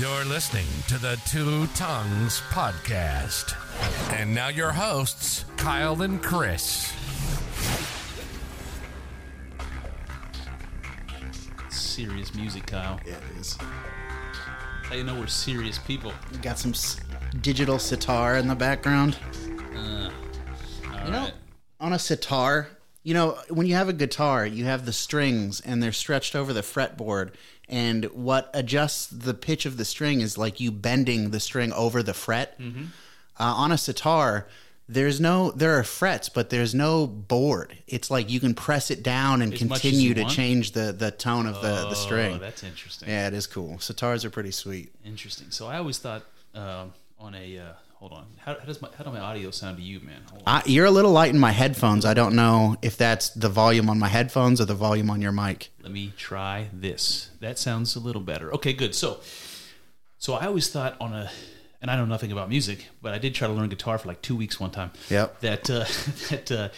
You're 0.00 0.24
listening 0.24 0.64
to 0.88 0.96
the 0.96 1.20
Two 1.26 1.66
Tongues 1.74 2.40
Podcast. 2.48 3.54
And 4.18 4.34
now 4.34 4.48
your 4.48 4.70
hosts, 4.72 5.44
Kyle 5.58 6.00
and 6.00 6.22
Chris. 6.22 6.90
Serious 11.68 12.34
music, 12.34 12.64
Kyle. 12.66 12.98
Yeah, 13.06 13.16
it 13.16 13.40
is. 13.40 13.58
How 14.84 14.94
you 14.94 15.04
know 15.04 15.14
we're 15.20 15.26
serious 15.26 15.78
people? 15.78 16.14
We 16.32 16.38
got 16.38 16.58
some 16.58 16.70
s- 16.70 16.98
digital 17.42 17.78
sitar 17.78 18.38
in 18.38 18.48
the 18.48 18.54
background. 18.54 19.18
All 19.76 20.10
You 21.04 21.10
know, 21.10 21.28
on 21.78 21.92
a 21.92 21.98
sitar, 21.98 22.68
you 23.02 23.14
know, 23.14 23.38
when 23.48 23.66
you 23.66 23.74
have 23.74 23.88
a 23.88 23.92
guitar, 23.94 24.46
you 24.46 24.64
have 24.64 24.84
the 24.86 24.92
strings 24.92 25.60
and 25.60 25.82
they're 25.82 25.92
stretched 25.92 26.36
over 26.36 26.52
the 26.52 26.60
fretboard. 26.62 27.32
And 27.68 28.04
what 28.06 28.50
adjusts 28.52 29.06
the 29.06 29.32
pitch 29.34 29.64
of 29.64 29.76
the 29.76 29.84
string 29.84 30.20
is 30.20 30.36
like 30.36 30.60
you 30.60 30.70
bending 30.72 31.30
the 31.30 31.40
string 31.40 31.72
over 31.72 32.02
the 32.02 32.14
fret. 32.14 32.58
Mm-hmm. 32.60 32.84
Uh, 33.38 33.44
on 33.54 33.72
a 33.72 33.78
sitar, 33.78 34.48
there's 34.88 35.20
no, 35.20 35.52
there 35.52 35.78
are 35.78 35.84
frets, 35.84 36.28
but 36.28 36.50
there's 36.50 36.74
no 36.74 37.06
board. 37.06 37.78
It's 37.86 38.10
like 38.10 38.28
you 38.28 38.40
can 38.40 38.54
press 38.54 38.90
it 38.90 39.02
down 39.04 39.40
and 39.40 39.52
As 39.52 39.58
continue 39.60 40.14
to 40.14 40.22
want? 40.22 40.34
change 40.34 40.72
the, 40.72 40.92
the 40.92 41.12
tone 41.12 41.46
of 41.46 41.54
the, 41.56 41.60
the 41.84 41.90
Oh, 41.90 41.94
string. 41.94 42.38
that's 42.40 42.64
interesting. 42.64 43.08
Yeah, 43.08 43.28
it 43.28 43.34
is 43.34 43.46
cool. 43.46 43.76
Sitars 43.76 44.24
are 44.24 44.30
pretty 44.30 44.50
sweet. 44.50 44.92
Interesting. 45.04 45.50
So 45.50 45.68
I 45.68 45.78
always 45.78 45.98
thought 45.98 46.24
um, 46.56 46.92
on 47.20 47.34
a 47.36 47.58
uh, 47.58 47.72
hold 48.00 48.12
on. 48.12 48.26
How, 48.38 48.58
how 48.58 48.64
does 48.64 48.80
my 48.82 48.88
how 48.96 49.04
does 49.04 49.12
my 49.12 49.20
audio 49.20 49.50
sound 49.50 49.76
to 49.76 49.82
you, 49.82 50.00
man? 50.00 50.22
I, 50.46 50.62
you're 50.64 50.86
a 50.86 50.90
little 50.90 51.12
light 51.12 51.30
in 51.30 51.38
my 51.38 51.52
headphones. 51.52 52.04
I 52.04 52.14
don't 52.14 52.34
know 52.34 52.76
if 52.82 52.96
that's 52.96 53.28
the 53.30 53.48
volume 53.48 53.88
on 53.88 53.98
my 53.98 54.08
headphones 54.08 54.60
or 54.60 54.64
the 54.64 54.74
volume 54.74 55.10
on 55.10 55.20
your 55.20 55.32
mic. 55.32 55.68
Let 55.82 55.92
me 55.92 56.12
try 56.16 56.68
this. 56.72 57.30
That 57.40 57.58
sounds 57.58 57.94
a 57.94 58.00
little 58.00 58.22
better. 58.22 58.52
Okay, 58.54 58.72
good. 58.72 58.94
So, 58.94 59.20
so 60.18 60.32
I 60.32 60.46
always 60.46 60.70
thought 60.70 60.96
on 60.98 61.12
a, 61.12 61.30
and 61.82 61.90
I 61.90 61.96
know 61.96 62.06
nothing 62.06 62.32
about 62.32 62.48
music, 62.48 62.86
but 63.02 63.12
I 63.12 63.18
did 63.18 63.34
try 63.34 63.46
to 63.46 63.54
learn 63.54 63.68
guitar 63.68 63.98
for 63.98 64.08
like 64.08 64.22
two 64.22 64.34
weeks 64.34 64.58
one 64.58 64.70
time. 64.70 64.92
Yep. 65.10 65.40
That 65.40 65.70
uh, 65.70 65.84
that 66.30 66.50
uh, 66.50 66.68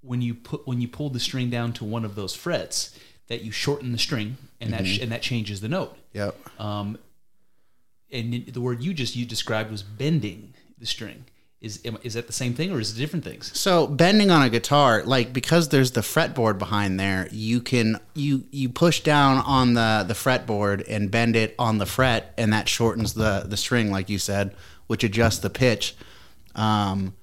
when 0.00 0.22
you 0.22 0.34
put 0.34 0.66
when 0.66 0.80
you 0.80 0.88
pull 0.88 1.10
the 1.10 1.20
string 1.20 1.50
down 1.50 1.74
to 1.74 1.84
one 1.84 2.06
of 2.06 2.14
those 2.14 2.34
frets, 2.34 2.98
that 3.28 3.42
you 3.42 3.52
shorten 3.52 3.92
the 3.92 3.98
string, 3.98 4.38
and 4.62 4.72
that 4.72 4.86
sh- 4.86 5.00
and 5.00 5.12
that 5.12 5.20
changes 5.20 5.60
the 5.60 5.68
note. 5.68 5.94
Yep. 6.14 6.36
Um, 6.58 6.96
and 8.10 8.46
the 8.46 8.60
word 8.60 8.82
you 8.82 8.94
just 8.94 9.14
you 9.14 9.26
described 9.26 9.70
was 9.70 9.82
bending 9.82 10.53
the 10.84 10.88
string. 10.88 11.24
Is 11.60 11.80
is 12.02 12.12
that 12.12 12.26
the 12.26 12.32
same 12.34 12.52
thing 12.52 12.72
or 12.72 12.78
is 12.78 12.94
it 12.94 13.00
different 13.00 13.24
things? 13.24 13.58
So 13.58 13.86
bending 13.86 14.30
on 14.30 14.42
a 14.42 14.50
guitar, 14.50 15.02
like 15.02 15.32
because 15.32 15.70
there's 15.70 15.92
the 15.92 16.02
fretboard 16.02 16.58
behind 16.58 17.00
there, 17.00 17.26
you 17.30 17.62
can 17.62 17.98
you 18.12 18.44
you 18.50 18.68
push 18.68 19.00
down 19.00 19.38
on 19.38 19.72
the 19.72 20.04
the 20.06 20.12
fretboard 20.12 20.84
and 20.86 21.10
bend 21.10 21.36
it 21.36 21.54
on 21.58 21.78
the 21.78 21.86
fret, 21.86 22.34
and 22.36 22.52
that 22.52 22.68
shortens 22.68 23.14
the 23.14 23.44
the 23.46 23.56
string, 23.56 23.90
like 23.90 24.10
you 24.10 24.18
said, 24.18 24.54
which 24.88 25.04
adjusts 25.04 25.38
the 25.38 25.48
pitch. 25.48 25.96
Um, 26.54 27.14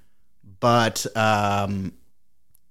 but 0.59 1.05
um, 1.15 1.93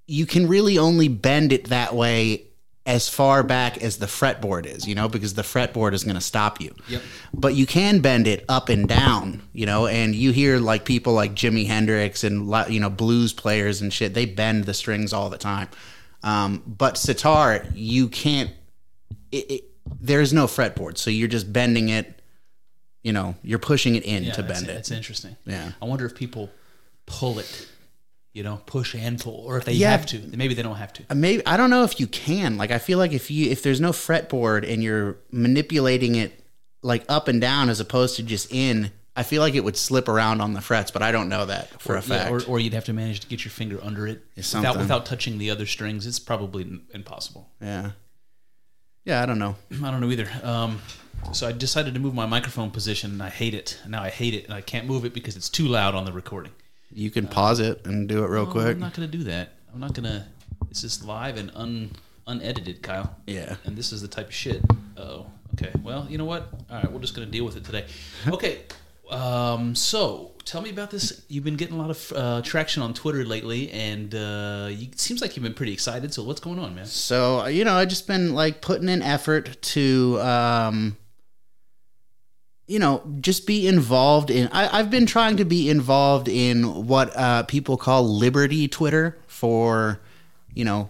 you 0.08 0.26
can 0.26 0.48
really 0.48 0.76
only 0.76 1.06
bend 1.06 1.52
it 1.52 1.68
that 1.68 1.94
way 1.94 2.49
as 2.86 3.08
far 3.08 3.42
back 3.42 3.78
as 3.78 3.98
the 3.98 4.06
fretboard 4.06 4.66
is, 4.66 4.86
you 4.86 4.94
know, 4.94 5.08
because 5.08 5.34
the 5.34 5.42
fretboard 5.42 5.92
is 5.92 6.02
going 6.02 6.16
to 6.16 6.20
stop 6.20 6.60
you. 6.60 6.74
Yep. 6.88 7.02
But 7.34 7.54
you 7.54 7.66
can 7.66 8.00
bend 8.00 8.26
it 8.26 8.44
up 8.48 8.68
and 8.68 8.88
down, 8.88 9.42
you 9.52 9.66
know, 9.66 9.86
and 9.86 10.14
you 10.14 10.32
hear 10.32 10.58
like 10.58 10.84
people 10.84 11.12
like 11.12 11.34
Jimi 11.34 11.66
Hendrix 11.66 12.24
and 12.24 12.50
you 12.68 12.80
know 12.80 12.90
blues 12.90 13.32
players 13.32 13.80
and 13.80 13.92
shit. 13.92 14.14
They 14.14 14.24
bend 14.24 14.64
the 14.64 14.74
strings 14.74 15.12
all 15.12 15.28
the 15.30 15.38
time. 15.38 15.68
Um, 16.22 16.62
but 16.66 16.96
sitar, 16.96 17.64
you 17.74 18.08
can't. 18.08 18.50
It, 19.30 19.50
it, 19.50 19.64
there's 20.00 20.32
no 20.32 20.46
fretboard, 20.46 20.98
so 20.98 21.10
you're 21.10 21.28
just 21.28 21.52
bending 21.52 21.90
it. 21.90 22.22
You 23.02 23.12
know, 23.12 23.34
you're 23.42 23.58
pushing 23.58 23.94
it 23.94 24.04
in 24.04 24.30
to 24.32 24.42
bend 24.42 24.64
it. 24.64 24.74
That's 24.74 24.90
interesting. 24.90 25.36
Yeah. 25.46 25.72
I 25.80 25.84
wonder 25.84 26.04
if 26.04 26.14
people 26.14 26.50
pull 27.06 27.38
it, 27.38 27.68
you 28.32 28.42
know, 28.42 28.60
push 28.66 28.94
and 28.94 29.18
pull, 29.20 29.34
or 29.46 29.56
if 29.58 29.64
they 29.64 29.72
Yeah. 29.72 29.90
have 29.90 30.06
to. 30.06 30.18
Maybe 30.36 30.54
they 30.54 30.62
don't 30.62 30.76
have 30.76 30.92
to. 30.94 31.02
Uh, 31.10 31.14
maybe 31.14 31.44
I 31.46 31.56
don't 31.56 31.70
know 31.70 31.82
if 31.84 31.98
you 31.98 32.06
can. 32.06 32.56
Like 32.56 32.70
I 32.70 32.78
feel 32.78 32.98
like 32.98 33.12
if 33.12 33.30
you 33.30 33.50
if 33.50 33.62
there's 33.62 33.80
no 33.80 33.90
fretboard 33.90 34.70
and 34.70 34.82
you're 34.82 35.16
manipulating 35.32 36.14
it 36.14 36.32
like 36.82 37.04
up 37.08 37.28
and 37.28 37.40
down 37.40 37.68
as 37.68 37.80
opposed 37.80 38.16
to 38.16 38.22
just 38.22 38.52
in, 38.52 38.92
I 39.16 39.22
feel 39.24 39.42
like 39.42 39.54
it 39.54 39.64
would 39.64 39.76
slip 39.76 40.08
around 40.08 40.40
on 40.40 40.54
the 40.54 40.60
frets, 40.60 40.90
but 40.90 41.02
I 41.02 41.10
don't 41.12 41.28
know 41.28 41.44
that 41.46 41.82
for 41.82 41.94
a 41.94 41.98
Yeah, 41.98 42.00
fact. 42.28 42.30
or, 42.30 42.42
or 42.52 42.60
you'd 42.60 42.72
have 42.72 42.84
to 42.86 42.92
manage 42.92 43.20
to 43.20 43.26
get 43.26 43.44
your 43.44 43.50
finger 43.50 43.78
under 43.82 44.06
it 44.06 44.22
without 44.36 44.78
without 44.78 45.04
touching 45.06 45.38
the 45.38 45.50
other 45.50 45.66
strings. 45.66 46.06
It's 46.06 46.18
probably 46.20 46.80
impossible. 46.94 47.50
yeah. 47.60 47.90
Yeah, 49.04 49.22
I 49.22 49.26
don't 49.26 49.38
know. 49.38 49.56
I 49.82 49.90
don't 49.90 50.00
know 50.02 50.10
either. 50.10 50.28
Um, 50.42 50.80
so 51.32 51.48
I 51.48 51.52
decided 51.52 51.94
to 51.94 52.00
move 52.00 52.14
my 52.14 52.26
microphone 52.26 52.70
position, 52.70 53.10
and 53.12 53.22
I 53.22 53.30
hate 53.30 53.54
it. 53.54 53.78
Now 53.88 54.02
I 54.02 54.10
hate 54.10 54.34
it, 54.34 54.44
and 54.44 54.52
I 54.54 54.60
can't 54.60 54.86
move 54.86 55.04
it 55.06 55.14
because 55.14 55.36
it's 55.36 55.48
too 55.48 55.66
loud 55.66 55.94
on 55.94 56.04
the 56.04 56.12
recording. 56.12 56.52
You 56.92 57.10
can 57.10 57.26
pause 57.28 57.60
it 57.60 57.86
and 57.86 58.08
do 58.08 58.24
it 58.24 58.28
real 58.28 58.42
Oh, 58.42 58.46
quick. 58.46 58.68
I'm 58.74 58.80
not 58.80 58.94
going 58.94 59.10
to 59.10 59.16
do 59.18 59.24
that. 59.24 59.50
I'm 59.72 59.80
not 59.80 59.94
going 59.94 60.04
to. 60.08 60.24
This 60.68 60.84
is 60.84 61.04
live 61.04 61.36
and 61.36 61.50
un 61.54 61.90
unedited, 62.26 62.82
Kyle. 62.82 63.16
Yeah. 63.26 63.56
And 63.64 63.76
this 63.76 63.92
is 63.92 64.02
the 64.02 64.08
type 64.08 64.28
of 64.28 64.34
shit. 64.34 64.62
Oh, 64.96 65.26
okay. 65.54 65.72
Well, 65.82 66.06
you 66.08 66.18
know 66.18 66.24
what? 66.24 66.48
All 66.70 66.76
right, 66.76 66.90
we're 66.92 67.00
just 67.00 67.14
going 67.14 67.26
to 67.26 67.30
deal 67.32 67.44
with 67.44 67.56
it 67.56 67.64
today. 67.64 67.86
Okay. 68.28 68.60
Um, 69.10 69.74
so 69.74 70.32
tell 70.44 70.62
me 70.62 70.70
about 70.70 70.92
this. 70.92 71.24
You've 71.28 71.42
been 71.42 71.56
getting 71.56 71.74
a 71.74 71.78
lot 71.80 71.90
of 71.90 72.12
uh, 72.14 72.42
traction 72.42 72.80
on 72.80 72.94
Twitter 72.94 73.24
lately, 73.24 73.68
and 73.72 74.14
uh, 74.14 74.68
you, 74.70 74.86
it 74.86 75.00
seems 75.00 75.20
like 75.20 75.34
you've 75.36 75.42
been 75.42 75.54
pretty 75.54 75.72
excited. 75.72 76.14
So 76.14 76.22
what's 76.22 76.38
going 76.38 76.60
on, 76.60 76.76
man? 76.76 76.86
So 76.86 77.46
you 77.46 77.64
know, 77.64 77.74
I 77.74 77.86
just 77.86 78.06
been 78.06 78.34
like 78.36 78.60
putting 78.60 78.88
in 78.88 79.02
effort 79.02 79.60
to, 79.62 80.20
um, 80.20 80.96
you 82.70 82.78
know, 82.78 83.02
just 83.20 83.48
be 83.48 83.66
involved 83.66 84.30
in. 84.30 84.48
I, 84.52 84.78
I've 84.78 84.90
been 84.90 85.04
trying 85.04 85.38
to 85.38 85.44
be 85.44 85.68
involved 85.68 86.28
in 86.28 86.86
what 86.86 87.10
uh, 87.16 87.42
people 87.42 87.76
call 87.76 88.08
Liberty 88.08 88.68
Twitter 88.68 89.18
for, 89.26 90.00
you 90.54 90.64
know, 90.64 90.88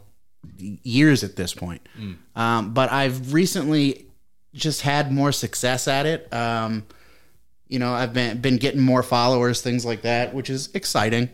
years 0.59 1.25
at 1.25 1.37
this 1.37 1.55
point. 1.55 1.81
Um, 2.37 2.75
but 2.75 2.93
I've 2.93 3.33
recently 3.33 4.05
just 4.53 4.83
had 4.83 5.11
more 5.11 5.33
success 5.33 5.89
at 5.89 6.05
it. 6.05 6.31
Um, 6.35 6.85
you 7.67 7.79
know, 7.79 7.95
I've 7.95 8.13
been 8.13 8.43
been 8.43 8.59
getting 8.59 8.83
more 8.83 9.03
followers, 9.03 9.63
things 9.63 9.87
like 9.87 10.03
that, 10.03 10.35
which 10.35 10.51
is 10.51 10.69
exciting. 10.75 11.31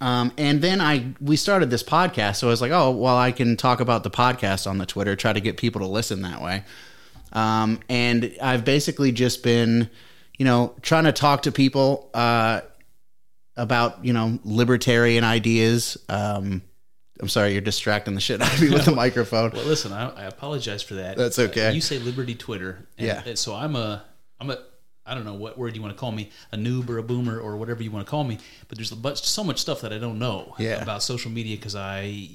Um, 0.00 0.32
and 0.38 0.62
then 0.62 0.80
I 0.80 1.06
we 1.20 1.34
started 1.34 1.70
this 1.70 1.82
podcast, 1.82 2.36
so 2.36 2.46
I 2.46 2.50
was 2.50 2.60
like, 2.60 2.70
oh, 2.70 2.92
well, 2.92 3.16
I 3.16 3.32
can 3.32 3.56
talk 3.56 3.80
about 3.80 4.04
the 4.04 4.10
podcast 4.10 4.70
on 4.70 4.78
the 4.78 4.86
Twitter, 4.86 5.16
try 5.16 5.32
to 5.32 5.40
get 5.40 5.56
people 5.56 5.80
to 5.80 5.88
listen 5.88 6.22
that 6.22 6.40
way. 6.40 6.62
Um, 7.32 7.80
and 7.88 8.34
I've 8.42 8.64
basically 8.64 9.12
just 9.12 9.42
been, 9.42 9.88
you 10.38 10.44
know, 10.44 10.74
trying 10.82 11.04
to 11.04 11.12
talk 11.12 11.42
to 11.42 11.52
people 11.52 12.10
uh, 12.14 12.60
about 13.56 14.04
you 14.04 14.12
know 14.12 14.38
libertarian 14.44 15.24
ideas. 15.24 15.96
Um, 16.08 16.62
I'm 17.20 17.28
sorry, 17.28 17.52
you're 17.52 17.60
distracting 17.60 18.14
the 18.14 18.20
shit 18.20 18.40
out 18.40 18.52
of 18.52 18.60
me 18.62 18.70
with 18.70 18.86
the 18.86 18.92
microphone. 18.94 19.50
Well, 19.52 19.64
listen, 19.66 19.92
I, 19.92 20.08
I 20.10 20.24
apologize 20.24 20.82
for 20.82 20.94
that. 20.94 21.16
That's 21.18 21.38
okay. 21.38 21.68
Uh, 21.68 21.72
you 21.72 21.82
say 21.82 21.98
Liberty 21.98 22.34
Twitter, 22.34 22.86
and, 22.96 23.06
Yeah. 23.06 23.22
and 23.26 23.38
so 23.38 23.54
I'm 23.54 23.76
a, 23.76 24.02
I'm 24.40 24.48
a, 24.50 24.58
I 25.04 25.14
don't 25.14 25.26
know 25.26 25.34
what 25.34 25.58
word 25.58 25.76
you 25.76 25.82
want 25.82 25.94
to 25.94 26.00
call 26.00 26.12
me, 26.12 26.30
a 26.50 26.56
noob 26.56 26.88
or 26.88 26.96
a 26.96 27.02
boomer 27.02 27.38
or 27.38 27.58
whatever 27.58 27.82
you 27.82 27.90
want 27.90 28.06
to 28.06 28.10
call 28.10 28.24
me. 28.24 28.38
But 28.68 28.78
there's 28.78 28.92
a 28.92 28.96
bunch, 28.96 29.22
so 29.22 29.44
much 29.44 29.58
stuff 29.60 29.82
that 29.82 29.92
I 29.92 29.98
don't 29.98 30.18
know 30.18 30.54
Yeah. 30.58 30.80
about 30.82 31.02
social 31.02 31.30
media 31.30 31.56
because 31.56 31.74
I 31.76 32.26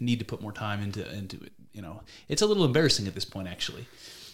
need 0.00 0.18
to 0.18 0.24
put 0.24 0.40
more 0.40 0.52
time 0.52 0.82
into 0.82 1.08
into 1.12 1.36
it. 1.36 1.52
You 1.72 1.82
know, 1.82 2.02
it's 2.28 2.42
a 2.42 2.46
little 2.46 2.64
embarrassing 2.64 3.06
at 3.06 3.14
this 3.14 3.24
point, 3.24 3.48
actually. 3.48 3.86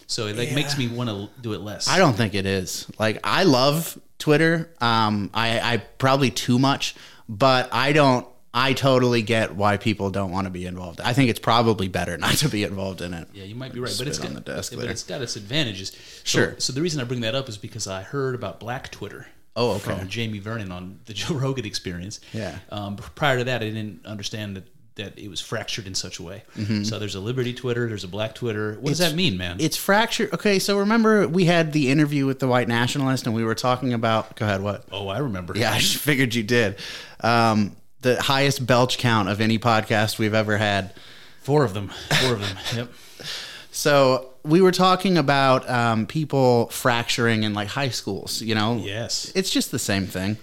So 0.07 0.27
it 0.27 0.37
like 0.37 0.53
makes 0.53 0.77
me 0.77 0.87
want 0.87 1.09
to 1.09 1.29
do 1.41 1.53
it 1.53 1.61
less. 1.61 1.87
I 1.87 1.97
don't 1.97 2.13
think 2.13 2.35
it 2.35 2.45
is. 2.45 2.87
Like 2.99 3.19
I 3.23 3.43
love 3.43 3.99
Twitter. 4.19 4.69
Um, 4.79 5.29
I, 5.33 5.59
I 5.59 5.77
probably 5.77 6.29
too 6.29 6.59
much, 6.59 6.95
but 7.27 7.73
I 7.73 7.93
don't. 7.93 8.27
I 8.55 8.73
totally 8.73 9.23
get 9.23 9.55
why 9.55 9.77
people 9.77 10.11
don't 10.11 10.29
want 10.29 10.45
to 10.45 10.51
be 10.51 10.67
involved. 10.67 11.01
I 11.01 11.13
think 11.13 11.31
it's 11.31 11.39
probably 11.39 11.87
better 11.87 12.17
not 12.19 12.35
to 12.35 12.49
be 12.49 12.63
involved 12.63 13.01
in 13.01 13.13
it. 13.15 13.27
Yeah, 13.33 13.45
you 13.45 13.55
might 13.55 13.73
be 13.73 13.79
right, 13.79 13.95
but 13.97 14.07
it's 14.07 14.19
got, 14.19 14.27
on 14.27 14.35
the 14.35 14.41
desk 14.41 14.73
but 14.73 14.81
there. 14.81 14.91
it's 14.91 15.03
got 15.03 15.21
its 15.23 15.35
advantages. 15.35 15.89
So, 15.89 15.97
Sure. 16.23 16.55
So 16.59 16.71
the 16.71 16.81
reason 16.81 17.01
I 17.01 17.05
bring 17.05 17.21
that 17.21 17.33
up 17.33 17.49
is 17.49 17.57
because 17.57 17.87
I 17.87 18.03
heard 18.03 18.35
about 18.35 18.59
Black 18.59 18.91
Twitter. 18.91 19.25
Oh, 19.55 19.71
okay. 19.71 19.97
From 19.97 20.07
Jamie 20.07 20.39
Vernon 20.39 20.71
on 20.71 20.99
the 21.05 21.13
Joe 21.15 21.33
Rogan 21.33 21.65
Experience. 21.65 22.19
Yeah. 22.31 22.57
Um, 22.69 22.95
prior 22.95 23.39
to 23.39 23.43
that, 23.45 23.63
I 23.63 23.65
didn't 23.65 24.05
understand 24.05 24.55
that 24.57 24.67
that 24.95 25.17
it 25.17 25.27
was 25.27 25.41
fractured 25.41 25.87
in 25.87 25.95
such 25.95 26.19
a 26.19 26.23
way. 26.23 26.43
So 26.83 26.99
there's 26.99 27.15
a 27.15 27.19
Liberty 27.19 27.53
Twitter, 27.53 27.87
there's 27.87 28.03
a 28.03 28.07
Black 28.07 28.35
Twitter. 28.35 28.73
What 28.79 28.89
does 28.89 28.99
Mm-hmm. 28.99 29.09
That 29.09 29.15
mean, 29.15 29.37
man? 29.37 29.57
It's 29.59 29.75
fractured. 29.77 30.33
Okay, 30.33 30.59
so 30.59 30.77
remember 30.79 31.27
we 31.27 31.45
had 31.45 31.73
the 31.73 31.89
interview 31.89 32.25
with 32.25 32.39
the 32.39 32.47
white 32.47 32.67
nationalist, 32.67 33.25
and 33.25 33.35
we 33.35 33.43
were 33.43 33.55
talking 33.55 33.93
about. 33.93 34.35
Go 34.35 34.45
ahead. 34.45 34.61
What? 34.61 34.85
oh, 34.91 35.07
I 35.07 35.17
remember. 35.19 35.53
Yeah, 35.57 35.71
I 35.73 35.79
just 35.79 35.97
figured 35.97 36.35
you 36.35 36.43
did. 36.43 36.77
Um, 37.21 37.75
the 38.01 38.21
highest 38.21 38.65
belch 38.65 38.97
count 38.97 39.29
of 39.29 39.41
any 39.41 39.57
podcast 39.57 40.19
we've 40.19 40.33
ever 40.33 40.57
had. 40.57 40.93
four 41.41 41.63
of 41.63 41.73
them. 41.73 41.89
Four 42.21 42.33
of 42.33 42.39
them. 42.41 42.57
Yep. 42.75 42.89
So 43.75 44.29
we 44.43 44.61
were 44.61 44.71
talking 44.71 45.17
about 45.17 45.67
um, 45.69 46.05
people 46.05 46.67
fracturing 46.67 47.41
in 47.41 47.55
like 47.55 47.69
high 47.69 47.89
schools. 47.89 48.39
You 48.41 48.53
know, 48.53 48.75
Yes. 48.77 49.31
it's 49.35 49.49
just 49.49 49.71
the 49.71 49.79
same 49.79 50.05
thing. 50.05 50.37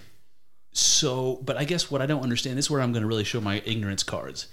So, 0.73 1.39
but 1.43 1.57
I 1.57 1.65
guess 1.65 1.91
what 1.91 2.01
I 2.01 2.05
don't 2.05 2.23
understand 2.23 2.57
this 2.57 2.65
is 2.65 2.71
where 2.71 2.81
I'm 2.81 2.91
going 2.91 3.01
to 3.01 3.07
really 3.07 3.23
show 3.23 3.41
my 3.41 3.61
ignorance 3.65 4.03
cards. 4.03 4.47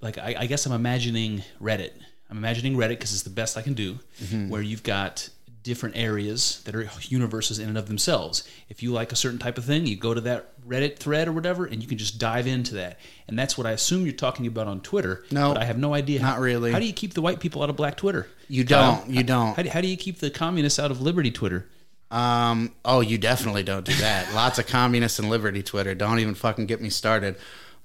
Like, 0.00 0.18
I, 0.18 0.34
I 0.38 0.46
guess 0.46 0.66
I'm 0.66 0.72
imagining 0.72 1.42
Reddit. 1.60 1.92
I'm 2.30 2.38
imagining 2.38 2.76
Reddit 2.76 2.90
because 2.90 3.12
it's 3.12 3.22
the 3.22 3.30
best 3.30 3.56
I 3.56 3.62
can 3.62 3.74
do, 3.74 3.98
mm-hmm. 4.22 4.48
where 4.48 4.62
you've 4.62 4.82
got 4.82 5.28
different 5.62 5.96
areas 5.96 6.62
that 6.64 6.76
are 6.76 6.88
universes 7.02 7.58
in 7.58 7.68
and 7.68 7.76
of 7.76 7.88
themselves. 7.88 8.48
If 8.68 8.84
you 8.84 8.92
like 8.92 9.10
a 9.10 9.16
certain 9.16 9.38
type 9.38 9.58
of 9.58 9.64
thing, 9.64 9.84
you 9.84 9.96
go 9.96 10.14
to 10.14 10.20
that 10.22 10.60
Reddit 10.66 10.96
thread 10.98 11.28
or 11.28 11.32
whatever, 11.32 11.66
and 11.66 11.82
you 11.82 11.88
can 11.88 11.98
just 11.98 12.18
dive 12.18 12.46
into 12.46 12.76
that. 12.76 12.98
And 13.26 13.38
that's 13.38 13.58
what 13.58 13.66
I 13.66 13.72
assume 13.72 14.04
you're 14.04 14.14
talking 14.14 14.46
about 14.46 14.68
on 14.68 14.80
Twitter. 14.80 15.24
No, 15.30 15.52
but 15.52 15.62
I 15.62 15.64
have 15.64 15.76
no 15.76 15.92
idea. 15.92 16.20
not 16.20 16.36
how, 16.36 16.40
really. 16.40 16.72
How 16.72 16.78
do 16.78 16.86
you 16.86 16.92
keep 16.92 17.14
the 17.14 17.22
white 17.22 17.40
people 17.40 17.62
out 17.62 17.70
of 17.70 17.76
Black 17.76 17.96
Twitter? 17.96 18.28
You 18.48 18.64
don't. 18.64 19.10
You 19.10 19.24
don't. 19.24 19.56
How 19.56 19.68
how 19.68 19.80
do 19.80 19.88
you 19.88 19.96
keep 19.96 20.20
the 20.20 20.30
communists 20.30 20.78
out 20.78 20.90
of 20.90 21.00
Liberty 21.00 21.30
Twitter? 21.30 21.66
Um, 22.10 22.72
oh, 22.84 23.00
you 23.00 23.18
definitely 23.18 23.62
don't 23.62 23.84
do 23.84 23.94
that. 23.94 24.32
Lots 24.34 24.58
of 24.58 24.66
communists 24.66 25.18
and 25.18 25.28
liberty 25.28 25.62
Twitter. 25.62 25.94
Don't 25.94 26.18
even 26.18 26.34
fucking 26.34 26.66
get 26.66 26.80
me 26.80 26.90
started. 26.90 27.36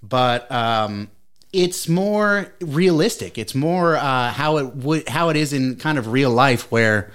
But 0.03 0.51
um, 0.51 1.09
it's 1.53 1.87
more 1.89 2.53
realistic. 2.61 3.37
It's 3.37 3.53
more 3.55 3.95
uh, 3.95 4.31
how 4.31 4.57
it 4.57 4.75
would 4.75 5.07
how 5.09 5.29
it 5.29 5.35
is 5.35 5.53
in 5.53 5.75
kind 5.75 5.97
of 5.97 6.07
real 6.07 6.29
life, 6.31 6.71
where 6.71 7.11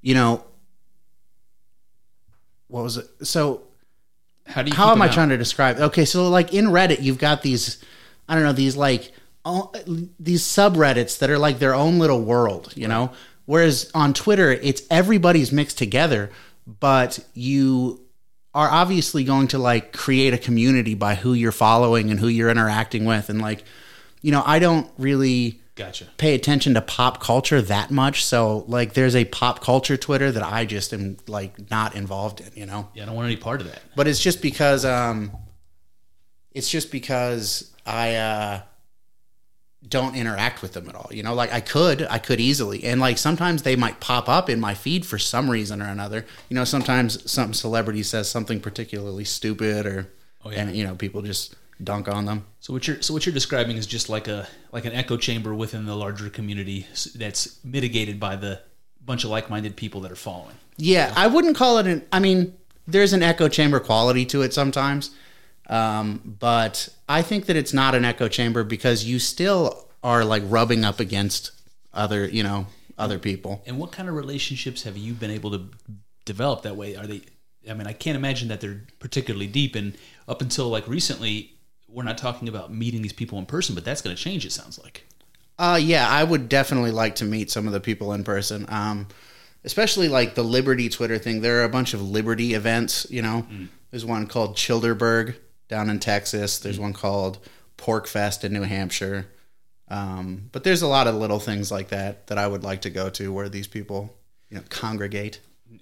you 0.00 0.14
know, 0.14 0.44
what 2.68 2.82
was 2.82 2.96
it? 2.96 3.06
So 3.22 3.62
How 4.46 4.62
do 4.62 4.70
you? 4.70 4.76
how 4.76 4.92
am 4.92 5.02
I 5.02 5.06
out? 5.08 5.12
trying 5.12 5.28
to 5.30 5.38
describe? 5.38 5.78
Okay, 5.78 6.04
so 6.04 6.28
like 6.28 6.52
in 6.54 6.66
Reddit, 6.66 7.02
you've 7.02 7.18
got 7.18 7.42
these, 7.42 7.82
I 8.28 8.34
don't 8.34 8.44
know, 8.44 8.52
these 8.52 8.76
like 8.76 9.12
all, 9.44 9.74
these 10.18 10.42
subreddits 10.42 11.18
that 11.18 11.30
are 11.30 11.38
like 11.38 11.58
their 11.58 11.74
own 11.74 11.98
little 11.98 12.20
world, 12.22 12.72
you 12.76 12.88
know. 12.88 13.12
Whereas 13.46 13.90
on 13.94 14.14
Twitter, 14.14 14.50
it's 14.52 14.82
everybody's 14.90 15.52
mixed 15.52 15.78
together, 15.78 16.30
but 16.66 17.18
you 17.34 18.00
are 18.54 18.68
obviously 18.70 19.24
going 19.24 19.48
to 19.48 19.58
like 19.58 19.92
create 19.92 20.34
a 20.34 20.38
community 20.38 20.94
by 20.94 21.14
who 21.14 21.32
you're 21.32 21.52
following 21.52 22.10
and 22.10 22.20
who 22.20 22.28
you're 22.28 22.50
interacting 22.50 23.04
with, 23.04 23.28
and 23.30 23.40
like, 23.40 23.64
you 24.20 24.30
know, 24.30 24.42
I 24.46 24.58
don't 24.58 24.88
really 24.98 25.60
Gotcha. 25.74 26.04
pay 26.18 26.34
attention 26.34 26.74
to 26.74 26.82
pop 26.82 27.20
culture 27.20 27.62
that 27.62 27.90
much. 27.90 28.24
So 28.24 28.64
like, 28.68 28.92
there's 28.92 29.16
a 29.16 29.24
pop 29.24 29.60
culture 29.60 29.96
Twitter 29.96 30.30
that 30.30 30.42
I 30.42 30.66
just 30.66 30.92
am 30.92 31.16
like 31.26 31.70
not 31.70 31.96
involved 31.96 32.40
in, 32.42 32.50
you 32.54 32.66
know 32.66 32.90
Yeah, 32.94 33.04
I 33.04 33.06
don't 33.06 33.14
want 33.16 33.26
any 33.26 33.36
part 33.38 33.60
of 33.62 33.66
that. 33.68 33.80
but 33.96 34.06
it's 34.06 34.20
just 34.20 34.42
because 34.42 34.84
um 34.84 35.32
it's 36.52 36.68
just 36.68 36.92
because 36.92 37.72
I 37.86 38.16
uh 38.16 38.60
don't 39.88 40.14
interact 40.14 40.62
with 40.62 40.72
them 40.74 40.88
at 40.88 40.94
all. 40.94 41.10
You 41.12 41.22
know, 41.22 41.34
like 41.34 41.52
I 41.52 41.60
could, 41.60 42.06
I 42.08 42.18
could 42.18 42.40
easily. 42.40 42.84
And 42.84 43.00
like 43.00 43.18
sometimes 43.18 43.62
they 43.62 43.76
might 43.76 44.00
pop 44.00 44.28
up 44.28 44.48
in 44.48 44.60
my 44.60 44.74
feed 44.74 45.04
for 45.04 45.18
some 45.18 45.50
reason 45.50 45.82
or 45.82 45.86
another. 45.88 46.24
You 46.48 46.54
know, 46.54 46.64
sometimes 46.64 47.30
some 47.30 47.52
celebrity 47.52 48.02
says 48.02 48.30
something 48.30 48.60
particularly 48.60 49.24
stupid 49.24 49.86
or 49.86 50.08
Oh, 50.44 50.50
yeah. 50.50 50.62
and 50.62 50.76
you 50.76 50.82
know, 50.84 50.94
people 50.96 51.22
just 51.22 51.54
dunk 51.82 52.08
on 52.08 52.24
them. 52.26 52.44
So 52.60 52.72
what 52.72 52.86
you're 52.88 53.00
so 53.00 53.14
what 53.14 53.24
you're 53.26 53.32
describing 53.32 53.76
is 53.76 53.86
just 53.86 54.08
like 54.08 54.26
a 54.28 54.48
like 54.72 54.84
an 54.84 54.92
echo 54.92 55.16
chamber 55.16 55.54
within 55.54 55.86
the 55.86 55.94
larger 55.94 56.28
community 56.30 56.86
that's 57.14 57.62
mitigated 57.64 58.18
by 58.18 58.36
the 58.36 58.60
bunch 59.04 59.24
of 59.24 59.30
like-minded 59.30 59.76
people 59.76 60.00
that 60.02 60.10
are 60.12 60.16
following. 60.16 60.54
Yeah, 60.76 61.12
I 61.16 61.26
wouldn't 61.28 61.56
call 61.56 61.78
it 61.78 61.86
an. 61.86 62.04
I 62.12 62.18
mean, 62.18 62.56
there's 62.88 63.12
an 63.12 63.22
echo 63.22 63.48
chamber 63.48 63.78
quality 63.78 64.24
to 64.26 64.42
it 64.42 64.52
sometimes, 64.52 65.10
um, 65.68 66.36
but 66.40 66.88
I 67.08 67.22
think 67.22 67.46
that 67.46 67.56
it's 67.56 67.72
not 67.72 67.94
an 67.94 68.04
echo 68.04 68.28
chamber 68.28 68.64
because 68.64 69.04
you 69.04 69.18
still 69.18 69.88
are 70.02 70.24
like 70.24 70.42
rubbing 70.46 70.84
up 70.84 71.00
against 71.00 71.52
other, 71.94 72.26
you 72.26 72.42
know, 72.42 72.66
other 72.98 73.18
people. 73.18 73.62
And 73.66 73.78
what 73.78 73.92
kind 73.92 74.08
of 74.08 74.14
relationships 74.14 74.82
have 74.82 74.96
you 74.96 75.12
been 75.14 75.30
able 75.30 75.50
to 75.52 75.64
develop 76.24 76.62
that 76.62 76.76
way? 76.76 76.96
Are 76.96 77.06
they? 77.06 77.22
I 77.70 77.74
mean, 77.74 77.86
I 77.86 77.92
can't 77.92 78.16
imagine 78.16 78.48
that 78.48 78.60
they're 78.60 78.82
particularly 78.98 79.46
deep. 79.46 79.76
And 79.76 79.96
up 80.26 80.42
until 80.42 80.68
like 80.68 80.88
recently, 80.88 81.52
we're 81.88 82.02
not 82.02 82.18
talking 82.18 82.48
about 82.48 82.72
meeting 82.72 83.02
these 83.02 83.12
people 83.12 83.38
in 83.38 83.46
person, 83.46 83.74
but 83.74 83.84
that's 83.84 84.02
going 84.02 84.16
to 84.16 84.20
change. 84.20 84.44
It 84.44 84.52
sounds 84.52 84.78
like. 84.82 85.06
Uh, 85.58 85.78
yeah, 85.80 86.08
I 86.08 86.24
would 86.24 86.48
definitely 86.48 86.90
like 86.90 87.16
to 87.16 87.24
meet 87.24 87.50
some 87.50 87.66
of 87.68 87.72
the 87.72 87.78
people 87.78 88.12
in 88.14 88.24
person. 88.24 88.66
Um, 88.68 89.06
especially 89.64 90.08
like 90.08 90.34
the 90.34 90.42
Liberty 90.42 90.88
Twitter 90.88 91.18
thing. 91.18 91.40
There 91.40 91.60
are 91.60 91.64
a 91.64 91.68
bunch 91.68 91.94
of 91.94 92.02
Liberty 92.02 92.54
events. 92.54 93.06
You 93.10 93.22
know, 93.22 93.46
there's 93.90 94.04
one 94.04 94.26
called 94.26 94.56
Childerberg 94.56 95.36
down 95.72 95.88
in 95.90 95.98
Texas. 95.98 96.58
There's 96.58 96.78
one 96.78 96.92
called 96.92 97.38
PorcFest 97.78 98.44
in 98.44 98.52
New 98.52 98.62
Hampshire. 98.62 99.26
Um, 99.88 100.48
but 100.52 100.64
there's 100.64 100.82
a 100.82 100.86
lot 100.86 101.06
of 101.06 101.14
little 101.14 101.40
things 101.40 101.72
like 101.72 101.88
that 101.88 102.26
that 102.28 102.36
I 102.38 102.46
would 102.46 102.62
like 102.62 102.82
to 102.82 102.90
go 102.90 103.08
to 103.10 103.32
where 103.32 103.48
these 103.48 103.66
people, 103.66 104.14
you 104.50 104.56
know, 104.58 104.62
congregate. 104.68 105.40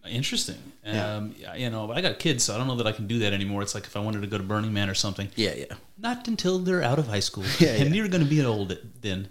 Interesting. 0.09 0.57
Um, 0.87 1.35
you 1.57 1.69
know, 1.71 1.87
but 1.89 1.97
I 1.97 2.01
got 2.01 2.19
kids, 2.21 2.45
so 2.45 2.55
I 2.55 2.59
don't 2.59 2.69
know 2.69 2.77
that 2.77 2.87
I 2.87 2.93
can 2.93 3.07
do 3.09 3.19
that 3.21 3.33
anymore. 3.33 3.63
It's 3.63 3.75
like 3.75 3.85
if 3.85 3.97
I 3.97 4.01
wanted 4.01 4.21
to 4.23 4.29
go 4.29 4.39
to 4.39 4.45
Burning 4.45 4.73
Man 4.73 4.89
or 4.89 4.95
something. 4.95 5.29
Yeah, 5.37 5.55
yeah. 5.57 5.75
Not 5.99 6.27
until 6.29 6.59
they're 6.61 6.83
out 6.83 6.99
of 7.01 7.09
high 7.09 7.21
school, 7.21 7.45
Yeah, 7.59 7.71
and 7.75 7.89
yeah. 7.91 7.95
you're 7.97 8.09
going 8.09 8.23
to 8.23 8.31
be 8.31 8.39
an 8.41 8.47
old 8.47 8.79
then. 9.03 9.29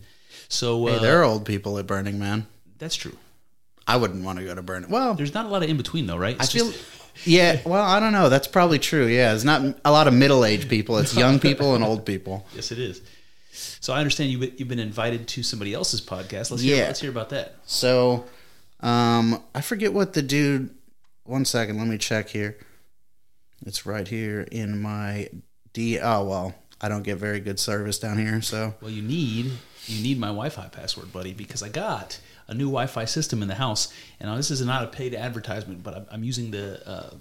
So 0.50 0.88
uh, 0.88 0.94
Hey, 0.94 1.00
there 1.00 1.20
are 1.22 1.24
old 1.24 1.46
people 1.46 1.78
at 1.78 1.88
Burning 1.88 2.20
Man. 2.20 2.46
that's 2.78 2.96
true. 2.96 3.18
I 3.88 3.96
wouldn't 3.98 4.24
want 4.24 4.38
to 4.40 4.46
go 4.46 4.54
to 4.54 4.62
Burning. 4.62 4.90
Well, 4.92 5.14
There's 5.16 5.34
not 5.34 5.46
a 5.46 5.50
lot 5.50 5.64
of 5.64 5.70
in 5.70 5.78
between 5.78 6.06
though, 6.08 6.18
right? 6.18 6.36
I 6.40 6.44
It's 6.44 6.52
feel. 6.52 6.72
Yeah, 7.26 7.60
well, 7.66 7.84
I 7.84 8.00
don't 8.00 8.14
know. 8.14 8.30
That's 8.30 8.48
probably 8.48 8.80
true. 8.80 9.06
Yeah, 9.08 9.34
it's 9.34 9.44
not 9.44 9.62
a 9.84 9.92
lot 9.92 10.08
of 10.08 10.14
middle-aged 10.14 10.70
people. 10.70 10.98
It's 10.98 11.16
young 11.16 11.40
people 11.48 11.76
and 11.76 11.84
old 11.84 12.06
people. 12.06 12.46
yes, 12.56 12.72
it 12.72 12.80
is. 12.80 13.02
So 13.82 13.94
I 13.94 14.00
understand 14.00 14.32
you've 14.32 14.42
been, 14.42 14.54
you've 14.58 14.68
been 14.68 14.80
invited 14.80 15.28
to 15.30 15.44
somebody 15.44 15.74
else's 15.74 16.02
podcast. 16.02 16.52
Let's 16.52 16.62
hear, 16.64 16.78
Yeah. 16.78 16.84
let's 16.88 17.02
hear 17.02 17.10
about 17.10 17.30
that. 17.30 17.56
So, 17.66 18.26
um, 18.82 19.42
I 19.54 19.62
forget 19.62 19.94
what 19.94 20.14
the 20.14 20.22
dude. 20.22 20.70
One 21.24 21.46
second, 21.46 21.78
let 21.78 21.88
me 21.88 21.98
check 21.98 22.30
here. 22.30 22.58
It's 23.66 23.86
right 23.86 24.08
here 24.08 24.42
in 24.52 24.82
my 24.82 25.30
D. 25.74 26.00
Oh 26.00 26.24
well, 26.26 26.56
I 26.82 26.88
don't 26.90 27.04
get 27.04 27.18
very 27.18 27.40
good 27.42 27.60
service 27.60 28.00
down 28.00 28.18
here, 28.18 28.42
so 28.42 28.74
Well, 28.82 28.90
you 28.92 29.02
need 29.02 29.52
you 29.86 30.02
need 30.04 30.18
my 30.20 30.28
Wi-Fi 30.28 30.68
password, 30.70 31.12
buddy, 31.12 31.34
because 31.34 31.62
I 31.62 31.70
got 31.70 32.20
a 32.50 32.54
new 32.54 32.66
Wi-Fi 32.66 33.06
system 33.06 33.42
in 33.42 33.48
the 33.48 33.56
house, 33.56 33.94
and 34.20 34.30
now 34.30 34.36
this 34.36 34.52
is 34.52 34.62
not 34.66 34.84
a 34.84 34.88
paid 34.88 35.16
advertisement, 35.16 35.84
but 35.84 35.96
I'm, 35.96 36.06
I'm 36.12 36.24
using 36.24 36.52
the. 36.52 36.82
Uh, 36.88 37.16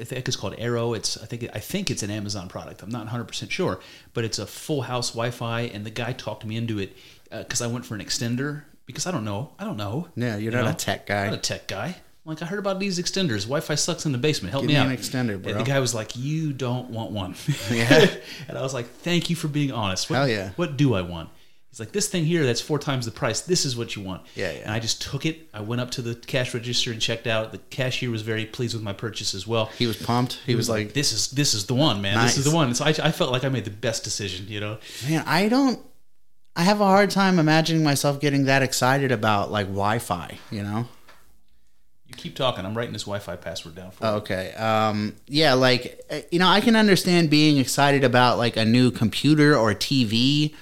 I 0.00 0.04
think 0.04 0.26
it's 0.26 0.36
called 0.36 0.56
Eero. 0.56 0.96
It's 0.96 1.16
I 1.22 1.26
think 1.26 1.48
I 1.54 1.58
think 1.60 1.90
it's 1.90 2.02
an 2.02 2.10
Amazon 2.10 2.48
product. 2.48 2.82
I'm 2.82 2.88
not 2.90 3.00
100 3.00 3.24
percent 3.24 3.52
sure, 3.52 3.80
but 4.14 4.24
it's 4.24 4.38
a 4.38 4.46
full 4.46 4.82
house 4.82 5.10
Wi-Fi, 5.10 5.62
and 5.62 5.84
the 5.84 5.90
guy 5.90 6.12
talked 6.12 6.44
me 6.46 6.56
into 6.56 6.78
it 6.78 6.96
because 7.30 7.60
I 7.62 7.66
went 7.66 7.84
for 7.84 7.94
an 7.94 8.00
extender 8.00 8.62
because 8.86 9.06
I 9.06 9.10
don't 9.10 9.24
know. 9.24 9.52
I 9.58 9.64
don't 9.64 9.76
know. 9.76 10.08
yeah, 10.16 10.36
you're 10.36 10.52
You 10.52 10.58
not 10.58 10.64
know? 10.64 10.70
a 10.70 10.74
tech 10.74 11.00
I'm 11.10 11.16
guy. 11.16 11.24
not 11.26 11.34
a 11.34 11.38
tech 11.38 11.66
guy. 11.68 11.96
Like 12.24 12.42
I 12.42 12.46
heard 12.46 12.58
about 12.58 12.80
these 12.80 12.98
extenders. 12.98 13.42
Wi-Fi 13.42 13.74
sucks 13.76 14.04
in 14.06 14.10
the 14.12 14.18
basement. 14.18 14.50
Help 14.50 14.62
Give 14.62 14.68
me, 14.68 14.74
me 14.74 14.80
out. 14.80 14.86
an 14.88 14.96
extender, 14.96 15.40
bro. 15.40 15.52
And 15.52 15.60
the 15.60 15.64
guy 15.64 15.78
was 15.78 15.94
like, 15.94 16.16
"You 16.16 16.52
don't 16.52 16.90
want 16.90 17.12
one." 17.12 17.34
Yeah. 17.70 18.06
and 18.48 18.56
I 18.58 18.62
was 18.62 18.74
like, 18.74 18.86
"Thank 18.86 19.28
you 19.30 19.36
for 19.36 19.46
being 19.48 19.70
honest. 19.70 20.08
What, 20.10 20.16
Hell 20.16 20.28
yeah. 20.28 20.50
What 20.56 20.76
do 20.76 20.94
I 20.94 21.02
want?" 21.02 21.28
He's 21.76 21.80
like, 21.80 21.92
"This 21.92 22.08
thing 22.08 22.24
here, 22.24 22.46
that's 22.46 22.62
four 22.62 22.78
times 22.78 23.04
the 23.04 23.10
price. 23.10 23.42
This 23.42 23.66
is 23.66 23.76
what 23.76 23.96
you 23.96 24.02
want." 24.02 24.22
Yeah, 24.34 24.50
yeah. 24.50 24.60
And 24.60 24.70
I 24.70 24.80
just 24.80 25.02
took 25.02 25.26
it. 25.26 25.46
I 25.52 25.60
went 25.60 25.82
up 25.82 25.90
to 25.92 26.02
the 26.02 26.14
cash 26.14 26.54
register 26.54 26.90
and 26.90 27.02
checked 27.02 27.26
out. 27.26 27.52
The 27.52 27.58
cashier 27.58 28.08
was 28.08 28.22
very 28.22 28.46
pleased 28.46 28.72
with 28.72 28.82
my 28.82 28.94
purchase 28.94 29.34
as 29.34 29.46
well. 29.46 29.66
He 29.76 29.86
was 29.86 29.98
pumped. 29.98 30.40
He 30.46 30.54
was 30.54 30.70
like, 30.70 30.94
"This 30.94 31.12
is 31.12 31.28
this 31.32 31.52
is 31.52 31.66
the 31.66 31.74
one, 31.74 32.00
man. 32.00 32.16
This 32.24 32.38
is 32.38 32.46
the 32.46 32.50
one." 32.50 32.74
So 32.74 32.86
I, 32.86 32.94
I 33.02 33.12
felt 33.12 33.30
like 33.30 33.44
I 33.44 33.50
made 33.50 33.66
the 33.66 33.70
best 33.70 34.04
decision. 34.04 34.46
You 34.48 34.60
know. 34.60 34.78
man, 35.06 35.22
I 35.26 35.50
don't. 35.50 35.78
I 36.58 36.62
have 36.62 36.80
a 36.80 36.86
hard 36.86 37.10
time 37.10 37.38
imagining 37.38 37.84
myself 37.84 38.20
getting 38.20 38.46
that 38.46 38.62
excited 38.62 39.12
about 39.12 39.50
like 39.50 39.66
Wi-Fi. 39.66 40.38
You 40.50 40.62
know. 40.62 40.88
You 42.06 42.14
keep 42.14 42.36
talking. 42.36 42.64
I'm 42.64 42.74
writing 42.74 42.94
this 42.94 43.02
Wi-Fi 43.02 43.36
password 43.36 43.74
down 43.74 43.90
for 43.90 44.04
you. 44.06 44.10
Okay. 44.12 44.54
Um, 44.54 45.14
yeah, 45.26 45.52
like 45.52 46.00
uh, 46.10 46.20
you 46.30 46.38
know, 46.38 46.48
I 46.48 46.62
can 46.62 46.74
understand 46.74 47.28
being 47.28 47.58
excited 47.58 48.02
about 48.02 48.38
like 48.38 48.56
a 48.56 48.64
new 48.64 48.90
computer 48.90 49.54
or 49.54 49.74
TV, 49.74 50.54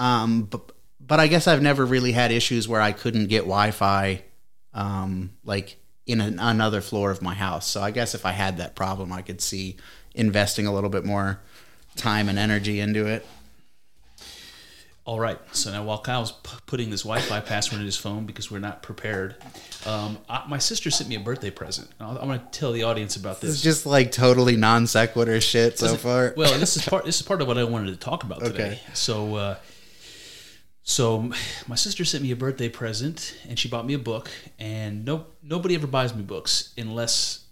um, 0.00 0.44
but 0.44 0.72
but 0.98 1.20
I 1.20 1.26
guess 1.26 1.46
I've 1.46 1.62
never 1.62 1.84
really 1.84 2.12
had 2.12 2.32
issues 2.32 2.66
where 2.66 2.80
I 2.80 2.92
couldn't 2.92 3.26
get 3.26 3.40
Wi-Fi, 3.40 4.22
um, 4.72 5.30
like 5.44 5.76
in 6.06 6.20
an, 6.20 6.38
another 6.38 6.80
floor 6.80 7.10
of 7.10 7.20
my 7.20 7.34
house. 7.34 7.66
So 7.66 7.82
I 7.82 7.90
guess 7.90 8.14
if 8.14 8.24
I 8.24 8.32
had 8.32 8.56
that 8.58 8.74
problem, 8.74 9.12
I 9.12 9.22
could 9.22 9.40
see 9.40 9.76
investing 10.14 10.66
a 10.66 10.72
little 10.72 10.90
bit 10.90 11.04
more 11.04 11.40
time 11.96 12.28
and 12.28 12.38
energy 12.38 12.80
into 12.80 13.06
it. 13.06 13.26
All 15.04 15.18
right. 15.18 15.38
So 15.52 15.72
now 15.72 15.82
while 15.82 15.98
Kyle's 15.98 16.32
p- 16.32 16.56
putting 16.66 16.90
this 16.90 17.02
Wi-Fi 17.02 17.40
password 17.40 17.80
in 17.80 17.86
his 17.86 17.96
phone 17.96 18.26
because 18.26 18.50
we're 18.50 18.58
not 18.60 18.82
prepared, 18.82 19.34
um, 19.84 20.18
I, 20.28 20.44
my 20.48 20.58
sister 20.58 20.90
sent 20.90 21.10
me 21.10 21.16
a 21.16 21.20
birthday 21.20 21.50
present. 21.50 21.90
I'll, 21.98 22.16
I'm 22.18 22.28
going 22.28 22.38
to 22.38 22.46
tell 22.52 22.72
the 22.72 22.84
audience 22.84 23.16
about 23.16 23.40
this. 23.40 23.54
It's 23.54 23.62
just 23.62 23.84
like 23.86 24.12
totally 24.12 24.56
non 24.56 24.86
sequitur 24.86 25.40
shit 25.40 25.78
so 25.78 25.96
far. 25.96 26.32
Well, 26.36 26.56
this 26.58 26.76
is 26.76 26.84
part. 26.88 27.04
This 27.04 27.16
is 27.20 27.26
part 27.26 27.42
of 27.42 27.48
what 27.48 27.58
I 27.58 27.64
wanted 27.64 27.90
to 27.90 27.96
talk 27.96 28.22
about 28.22 28.40
today. 28.40 28.80
So, 28.94 29.34
uh, 29.34 29.56
so 30.90 31.30
my 31.68 31.76
sister 31.76 32.04
sent 32.04 32.24
me 32.24 32.32
a 32.32 32.36
birthday 32.36 32.68
present, 32.68 33.36
and 33.48 33.58
she 33.58 33.68
bought 33.68 33.86
me 33.86 33.94
a 33.94 33.98
book. 33.98 34.30
And 34.58 35.04
no, 35.04 35.26
nobody 35.42 35.74
ever 35.74 35.86
buys 35.86 36.14
me 36.14 36.22
books 36.22 36.74
unless 36.76 37.44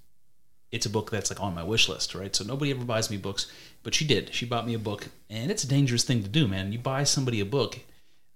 it's 0.71 0.87
a 0.87 0.91
book 0.91 1.11
that's 1.11 1.31
like 1.31 1.41
on 1.41 1.55
my 1.55 1.63
wish 1.63 1.89
list, 1.89 2.15
right? 2.15 2.35
So 2.35 2.45
nobody 2.45 2.71
ever 2.73 2.85
buys 2.85 3.11
me 3.11 3.17
books, 3.17 3.51
but 3.83 3.95
she 3.95 4.07
did. 4.07 4.35
She 4.35 4.45
bought 4.45 4.67
me 4.67 4.75
a 4.75 4.79
book, 4.79 5.07
and 5.31 5.51
it's 5.51 5.65
a 5.65 5.69
dangerous 5.69 6.05
thing 6.05 6.23
to 6.23 6.29
do, 6.29 6.49
man. 6.49 6.73
You 6.73 6.79
buy 6.79 7.05
somebody 7.05 7.41
a 7.41 7.47
book, 7.47 7.79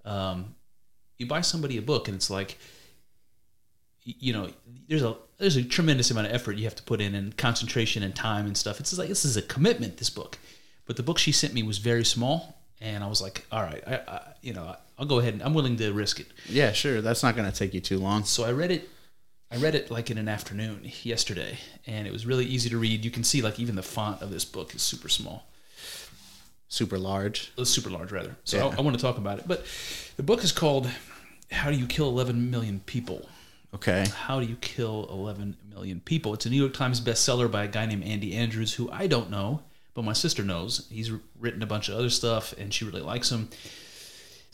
um, 0.05 0.55
you 1.19 1.27
buy 1.27 1.41
somebody 1.41 1.77
a 1.77 1.83
book, 1.83 2.09
and 2.09 2.15
it's 2.15 2.31
like, 2.31 2.59
you 4.05 4.33
know, 4.33 4.51
there's 4.89 5.03
a 5.03 5.17
there's 5.39 5.57
a 5.57 5.65
tremendous 5.65 6.11
amount 6.11 6.29
of 6.29 6.33
effort 6.33 6.57
you 6.57 6.65
have 6.65 6.77
to 6.77 6.83
put 6.85 7.01
in, 7.01 7.15
and 7.15 7.37
concentration 7.37 8.03
and 8.03 8.15
time 8.15 8.47
and 8.47 8.57
stuff. 8.57 8.79
It's 8.79 8.97
like 8.97 9.09
this 9.09 9.25
is 9.25 9.37
a 9.37 9.43
commitment. 9.43 9.99
This 9.99 10.11
book, 10.11 10.39
but 10.87 10.97
the 10.97 11.03
book 11.03 11.19
she 11.19 11.33
sent 11.33 11.53
me 11.53 11.63
was 11.63 11.79
very 11.79 12.05
small, 12.05 12.63
and 12.81 13.05
I 13.05 13.07
was 13.07 13.21
like, 13.21 13.47
all 13.53 13.63
right, 13.63 13.83
I, 13.87 13.95
I 13.95 14.21
you 14.41 14.53
know, 14.53 14.75
I'll 15.03 15.09
go 15.09 15.19
ahead 15.19 15.35
and 15.35 15.43
I'm 15.43 15.53
willing 15.53 15.77
to 15.79 15.93
risk 15.93 16.21
it. 16.21 16.29
yeah, 16.49 16.71
sure. 16.71 17.01
That's 17.01 17.25
not 17.25 17.35
going 17.35 17.51
to 17.51 17.57
take 17.59 17.75
you 17.75 17.81
too 17.81 17.99
long. 17.99 18.23
So 18.23 18.45
I 18.45 18.53
read 18.53 18.71
it. 18.71 18.89
I 19.51 19.57
read 19.57 19.75
it 19.75 19.91
like 19.91 20.11
in 20.13 20.17
an 20.17 20.29
afternoon 20.29 20.93
yesterday, 21.03 21.59
and 21.89 22.07
it 22.07 22.13
was 22.13 22.25
really 22.25 22.45
easy 22.47 22.71
to 22.71 22.79
read. 22.79 23.05
You 23.05 23.11
can 23.11 23.25
see 23.25 23.43
like 23.43 23.59
even 23.59 23.75
the 23.75 23.83
font 23.83 24.23
of 24.23 24.31
this 24.31 24.45
book 24.45 24.77
is 24.77 24.81
super 24.81 25.09
small, 25.09 25.45
Super 26.69 26.99
large. 26.99 27.53
uh, 27.59 27.65
super 27.65 27.91
large 27.91 28.13
rather. 28.13 28.37
So 28.45 28.57
Yeah. 28.59 28.67
I, 28.69 28.79
I 28.79 28.81
want 28.81 28.97
to 28.97 29.03
talk 29.03 29.19
about 29.19 29.41
it. 29.41 29.49
But 29.49 29.67
the 30.17 30.23
book 30.23 30.43
is 30.45 30.53
called 30.53 30.89
"How 31.51 31.71
Do 31.71 31.77
You 31.77 31.87
Kill 31.87 32.09
11 32.09 32.51
Million 32.51 32.81
People." 32.87 33.29
Okay. 33.75 34.07
How 34.27 34.39
Do 34.41 34.47
You 34.47 34.57
Kill 34.61 35.07
11 35.11 35.57
Million 35.69 36.01
People? 36.01 36.33
It's 36.35 36.47
a 36.47 36.51
New 36.51 36.57
York 36.61 36.75
Times 36.75 37.01
bestseller 37.01 37.51
by 37.51 37.65
a 37.65 37.69
guy 37.69 37.87
named 37.87 38.05
Andy 38.05 38.35
Andrews, 38.37 38.75
who 38.75 38.89
I 38.91 39.07
don't 39.09 39.31
know, 39.31 39.63
but 39.95 40.03
my 40.05 40.13
sister 40.13 40.45
knows. 40.45 40.87
He's 40.91 41.11
written 41.39 41.63
a 41.63 41.67
bunch 41.67 41.89
of 41.89 41.97
other 41.97 42.11
stuff, 42.11 42.55
and 42.57 42.73
she 42.73 42.85
really 42.85 43.03
likes 43.03 43.31
him. 43.33 43.49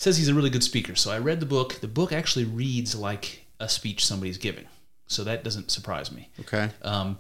Says 0.01 0.17
he's 0.17 0.29
a 0.29 0.35
really 0.35 0.49
good 0.49 0.63
speaker. 0.63 0.95
So 0.95 1.11
I 1.11 1.19
read 1.19 1.41
the 1.41 1.47
book. 1.47 1.81
The 1.81 1.89
book 1.89 2.13
actually 2.13 2.45
reads 2.45 2.95
like 2.95 3.45
a 3.61 3.69
speech 3.69 4.07
somebody's 4.07 4.39
giving, 4.39 4.65
so 5.09 5.25
that 5.25 5.43
doesn't 5.45 5.71
surprise 5.73 6.11
me. 6.13 6.29
Okay. 6.41 6.71
Um, 6.83 7.19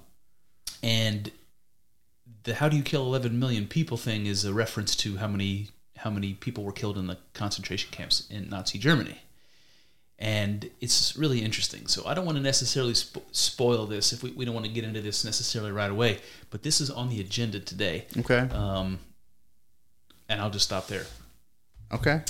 and 0.82 1.30
the 2.44 2.54
"How 2.54 2.68
do 2.68 2.76
you 2.76 2.84
kill 2.84 3.02
11 3.04 3.36
million 3.38 3.66
people" 3.66 3.96
thing 3.96 4.26
is 4.26 4.44
a 4.44 4.54
reference 4.54 4.94
to 4.96 5.16
how 5.16 5.26
many 5.26 5.68
how 5.96 6.10
many 6.10 6.34
people 6.34 6.62
were 6.62 6.70
killed 6.72 6.96
in 6.96 7.08
the 7.08 7.18
concentration 7.34 7.90
camps 7.90 8.28
in 8.30 8.48
Nazi 8.48 8.78
Germany, 8.78 9.18
and 10.16 10.70
it's 10.80 11.16
really 11.16 11.40
interesting. 11.42 11.88
So 11.88 12.06
I 12.06 12.14
don't 12.14 12.24
want 12.26 12.38
to 12.38 12.42
necessarily 12.44 12.92
spo- 12.92 13.22
spoil 13.32 13.86
this 13.86 14.12
if 14.12 14.22
we, 14.22 14.30
we 14.30 14.44
don't 14.44 14.54
want 14.54 14.66
to 14.66 14.72
get 14.72 14.84
into 14.84 15.00
this 15.00 15.24
necessarily 15.24 15.72
right 15.72 15.90
away, 15.90 16.20
but 16.50 16.62
this 16.62 16.80
is 16.80 16.90
on 16.90 17.08
the 17.08 17.20
agenda 17.20 17.58
today, 17.58 18.06
Okay. 18.18 18.38
um, 18.52 19.00
and 20.28 20.40
I'll 20.40 20.50
just 20.50 20.66
stop 20.66 20.86
there. 20.86 21.06
Okay. 21.90 22.22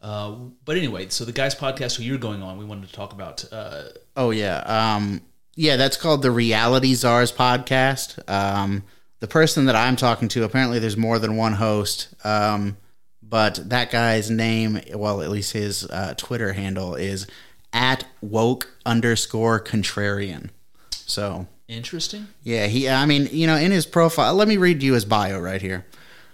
Uh, 0.00 0.34
but 0.64 0.76
anyway, 0.76 1.08
so 1.08 1.24
the 1.24 1.32
guys' 1.32 1.54
podcast 1.54 1.96
who 1.96 2.04
you're 2.04 2.18
going 2.18 2.42
on, 2.42 2.56
we 2.58 2.64
wanted 2.64 2.86
to 2.86 2.92
talk 2.92 3.12
about. 3.12 3.44
Uh, 3.52 3.84
Oh 4.16 4.30
yeah. 4.30 4.58
Um 4.94 5.22
yeah, 5.54 5.76
that's 5.76 5.96
called 5.96 6.22
the 6.22 6.30
Reality 6.30 6.94
Czars 6.94 7.32
podcast. 7.32 8.18
Um 8.28 8.84
the 9.20 9.26
person 9.28 9.64
that 9.66 9.74
I'm 9.76 9.96
talking 9.96 10.28
to, 10.28 10.44
apparently 10.44 10.78
there's 10.78 10.96
more 10.96 11.18
than 11.18 11.36
one 11.36 11.54
host. 11.54 12.08
Um 12.24 12.76
but 13.22 13.68
that 13.68 13.90
guy's 13.90 14.30
name, 14.30 14.80
well, 14.94 15.20
at 15.20 15.28
least 15.30 15.52
his 15.52 15.84
uh, 15.90 16.14
Twitter 16.16 16.54
handle 16.54 16.94
is 16.94 17.26
at 17.74 18.06
woke 18.22 18.70
underscore 18.86 19.60
contrarian. 19.60 20.48
So 20.90 21.46
interesting. 21.68 22.28
yeah, 22.42 22.66
he. 22.68 22.88
I 22.88 23.04
mean, 23.04 23.28
you 23.30 23.46
know, 23.46 23.56
in 23.56 23.70
his 23.70 23.84
profile, 23.84 24.34
let 24.34 24.48
me 24.48 24.56
read 24.56 24.82
you 24.82 24.94
his 24.94 25.04
bio 25.04 25.38
right 25.38 25.60
here: 25.60 25.84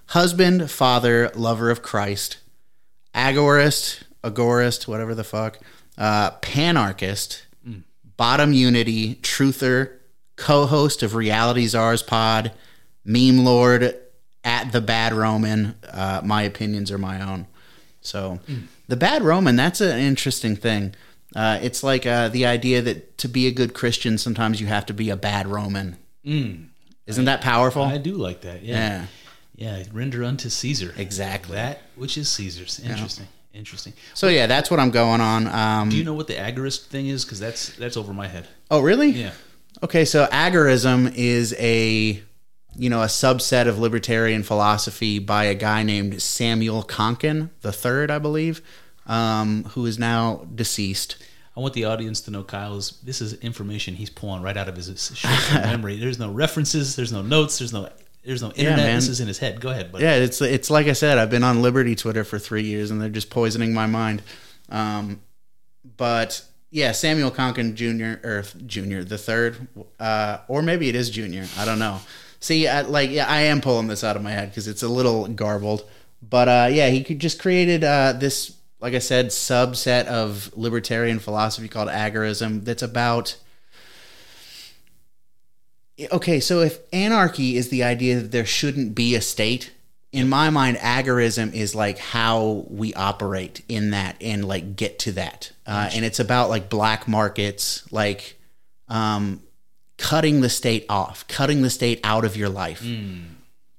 husband, 0.07 0.71
father, 0.71 1.31
lover 1.35 1.71
of 1.71 1.83
Christ, 1.83 2.37
agorist, 3.15 4.03
agorist, 4.23 4.87
whatever 4.89 5.15
the 5.15 5.25
fuck, 5.25 5.59
uh, 5.99 6.33
panarchist, 6.41 7.43
bottom 8.17 8.53
unity, 8.53 9.17
truther, 9.17 9.91
co-host 10.37 11.03
of 11.03 11.15
Reality 11.15 11.67
Czars 11.67 12.03
Pod, 12.03 12.53
meme 13.05 13.45
lord, 13.45 13.97
at 14.45 14.73
the 14.73 14.81
Bad 14.81 15.13
Roman. 15.13 15.75
Uh, 15.91 16.21
my 16.25 16.43
opinions 16.43 16.91
are 16.91 16.99
my 16.99 17.21
own. 17.21 17.47
So, 18.01 18.39
the 18.89 18.97
Bad 18.97 19.23
Roman, 19.23 19.57
that's 19.57 19.81
an 19.81 19.99
interesting 19.99 20.57
thing. 20.57 20.95
Uh, 21.35 21.59
it's 21.63 21.83
like 21.83 22.07
uh, 22.07 22.29
the 22.29 22.47
idea 22.47 22.81
that 22.83 23.19
to 23.19 23.29
be 23.29 23.47
a 23.47 23.51
good 23.51 23.75
Christian, 23.75 24.19
sometimes 24.19 24.61
you 24.61 24.67
have 24.69 24.87
to 24.87 24.95
be 24.95 25.11
a 25.11 25.17
bad 25.17 25.49
Roman. 25.49 25.97
Mm, 26.25 26.67
Isn't 27.07 27.25
that 27.25 27.41
powerful? 27.41 27.83
I 27.83 27.99
do 27.99 28.13
like 28.15 28.43
that. 28.43 28.63
yeah, 28.63 28.75
Yeah, 28.77 29.07
render 29.93 30.25
unto 30.25 30.49
Caesar 30.49 30.95
exactly. 30.97 31.57
that 31.57 31.83
which 31.97 32.17
is 32.19 32.29
Caesar's. 32.31 32.81
Interesting, 32.81 33.27
interesting. 33.53 33.93
So 34.15 34.29
yeah, 34.29 34.47
that's 34.47 34.71
what 34.71 34.81
I'm 34.81 34.91
going 34.91 35.21
on. 35.21 35.47
Um, 35.49 35.89
Do 35.89 35.97
you 35.97 36.05
know 36.05 36.15
what 36.15 36.27
the 36.27 36.35
agorist 36.35 36.87
thing 36.87 37.07
is? 37.09 37.25
Because 37.25 37.41
that's 37.41 37.75
that's 37.77 37.97
over 37.97 38.13
my 38.13 38.29
head. 38.29 38.47
oh, 38.71 38.81
really? 38.81 39.11
Yeah. 39.11 39.33
Okay, 39.83 40.05
so 40.05 40.27
agorism 40.27 41.13
is 41.15 41.55
a 41.59 42.23
you 42.77 42.91
know 42.91 43.03
a 43.03 43.07
subset 43.07 43.67
of 43.69 43.79
libertarian 43.79 44.43
philosophy 44.43 45.19
by 45.19 45.45
a 45.45 45.55
guy 45.55 45.83
named 45.83 46.21
Samuel 46.23 46.83
Konkin 46.83 47.51
the 47.61 47.73
third, 47.73 48.11
I 48.11 48.19
believe, 48.19 48.63
um, 49.07 49.65
who 49.71 49.87
is 49.87 49.99
now 49.99 50.47
deceased. 50.55 51.17
I 51.57 51.61
want 51.61 51.75
the 51.75 51.85
audience 51.85 52.21
to 52.23 52.33
know 52.33 52.43
Kyle 52.43 52.77
is 52.77 52.99
this 53.05 53.21
is 53.21 53.35
information 53.35 53.95
he's 53.95 54.11
pulling 54.11 54.43
right 54.43 54.57
out 54.57 54.69
of 54.69 54.77
his 54.77 55.25
memory. 55.55 55.99
There's 55.99 56.19
no 56.19 56.31
references. 56.33 56.97
There's 56.97 57.13
no 57.13 57.23
notes. 57.23 57.59
There's 57.59 57.73
no 57.73 57.89
there's 58.25 58.43
no 58.43 58.51
internet. 58.51 58.77
man. 58.77 58.95
this 58.97 59.09
is 59.09 59.21
in 59.21 59.29
his 59.29 59.39
head. 59.39 59.61
Go 59.61 59.71
ahead, 59.71 59.93
buddy. 59.93 60.05
Yeah, 60.05 60.15
it's 60.15 60.41
it's 60.41 60.71
like 60.71 60.87
I 60.87 60.93
said, 60.93 61.19
I've 61.19 61.31
been 61.31 61.45
on 61.45 61.63
Liberty 61.63 61.95
Twitter 61.95 62.25
for 62.25 62.39
three 62.39 62.65
years, 62.65 62.91
and 62.91 63.01
they're 63.01 63.09
just 63.09 63.31
poisoning 63.31 63.75
my 63.75 63.87
mind. 63.87 64.23
Um, 64.69 65.21
but 65.97 66.43
yeah, 66.71 66.93
Samuel 66.93 67.31
Konkin 67.31 67.75
Jr. 67.75 68.27
or 68.27 68.43
Jr. 68.67 69.03
the 69.03 69.19
third, 69.19 69.69
uh, 70.01 70.39
or 70.49 70.63
maybe 70.63 70.89
it 70.89 70.95
is 70.95 71.11
Junior. 71.11 71.47
I 71.59 71.65
don't 71.65 71.79
know. 71.79 72.01
See, 72.41 72.67
I, 72.67 72.81
like 72.83 73.11
yeah, 73.11 73.27
I 73.29 73.43
am 73.43 73.61
pulling 73.61 73.89
this 73.89 74.03
out 74.03 74.17
of 74.17 74.23
my 74.23 74.33
head 74.33 74.51
because 74.51 74.69
it's 74.69 74.83
a 74.83 74.89
little 74.89 75.29
garbled. 75.29 75.89
But 76.23 76.49
uh, 76.49 76.69
yeah, 76.71 76.89
he 76.89 77.05
could 77.05 77.19
just 77.19 77.41
created 77.41 77.85
uh, 77.85 78.15
this, 78.15 78.57
like 78.81 78.95
I 78.95 78.99
said, 78.99 79.27
subset 79.27 80.07
of 80.07 80.51
libertarian 80.57 81.19
philosophy 81.19 81.69
called 81.69 81.89
agorism. 81.89 82.65
That's 82.65 82.83
about 82.83 83.37
okay, 86.13 86.41
so 86.41 86.61
if 86.61 86.79
anarchy 86.93 87.57
is 87.57 87.69
the 87.69 87.85
idea 87.85 88.21
that 88.21 88.33
there 88.33 88.47
shouldn't 88.47 88.95
be 88.95 89.15
a 89.15 89.21
state, 89.21 89.73
in 90.13 90.29
my 90.29 90.49
mind, 90.49 90.77
agorism 90.77 91.53
is 91.53 91.75
like 91.75 91.99
how 91.99 92.65
we 92.69 92.95
operate 92.95 93.63
in 93.69 93.91
that 93.91 94.17
and 94.21 94.45
like 94.45 94.77
get 94.77 95.01
to 95.01 95.13
that. 95.13 95.51
Uh, 95.67 95.91
and 95.93 96.05
it's 96.05 96.21
about 96.21 96.51
like 96.51 96.69
black 96.69 97.09
markets, 97.09 97.91
like 97.93 98.39
um, 98.89 99.43
cutting 99.99 100.41
the 100.41 100.49
state 100.49 100.87
off, 100.89 101.27
cutting 101.27 101.63
the 101.63 101.71
state 101.71 101.99
out 102.05 102.25
of 102.25 102.37
your 102.37 102.49
life. 102.49 102.85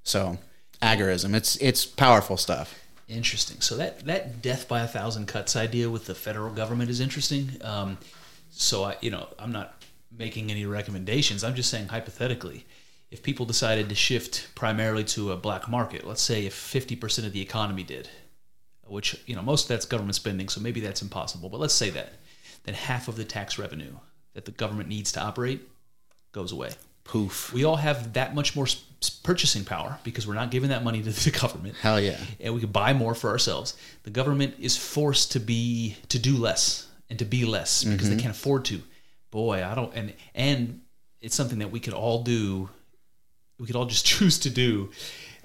So 0.02 0.38
agorism, 0.82 1.34
it's 1.34 1.56
it's 1.56 1.86
powerful 1.86 2.36
stuff. 2.36 2.78
Interesting. 3.08 3.60
So 3.60 3.76
that 3.76 4.00
that 4.06 4.42
death 4.42 4.68
by 4.68 4.82
a 4.82 4.88
thousand 4.88 5.26
cuts 5.26 5.56
idea 5.56 5.88
with 5.88 6.04
the 6.04 6.14
federal 6.14 6.52
government 6.52 6.90
is 6.90 7.00
interesting. 7.00 7.50
Um, 7.62 7.96
so 8.50 8.84
I, 8.84 8.96
you 9.00 9.10
know, 9.10 9.28
I'm 9.38 9.52
not 9.52 9.75
making 10.18 10.50
any 10.50 10.66
recommendations. 10.66 11.44
I'm 11.44 11.54
just 11.54 11.70
saying 11.70 11.88
hypothetically, 11.88 12.66
if 13.10 13.22
people 13.22 13.46
decided 13.46 13.88
to 13.88 13.94
shift 13.94 14.48
primarily 14.54 15.04
to 15.04 15.32
a 15.32 15.36
black 15.36 15.68
market, 15.68 16.06
let's 16.06 16.22
say 16.22 16.46
if 16.46 16.54
50% 16.54 17.26
of 17.26 17.32
the 17.32 17.40
economy 17.40 17.82
did, 17.82 18.08
which 18.86 19.20
you 19.26 19.34
know 19.34 19.42
most 19.42 19.64
of 19.64 19.68
that's 19.68 19.86
government 19.86 20.14
spending, 20.14 20.48
so 20.48 20.60
maybe 20.60 20.80
that's 20.80 21.02
impossible. 21.02 21.48
But 21.48 21.60
let's 21.60 21.74
say 21.74 21.90
that, 21.90 22.14
then 22.64 22.74
half 22.74 23.08
of 23.08 23.16
the 23.16 23.24
tax 23.24 23.58
revenue 23.58 23.94
that 24.34 24.44
the 24.44 24.50
government 24.52 24.88
needs 24.88 25.12
to 25.12 25.20
operate 25.20 25.62
goes 26.32 26.52
away 26.52 26.70
Poof. 27.04 27.52
we 27.52 27.64
all 27.64 27.76
have 27.76 28.12
that 28.12 28.34
much 28.34 28.54
more 28.54 28.66
purchasing 29.22 29.64
power 29.64 29.98
because 30.04 30.26
we're 30.26 30.34
not 30.34 30.50
giving 30.50 30.70
that 30.70 30.84
money 30.84 31.02
to 31.02 31.10
the 31.10 31.30
government 31.40 31.74
Hell 31.76 32.00
yeah. 32.00 32.18
and 32.40 32.54
we 32.54 32.60
can 32.60 32.70
buy 32.70 32.92
more 32.92 33.14
for 33.14 33.30
ourselves 33.30 33.76
the 34.02 34.10
government 34.10 34.54
is 34.58 34.76
forced 34.76 35.32
to 35.32 35.40
be 35.40 35.96
to 36.10 36.18
do 36.18 36.36
less 36.36 36.86
and 37.08 37.18
to 37.18 37.24
be 37.24 37.44
less 37.44 37.84
because 37.84 38.08
they 38.08 38.14
mm-hmm. 38.14 38.22
can't 38.22 38.36
afford 38.36 38.64
to 38.66 38.82
boy 39.40 39.56
i 39.70 39.72
don't 39.78 39.92
and 39.94 40.12
and 40.34 40.58
it's 41.24 41.36
something 41.40 41.58
that 41.62 41.70
we 41.70 41.80
could 41.84 41.92
all 42.04 42.22
do 42.22 42.68
we 43.58 43.66
could 43.66 43.76
all 43.78 43.86
just 43.96 44.04
choose 44.12 44.38
to 44.46 44.50
do 44.50 44.70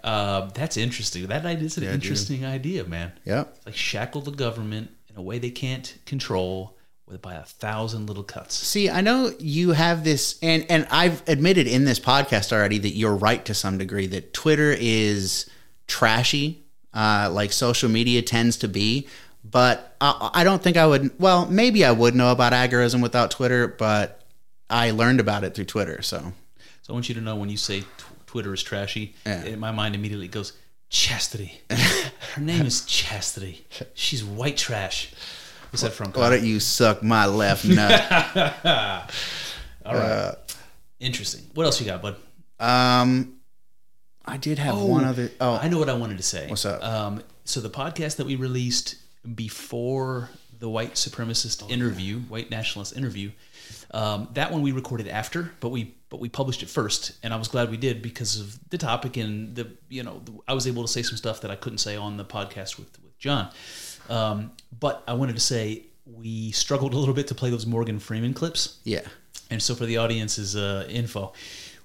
uh, 0.03 0.41
that's 0.59 0.77
interesting 0.77 1.27
that 1.27 1.45
is 1.45 1.77
an 1.77 1.83
Yeah, 1.83 1.91
dude. 1.91 2.01
interesting 2.03 2.45
idea 2.45 2.83
man 2.85 3.11
Yep. 3.25 3.45
like 3.67 3.75
shackle 3.75 4.21
the 4.21 4.31
government 4.45 4.89
in 5.09 5.15
a 5.17 5.21
way 5.21 5.37
they 5.39 5.51
can't 5.51 5.87
control 6.05 6.77
with 7.07 7.21
by 7.21 7.33
a 7.35 7.43
thousand 7.43 8.07
little 8.07 8.23
cuts 8.23 8.55
See, 8.55 8.89
I 8.89 9.01
know 9.01 9.33
you 9.39 9.71
have 9.73 10.03
this, 10.05 10.39
and 10.41 10.65
and 10.69 10.87
I've 10.89 11.21
admitted 11.27 11.67
in 11.67 11.83
this 11.83 11.99
podcast 11.99 12.53
already 12.53 12.77
that 12.85 12.95
you're 13.01 13.15
right 13.29 13.43
to 13.49 13.53
some 13.53 13.77
degree 13.77 14.07
that 14.07 14.33
Twitter 14.33 14.71
is 14.79 15.49
trashy, 15.87 16.63
uh, 16.93 17.29
like 17.39 17.51
social 17.51 17.89
media 17.89 18.21
tends 18.21 18.55
to 18.57 18.67
be. 18.69 19.07
But 19.43 19.95
I, 19.99 20.29
I 20.35 20.43
don't 20.43 20.61
think 20.61 20.77
I 20.77 20.85
would. 20.85 21.19
Well, 21.19 21.47
maybe 21.47 21.83
I 21.83 21.91
would 21.91 22.15
know 22.15 22.31
about 22.31 22.53
agorism 22.53 23.01
without 23.01 23.31
Twitter, 23.31 23.67
but 23.67 24.21
I 24.69 24.91
learned 24.91 25.19
about 25.19 25.43
it 25.43 25.55
through 25.55 25.65
Twitter. 25.65 26.01
So 26.01 26.33
So 26.83 26.91
I 26.91 26.93
want 26.93 27.09
you 27.09 27.15
to 27.15 27.21
know 27.21 27.35
when 27.35 27.49
you 27.49 27.57
say 27.57 27.81
t- 27.81 27.87
Twitter 28.27 28.53
is 28.53 28.61
trashy, 28.63 29.15
Yeah. 29.25 29.43
in 29.43 29.59
my 29.59 29.71
mind 29.71 29.95
immediately 29.95 30.27
goes 30.27 30.53
Chastity. 30.89 31.59
Her 31.69 32.41
name 32.41 32.65
is 32.65 32.85
Chastity. 32.85 33.65
She's 33.93 34.23
white 34.23 34.57
trash. 34.57 35.11
What's 35.71 35.83
that 35.83 35.93
from? 35.93 36.11
why 36.11 36.29
don't 36.29 36.43
you 36.43 36.59
suck 36.59 37.01
my 37.01 37.25
left 37.25 37.65
nut? 37.65 37.91
All 39.85 39.95
right. 39.95 40.35
Interesting. 40.99 41.45
What 41.53 41.65
else 41.65 41.79
you 41.79 41.87
got, 41.87 42.01
bud? 42.01 42.15
um, 42.59 43.37
I 44.23 44.37
did 44.37 44.59
have 44.59 44.77
one 44.77 45.03
other. 45.03 45.31
Oh, 45.41 45.55
I 45.55 45.67
know 45.67 45.79
what 45.79 45.89
I 45.89 45.93
wanted 45.93 46.17
to 46.17 46.23
say. 46.23 46.47
What's 46.47 46.63
up? 46.65 46.83
Um, 46.83 47.23
so 47.43 47.59
the 47.59 47.69
podcast 47.71 48.17
that 48.17 48.27
we 48.27 48.35
released 48.35 48.95
before 49.35 50.29
the 50.59 50.69
white 50.69 50.93
supremacist 50.93 51.69
interview, 51.69 52.19
white 52.21 52.51
nationalist 52.51 52.95
interview, 52.95 53.31
um, 53.91 54.29
that 54.33 54.51
one 54.51 54.61
we 54.61 54.71
recorded 54.71 55.07
after, 55.07 55.51
but 55.59 55.69
we 55.69 55.95
but 56.09 56.19
we 56.19 56.29
published 56.29 56.61
it 56.61 56.69
first, 56.69 57.13
and 57.23 57.33
I 57.33 57.37
was 57.37 57.47
glad 57.47 57.71
we 57.71 57.77
did 57.77 58.01
because 58.01 58.39
of 58.39 58.69
the 58.69 58.77
topic 58.77 59.17
and 59.17 59.55
the 59.55 59.71
you 59.89 60.03
know 60.03 60.21
the, 60.25 60.33
I 60.47 60.53
was 60.53 60.67
able 60.67 60.83
to 60.83 60.87
say 60.87 61.01
some 61.01 61.17
stuff 61.17 61.41
that 61.41 61.51
I 61.51 61.55
couldn't 61.55 61.79
say 61.79 61.95
on 61.95 62.17
the 62.17 62.25
podcast 62.25 62.77
with 62.77 63.01
with 63.01 63.17
John. 63.17 63.49
Um, 64.09 64.51
but 64.79 65.03
I 65.07 65.13
wanted 65.13 65.35
to 65.35 65.41
say 65.41 65.85
we 66.05 66.51
struggled 66.51 66.93
a 66.93 66.97
little 66.97 67.13
bit 67.13 67.27
to 67.27 67.35
play 67.35 67.49
those 67.49 67.65
Morgan 67.65 67.99
Freeman 67.99 68.33
clips. 68.33 68.79
yeah. 68.83 69.01
And 69.49 69.61
so 69.61 69.75
for 69.75 69.85
the 69.85 69.97
audience's 69.97 70.55
uh, 70.55 70.87
info, 70.89 71.33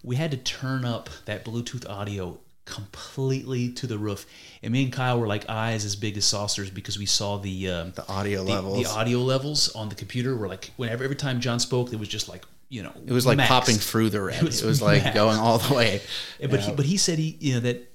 we 0.05 0.15
had 0.15 0.31
to 0.31 0.37
turn 0.37 0.85
up 0.85 1.11
that 1.25 1.45
Bluetooth 1.45 1.89
audio 1.91 2.39
completely 2.67 3.71
to 3.71 3.87
the 3.87 3.97
roof. 3.97 4.27
And 4.63 4.73
me 4.73 4.85
and 4.85 4.93
Kyle 4.93 5.19
were 5.19 5.27
like 5.27 5.49
eyes 5.49 5.85
as 5.85 5.97
big 5.97 6.17
as 6.19 6.25
saucers 6.27 6.69
because 6.71 6.99
we 6.99 7.07
saw 7.07 7.39
the 7.39 7.71
um, 7.71 7.93
The 7.95 8.07
audio 8.09 8.45
the, 8.45 8.53
levels. 8.53 8.83
the 8.83 8.91
audio 8.91 9.21
levels 9.21 9.75
on 9.75 9.89
the 9.89 9.95
computer 9.95 10.37
were 10.37 10.49
like 10.49 10.71
whenever 10.77 11.03
every 11.05 11.17
time 11.17 11.41
John 11.41 11.59
spoke, 11.61 11.93
it 11.93 11.99
was 11.99 12.09
just 12.09 12.29
like 12.29 12.45
you 12.69 12.83
know 12.83 12.93
it 13.07 13.13
was 13.13 13.25
like 13.25 13.39
maxed. 13.39 13.47
popping 13.47 13.77
through 13.77 14.11
the 14.11 14.21
red. 14.29 14.37
It 14.43 14.43
was 14.43 14.63
was, 14.63 14.83
like 14.83 15.15
going 15.15 15.39
all 15.39 15.59
the 15.59 15.75
way. 15.75 16.03
Yeah, 16.39 16.47
But 16.51 16.61
he, 16.61 16.73
but 16.73 16.85
he 16.85 16.97
said 16.97 17.19
he 17.19 17.37
you 17.41 17.55
know 17.55 17.61
that 17.61 17.91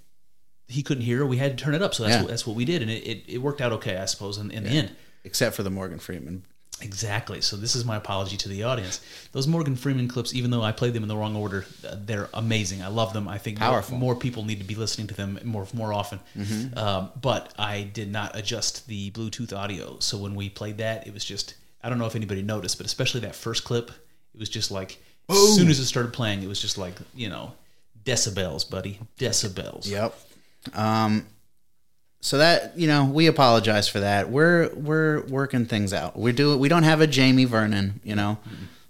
he 0.68 0.82
couldn't 0.84 1.04
hear. 1.04 1.26
We 1.26 1.38
had 1.38 1.58
to 1.58 1.64
turn 1.64 1.76
it 1.76 1.82
up, 1.82 1.94
so 1.94 2.04
that's 2.04 2.16
Yeah. 2.16 2.22
what, 2.22 2.30
that's 2.30 2.48
what 2.48 2.56
we 2.56 2.64
did, 2.66 2.82
and 2.82 2.90
it, 2.90 3.06
it, 3.06 3.24
it 3.28 3.38
worked 3.40 3.60
out 3.62 3.74
okay, 3.74 3.98
I 3.98 4.06
suppose, 4.06 4.38
in, 4.38 4.52
in 4.52 4.64
the 4.64 4.70
end. 4.70 4.92
Except 5.26 5.54
for 5.56 5.64
the 5.64 5.70
Morgan 5.70 6.00
Freeman. 6.00 6.46
Exactly. 6.82 7.42
So 7.42 7.56
this 7.58 7.76
is 7.76 7.86
my 7.86 7.96
apology 7.98 8.38
to 8.38 8.50
the 8.50 8.64
audience. 8.64 9.02
Those 9.32 9.48
Morgan 9.48 9.76
Freeman 9.76 10.08
clips, 10.08 10.34
even 10.34 10.52
though 10.52 10.62
I 10.64 10.72
played 10.72 10.94
them 10.94 11.04
in 11.04 11.10
the 11.10 11.16
wrong 11.16 11.36
order, 11.36 11.66
uh, 11.88 11.96
they're 12.06 12.30
amazing. 12.34 12.82
I 12.82 12.88
love 12.88 13.14
them. 13.14 13.28
I 13.28 13.38
think 13.38 13.60
more- 13.60 13.70
Powerful. 13.70 13.98
More, 13.98 14.16
people 14.16 14.44
need 14.46 14.60
to 14.60 14.66
be 14.66 14.76
listening 14.76 15.08
to 15.08 15.14
them 15.14 15.40
more 15.44 15.68
more 15.74 15.94
often. 15.94 16.20
Um, 16.76 17.10
but 17.22 17.54
I 17.58 17.84
did 17.84 18.12
not 18.12 18.36
adjust 18.36 18.88
the 18.88 19.12
Bluetooth 19.12 19.56
audio, 19.56 20.00
so 20.00 20.18
when 20.18 20.36
we 20.36 20.50
played 20.50 20.78
that, 20.80 21.06
it 21.08 21.14
was 21.14 21.24
just 21.24 21.56
I 21.84 21.90
don't 21.90 21.98
know 22.00 22.06
if 22.08 22.16
anybody 22.16 22.42
noticed, 22.42 22.78
but 22.78 22.86
especially 22.86 23.22
that 23.22 23.36
first 23.36 23.64
clip, 23.64 23.90
it 24.34 24.40
was 24.40 24.50
just 24.50 24.72
like 24.72 25.02
as 25.30 25.56
soon 25.56 25.70
as 25.70 25.80
it 25.80 25.86
started 25.86 26.12
playing, 26.14 26.44
it 26.44 26.48
was 26.48 26.60
just 26.62 26.78
like 26.78 26.96
you 27.16 27.30
know 27.30 27.54
decibels, 28.04 28.70
buddy, 28.70 29.00
decibels. 29.20 29.90
Yep. 29.90 30.14
Um, 30.74 31.26
so 32.22 32.38
that 32.38 32.78
you 32.78 32.88
know, 32.88 33.06
we 33.06 33.28
apologize 33.28 33.88
for 33.88 34.00
that. 34.00 34.30
We're 34.30 34.70
we're 34.74 35.22
working 35.26 35.66
things 35.66 35.92
out. 35.92 36.18
We 36.18 36.32
do. 36.32 36.58
We 36.58 36.70
don't 36.70 36.84
have 36.84 37.02
a 37.02 37.08
Jamie 37.08 37.46
Vernon, 37.46 38.00
you 38.04 38.16
know, 38.16 38.38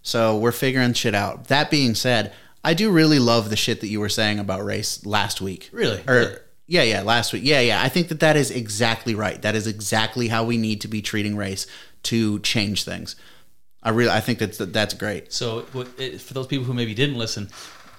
so 0.04 0.38
we're 0.38 0.52
figuring 0.52 0.94
shit 0.94 1.16
out. 1.16 1.48
That 1.48 1.72
being 1.72 1.96
said, 1.96 2.34
I 2.64 2.74
do 2.74 2.92
really 2.92 3.20
love 3.20 3.50
the 3.50 3.56
shit 3.56 3.82
that 3.82 3.88
you 3.88 4.00
were 4.00 4.10
saying 4.10 4.40
about 4.40 4.64
race 4.64 5.06
last 5.06 5.42
week. 5.42 5.70
Really? 5.72 6.04
Or 6.08 6.42
yeah, 6.68 6.84
yeah, 6.84 7.02
last 7.02 7.34
week. 7.34 7.44
Yeah, 7.44 7.60
yeah. 7.62 7.82
I 7.82 7.90
think 7.90 8.10
that 8.10 8.20
that 8.20 8.38
is 8.38 8.52
exactly 8.52 9.16
right. 9.16 9.42
That 9.42 9.56
is 9.56 9.68
exactly 9.68 10.28
how 10.28 10.44
we 10.44 10.58
need 10.58 10.82
to 10.82 10.88
be 10.88 11.02
treating 11.02 11.36
race 11.36 11.68
to 12.04 12.40
change 12.40 12.84
things. 12.84 13.16
I 13.84 13.90
really, 13.90 14.12
I 14.12 14.20
think 14.20 14.40
that's 14.40 14.58
that's 14.58 14.94
great. 14.94 15.34
So, 15.34 15.62
for 15.64 16.34
those 16.34 16.48
people 16.48 16.66
who 16.66 16.74
maybe 16.74 16.94
didn't 16.94 17.18
listen, 17.18 17.50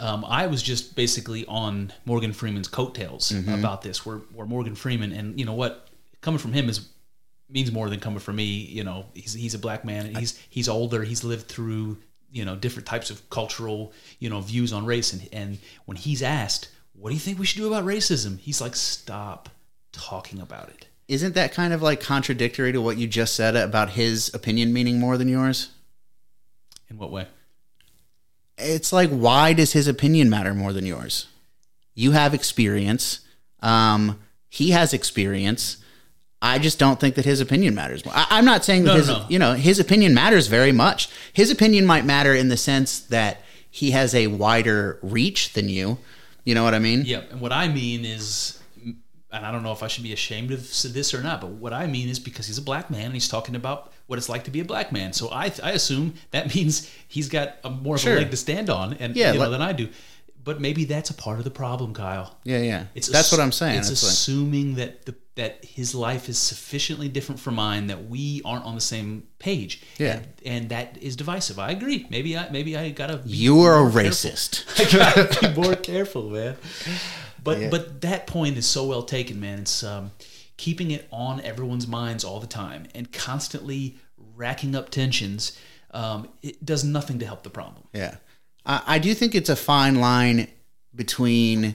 um, 0.03 0.25
I 0.27 0.49
was 0.49 0.63
just 0.63 0.97
basically 0.97 1.47
on 1.47 1.93
Morgan 2.05 2.33
Freeman's 2.33 2.67
coattails 2.67 3.31
about 3.31 3.83
this. 3.83 4.05
Where, 4.05 4.17
where 4.35 4.47
Morgan 4.47 4.75
Freeman, 4.75 5.13
and 5.13 5.39
you 5.39 5.47
know 5.47 5.55
what, 5.55 5.89
coming 6.21 6.39
from 6.39 6.53
him 6.53 6.69
is 6.69 6.89
means 7.49 7.71
more 7.71 7.89
than 7.89 8.01
coming 8.01 8.19
from 8.19 8.37
me. 8.37 8.45
You 8.45 8.83
know, 8.83 9.07
he's 9.15 9.33
he's 9.33 9.55
a 9.55 9.61
black 9.61 9.85
man. 9.85 10.07
And 10.07 10.17
he's 10.17 10.37
he's 10.51 10.69
older. 10.69 11.05
He's 11.05 11.23
lived 11.23 11.47
through 11.47 11.99
you 12.33 12.45
know 12.45 12.57
different 12.57 12.87
types 12.87 13.11
of 13.11 13.31
cultural 13.31 13.93
you 14.19 14.29
know 14.29 14.41
views 14.41 14.73
on 14.73 14.85
race. 14.85 15.13
And 15.13 15.29
and 15.33 15.59
when 15.85 15.97
he's 15.97 16.21
asked, 16.21 16.69
"What 16.95 17.11
do 17.11 17.15
you 17.15 17.21
think 17.21 17.39
we 17.39 17.47
should 17.47 17.59
do 17.59 17.69
about 17.69 17.85
racism?" 17.85 18.41
He's 18.41 18.61
like, 18.61 18.75
"Stop 18.75 19.51
talking 19.93 20.41
about 20.41 20.69
it." 20.69 20.89
Isn't 21.07 21.37
that 21.37 21.53
kind 21.53 21.73
of 21.73 21.81
like 21.81 22.01
contradictory 22.01 22.73
to 22.73 22.81
what 22.81 22.97
you 22.97 23.07
just 23.07 23.37
said 23.37 23.55
about 23.55 23.91
his 23.91 24.35
opinion 24.35 24.73
meaning 24.73 24.99
more 24.99 25.17
than 25.17 25.29
yours? 25.29 25.71
In 26.91 26.99
what 26.99 27.13
way? 27.13 27.29
It's 28.63 28.93
like 28.93 29.11
why 29.11 29.53
does 29.53 29.73
his 29.73 29.89
opinion 29.89 30.31
matter 30.31 30.55
more 30.55 30.73
than 30.73 30.87
yours? 30.87 31.27
You 31.95 32.13
have 32.13 32.35
experience. 32.35 33.21
Um 33.61 34.19
he 34.49 34.71
has 34.71 34.93
experience. 34.93 35.79
I 36.45 36.59
just 36.59 36.79
don't 36.79 36.99
think 36.99 37.15
that 37.15 37.25
his 37.25 37.41
opinion 37.41 37.75
matters 37.75 38.05
more. 38.05 38.15
I, 38.17 38.27
i'm 38.31 38.45
not 38.45 38.65
saying 38.65 38.85
that 38.85 38.93
No, 38.93 38.97
his 38.97 39.09
no. 39.09 39.27
you 39.29 39.39
know 39.39 39.55
his 39.55 39.79
opinion 39.79 40.15
matters 40.15 40.47
very 40.49 40.73
much. 40.73 41.09
His 41.33 41.51
opinion 41.51 41.87
might 41.87 42.05
matter 42.05 42.35
in 42.35 42.49
the 42.49 42.57
sense 42.57 43.01
that 43.01 43.43
he 43.71 43.93
has 43.93 44.15
a 44.15 44.27
wider 44.27 44.99
reach 45.03 45.53
than 45.55 45.69
you. 45.69 45.99
You 46.45 46.55
know 46.57 46.65
what 46.65 46.75
i 46.75 46.79
mean? 46.81 47.05
Yeah, 47.07 47.23
and 47.31 47.41
what 47.41 47.53
I 47.53 47.69
mean 47.69 48.05
is, 48.05 48.59
and 49.33 49.45
I 49.47 49.51
don't 49.53 49.63
know 49.63 49.73
if 49.73 49.83
I 49.83 49.89
should 49.89 50.05
be 50.05 50.13
ashamed 50.13 50.51
of 50.53 50.61
this 50.93 51.15
or 51.15 51.23
not, 51.23 51.41
but 51.41 51.51
what 51.51 51.73
I 51.73 51.87
mean 51.87 52.09
is 52.09 52.19
because 52.19 52.47
he's 52.47 52.59
a 52.59 52.63
black 52.63 52.91
man 52.91 53.07
and 53.07 53.15
he's 53.15 53.29
talking 53.29 53.57
about 53.57 53.93
what 54.07 54.19
it's 54.19 54.29
like 54.29 54.45
to 54.45 54.51
be 54.51 54.61
a 54.61 54.65
black 54.65 54.93
man. 54.93 55.13
So 55.13 55.31
I, 55.31 55.53
I 55.63 55.71
assume 55.73 56.15
that 56.33 56.55
means 56.55 56.91
he's 57.09 57.29
got 57.29 57.57
a 57.65 57.71
more 57.71 57.95
of 57.97 58.01
Sure. 58.03 58.15
a 58.15 58.19
leg 58.19 58.31
to 58.31 58.37
stand 58.37 58.69
on, 58.71 58.93
and 58.95 59.17
Yeah, 59.17 59.29
you 59.33 59.39
know, 59.39 59.45
like- 59.45 59.51
than 59.53 59.63
I 59.63 59.73
do. 59.73 59.89
But 60.45 60.61
maybe 60.61 60.85
that's 60.87 61.09
a 61.09 61.15
part 61.15 61.39
of 61.39 61.45
the 61.45 61.53
problem, 61.53 61.95
Kyle. 61.95 62.37
yeah 62.43 62.59
yeah 62.59 62.85
It's 62.97 63.07
that's 63.07 63.29
ass- 63.29 63.39
what 63.39 63.41
i'm 63.41 63.53
saying 63.53 63.79
It's 63.79 63.91
It's 63.91 64.03
like- 64.03 64.11
assuming 64.13 64.75
that 64.75 65.07
the, 65.07 65.15
that 65.37 65.65
his 65.65 65.95
life 65.95 66.29
is 66.29 66.37
sufficiently 66.37 67.09
different 67.09 67.41
from 67.41 67.55
mine 67.55 67.87
that 67.87 68.09
we 68.09 68.43
aren't 68.45 68.65
on 68.65 68.75
the 68.75 68.81
same 68.81 69.23
page. 69.39 69.83
Yeah. 69.99 70.15
and, 70.17 70.27
and 70.45 70.69
that 70.71 70.99
is 71.01 71.15
divisive. 71.15 71.61
I 71.61 71.71
agree. 71.71 72.07
Maybe 72.11 72.37
I 72.37 72.51
maybe 72.51 72.77
I 72.77 72.91
gotta. 72.91 73.23
you 73.25 73.61
are 73.61 73.87
a 73.87 73.91
racist 73.91 74.65
I 74.81 74.91
gotta 74.99 75.41
be 75.55 75.61
more 75.63 75.77
careful, 75.77 76.29
man. 76.29 76.57
But 77.43 77.61
Yeah. 77.61 77.71
but 77.71 78.01
that 78.03 78.27
point 78.27 78.57
is 78.57 78.67
so 78.67 78.85
well 78.87 79.03
taken, 79.03 79.41
man. 79.41 79.61
It's 79.61 79.83
um, 79.83 80.13
keeping 80.57 80.91
it 80.91 81.09
on 81.11 81.41
everyone's 81.41 81.87
minds 81.87 82.25
all 82.25 82.41
the 82.41 82.47
time 82.47 82.87
and 82.95 83.11
constantly 83.13 83.99
racking 84.37 84.75
up 84.75 84.91
tensions. 84.91 85.59
Um, 85.91 86.29
it 86.43 86.65
does 86.65 86.85
nothing 86.85 87.19
to 87.19 87.27
help 87.27 87.43
the 87.43 87.51
problem. 87.51 87.85
Yeah. 87.93 88.17
I, 88.65 88.83
I 88.87 88.99
do 88.99 89.15
think 89.15 89.35
it's 89.35 89.49
a 89.51 89.57
fine 89.57 89.97
line 89.97 90.49
between 90.95 91.75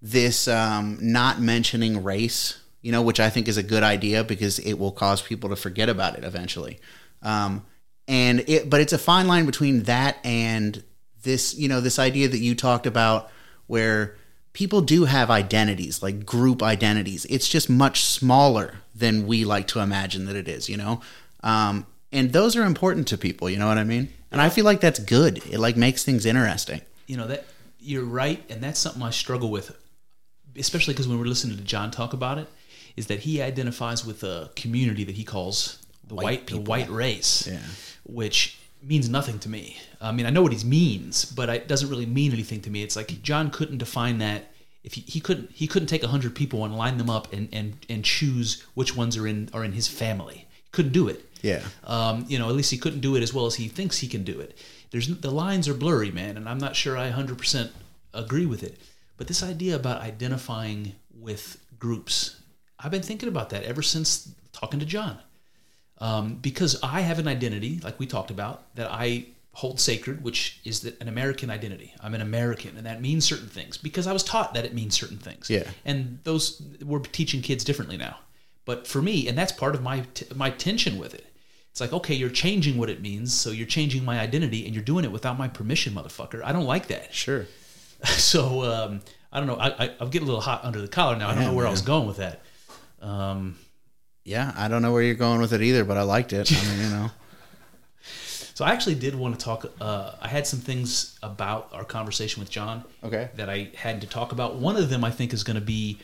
this 0.00 0.48
um, 0.48 0.98
not 1.00 1.40
mentioning 1.40 2.02
race, 2.04 2.60
you 2.82 2.92
know, 2.92 3.02
which 3.02 3.20
I 3.20 3.30
think 3.30 3.48
is 3.48 3.56
a 3.56 3.62
good 3.62 3.82
idea 3.82 4.24
because 4.24 4.58
it 4.60 4.74
will 4.74 4.92
cause 4.92 5.20
people 5.20 5.50
to 5.50 5.56
forget 5.56 5.88
about 5.88 6.16
it 6.16 6.24
eventually. 6.24 6.78
Um, 7.22 7.66
and 8.06 8.40
it, 8.48 8.70
but 8.70 8.80
it's 8.80 8.92
a 8.92 8.98
fine 8.98 9.26
line 9.26 9.44
between 9.44 9.82
that 9.84 10.18
and 10.24 10.82
this, 11.22 11.54
you 11.54 11.68
know, 11.68 11.80
this 11.80 11.98
idea 11.98 12.28
that 12.28 12.38
you 12.38 12.54
talked 12.54 12.86
about 12.86 13.30
where 13.66 14.16
people 14.58 14.80
do 14.80 15.04
have 15.04 15.30
identities, 15.30 16.02
like 16.02 16.26
group 16.26 16.64
identities. 16.64 17.24
It's 17.26 17.46
just 17.48 17.70
much 17.70 18.04
smaller 18.04 18.74
than 18.92 19.24
we 19.24 19.44
like 19.44 19.68
to 19.68 19.78
imagine 19.78 20.24
that 20.24 20.34
it 20.34 20.48
is, 20.48 20.68
you 20.68 20.76
know? 20.76 21.00
Um, 21.44 21.86
and 22.10 22.32
those 22.32 22.56
are 22.56 22.64
important 22.64 23.06
to 23.08 23.16
people, 23.16 23.48
you 23.48 23.56
know 23.56 23.68
what 23.68 23.78
I 23.78 23.84
mean? 23.84 24.12
And 24.32 24.40
I 24.40 24.48
feel 24.48 24.64
like 24.64 24.80
that's 24.80 24.98
good. 24.98 25.38
It 25.46 25.60
like 25.60 25.76
makes 25.76 26.02
things 26.02 26.26
interesting. 26.26 26.80
You 27.06 27.18
know 27.18 27.28
that 27.28 27.44
you're 27.78 28.04
right, 28.04 28.42
and 28.50 28.60
that's 28.60 28.80
something 28.80 29.00
I 29.00 29.10
struggle 29.10 29.48
with, 29.48 29.76
especially 30.56 30.94
because 30.94 31.06
when 31.06 31.20
we're 31.20 31.26
listening 31.26 31.56
to 31.56 31.62
John 31.62 31.92
talk 31.92 32.12
about 32.12 32.38
it, 32.38 32.48
is 32.96 33.06
that 33.06 33.20
he 33.20 33.40
identifies 33.40 34.04
with 34.04 34.24
a 34.24 34.50
community 34.56 35.04
that 35.04 35.14
he 35.14 35.22
calls 35.22 35.78
the 36.08 36.16
white, 36.16 36.48
the 36.48 36.58
white 36.58 36.90
race, 36.90 37.46
Yeah. 37.46 37.60
which 38.04 38.58
means 38.82 39.08
nothing 39.08 39.38
to 39.40 39.48
me. 39.48 39.78
I 40.00 40.12
mean, 40.12 40.26
I 40.26 40.30
know 40.30 40.42
what 40.42 40.52
he 40.52 40.66
means, 40.66 41.24
but 41.24 41.48
it 41.48 41.68
doesn't 41.68 41.88
really 41.88 42.06
mean 42.06 42.32
anything 42.32 42.60
to 42.62 42.70
me. 42.70 42.82
It's 42.82 42.96
like 42.96 43.22
John 43.22 43.50
couldn't 43.50 43.78
define 43.78 44.18
that. 44.18 44.52
If 44.84 44.94
he, 44.94 45.00
he 45.02 45.20
couldn't, 45.20 45.50
he 45.52 45.66
couldn't 45.66 45.88
take 45.88 46.02
hundred 46.04 46.34
people 46.34 46.64
and 46.64 46.76
line 46.76 46.98
them 46.98 47.10
up 47.10 47.32
and, 47.32 47.48
and, 47.52 47.84
and 47.88 48.04
choose 48.04 48.62
which 48.74 48.96
ones 48.96 49.16
are 49.16 49.26
in 49.26 49.50
are 49.52 49.64
in 49.64 49.72
his 49.72 49.88
family. 49.88 50.46
He 50.50 50.70
couldn't 50.72 50.92
do 50.92 51.08
it. 51.08 51.24
Yeah. 51.42 51.62
Um, 51.84 52.24
you 52.28 52.38
know, 52.38 52.48
at 52.48 52.54
least 52.54 52.70
he 52.70 52.78
couldn't 52.78 53.00
do 53.00 53.16
it 53.16 53.22
as 53.22 53.34
well 53.34 53.46
as 53.46 53.56
he 53.56 53.68
thinks 53.68 53.98
he 53.98 54.08
can 54.08 54.24
do 54.24 54.40
it. 54.40 54.56
There's 54.90 55.08
the 55.08 55.30
lines 55.30 55.68
are 55.68 55.74
blurry, 55.74 56.10
man, 56.10 56.36
and 56.36 56.48
I'm 56.48 56.58
not 56.58 56.76
sure 56.76 56.96
I 56.96 57.10
100% 57.10 57.70
agree 58.14 58.46
with 58.46 58.62
it. 58.62 58.78
But 59.16 59.26
this 59.26 59.42
idea 59.42 59.76
about 59.76 60.00
identifying 60.00 60.94
with 61.14 61.62
groups, 61.78 62.40
I've 62.78 62.90
been 62.90 63.02
thinking 63.02 63.28
about 63.28 63.50
that 63.50 63.64
ever 63.64 63.82
since 63.82 64.32
talking 64.52 64.80
to 64.80 64.86
John. 64.86 65.18
Um, 66.00 66.34
because 66.36 66.78
I 66.82 67.00
have 67.00 67.18
an 67.18 67.26
identity, 67.28 67.80
like 67.82 67.98
we 67.98 68.06
talked 68.06 68.30
about, 68.30 68.74
that 68.76 68.88
I 68.90 69.26
hold 69.52 69.80
sacred, 69.80 70.22
which 70.22 70.60
is 70.64 70.80
the, 70.80 70.94
an 71.00 71.08
American 71.08 71.50
identity. 71.50 71.92
I'm 72.00 72.14
an 72.14 72.20
American, 72.20 72.76
and 72.76 72.86
that 72.86 73.00
means 73.00 73.24
certain 73.24 73.48
things 73.48 73.76
because 73.76 74.06
I 74.06 74.12
was 74.12 74.22
taught 74.22 74.54
that 74.54 74.64
it 74.64 74.72
means 74.74 74.94
certain 74.96 75.18
things. 75.18 75.50
Yeah. 75.50 75.64
And 75.84 76.20
those 76.22 76.62
we're 76.84 77.00
teaching 77.00 77.42
kids 77.42 77.64
differently 77.64 77.96
now. 77.96 78.18
But 78.64 78.86
for 78.86 79.02
me, 79.02 79.26
and 79.28 79.36
that's 79.36 79.50
part 79.50 79.74
of 79.74 79.82
my 79.82 80.00
t- 80.14 80.26
my 80.36 80.50
tension 80.50 80.98
with 80.98 81.14
it. 81.14 81.24
It's 81.70 81.80
like, 81.80 81.92
okay, 81.92 82.14
you're 82.14 82.30
changing 82.30 82.76
what 82.78 82.90
it 82.90 83.00
means, 83.00 83.32
so 83.34 83.50
you're 83.50 83.66
changing 83.66 84.04
my 84.04 84.20
identity, 84.20 84.64
and 84.66 84.74
you're 84.74 84.84
doing 84.84 85.04
it 85.04 85.10
without 85.12 85.36
my 85.38 85.48
permission, 85.48 85.94
motherfucker. 85.94 86.42
I 86.44 86.52
don't 86.52 86.64
like 86.64 86.86
that. 86.88 87.12
Sure. 87.14 87.46
So 88.04 88.62
um, 88.62 89.00
I 89.32 89.38
don't 89.40 89.48
know. 89.48 89.56
I, 89.56 89.86
I, 89.86 89.90
I'm 89.98 90.08
getting 90.10 90.28
a 90.28 90.30
little 90.30 90.40
hot 90.40 90.64
under 90.64 90.80
the 90.80 90.86
collar 90.86 91.16
now. 91.16 91.28
I 91.28 91.34
don't 91.34 91.42
Yeah, 91.42 91.48
know 91.50 91.56
where 91.56 91.66
I 91.66 91.70
was 91.70 91.82
going 91.82 92.06
with 92.06 92.18
that. 92.18 92.42
Um, 93.02 93.56
Yeah, 94.28 94.52
I 94.58 94.68
don't 94.68 94.82
know 94.82 94.92
where 94.92 95.02
you're 95.02 95.14
going 95.14 95.40
with 95.40 95.54
it 95.54 95.62
either, 95.62 95.86
but 95.86 95.96
I 95.96 96.02
liked 96.02 96.34
it. 96.34 96.52
I 96.52 96.66
mean, 96.68 96.80
you 96.82 96.90
know. 96.90 97.10
So 98.54 98.64
I 98.64 98.72
actually 98.72 98.96
did 98.96 99.14
want 99.14 99.38
to 99.38 99.44
talk. 99.44 99.72
Uh, 99.80 100.16
I 100.20 100.26
had 100.26 100.44
some 100.44 100.58
things 100.58 101.16
about 101.22 101.68
our 101.72 101.84
conversation 101.84 102.40
with 102.40 102.50
John. 102.50 102.82
Okay. 103.04 103.30
That 103.36 103.48
I 103.48 103.70
had 103.76 104.00
to 104.00 104.08
talk 104.08 104.32
about. 104.32 104.56
One 104.56 104.74
of 104.74 104.90
them 104.90 105.04
I 105.04 105.12
think 105.12 105.32
is 105.32 105.44
going 105.44 105.54
to 105.54 105.64
be. 105.64 106.00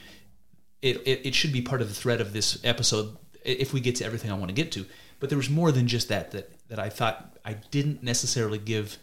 It, 0.80 0.98
it, 0.98 1.26
it 1.26 1.34
should 1.34 1.52
be 1.52 1.62
part 1.62 1.82
of 1.82 1.88
the 1.88 1.94
thread 1.94 2.20
of 2.20 2.32
this 2.32 2.64
episode 2.64 3.16
if 3.44 3.72
we 3.72 3.80
get 3.80 3.96
to 3.96 4.04
everything 4.04 4.30
I 4.30 4.34
want 4.34 4.50
to 4.50 4.54
get 4.54 4.70
to. 4.72 4.86
But 5.18 5.30
there 5.30 5.36
was 5.36 5.50
more 5.50 5.72
than 5.72 5.88
just 5.88 6.08
that 6.10 6.30
that 6.30 6.52
that 6.68 6.78
I 6.78 6.90
thought 6.90 7.36
I 7.44 7.54
didn't 7.54 8.04
necessarily 8.04 8.58
give 8.58 8.98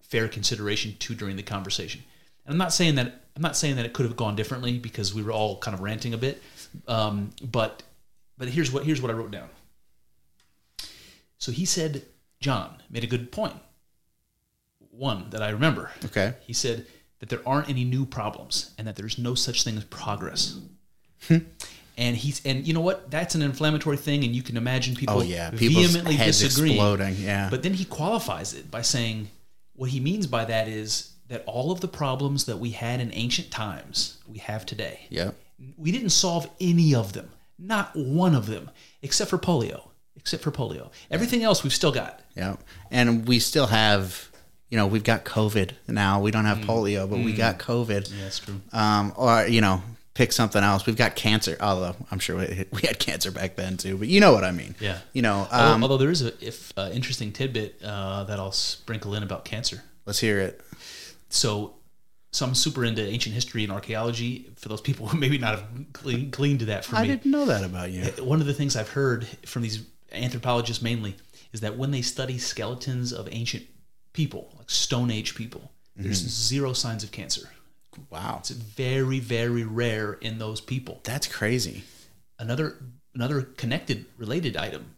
fair 0.00 0.26
consideration 0.26 0.96
to 1.00 1.14
during 1.14 1.36
the 1.36 1.42
conversation. 1.42 2.04
And 2.46 2.54
I'm 2.54 2.58
not 2.58 2.72
saying 2.72 2.94
that 2.94 3.20
I'm 3.36 3.42
not 3.42 3.58
saying 3.58 3.76
that 3.76 3.84
it 3.84 3.92
could 3.92 4.06
have 4.06 4.16
gone 4.16 4.34
differently 4.34 4.78
because 4.78 5.12
we 5.12 5.22
were 5.22 5.32
all 5.32 5.58
kind 5.58 5.74
of 5.74 5.82
ranting 5.82 6.14
a 6.14 6.18
bit. 6.18 6.42
Um, 6.88 7.32
but 7.42 7.82
but 8.38 8.48
here's 8.48 8.70
what 8.72 8.84
here's 8.84 9.00
what 9.02 9.10
I 9.10 9.14
wrote 9.14 9.30
down. 9.30 9.48
So 11.38 11.52
he 11.52 11.64
said, 11.64 12.04
John 12.40 12.82
made 12.90 13.04
a 13.04 13.06
good 13.06 13.30
point. 13.30 13.54
one 14.90 15.28
that 15.30 15.42
I 15.42 15.50
remember. 15.50 15.90
Okay. 16.06 16.34
He 16.40 16.52
said 16.52 16.86
that 17.18 17.28
there 17.28 17.40
aren't 17.46 17.68
any 17.68 17.84
new 17.84 18.06
problems 18.06 18.74
and 18.78 18.86
that 18.86 18.96
there's 18.96 19.18
no 19.18 19.34
such 19.34 19.62
thing 19.64 19.76
as 19.76 19.84
progress. 19.84 20.58
Hmm. 21.28 21.38
and 21.96 22.16
he's 22.16 22.44
and 22.44 22.66
you 22.66 22.74
know 22.74 22.80
what? 22.80 23.10
That's 23.10 23.34
an 23.34 23.42
inflammatory 23.42 23.96
thing, 23.96 24.22
and 24.24 24.34
you 24.34 24.42
can 24.42 24.56
imagine 24.56 24.94
people 24.94 25.18
Oh 25.18 25.22
yeah, 25.22 25.50
people's 25.50 25.86
vehemently 25.86 26.14
heads 26.16 26.40
disagreeing. 26.40 26.76
exploding. 26.76 27.14
Yeah. 27.16 27.48
But 27.50 27.62
then 27.62 27.74
he 27.74 27.84
qualifies 27.84 28.52
it 28.54 28.70
by 28.70 28.82
saying 28.82 29.28
what 29.74 29.90
he 29.90 30.00
means 30.00 30.26
by 30.26 30.44
that 30.46 30.68
is 30.68 31.12
that 31.28 31.42
all 31.46 31.72
of 31.72 31.80
the 31.80 31.88
problems 31.88 32.44
that 32.44 32.58
we 32.58 32.70
had 32.70 33.00
in 33.00 33.10
ancient 33.12 33.50
times 33.50 34.18
we 34.28 34.38
have 34.38 34.64
today. 34.66 35.06
Yeah. 35.10 35.32
We 35.76 35.90
didn't 35.90 36.10
solve 36.10 36.48
any 36.60 36.94
of 36.94 37.14
them, 37.14 37.30
not 37.58 37.94
one 37.96 38.34
of 38.34 38.46
them, 38.46 38.70
except 39.02 39.30
for 39.30 39.38
polio. 39.38 39.88
Except 40.16 40.42
for 40.42 40.50
polio, 40.50 40.90
everything 41.10 41.44
else 41.44 41.62
we've 41.62 41.74
still 41.74 41.92
got. 41.92 42.20
Yeah. 42.34 42.56
And 42.90 43.28
we 43.28 43.38
still 43.38 43.66
have, 43.66 44.28
you 44.70 44.76
know, 44.76 44.86
we've 44.86 45.04
got 45.04 45.24
COVID 45.24 45.72
now. 45.86 46.20
We 46.20 46.32
don't 46.32 46.46
have 46.46 46.58
polio, 46.58 47.08
but 47.08 47.20
we 47.20 47.32
got 47.32 47.58
COVID. 47.58 48.10
Yeah, 48.10 48.22
that's 48.24 48.40
true. 48.40 48.60
Um, 48.72 49.12
or, 49.14 49.46
you 49.46 49.60
know, 49.60 49.82
pick 50.14 50.32
something 50.32 50.62
else. 50.62 50.86
We've 50.86 50.96
got 50.96 51.14
cancer, 51.14 51.56
although 51.60 51.94
I'm 52.10 52.18
sure 52.18 52.38
we, 52.38 52.64
we 52.72 52.80
had 52.82 52.98
cancer 52.98 53.30
back 53.30 53.54
then 53.56 53.76
too, 53.76 53.98
but 53.98 54.08
you 54.08 54.18
know 54.18 54.32
what 54.32 54.42
I 54.42 54.50
mean. 54.50 54.74
Yeah. 54.80 54.98
You 55.12 55.22
know, 55.22 55.46
Although, 55.52 55.74
um, 55.74 55.82
although 55.82 55.98
there 55.98 56.10
is 56.10 56.22
a 56.22 56.32
if 56.44 56.72
uh, 56.76 56.90
interesting 56.92 57.30
tidbit 57.32 57.80
uh, 57.84 58.24
that 58.24 58.40
I'll 58.40 58.52
sprinkle 58.52 59.14
in 59.14 59.22
about 59.22 59.44
cancer. 59.44 59.82
let's 60.06 60.18
hear 60.18 60.40
it. 60.40 60.60
So, 61.28 61.74
so 62.36 62.44
I'm 62.46 62.54
super 62.54 62.84
into 62.84 63.02
ancient 63.02 63.34
history 63.34 63.62
and 63.64 63.72
archaeology. 63.72 64.50
For 64.56 64.68
those 64.68 64.80
people 64.80 65.06
who 65.08 65.18
maybe 65.24 65.38
not 65.38 65.54
have 65.58 65.92
gleaned, 65.92 66.32
gleaned 66.32 66.60
to 66.60 66.66
that 66.66 66.84
for 66.84 66.96
I 66.96 67.02
me, 67.02 67.08
I 67.12 67.16
didn't 67.16 67.30
know 67.30 67.46
that 67.46 67.64
about 67.64 67.90
you. 67.90 68.04
one 68.22 68.40
of 68.40 68.46
the 68.46 68.54
things 68.54 68.76
I've 68.76 68.90
heard 68.90 69.26
from 69.46 69.62
these 69.62 69.84
anthropologists 70.12 70.82
mainly 70.82 71.16
is 71.52 71.60
that 71.60 71.76
when 71.76 71.90
they 71.90 72.02
study 72.02 72.38
skeletons 72.38 73.12
of 73.12 73.28
ancient 73.32 73.64
people, 74.12 74.52
like 74.58 74.70
Stone 74.70 75.10
Age 75.10 75.34
people, 75.34 75.70
there's 75.96 76.20
Mm-hmm. 76.20 76.28
zero 76.28 76.72
signs 76.74 77.02
of 77.04 77.10
cancer. 77.10 77.48
Wow. 78.10 78.36
It's 78.40 78.50
very, 78.50 79.18
very 79.20 79.64
rare 79.64 80.12
in 80.14 80.38
those 80.38 80.60
people. 80.60 81.00
That's 81.04 81.26
crazy. 81.26 81.84
Another 82.38 82.76
another 83.14 83.40
connected 83.42 84.04
related 84.18 84.58
item, 84.58 84.94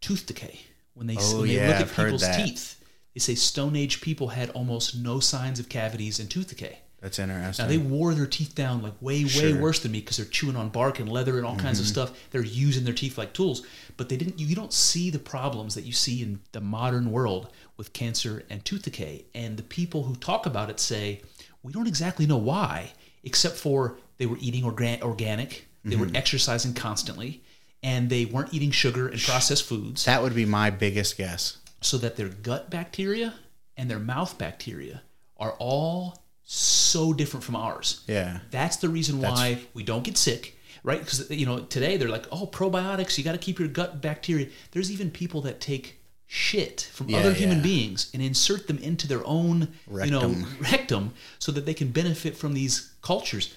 tooth 0.00 0.26
decay. 0.26 0.58
When 0.94 1.06
they, 1.06 1.16
Oh, 1.18 1.38
when 1.38 1.46
they 1.48 1.54
yeah, 1.54 1.68
look 1.68 1.76
at 1.76 1.82
I've 1.82 1.94
people's 1.96 2.26
teeth, 2.36 2.81
they 3.14 3.20
say 3.20 3.34
Stone 3.34 3.76
Age 3.76 4.00
people 4.00 4.28
had 4.28 4.50
almost 4.50 4.96
no 4.96 5.20
signs 5.20 5.58
of 5.60 5.68
cavities 5.68 6.18
and 6.18 6.30
tooth 6.30 6.48
decay. 6.48 6.78
That's 7.00 7.18
interesting. 7.18 7.64
Now 7.64 7.68
they 7.68 7.78
wore 7.78 8.14
their 8.14 8.26
teeth 8.26 8.54
down 8.54 8.80
like 8.80 8.92
way, 9.00 9.24
way 9.24 9.28
Sure. 9.28 9.50
Mm-hmm. 9.50 9.60
worse 9.60 9.80
than 9.80 9.90
me 9.90 9.98
because 10.00 10.18
they're 10.18 10.26
chewing 10.26 10.54
on 10.54 10.68
bark 10.68 11.00
and 11.00 11.10
leather 11.10 11.36
and 11.36 11.44
all 11.44 11.56
kinds 11.56 11.80
of 11.80 11.86
stuff. 11.86 12.12
They're 12.30 12.44
using 12.44 12.84
their 12.84 12.94
teeth 12.94 13.18
like 13.18 13.32
tools, 13.32 13.66
but 13.96 14.08
they 14.08 14.16
didn't. 14.16 14.38
You 14.38 14.54
don't 14.54 14.72
see 14.72 15.10
the 15.10 15.18
problems 15.18 15.74
that 15.74 15.82
you 15.84 15.92
see 15.92 16.22
in 16.22 16.38
the 16.52 16.60
modern 16.60 17.10
world 17.10 17.48
with 17.76 17.92
cancer 17.92 18.44
and 18.48 18.64
tooth 18.64 18.82
decay. 18.84 19.24
And 19.34 19.56
the 19.56 19.64
people 19.64 20.04
who 20.04 20.14
talk 20.14 20.46
about 20.46 20.70
it 20.70 20.78
say 20.78 21.22
we 21.64 21.72
don't 21.72 21.88
exactly 21.88 22.24
know 22.24 22.36
why, 22.36 22.92
except 23.24 23.56
for 23.56 23.98
they 24.18 24.26
were 24.26 24.38
eating 24.40 24.64
organ- 24.64 25.02
organic, 25.02 25.66
they 25.84 25.96
Mm-hmm. 25.96 26.00
were 26.00 26.10
exercising 26.14 26.72
constantly, 26.74 27.42
and 27.82 28.08
they 28.10 28.26
weren't 28.26 28.54
eating 28.54 28.70
sugar 28.70 29.08
and 29.08 29.20
processed 29.20 29.64
foods, 29.64 30.04
that 30.04 30.22
would 30.22 30.36
be 30.36 30.44
my 30.44 30.70
biggest 30.70 31.16
guess. 31.16 31.58
So 31.82 31.98
that 31.98 32.16
their 32.16 32.28
gut 32.28 32.70
bacteria 32.70 33.34
and 33.76 33.90
their 33.90 33.98
mouth 33.98 34.38
bacteria 34.38 35.02
are 35.36 35.52
all 35.58 36.22
so 36.44 37.12
different 37.12 37.44
from 37.44 37.56
ours. 37.56 38.02
Yeah. 38.06 38.40
That's 38.50 38.76
the 38.76 38.88
reason 38.88 39.20
why 39.20 39.60
we 39.74 39.82
don't 39.82 40.04
get 40.04 40.16
sick, 40.16 40.56
right? 40.82 41.00
Because 41.00 41.30
you 41.30 41.46
know 41.46 41.60
today 41.60 41.96
they're 41.96 42.08
like, 42.08 42.26
oh, 42.32 42.46
probiotics. 42.46 43.18
You 43.18 43.24
got 43.24 43.32
to 43.32 43.38
keep 43.38 43.58
your 43.58 43.68
gut 43.68 44.00
bacteria. 44.00 44.48
There's 44.72 44.90
even 44.90 45.10
people 45.10 45.40
that 45.42 45.60
take 45.60 46.00
shit 46.26 46.88
from 46.92 47.10
Yeah, 47.10 47.18
other 47.18 47.32
human 47.34 47.58
yeah. 47.58 47.62
beings 47.64 48.10
and 48.14 48.22
insert 48.22 48.66
them 48.66 48.78
into 48.78 49.06
their 49.06 49.24
own, 49.26 49.68
you 49.90 50.10
know, 50.10 50.28
Rectum. 50.28 50.46
rectum, 50.60 51.14
so 51.38 51.52
that 51.52 51.66
they 51.66 51.74
can 51.74 51.88
benefit 51.90 52.36
from 52.36 52.54
these 52.54 52.92
cultures. 53.02 53.54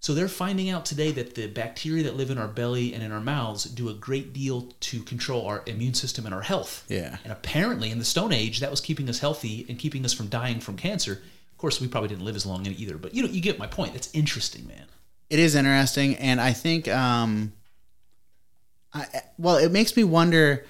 So 0.00 0.14
they're 0.14 0.28
finding 0.28 0.70
out 0.70 0.86
today 0.86 1.12
that 1.12 1.34
the 1.34 1.46
bacteria 1.46 2.02
that 2.04 2.16
live 2.16 2.30
in 2.30 2.38
our 2.38 2.48
belly 2.48 2.94
and 2.94 3.02
in 3.02 3.12
our 3.12 3.20
mouths 3.20 3.64
do 3.64 3.90
a 3.90 3.94
great 3.94 4.32
deal 4.32 4.72
to 4.80 5.02
control 5.02 5.46
our 5.46 5.62
immune 5.66 5.92
system 5.92 6.24
and 6.24 6.34
our 6.34 6.40
health. 6.40 6.84
Yeah. 6.88 7.18
And 7.22 7.30
apparently 7.30 7.90
in 7.90 7.98
the 7.98 8.04
Stone 8.06 8.32
Age, 8.32 8.60
that 8.60 8.70
was 8.70 8.80
keeping 8.80 9.10
us 9.10 9.18
healthy 9.18 9.66
and 9.68 9.78
keeping 9.78 10.02
us 10.06 10.14
from 10.14 10.28
dying 10.28 10.58
from 10.58 10.78
cancer. 10.78 11.12
Of 11.52 11.58
course, 11.58 11.82
we 11.82 11.86
probably 11.86 12.08
didn't 12.08 12.24
live 12.24 12.34
as 12.34 12.46
long 12.46 12.64
in 12.64 12.72
it 12.72 12.80
either, 12.80 12.96
but 12.96 13.14
you 13.14 13.22
know, 13.22 13.28
you 13.28 13.42
get 13.42 13.58
my 13.58 13.66
point. 13.66 13.92
That's 13.92 14.08
interesting, 14.14 14.66
man. 14.66 14.86
It 15.28 15.38
is 15.38 15.54
interesting, 15.54 16.16
and 16.16 16.40
I 16.40 16.54
think, 16.54 16.88
um, 16.88 17.52
I, 18.94 19.04
well, 19.38 19.58
it 19.58 19.70
makes 19.70 19.94
me 19.96 20.02
wonder: 20.02 20.64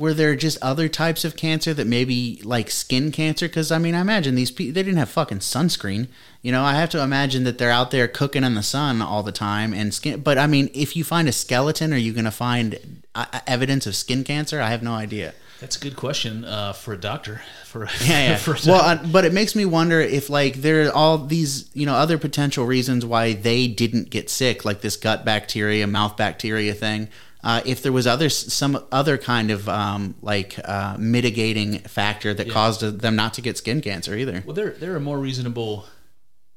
were 0.00 0.14
there 0.14 0.34
just 0.34 0.56
other 0.62 0.88
types 0.88 1.24
of 1.26 1.36
cancer 1.36 1.74
that 1.74 1.86
maybe 1.86 2.40
like 2.42 2.70
skin 2.70 3.12
cancer? 3.12 3.46
Because 3.46 3.70
I 3.70 3.78
mean, 3.78 3.94
I 3.94 4.00
imagine 4.00 4.34
these 4.34 4.50
people 4.50 4.72
they 4.72 4.82
didn't 4.82 4.98
have 4.98 5.10
fucking 5.10 5.40
sunscreen. 5.40 6.08
You 6.40 6.52
know, 6.52 6.64
I 6.64 6.74
have 6.74 6.88
to 6.90 7.02
imagine 7.02 7.44
that 7.44 7.58
they're 7.58 7.70
out 7.70 7.90
there 7.90 8.08
cooking 8.08 8.42
in 8.42 8.54
the 8.54 8.62
sun 8.62 9.02
all 9.02 9.22
the 9.22 9.30
time 9.30 9.74
and 9.74 9.92
skin. 9.92 10.22
But 10.22 10.38
I 10.38 10.46
mean, 10.46 10.70
if 10.72 10.96
you 10.96 11.04
find 11.04 11.28
a 11.28 11.32
skeleton, 11.32 11.92
are 11.92 11.98
you 11.98 12.14
going 12.14 12.24
to 12.24 12.30
find 12.30 13.02
uh, 13.14 13.26
evidence 13.46 13.86
of 13.86 13.94
skin 13.94 14.24
cancer? 14.24 14.60
I 14.60 14.70
have 14.70 14.82
no 14.82 14.94
idea. 14.94 15.34
That's 15.60 15.76
a 15.76 15.80
good 15.80 15.96
question 15.96 16.46
uh, 16.46 16.72
for 16.72 16.94
a 16.94 16.98
doctor. 16.98 17.42
For 17.66 17.84
Yeah, 18.00 18.30
yeah. 18.30 18.36
for 18.38 18.52
a 18.54 18.58
well, 18.66 18.80
uh, 18.80 19.06
but 19.12 19.26
it 19.26 19.34
makes 19.34 19.54
me 19.54 19.66
wonder 19.66 20.00
if 20.00 20.30
like 20.30 20.54
there 20.54 20.88
are 20.88 20.92
all 20.92 21.18
these 21.18 21.68
you 21.74 21.84
know 21.84 21.94
other 21.94 22.16
potential 22.16 22.64
reasons 22.64 23.04
why 23.04 23.34
they 23.34 23.68
didn't 23.68 24.08
get 24.08 24.30
sick, 24.30 24.64
like 24.64 24.80
this 24.80 24.96
gut 24.96 25.26
bacteria, 25.26 25.86
mouth 25.86 26.16
bacteria 26.16 26.72
thing. 26.72 27.08
Uh, 27.42 27.62
if 27.64 27.82
there 27.82 27.92
was 27.92 28.06
other 28.06 28.28
some 28.28 28.84
other 28.92 29.16
kind 29.16 29.50
of 29.50 29.68
um, 29.68 30.14
like 30.22 30.58
uh, 30.64 30.96
mitigating 30.98 31.78
factor 31.80 32.34
that 32.34 32.50
caused 32.50 32.82
them 33.00 33.16
not 33.16 33.32
to 33.34 33.40
get 33.40 33.56
skin 33.56 33.80
cancer 33.80 34.14
either, 34.14 34.42
well, 34.46 34.54
there 34.54 34.70
there 34.72 34.94
are 34.94 35.00
more 35.00 35.18
reasonable 35.18 35.86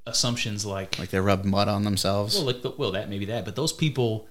assumptions 0.06 0.66
like 0.66 1.00
like 1.00 1.10
they 1.10 1.20
rubbed 1.20 1.46
mud 1.46 1.68
on 1.68 1.84
themselves. 1.84 2.36
well, 2.36 2.46
like 2.46 2.62
the, 2.62 2.72
well 2.78 2.92
that 2.92 3.10
maybe 3.10 3.26
that, 3.26 3.46
but 3.46 3.56
those 3.56 3.72
people, 3.72 4.28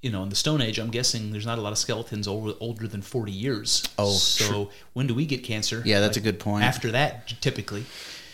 you 0.00 0.10
know, 0.10 0.22
in 0.22 0.28
the 0.28 0.36
Stone 0.36 0.60
Age, 0.62 0.78
I'm 0.78 0.90
guessing 0.90 1.32
there's 1.32 1.46
not 1.46 1.58
a 1.58 1.60
lot 1.62 1.72
of 1.72 1.78
skeletons 1.78 2.28
older 2.28 2.54
older 2.60 2.86
than 2.86 3.02
40 3.02 3.32
years. 3.32 3.82
Oh, 3.98 4.12
so 4.12 4.70
when 4.92 5.06
do 5.08 5.14
we 5.14 5.26
get 5.26 5.42
cancer? 5.42 5.82
yeah, 5.84 5.98
that's 6.00 6.16
Like, 6.16 6.22
a 6.24 6.30
good 6.32 6.38
point. 6.38 6.64
after 6.64 6.92
that 6.92 7.26
typically 7.40 7.84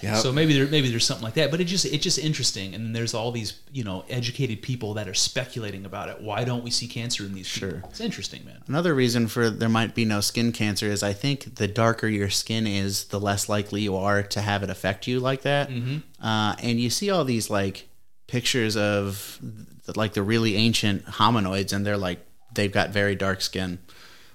Yep. 0.04 0.16
so 0.18 0.32
maybe 0.32 0.54
there 0.54 0.66
maybe 0.66 0.88
there's 0.90 1.04
something 1.04 1.24
like 1.24 1.34
that 1.34 1.50
but 1.50 1.60
it 1.60 1.64
just 1.64 1.84
it's 1.84 2.02
just 2.02 2.18
interesting 2.18 2.74
and 2.74 2.84
then 2.84 2.92
there's 2.92 3.12
all 3.14 3.32
these 3.32 3.60
you 3.72 3.82
know 3.84 4.04
educated 4.08 4.62
people 4.62 4.94
that 4.94 5.08
are 5.08 5.14
speculating 5.14 5.84
about 5.84 6.08
it 6.08 6.20
why 6.20 6.44
don't 6.44 6.62
we 6.62 6.70
see 6.70 6.86
cancer 6.86 7.24
in 7.24 7.34
these 7.34 7.52
people? 7.52 7.70
Sure. 7.70 7.82
it's 7.90 8.00
interesting 8.00 8.44
man 8.44 8.62
Another 8.68 8.94
reason 8.94 9.26
for 9.28 9.50
there 9.50 9.68
might 9.68 9.94
be 9.94 10.04
no 10.04 10.20
skin 10.20 10.52
cancer 10.52 10.86
is 10.86 11.02
I 11.02 11.12
think 11.12 11.56
the 11.56 11.68
darker 11.68 12.06
your 12.08 12.30
skin 12.30 12.66
is, 12.66 13.04
the 13.06 13.18
less 13.20 13.48
likely 13.48 13.82
you 13.82 13.96
are 13.96 14.22
to 14.22 14.40
have 14.40 14.62
it 14.62 14.70
affect 14.70 15.06
you 15.06 15.20
like 15.20 15.42
that. 15.42 15.68
Mm-hmm. 15.68 15.98
Uh, 16.24 16.54
and 16.62 16.80
you 16.80 16.90
see 16.90 17.10
all 17.10 17.24
these 17.24 17.50
like 17.50 17.88
pictures 18.26 18.76
of 18.76 19.38
the, 19.86 19.92
like 19.98 20.14
the 20.14 20.22
really 20.22 20.56
ancient 20.56 21.04
hominoids, 21.06 21.72
and 21.72 21.84
they're 21.86 21.96
like 21.98 22.20
they've 22.54 22.72
got 22.72 22.90
very 22.90 23.14
dark 23.14 23.40
skin. 23.40 23.78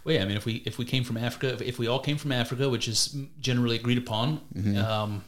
well 0.03 0.15
yeah 0.15 0.21
i 0.21 0.25
mean 0.25 0.37
if 0.37 0.45
we 0.45 0.55
if 0.65 0.77
we 0.77 0.85
came 0.85 1.03
from 1.03 1.17
africa 1.17 1.53
if, 1.53 1.61
if 1.61 1.79
we 1.79 1.87
all 1.87 1.99
came 1.99 2.17
from 2.17 2.31
africa 2.31 2.69
which 2.69 2.87
is 2.87 3.15
generally 3.39 3.75
agreed 3.75 3.97
upon 3.97 4.41
Mm-hmm. 4.55 4.77
um 4.77 5.23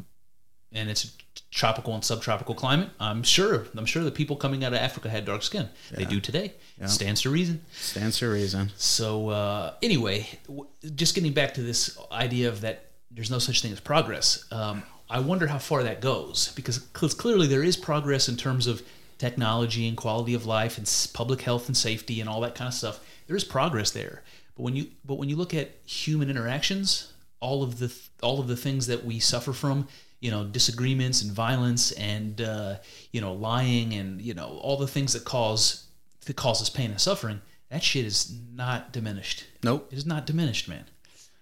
and 0.73 0.89
it's 0.89 1.05
a 1.05 1.07
tropical 1.51 1.93
and 1.93 2.03
subtropical 2.03 2.55
climate 2.55 2.89
i'm 2.99 3.23
sure 3.23 3.65
i'm 3.75 3.85
sure 3.85 4.03
the 4.03 4.11
people 4.11 4.35
coming 4.37 4.63
out 4.63 4.73
of 4.73 4.79
africa 4.79 5.09
had 5.09 5.25
dark 5.25 5.43
skin 5.43 5.67
they 5.91 6.05
do 6.05 6.19
today 6.21 6.53
stands 6.87 7.21
to 7.21 7.29
reason 7.29 7.61
Stands 7.73 8.17
to 8.19 8.29
reason. 8.29 8.71
So 8.77 9.29
uh, 9.29 9.73
anyway, 9.83 10.27
w- 10.47 10.67
just 10.95 11.13
getting 11.15 11.33
back 11.33 11.53
to 11.55 11.61
this 11.61 11.97
idea 12.11 12.47
of 12.49 12.61
that 12.61 12.85
there's 13.11 13.29
no 13.29 13.39
such 13.39 13.61
thing 13.61 13.71
as 13.73 13.79
progress. 13.81 14.45
Um, 14.51 14.83
I 15.09 15.19
wonder 15.19 15.45
how 15.47 15.57
far 15.59 15.83
that 15.83 15.99
goes 16.01 16.51
because 16.55 16.79
clearly 17.13 17.45
there 17.47 17.61
is 17.63 17.75
progress 17.77 18.29
in 18.29 18.37
terms 18.37 18.65
of 18.67 18.81
technology 19.17 19.87
and 19.87 19.95
quality 19.97 20.33
of 20.33 20.45
life 20.45 20.77
and 20.77 20.87
s- 20.87 21.05
public 21.07 21.41
health 21.41 21.67
and 21.67 21.75
safety 21.77 22.19
and 22.21 22.29
all 22.29 22.41
that 22.41 22.55
kind 22.55 22.67
of 22.69 22.73
stuff. 22.73 22.99
There 23.27 23.35
is 23.35 23.43
progress 23.43 23.91
there, 23.91 24.23
but 24.55 24.63
when 24.63 24.75
you 24.75 24.87
but 25.05 25.15
when 25.15 25.29
you 25.29 25.35
look 25.35 25.53
at 25.53 25.71
human 25.85 26.29
interactions, 26.29 27.11
all 27.41 27.61
of 27.63 27.77
the 27.79 27.87
th- 27.89 28.09
all 28.23 28.39
of 28.39 28.47
the 28.47 28.55
things 28.57 28.87
that 28.87 29.03
we 29.05 29.19
suffer 29.19 29.53
from, 29.53 29.87
you 30.21 30.31
know, 30.31 30.45
disagreements 30.45 31.23
and 31.23 31.31
violence 31.31 31.91
and 31.93 32.39
uh, 32.41 32.77
you 33.11 33.19
know 33.19 33.33
lying 33.33 33.93
and 33.93 34.21
you 34.21 34.33
know 34.33 34.59
all 34.61 34.77
the 34.77 34.87
things 34.87 35.13
that 35.13 35.25
cause 35.25 35.87
that 36.25 36.35
causes 36.35 36.69
pain 36.69 36.91
and 36.91 37.01
suffering, 37.01 37.41
that 37.69 37.83
shit 37.83 38.05
is 38.05 38.33
not 38.53 38.93
diminished. 38.93 39.45
Nope. 39.63 39.89
It 39.91 39.97
is 39.97 40.05
not 40.05 40.25
diminished, 40.25 40.69
man. 40.69 40.85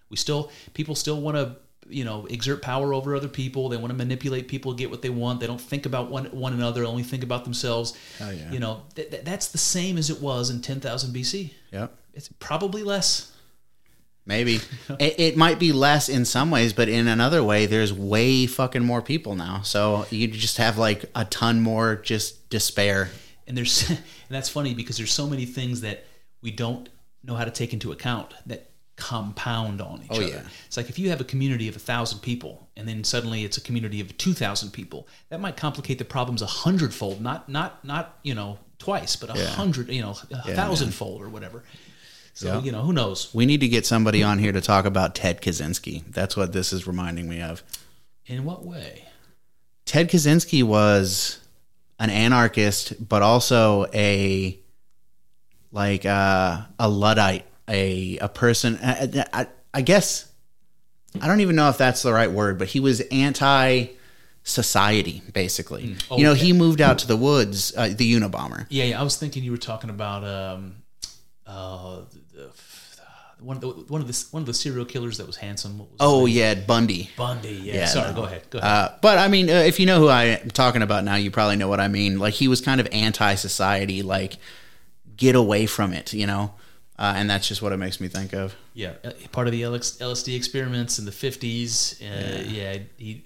We 0.10 0.18
still 0.18 0.52
people 0.74 0.96
still 0.96 1.22
want 1.22 1.38
to 1.38 1.58
you 1.90 2.06
know 2.06 2.26
exert 2.28 2.62
power 2.62 2.94
over 2.94 3.16
other 3.16 3.28
people. 3.28 3.68
They 3.68 3.78
want 3.78 3.92
to 3.92 3.98
manipulate 3.98 4.48
people, 4.48 4.74
get 4.74 4.90
what 4.90 5.02
they 5.02 5.10
want. 5.10 5.42
They 5.42 5.48
don't 5.48 5.62
think 5.62 5.86
about 5.86 6.10
one 6.10 6.26
one 6.26 6.54
another. 6.54 6.86
Only 6.86 7.04
think 7.04 7.24
about 7.24 7.44
themselves. 7.44 7.98
Hell 8.18 8.34
yeah. 8.34 8.50
You 8.50 8.60
know 8.60 8.84
th- 8.96 9.12
th- 9.12 9.24
that's 9.26 9.50
the 9.50 9.58
same 9.58 9.98
as 9.98 10.10
it 10.10 10.22
was 10.22 10.50
in 10.50 10.62
ten 10.62 10.80
thousand 10.80 11.14
BC. 11.14 11.52
Yep. 11.74 11.96
It's 12.14 12.30
probably 12.40 12.84
less. 12.84 13.36
Maybe 14.30 14.60
it, 15.00 15.20
it 15.20 15.36
might 15.38 15.60
be 15.60 15.74
less 15.74 16.08
in 16.08 16.24
some 16.24 16.52
ways, 16.52 16.72
but 16.72 16.88
in 16.88 17.08
another 17.10 17.44
way, 17.44 17.66
there's 17.66 17.92
way 17.92 18.46
fucking 18.46 18.86
more 18.86 19.02
people 19.02 19.36
now. 19.36 19.64
So 19.64 20.06
you 20.12 20.28
just 20.28 20.56
have 20.58 20.78
like 20.78 21.04
a 21.16 21.26
ton 21.26 21.60
more 21.62 21.96
just 21.98 22.50
despair. 22.50 23.10
and 23.48 23.58
there's 23.58 23.90
and 23.90 24.00
that's 24.30 24.48
funny 24.50 24.74
because 24.74 24.96
there's 24.98 25.12
so 25.12 25.28
many 25.28 25.46
things 25.46 25.82
that 25.82 26.06
we 26.42 26.52
don't 26.52 26.88
know 27.24 27.36
how 27.36 27.44
to 27.44 27.52
take 27.52 27.74
into 27.74 27.92
account 27.92 28.34
that 28.46 28.70
compound 28.96 29.82
on 29.82 30.02
each 30.04 30.12
Oh, 30.12 30.16
other. 30.18 30.28
yeah. 30.28 30.42
It's 30.68 30.78
like 30.78 30.90
if 30.90 31.00
you 31.00 31.10
have 31.10 31.22
a 31.22 31.24
community 31.24 31.68
of 31.68 31.76
a 31.76 31.80
thousand 31.80 32.20
people 32.20 32.68
and 32.78 32.88
then 32.88 33.04
suddenly 33.04 33.44
it's 33.44 33.58
a 33.58 33.62
community 33.62 34.00
of 34.02 34.16
two 34.18 34.34
thousand 34.34 34.72
people, 34.72 35.08
that 35.30 35.40
might 35.42 35.58
complicate 35.58 35.98
the 35.98 36.06
problems 36.06 36.42
a 36.42 36.46
hundredfold, 36.46 37.20
not 37.22 37.50
not 37.50 37.84
not 37.84 38.20
you 38.24 38.36
know 38.36 38.60
twice, 38.78 39.16
but 39.16 39.36
a 39.36 39.40
Yeah. 39.40 39.48
hundred, 39.48 39.90
you 39.90 40.02
know, 40.02 40.16
a 40.32 40.54
thousandfold 40.54 41.22
or 41.22 41.30
whatever. 41.30 41.64
So 42.40 42.48
Yeah. 42.48 42.62
you 42.62 42.72
know, 42.72 42.84
who 42.84 42.94
knows? 42.94 43.30
We 43.34 43.46
need 43.46 43.60
to 43.60 43.68
get 43.68 43.86
somebody 43.86 44.24
on 44.24 44.40
here 44.40 44.54
to 44.54 44.62
talk 44.62 44.86
about 44.86 45.14
Ted 45.14 45.42
Kaczynski. 45.42 46.04
That's 46.14 46.38
what 46.38 46.54
this 46.54 46.72
is 46.72 46.88
reminding 46.88 47.28
me 47.28 47.42
of. 47.42 47.62
In 48.28 48.46
what 48.46 48.64
way? 48.66 49.04
Ted 49.86 50.10
Kaczynski 50.10 50.64
was 50.64 51.40
an 52.00 52.10
anarchist, 52.10 52.94
but 53.10 53.22
also 53.22 53.88
a 53.94 54.58
like 55.74 56.06
uh, 56.06 56.62
a 56.80 56.88
luddite, 56.88 57.44
a 57.68 58.18
a 58.20 58.30
person. 58.30 58.80
I, 58.82 59.26
I, 59.34 59.48
I 59.74 59.82
guess 59.82 60.32
I 61.20 61.28
don't 61.28 61.42
even 61.42 61.58
know 61.58 61.68
if 61.68 61.78
that's 61.78 62.04
the 62.04 62.14
right 62.14 62.32
word, 62.32 62.58
but 62.58 62.70
he 62.70 62.80
was 62.80 63.02
anti 63.12 63.88
society, 64.44 65.22
basically. 65.34 65.98
you 66.16 66.24
know, 66.24 66.36
he 66.36 66.54
moved 66.54 66.80
out 66.80 67.00
to 67.00 67.08
the 67.08 67.18
woods, 67.18 67.74
uh, 67.76 67.90
the 67.90 68.14
Unabomber. 68.14 68.66
Yeah, 68.70 68.86
yeah, 68.86 69.00
I 69.02 69.04
was 69.04 69.18
thinking 69.18 69.44
you 69.44 69.52
were 69.52 69.58
talking 69.58 69.90
about 69.90 70.24
um, 70.24 70.76
uh, 71.46 72.02
one 73.42 73.56
of 73.58 73.62
the 73.62 73.68
one 73.70 74.02
of 74.02 74.08
the 74.08 74.26
one 74.32 74.42
of 74.42 74.48
the 74.48 74.54
serial 74.54 74.86
killers 74.86 75.18
that 75.18 75.28
was 75.28 75.38
handsome. 75.38 75.80
What 75.80 75.90
was 75.92 75.98
Oh 76.00 76.26
yeah, 76.26 76.54
Bundy. 76.56 77.10
Bundy. 77.18 77.50
Yeah. 77.64 77.74
Yeah, 77.76 77.86
Sorry. 77.86 78.10
no. 78.10 78.16
Go 78.16 78.24
ahead. 78.24 78.50
Go 78.50 78.60
ahead. 78.60 78.70
Uh, 78.72 78.96
but 79.02 79.18
I 79.18 79.28
mean, 79.28 79.50
uh, 79.50 79.54
if 79.54 79.80
you 79.80 79.86
know 79.86 80.00
who 80.00 80.10
I'm 80.10 80.50
talking 80.50 80.82
about 80.82 81.04
now, 81.04 81.16
you 81.16 81.32
probably 81.32 81.56
know 81.56 81.68
what 81.68 81.80
I 81.80 81.88
mean. 81.88 82.20
Like 82.20 82.34
he 82.34 82.48
was 82.48 82.62
kind 82.62 82.80
of 82.82 82.88
anti-society, 82.92 84.02
like 84.04 84.38
get 85.16 85.36
away 85.36 85.66
from 85.66 85.94
it, 85.94 86.14
you 86.14 86.28
know. 86.28 86.54
Uh, 86.98 87.14
and 87.16 87.30
that's 87.30 87.48
just 87.48 87.62
what 87.62 87.72
it 87.72 87.78
makes 87.78 88.02
me 88.02 88.10
think 88.10 88.34
of. 88.34 88.56
yeah, 88.74 88.92
uh, 89.06 89.12
part 89.32 89.48
of 89.48 89.54
the 89.54 89.62
LSD 89.62 90.36
experiments 90.36 91.00
in 91.00 91.06
the 91.06 91.12
fifties. 91.14 92.02
Uh, 92.02 92.44
yeah. 92.46 92.78
he 92.98 93.24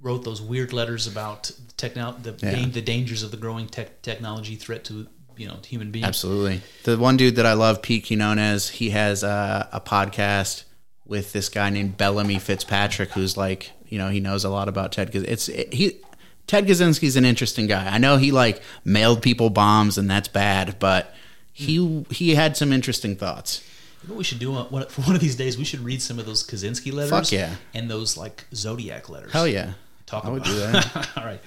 wrote 0.00 0.22
those 0.24 0.40
weird 0.40 0.72
letters 0.72 1.08
about 1.08 1.50
techno- 1.76 2.14
the 2.22 2.34
Yeah. 2.40 2.66
the 2.66 2.80
dangers 2.82 3.24
of 3.24 3.32
the 3.32 3.36
growing 3.36 3.66
tech 3.66 4.00
technology 4.02 4.54
threat 4.54 4.84
to 4.84 5.08
you 5.36 5.46
know 5.48 5.58
human 5.66 5.90
beings. 5.90 6.06
Absolutely. 6.06 6.62
The 6.84 6.96
one 6.98 7.16
dude 7.16 7.36
that 7.36 7.46
I 7.46 7.52
love, 7.54 7.82
Pete 7.82 8.06
Quinones, 8.06 8.68
he 8.68 8.90
has 8.90 9.22
uh, 9.24 9.66
a 9.72 9.80
podcast 9.80 10.64
with 11.06 11.32
this 11.32 11.48
guy 11.48 11.70
named 11.70 11.96
Bellamy 11.96 12.38
Fitzpatrick, 12.38 13.10
who's 13.12 13.36
like, 13.36 13.70
you 13.88 13.98
know, 13.98 14.08
he 14.08 14.18
knows 14.20 14.44
a 14.44 14.48
lot 14.50 14.68
about 14.68 14.92
Ted. 14.92 15.06
because 15.08 15.22
It's 15.24 15.48
it, 15.48 15.72
he. 15.72 16.00
Ted 16.46 16.66
Kaczynski's 16.66 17.16
an 17.16 17.24
interesting 17.24 17.66
guy. 17.66 17.88
I 17.92 17.98
know 17.98 18.18
he 18.18 18.30
like 18.30 18.62
mailed 18.84 19.20
people 19.20 19.50
bombs, 19.50 19.98
and 19.98 20.08
that's 20.08 20.28
bad, 20.28 20.78
but 20.78 21.12
he 21.52 22.04
he 22.10 22.34
had 22.36 22.56
some 22.56 22.72
interesting 22.72 23.16
thoughts. 23.16 23.62
You 24.02 24.08
know 24.10 24.14
what 24.14 24.18
we 24.18 24.24
should 24.24 24.38
do 24.38 24.54
uh, 24.54 24.64
one- 24.66 24.86
for 24.86 25.02
one 25.06 25.16
of 25.16 25.20
these 25.20 25.34
days? 25.34 25.58
We 25.58 25.64
should 25.64 25.80
read 25.80 26.00
some 26.00 26.20
of 26.20 26.26
those 26.26 26.46
Kaczynski 26.46 26.92
letters. 26.92 27.10
Fuck 27.10 27.32
yeah. 27.32 27.56
And 27.74 27.90
those 27.90 28.16
like 28.16 28.44
zodiac 28.54 29.08
letters. 29.08 29.32
Hell 29.32 29.48
yeah. 29.48 29.72
talk 30.06 30.24
I 30.24 30.28
would 30.30 30.42
about. 30.42 30.50
do 30.52 30.58
that. 30.94 31.08
All 31.16 31.24
right. 31.24 31.40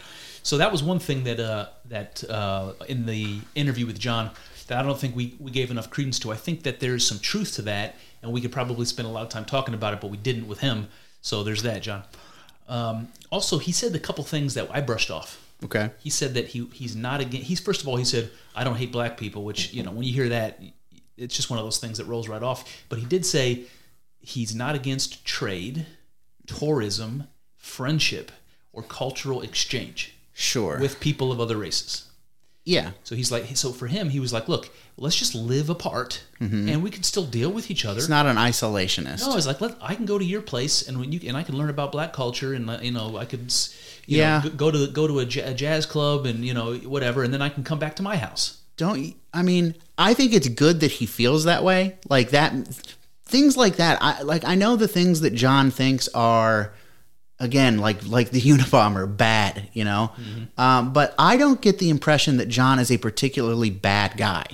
So 0.50 0.58
that 0.58 0.72
was 0.72 0.82
one 0.82 0.98
thing 0.98 1.26
that 1.26 1.40
uh, 1.40 1.68
that 1.90 2.24
uh, 2.28 2.74
in 2.88 3.06
the 3.06 3.40
interview 3.54 3.86
with 3.86 4.00
John 4.00 4.32
that 4.66 4.80
I 4.80 4.82
don't 4.82 4.98
think 4.98 5.16
we, 5.16 5.36
we 5.38 5.52
gave 5.52 5.70
enough 5.70 5.92
credence 5.92 6.18
to. 6.22 6.32
I 6.32 6.38
think 6.38 6.64
that 6.64 6.80
there's 6.80 7.06
some 7.06 7.20
truth 7.20 7.54
to 7.58 7.62
that, 7.64 7.98
and 8.24 8.34
we 8.34 8.42
could 8.42 8.52
probably 8.52 8.88
spend 8.88 9.08
a 9.08 9.12
lot 9.12 9.22
of 9.22 9.30
time 9.30 9.46
talking 9.46 9.76
about 9.76 9.94
it, 9.94 10.02
but 10.02 10.10
we 10.10 10.18
didn't 10.18 10.48
with 10.48 10.62
him. 10.62 10.88
So 11.22 11.44
there's 11.44 11.62
that, 11.62 11.84
John. 11.84 12.02
Um, 12.68 13.10
also, 13.30 13.60
he 13.60 13.72
said 13.72 13.94
a 13.94 14.00
couple 14.00 14.24
things 14.24 14.56
that 14.56 14.68
I 14.74 14.82
brushed 14.82 15.12
off. 15.12 15.40
Okay. 15.66 15.92
He 16.00 16.10
said 16.10 16.34
that 16.34 16.48
he 16.48 16.66
he's 16.74 16.96
not 16.96 17.22
against. 17.22 17.46
He's 17.46 17.60
first 17.60 17.84
of 17.84 17.88
all 17.88 17.98
he 17.98 18.04
said 18.04 18.32
I 18.56 18.64
don't 18.64 18.78
hate 18.78 18.92
black 18.92 19.18
people, 19.18 19.44
which 19.44 19.72
you 19.72 19.84
know 19.84 19.92
when 19.92 20.04
you 20.04 20.14
hear 20.14 20.30
that, 20.30 20.60
it's 21.16 21.36
just 21.36 21.52
one 21.52 21.60
of 21.60 21.66
those 21.66 21.78
things 21.78 22.00
that 22.00 22.06
rolls 22.06 22.28
right 22.28 22.42
off. 22.42 22.86
But 22.90 22.98
he 22.98 23.06
did 23.06 23.24
say 23.24 23.66
he's 24.20 24.56
not 24.56 24.74
against 24.74 25.24
trade, 25.24 25.86
tourism, 26.48 27.28
friendship, 27.56 28.32
or 28.74 28.82
cultural 28.82 29.44
exchange 29.44 30.16
Sure. 30.40 30.80
with 30.80 31.00
people 31.02 31.32
of 31.34 31.40
other 31.42 31.58
races. 31.58 32.06
yeah. 32.66 32.92
So 33.04 33.14
he's 33.16 33.32
like, 33.32 33.58
so 33.58 33.72
for 33.74 33.88
him, 33.88 34.10
he 34.10 34.20
was 34.22 34.32
like, 34.32 34.48
look, 34.48 34.70
let's 34.96 35.16
just 35.18 35.36
live 35.36 35.70
apart, 35.70 36.24
mm-hmm. 36.40 36.70
and 36.70 36.82
we 36.84 36.90
can 36.92 37.04
still 37.04 37.26
deal 37.26 37.52
with 37.52 37.70
each 37.70 37.84
other. 37.84 37.98
It's 38.00 38.08
not 38.08 38.26
an 38.26 38.38
isolationist. 38.38 39.26
No, 39.28 39.36
it's 39.36 39.48
like 39.48 39.60
let 39.60 39.76
I 39.82 39.96
can 39.96 40.06
go 40.06 40.18
to 40.18 40.24
your 40.24 40.42
place 40.42 40.88
and 40.88 40.98
when 41.00 41.12
you 41.12 41.20
and 41.28 41.36
I 41.36 41.44
can 41.44 41.58
learn 41.58 41.70
about 41.70 41.92
black 41.92 42.14
culture 42.14 42.54
and 42.54 42.70
you 42.82 42.92
know 42.92 43.18
I 43.18 43.26
could 43.26 43.54
you 44.06 44.18
Yeah. 44.20 44.42
know, 44.44 44.50
go 44.52 44.72
to 44.72 44.88
go 44.88 45.08
to 45.08 45.20
a, 45.20 45.26
jazz 45.26 45.86
club 45.86 46.26
and 46.26 46.46
you 46.46 46.54
know 46.54 46.76
whatever 46.76 47.24
and 47.24 47.34
then 47.34 47.42
I 47.42 47.50
can 47.50 47.64
come 47.64 47.80
back 47.80 47.96
to 47.98 48.04
my 48.04 48.16
house. 48.16 48.58
don't 48.78 49.16
I 49.34 49.42
mean, 49.44 49.76
I 49.98 50.14
think 50.14 50.34
it's 50.34 50.48
good 50.48 50.80
that 50.80 50.92
he 50.92 51.06
feels 51.06 51.44
that 51.46 51.64
way. 51.64 51.98
Like 52.10 52.30
that 52.32 52.54
things 53.26 53.58
like 53.58 53.76
that. 53.78 53.98
I 54.02 54.22
like 54.22 54.44
I 54.46 54.56
know 54.56 54.76
the 54.76 54.88
things 54.88 55.22
that 55.22 55.34
John 55.34 55.70
thinks 55.72 56.08
are 56.14 56.74
again 57.40 57.78
like 57.80 58.06
like 58.08 58.32
the 58.32 58.42
Unabomber 58.52 59.06
bad, 59.16 59.70
you 59.74 59.84
know. 59.86 60.12
Um, 60.58 60.94
but 60.94 61.14
I 61.18 61.38
don't 61.38 61.62
get 61.62 61.80
the 61.80 61.90
impression 61.90 62.38
that 62.38 62.48
John 62.50 62.80
is 62.80 62.92
a 62.92 62.98
particularly 62.98 63.70
bad 63.70 64.18
guy. 64.18 64.46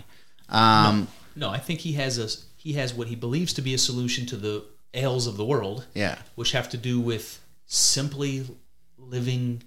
Um, 0.50 1.08
No, 1.36 1.50
I 1.50 1.58
think 1.58 1.80
he 1.82 1.94
has 1.94 2.18
a 2.20 2.28
he 2.58 2.74
has 2.74 2.94
what 2.94 3.08
he 3.08 3.16
believes 3.16 3.54
to 3.54 3.62
be 3.62 3.74
a 3.74 3.78
solution 3.78 4.26
to 4.28 4.38
the 4.38 4.64
ails 4.94 5.28
of 5.28 5.38
the 5.38 5.46
world, 5.46 5.86
yeah. 5.94 6.18
which 6.36 6.52
have 6.54 6.70
to 6.70 6.78
do 6.78 7.00
with 7.00 7.40
simply 7.66 8.46
living 8.98 9.62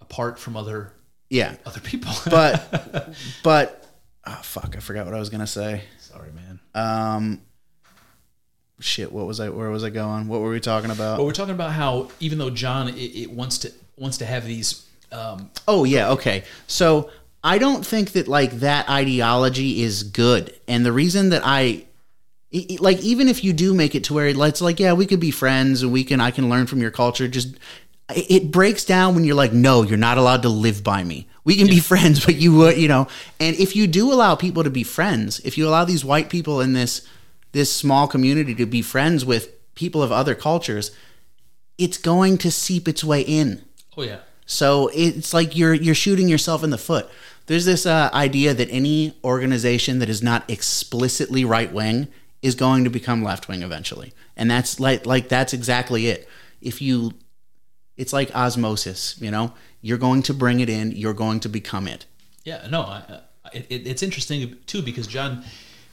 apart 0.00 0.38
from 0.38 0.56
other 0.56 0.92
Yeah. 1.30 1.56
other 1.66 1.80
people. 1.80 2.12
But 2.30 3.14
but 3.42 3.86
oh 4.26 4.40
fuck, 4.42 4.76
I 4.76 4.80
forgot 4.80 5.06
what 5.06 5.14
I 5.14 5.18
was 5.18 5.30
going 5.30 5.40
to 5.40 5.46
say. 5.46 5.82
sorry, 5.98 6.30
man. 6.32 6.60
Um 6.74 7.42
shit, 8.82 9.12
what 9.12 9.26
was 9.26 9.40
I 9.40 9.48
where 9.48 9.70
was 9.70 9.84
I 9.84 9.90
going? 9.90 10.28
What 10.28 10.40
were 10.40 10.50
we 10.50 10.60
talking 10.60 10.90
about? 10.90 11.18
But 11.18 11.24
we're 11.24 11.32
talking 11.32 11.54
about 11.54 11.72
how 11.72 12.10
even 12.20 12.38
though 12.38 12.50
John 12.50 12.88
it, 12.88 12.94
it 12.94 13.30
wants 13.30 13.58
to 13.58 13.72
wants 13.96 14.18
to 14.18 14.26
have 14.26 14.44
these 14.46 14.86
um, 15.12 15.50
Oh 15.68 15.84
yeah, 15.84 16.10
okay. 16.10 16.44
So 16.66 17.10
I 17.44 17.58
don't 17.58 17.84
think 17.84 18.12
that 18.12 18.28
like 18.28 18.52
that 18.60 18.88
ideology 18.88 19.82
is 19.82 20.02
good, 20.02 20.58
and 20.66 20.84
the 20.84 20.92
reason 20.92 21.30
that 21.30 21.42
I 21.44 21.84
like 22.80 23.00
even 23.00 23.28
if 23.28 23.42
you 23.42 23.52
do 23.52 23.72
make 23.72 23.94
it 23.94 24.04
to 24.04 24.14
where 24.14 24.26
it's 24.26 24.60
like 24.60 24.78
yeah 24.78 24.92
we 24.92 25.06
could 25.06 25.20
be 25.20 25.30
friends 25.30 25.82
and 25.82 25.90
we 25.90 26.04
can 26.04 26.20
I 26.20 26.30
can 26.30 26.50
learn 26.50 26.66
from 26.66 26.80
your 26.80 26.90
culture 26.90 27.26
just 27.26 27.56
it 28.14 28.30
it 28.30 28.50
breaks 28.50 28.84
down 28.84 29.14
when 29.14 29.24
you're 29.24 29.34
like 29.34 29.54
no 29.54 29.82
you're 29.82 29.96
not 29.96 30.18
allowed 30.18 30.42
to 30.42 30.50
live 30.50 30.84
by 30.84 31.02
me 31.02 31.26
we 31.44 31.56
can 31.56 31.66
be 31.66 31.80
friends 31.80 32.22
but 32.22 32.34
you 32.34 32.54
would 32.54 32.76
you 32.76 32.88
know 32.88 33.08
and 33.40 33.56
if 33.56 33.74
you 33.74 33.86
do 33.86 34.12
allow 34.12 34.34
people 34.34 34.64
to 34.64 34.68
be 34.68 34.82
friends 34.82 35.40
if 35.46 35.56
you 35.56 35.66
allow 35.66 35.86
these 35.86 36.04
white 36.04 36.28
people 36.28 36.60
in 36.60 36.74
this 36.74 37.08
this 37.52 37.72
small 37.72 38.06
community 38.06 38.54
to 38.54 38.66
be 38.66 38.82
friends 38.82 39.24
with 39.24 39.50
people 39.74 40.02
of 40.02 40.12
other 40.12 40.34
cultures 40.34 40.90
it's 41.78 41.98
going 41.98 42.36
to 42.36 42.50
seep 42.50 42.86
its 42.86 43.02
way 43.02 43.22
in 43.22 43.62
oh 43.96 44.02
yeah 44.02 44.18
so 44.46 44.90
it's 44.92 45.32
like 45.32 45.56
you're 45.56 45.72
you're 45.74 45.94
shooting 45.94 46.28
yourself 46.28 46.62
in 46.62 46.68
the 46.70 46.78
foot. 46.78 47.08
There's 47.46 47.64
this 47.64 47.86
uh, 47.86 48.10
idea 48.12 48.52
that 48.54 48.68
any 48.70 49.16
organization 49.24 49.98
that 50.00 50.08
is 50.08 50.22
not 50.22 50.48
explicitly 50.48 51.44
right 51.44 51.72
wing 51.72 52.08
is 52.42 52.54
going 52.54 52.84
to 52.84 52.90
become 52.90 53.22
left 53.22 53.48
wing 53.48 53.62
eventually, 53.62 54.12
and 54.36 54.50
that's 54.50 54.78
like 54.78 55.06
like 55.06 55.28
that's 55.28 55.52
exactly 55.52 56.08
it. 56.08 56.28
If 56.60 56.82
you, 56.82 57.12
it's 57.96 58.12
like 58.12 58.34
osmosis. 58.34 59.16
You 59.20 59.30
know, 59.30 59.54
you're 59.80 59.98
going 59.98 60.22
to 60.24 60.34
bring 60.34 60.60
it 60.60 60.68
in. 60.68 60.92
You're 60.92 61.14
going 61.14 61.40
to 61.40 61.48
become 61.48 61.88
it. 61.88 62.04
Yeah, 62.44 62.66
no, 62.70 62.82
I, 62.82 63.20
I, 63.44 63.48
it, 63.54 63.86
it's 63.86 64.02
interesting 64.02 64.56
too 64.66 64.82
because 64.82 65.06
John, 65.06 65.44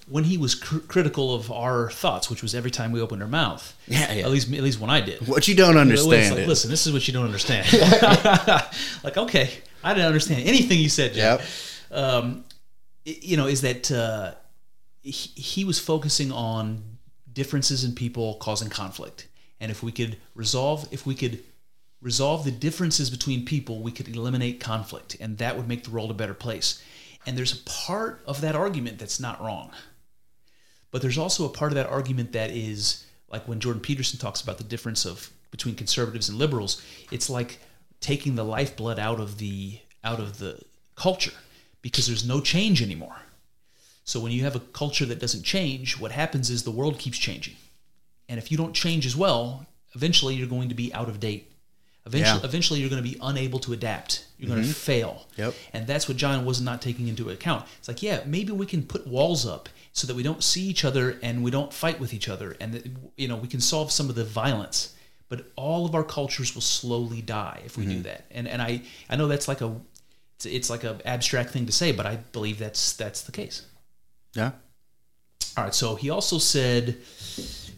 when 0.10 0.24
he 0.24 0.38
was 0.38 0.56
cr- 0.56 0.80
critical 0.80 1.34
of 1.34 1.52
our 1.52 1.89
thoughts, 1.91 2.30
which 2.30 2.41
was 2.41 2.56
every 2.56 2.72
time 2.72 2.91
we 2.91 3.00
opened 3.00 3.22
our 3.22 3.28
mouth, 3.28 3.76
Yeah, 3.88 4.12
yeah. 4.12 4.26
at 4.26 4.32
least 4.32 4.52
at 4.52 4.62
least 4.63 4.80
when 4.80 4.89
I 4.89 5.02
did. 5.02 5.28
What 5.28 5.48
you 5.48 5.56
don't 5.56 5.78
understand 5.78 6.36
like, 6.36 6.43
is 6.43 6.48
listen, 6.48 6.69
this 6.69 6.88
is 6.88 6.93
what 6.93 7.08
you 7.08 7.13
don't 7.13 7.26
understand. 7.26 7.67
like, 9.04 9.17
okay, 9.17 9.52
I 9.84 9.93
didn't 9.93 10.08
understand 10.08 10.48
anything 10.48 10.80
you 10.80 10.89
said. 10.89 11.15
Yep. 11.15 11.41
Um, 11.91 12.43
you 13.06 13.38
know, 13.38 13.48
is 13.48 13.62
that 13.62 13.91
uh, 13.91 14.34
he, 15.02 15.12
he 15.12 15.65
was 15.65 15.80
focusing 15.80 16.32
on 16.32 16.84
differences 17.32 17.84
in 17.84 17.93
people 17.93 18.36
causing 18.36 18.69
conflict, 18.69 19.28
and 19.60 19.72
if 19.72 19.84
we 19.84 19.91
could 19.91 20.17
resolve, 20.36 20.88
if 20.91 21.06
we 21.06 21.15
could 21.15 21.39
resolve 22.02 22.45
the 22.45 22.52
differences 22.52 23.10
between 23.10 23.45
people, 23.45 23.82
we 23.82 23.91
could 23.91 24.08
eliminate 24.08 24.60
conflict, 24.60 25.17
and 25.19 25.38
that 25.38 25.58
would 25.58 25.67
make 25.67 25.84
the 25.84 25.91
world 25.91 26.10
a 26.12 26.13
better 26.13 26.34
place. 26.34 26.82
And 27.26 27.38
there's 27.38 27.54
a 27.54 27.63
part 27.63 28.22
of 28.26 28.41
that 28.41 28.56
argument 28.56 28.98
that's 28.98 29.19
not 29.19 29.41
wrong. 29.41 29.72
But 30.91 31.02
there's 31.02 31.17
also 31.17 31.45
a 31.45 31.49
part 31.49 31.71
of 31.71 31.75
that 31.75 31.88
argument 31.88 32.32
that 32.34 32.52
is 32.52 33.06
like 33.32 33.47
when 33.47 33.60
Jordan 33.60 33.82
Peterson 33.82 34.19
talks 34.19 34.41
about 34.41 34.58
the 34.58 34.63
difference 34.63 35.06
of 35.06 35.32
between 35.52 35.75
conservatives 35.75 36.30
and 36.30 36.38
liberals, 36.38 36.82
it's 37.12 37.30
like 37.30 37.60
taking 37.99 38.36
the 38.36 38.45
lifeblood 38.45 38.99
out 38.99 39.19
of 39.19 39.38
the 39.38 39.80
out 40.04 40.19
of 40.19 40.39
the 40.39 40.62
culture 40.95 41.34
because 41.82 42.08
there's 42.08 42.28
no 42.28 42.41
change 42.41 42.82
anymore. 42.82 43.15
So 44.04 44.19
when 44.19 44.32
you 44.32 44.43
have 44.43 44.56
a 44.56 44.60
culture 44.60 45.06
that 45.06 45.19
doesn't 45.19 45.43
change, 45.43 45.99
what 45.99 46.12
happens 46.12 46.49
is 46.49 46.63
the 46.63 46.71
world 46.71 46.97
keeps 46.97 47.17
changing. 47.17 47.56
And 48.28 48.39
if 48.39 48.52
you 48.52 48.58
don't 48.58 48.73
change 48.73 49.06
as 49.06 49.15
well, 49.15 49.67
eventually 49.93 50.36
you're 50.36 50.47
going 50.47 50.69
to 50.69 50.75
be 50.75 50.93
out 50.93 51.10
of 51.10 51.19
date. 51.19 51.52
Eventually, 52.06 52.40
Yeah. 52.40 52.46
eventually 52.46 52.80
you're 52.80 52.90
going 52.90 53.04
to 53.04 53.10
be 53.10 53.18
unable 53.22 53.60
to 53.60 53.74
adapt. 53.74 54.26
You're 54.38 54.48
going 54.48 54.62
to 54.62 54.68
mm-hmm. 54.68 54.74
fail. 54.74 55.28
Yep. 55.36 55.54
And 55.74 55.86
that's 55.86 56.08
what 56.08 56.18
John 56.18 56.46
was 56.46 56.62
not 56.62 56.82
taking 56.82 57.08
into 57.08 57.30
account. 57.30 57.66
It's 57.78 57.88
like, 57.88 58.02
yeah, 58.02 58.22
maybe 58.26 58.52
we 58.54 58.66
can 58.66 58.84
put 58.84 59.06
walls 59.06 59.46
up 59.46 59.70
so 59.92 60.08
that 60.08 60.16
we 60.16 60.24
don't 60.24 60.44
see 60.44 60.62
each 60.62 60.86
other 60.86 61.20
and 61.22 61.44
we 61.44 61.52
don't 61.52 61.74
fight 61.74 62.00
with 62.00 62.14
each 62.14 62.30
other, 62.30 62.56
and 62.60 62.74
that, 62.74 62.88
you 63.18 63.28
know 63.28 63.36
we 63.36 63.48
can 63.48 63.60
solve 63.60 63.92
some 63.92 64.10
of 64.10 64.16
the 64.16 64.24
violence. 64.24 64.96
But 65.28 65.46
all 65.56 65.86
of 65.86 65.94
our 65.94 66.04
cultures 66.04 66.56
will 66.56 66.62
slowly 66.62 67.22
die 67.22 67.62
if 67.64 67.78
we 67.78 67.86
do 67.86 67.92
mm-hmm. 67.94 68.02
that. 68.04 68.26
And 68.32 68.48
and 68.48 68.62
I 68.62 68.82
I 69.10 69.16
know 69.16 69.28
that's 69.28 69.48
like 69.48 69.62
a 69.62 69.76
it's, 70.36 70.46
it's 70.46 70.70
like 70.70 70.84
a 70.84 71.00
abstract 71.06 71.52
thing 71.52 71.66
to 71.66 71.72
say, 71.72 71.92
but 71.92 72.06
I 72.06 72.16
believe 72.16 72.58
that's 72.60 72.94
that's 72.94 73.22
the 73.22 73.32
case. 73.32 73.66
Yeah. 74.34 74.52
All 75.58 75.66
right. 75.66 75.76
So 75.76 75.96
he 75.96 76.10
also 76.10 76.38
said 76.38 76.98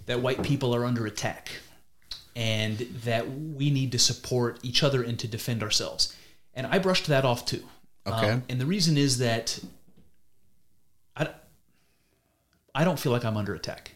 that 0.06 0.22
white 0.22 0.44
people 0.44 0.76
are 0.76 0.86
under 0.86 1.06
attack 1.06 1.52
and 2.36 2.78
that 3.04 3.30
we 3.30 3.70
need 3.70 3.92
to 3.92 4.00
support 4.00 4.60
each 4.64 4.84
other 4.84 5.04
and 5.04 5.20
to 5.20 5.28
defend 5.28 5.62
ourselves. 5.64 6.16
And 6.54 6.68
I 6.68 6.80
brushed 6.80 7.08
that 7.08 7.26
off 7.26 7.46
too. 7.46 7.64
Okay. 8.08 8.30
Um, 8.32 8.44
and 8.50 8.60
the 8.60 8.66
reason 8.66 8.98
is 8.98 9.18
that 9.20 9.60
I, 11.16 11.30
I 12.74 12.84
don't 12.84 13.00
feel 13.00 13.12
like 13.12 13.26
I'm 13.26 13.38
under 13.38 13.54
attack, 13.54 13.92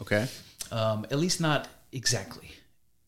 Okay. 0.00 0.26
um, 0.72 1.04
at 1.10 1.18
least 1.18 1.40
not 1.40 1.68
exactly. 1.92 2.50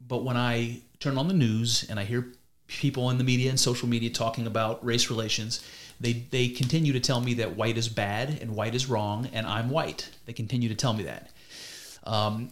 But 0.07 0.25
when 0.25 0.37
I 0.37 0.81
turn 1.01 1.19
on 1.19 1.29
the 1.29 1.35
news 1.35 1.87
and 1.89 1.99
I 1.99 2.05
hear 2.05 2.29
people 2.67 3.11
in 3.11 3.19
the 3.19 3.25
media 3.25 3.51
and 3.51 3.59
social 3.59 3.89
media 3.89 4.11
talking 4.11 4.47
about 4.47 4.85
race 4.85 5.11
relations, 5.11 5.65
they, 6.01 6.13
they 6.31 6.49
continue 6.49 6.93
to 6.93 7.01
tell 7.01 7.21
me 7.21 7.35
that 7.35 7.57
white 7.57 7.77
is 7.77 7.89
bad 7.89 8.39
and 8.41 8.55
white 8.55 8.75
is 8.75 8.89
wrong 8.89 9.29
and 9.33 9.47
I'm 9.47 9.71
white. 9.71 10.11
They 10.27 10.33
continue 10.33 10.69
to 10.69 10.75
tell 10.75 10.93
me 10.93 11.05
that. 11.05 11.31
Um, 12.05 12.51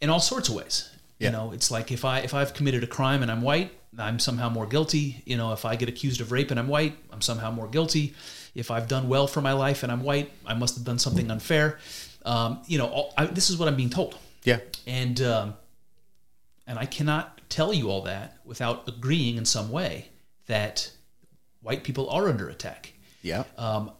in 0.00 0.10
all 0.10 0.20
sorts 0.20 0.48
of 0.48 0.54
ways. 0.54 0.90
Yeah. 1.18 1.28
You 1.28 1.32
know, 1.32 1.52
it's 1.52 1.70
like 1.70 1.90
if 1.90 2.04
I 2.04 2.20
if 2.20 2.32
I've 2.34 2.54
committed 2.54 2.84
a 2.84 2.86
crime 2.86 3.22
and 3.22 3.30
I'm 3.30 3.42
white, 3.42 3.72
I'm 3.98 4.18
somehow 4.18 4.48
more 4.48 4.66
guilty. 4.66 5.22
You 5.26 5.36
know, 5.36 5.52
if 5.52 5.64
I 5.64 5.74
get 5.76 5.88
accused 5.88 6.20
of 6.20 6.30
rape 6.30 6.50
and 6.50 6.60
I'm 6.60 6.68
white, 6.68 6.96
I'm 7.12 7.20
somehow 7.20 7.50
more 7.50 7.66
guilty. 7.68 8.14
If 8.54 8.70
I've 8.70 8.88
done 8.88 9.08
well 9.08 9.26
for 9.26 9.40
my 9.40 9.52
life 9.52 9.82
and 9.82 9.90
I'm 9.90 10.02
white, 10.02 10.30
I 10.46 10.54
must 10.54 10.76
have 10.76 10.84
done 10.84 10.98
something 10.98 11.30
unfair. 11.30 11.78
Um, 12.24 12.60
you 12.66 12.78
know, 12.78 12.86
all, 12.86 13.14
I, 13.16 13.26
this 13.26 13.50
is 13.50 13.56
what 13.56 13.68
I'm 13.68 13.76
being 13.76 13.90
told, 13.90 14.16
Yeah. 14.44 14.58
and 14.86 15.20
um, 15.22 15.54
and 16.66 16.78
I 16.78 16.84
cannot 16.84 17.40
tell 17.48 17.72
you 17.72 17.90
all 17.90 18.02
that 18.02 18.36
without 18.44 18.86
agreeing 18.88 19.36
in 19.36 19.44
some 19.44 19.70
way 19.70 20.08
that 20.46 20.90
white 21.62 21.82
people 21.84 22.08
are 22.10 22.28
under 22.28 22.48
attack. 22.48 22.92
Yeah. 23.22 23.44
Um, 23.56 23.90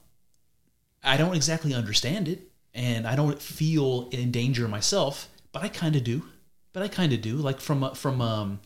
I 1.02 1.16
don't 1.16 1.34
exactly 1.34 1.74
understand 1.74 2.28
it, 2.28 2.50
and 2.74 3.06
I 3.06 3.16
don't 3.16 3.40
feel 3.40 4.08
in 4.12 4.30
danger 4.30 4.68
myself, 4.68 5.28
but 5.52 5.62
I 5.62 5.68
kind 5.68 5.96
of 5.96 6.04
do. 6.04 6.22
But 6.78 6.84
I 6.84 6.88
kind 6.88 7.12
of 7.12 7.20
do, 7.20 7.34
like 7.34 7.60
from 7.60 7.82
a, 7.82 7.92
from 7.96 8.20
um, 8.20 8.60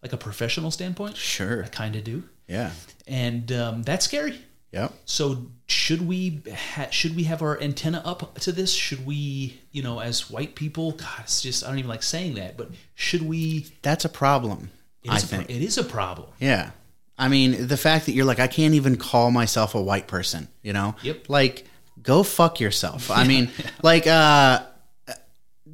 like 0.00 0.12
a 0.12 0.16
professional 0.16 0.70
standpoint. 0.70 1.16
Sure. 1.16 1.64
I 1.64 1.68
kind 1.68 1.96
of 1.96 2.04
do, 2.04 2.22
Yeah. 2.46 2.70
and 3.08 3.50
um, 3.50 3.82
that's 3.82 4.04
scary. 4.04 4.38
Yeah. 4.70 4.90
So 5.06 5.46
should 5.66 6.06
we 6.06 6.40
ha- 6.54 6.86
should 6.90 7.16
we 7.16 7.24
have 7.24 7.42
our 7.42 7.60
antenna 7.60 8.00
up 8.04 8.38
to 8.38 8.52
this? 8.52 8.72
Should 8.72 9.04
we, 9.04 9.60
you 9.72 9.82
know, 9.82 9.98
as 9.98 10.30
white 10.30 10.54
people? 10.54 10.92
God, 10.92 11.08
it's 11.24 11.42
just 11.42 11.64
I 11.64 11.68
don't 11.68 11.78
even 11.80 11.88
like 11.90 12.04
saying 12.04 12.34
that, 12.34 12.56
but 12.56 12.70
should 12.94 13.22
we? 13.22 13.66
That's 13.82 14.04
a 14.04 14.08
problem. 14.08 14.70
It 15.02 15.10
I 15.10 15.18
pro- 15.18 15.26
think. 15.38 15.50
it 15.50 15.62
is 15.62 15.78
a 15.78 15.84
problem. 15.84 16.28
Yeah. 16.38 16.70
I 17.18 17.26
mean, 17.28 17.66
the 17.66 17.76
fact 17.76 18.06
that 18.06 18.12
you're 18.12 18.24
like, 18.24 18.38
I 18.38 18.46
can't 18.46 18.74
even 18.74 18.96
call 18.96 19.32
myself 19.32 19.74
a 19.74 19.82
white 19.82 20.06
person, 20.06 20.46
you 20.62 20.72
know? 20.72 20.94
Yep. 21.02 21.28
Like, 21.28 21.66
go 22.02 22.22
fuck 22.22 22.58
yourself. 22.60 23.10
I 23.10 23.24
mean, 23.26 23.50
like, 23.82 24.06
uh, 24.06 24.62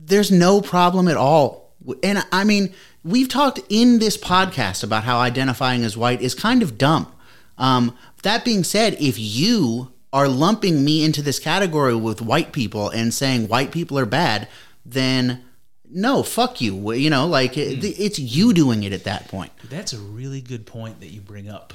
there's 0.08 0.30
no 0.30 0.60
problem 0.60 1.08
at 1.08 1.16
all. 1.16 1.72
And 2.02 2.24
I 2.32 2.44
mean, 2.44 2.74
we've 3.04 3.28
talked 3.28 3.60
in 3.68 3.98
this 3.98 4.16
podcast 4.16 4.82
about 4.82 5.04
how 5.04 5.18
identifying 5.18 5.84
as 5.84 5.96
white 5.96 6.20
is 6.20 6.34
kind 6.34 6.62
of 6.62 6.76
dumb. 6.76 7.12
Um, 7.56 7.96
that 8.22 8.44
being 8.44 8.64
said, 8.64 8.94
if 9.00 9.18
you 9.18 9.92
are 10.12 10.28
lumping 10.28 10.84
me 10.84 11.04
into 11.04 11.22
this 11.22 11.38
category 11.38 11.94
with 11.94 12.20
white 12.20 12.52
people 12.52 12.88
and 12.90 13.12
saying 13.12 13.48
white 13.48 13.72
people 13.72 13.98
are 13.98 14.06
bad, 14.06 14.48
then 14.84 15.44
no, 15.90 16.22
fuck 16.22 16.60
you. 16.60 16.92
You 16.92 17.10
know, 17.10 17.26
like 17.26 17.56
it, 17.56 17.84
it's 17.84 18.18
you 18.18 18.52
doing 18.52 18.82
it 18.82 18.92
at 18.92 19.04
that 19.04 19.28
point. 19.28 19.52
That's 19.68 19.92
a 19.92 19.98
really 19.98 20.40
good 20.40 20.66
point 20.66 21.00
that 21.00 21.08
you 21.08 21.20
bring 21.20 21.48
up. 21.48 21.72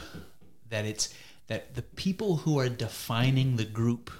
That 0.69 0.85
it's 0.85 1.13
that 1.47 1.75
the 1.75 1.81
people 1.81 2.37
who 2.37 2.59
are 2.59 2.69
defining 2.69 3.57
the 3.57 3.65
group 3.65 4.11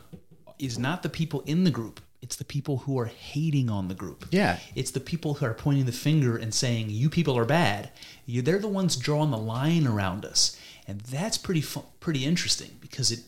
is 0.60 0.78
not 0.78 1.04
the 1.04 1.10
people 1.10 1.42
in 1.42 1.64
the 1.64 1.72
group. 1.72 2.00
It's 2.24 2.38
the 2.38 2.46
people 2.46 2.78
who 2.78 2.98
are 3.00 3.08
hating 3.08 3.70
on 3.70 3.90
the 3.90 3.94
group. 3.94 4.28
Yeah. 4.32 4.60
It's 4.76 4.92
the 4.92 5.02
people 5.02 5.34
who 5.34 5.46
are 5.46 5.54
pointing 5.54 5.86
the 5.86 5.92
finger 5.92 6.38
and 6.38 6.54
saying 6.54 6.90
you 6.90 7.10
people 7.10 7.38
are 7.38 7.44
bad. 7.44 7.92
You, 8.26 8.42
they're 8.42 8.60
the 8.60 8.70
ones 8.70 8.96
drawing 8.96 9.30
the 9.30 9.38
line 9.38 9.86
around 9.86 10.24
us, 10.24 10.58
and 10.88 11.02
that's 11.02 11.38
pretty 11.38 11.62
pretty 12.00 12.24
interesting 12.24 12.78
because 12.80 13.12
it 13.12 13.20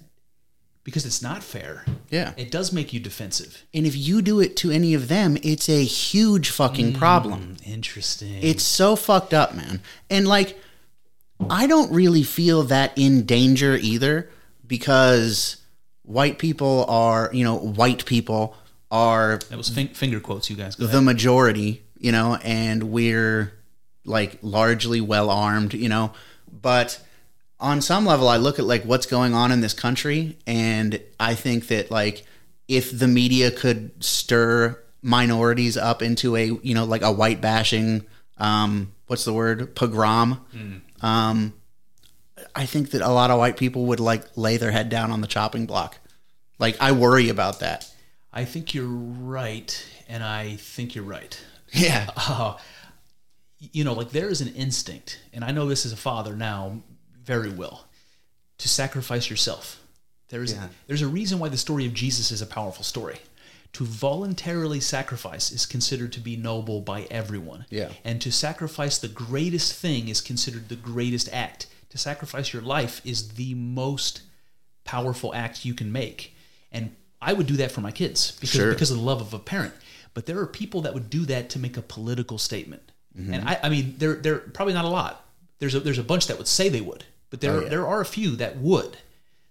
because 0.86 1.06
it's 1.06 1.22
not 1.22 1.44
fair. 1.44 1.84
Yeah. 2.10 2.32
It 2.38 2.52
does 2.52 2.72
make 2.72 2.94
you 2.94 3.02
defensive. 3.02 3.66
And 3.74 3.86
if 3.86 3.98
you 3.98 4.22
do 4.22 4.40
it 4.40 4.56
to 4.58 4.72
any 4.72 4.94
of 4.94 5.10
them, 5.10 5.36
it's 5.44 5.68
a 5.68 5.84
huge 5.84 6.50
fucking 6.50 6.94
mm, 6.94 6.98
problem. 6.98 7.58
Interesting. 7.66 8.42
It's 8.42 8.64
so 8.64 8.96
fucked 8.96 9.34
up, 9.34 9.54
man. 9.54 9.82
And 10.10 10.26
like, 10.26 10.58
I 11.50 11.68
don't 11.68 11.92
really 11.92 12.24
feel 12.24 12.64
that 12.64 12.94
in 12.96 13.26
danger 13.26 13.76
either 13.76 14.30
because 14.66 15.58
white 16.04 16.40
people 16.40 16.86
are, 16.88 17.30
you 17.34 17.44
know, 17.44 17.58
white 17.58 18.06
people 18.06 18.56
are 18.96 19.38
that 19.50 19.58
was 19.58 19.70
fin- 19.70 19.90
finger 19.90 20.20
quotes, 20.20 20.50
you 20.50 20.56
guys. 20.56 20.80
Ahead. 20.80 20.92
the 20.92 21.02
majority, 21.02 21.84
you 21.98 22.12
know, 22.12 22.36
and 22.44 22.84
we're 22.84 23.52
like 24.06 24.40
largely 24.42 25.02
well 25.02 25.30
armed, 25.30 25.74
you 25.74 25.90
know. 25.90 26.14
But 26.62 27.02
on 27.60 27.82
some 27.82 28.06
level, 28.06 28.28
I 28.28 28.38
look 28.38 28.58
at 28.60 28.66
like 28.66 28.84
what's 28.84 29.06
going 29.06 29.34
on 29.34 29.52
in 29.52 29.62
this 29.62 29.74
country, 29.74 30.38
and 30.48 31.00
I 31.20 31.36
think 31.36 31.68
that 31.68 31.92
like 31.92 32.24
if 32.68 32.98
the 32.98 33.08
media 33.08 33.52
could 33.52 34.04
stir 34.04 34.82
minorities 35.02 35.78
up 35.78 36.02
into 36.02 36.36
a 36.36 36.46
you 36.46 36.74
know 36.74 36.86
like 36.86 37.02
a 37.02 37.12
white 37.12 37.42
bashing, 37.42 38.06
um, 38.38 38.94
what's 39.08 39.26
the 39.26 39.34
word 39.34 39.76
pogrom, 39.76 40.40
um, 41.02 41.54
I 42.56 42.66
think 42.66 42.92
that 42.92 43.02
a 43.02 43.10
lot 43.10 43.30
of 43.32 43.40
white 43.40 43.58
people 43.58 43.86
would 43.88 44.00
like 44.00 44.24
lay 44.38 44.58
their 44.58 44.72
head 44.72 44.90
down 44.90 45.12
on 45.12 45.22
the 45.22 45.28
chopping 45.28 45.66
block. 45.66 45.98
Like 46.60 46.78
I 46.80 46.94
worry 46.94 47.30
about 47.30 47.60
that. 47.60 47.92
I 48.36 48.46
think 48.46 48.74
you're 48.74 48.86
right, 48.86 49.86
and 50.10 50.22
I 50.24 50.58
think 50.58 50.94
you're 50.96 51.06
right. 51.06 51.40
Yeah. 51.74 52.10
uh, 52.18 52.58
you 53.60 53.84
know, 53.84 53.94
like 53.94 54.12
there 54.12 54.30
is 54.30 54.40
an 54.42 54.54
instinct, 54.54 55.20
and 55.34 55.44
I 55.44 55.52
know 55.52 55.68
this 55.68 55.86
as 55.86 55.92
a 55.92 55.98
father 55.98 56.36
now 56.36 56.84
very 57.24 57.50
well, 57.50 57.88
to 58.60 58.70
sacrifice 58.70 59.30
yourself. 59.30 59.82
There 60.30 60.44
is 60.44 60.54
Yeah. 60.54 60.68
there's 60.88 61.02
a 61.02 61.08
reason 61.08 61.40
why 61.40 61.50
the 61.50 61.58
story 61.58 61.86
of 61.86 61.94
Jesus 61.94 62.32
is 62.32 62.42
a 62.42 62.46
powerful 62.46 62.84
story. 62.84 63.18
To 63.74 63.84
voluntarily 63.84 64.80
sacrifice 64.80 65.52
is 65.52 65.66
considered 65.66 66.14
to 66.14 66.22
be 66.22 66.38
noble 66.38 66.80
by 66.82 67.04
everyone. 67.12 67.66
Yeah. 67.70 67.92
And 68.06 68.22
to 68.22 68.32
sacrifice 68.32 68.98
the 68.98 69.10
greatest 69.10 69.74
thing 69.74 70.08
is 70.08 70.22
considered 70.22 70.70
the 70.70 70.78
greatest 70.78 71.28
act. 71.34 71.68
To 71.90 71.98
sacrifice 71.98 72.54
your 72.54 72.62
life 72.62 73.02
is 73.04 73.30
the 73.34 73.54
most 73.54 74.22
powerful 74.86 75.34
act 75.34 75.66
you 75.66 75.74
can 75.74 75.92
make. 75.92 76.34
And 76.72 76.96
I 77.30 77.34
would 77.34 77.48
do 77.48 77.58
that 77.58 77.72
for 77.72 77.82
my 77.82 77.92
kids 77.92 78.32
because 78.40 78.50
Sure. 78.62 78.72
because 78.74 78.92
of 78.92 78.98
the 78.98 79.04
love 79.04 79.20
of 79.22 79.34
a 79.34 79.40
parent. 79.40 79.74
But 80.14 80.26
there 80.28 80.40
are 80.40 80.48
people 80.48 80.82
that 80.84 80.94
would 80.94 81.10
do 81.10 81.26
that 81.26 81.50
to 81.52 81.60
make 81.60 81.76
a 81.78 81.82
political 81.82 82.38
statement. 82.38 82.84
And 83.18 83.48
I, 83.50 83.60
I 83.64 83.70
mean, 83.70 83.96
there 83.98 84.16
there 84.16 84.38
probably 84.40 84.74
not 84.74 84.86
a 84.86 84.90
lot. 84.90 85.26
There's 85.60 85.74
a 85.76 85.80
there's 85.80 85.98
a 85.98 86.04
bunch 86.04 86.28
that 86.28 86.38
would 86.38 86.48
say 86.48 86.68
they 86.70 86.82
would, 86.82 87.06
but 87.30 87.40
there 87.42 87.52
Oh, 87.54 87.62
yeah. 87.62 87.70
there 87.70 87.88
are 87.88 88.02
a 88.02 88.06
few 88.06 88.36
that 88.38 88.58
would 88.58 88.98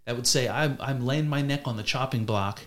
that 0.05 0.17
would 0.17 0.27
say 0.27 0.49
I'm 0.49 0.77
I'm 0.81 1.05
laying 1.07 1.29
my 1.29 1.41
neck 1.43 1.63
on 1.67 1.77
the 1.79 1.83
chopping 1.83 2.25
block 2.27 2.61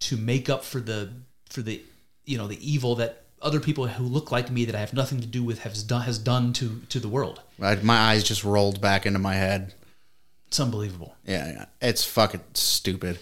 to 0.00 0.16
make 0.16 0.50
up 0.50 0.64
for 0.64 0.80
the 0.80 1.10
for 1.48 1.62
the 1.62 1.80
you 2.24 2.36
know 2.38 2.48
the 2.48 2.58
evil 2.72 2.96
that 2.96 3.22
other 3.40 3.60
people 3.60 3.86
who 3.86 4.04
look 4.04 4.32
like 4.32 4.50
me 4.50 4.64
that 4.64 4.74
I 4.74 4.80
have 4.80 4.92
nothing 4.92 5.20
to 5.20 5.26
do 5.28 5.44
with 5.44 5.60
has 5.60 5.82
done 5.84 6.02
has 6.02 6.18
done 6.18 6.52
to 6.54 6.82
to 6.88 6.98
the 6.98 7.08
world. 7.08 7.40
I, 7.62 7.76
my 7.76 7.96
eyes 7.96 8.24
just 8.24 8.42
rolled 8.42 8.80
back 8.80 9.06
into 9.06 9.20
my 9.20 9.34
head. 9.34 9.74
It's 10.48 10.58
unbelievable. 10.58 11.14
Yeah, 11.24 11.46
yeah. 11.52 11.64
it's 11.80 12.04
fucking 12.04 12.42
stupid. 12.54 13.18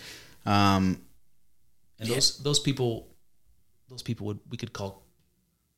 Um, 0.46 1.02
And 1.98 2.08
those 2.08 2.38
those 2.38 2.58
people 2.58 3.08
those 3.88 4.02
people 4.02 4.26
would 4.26 4.40
we 4.50 4.56
could 4.56 4.72
call 4.72 5.02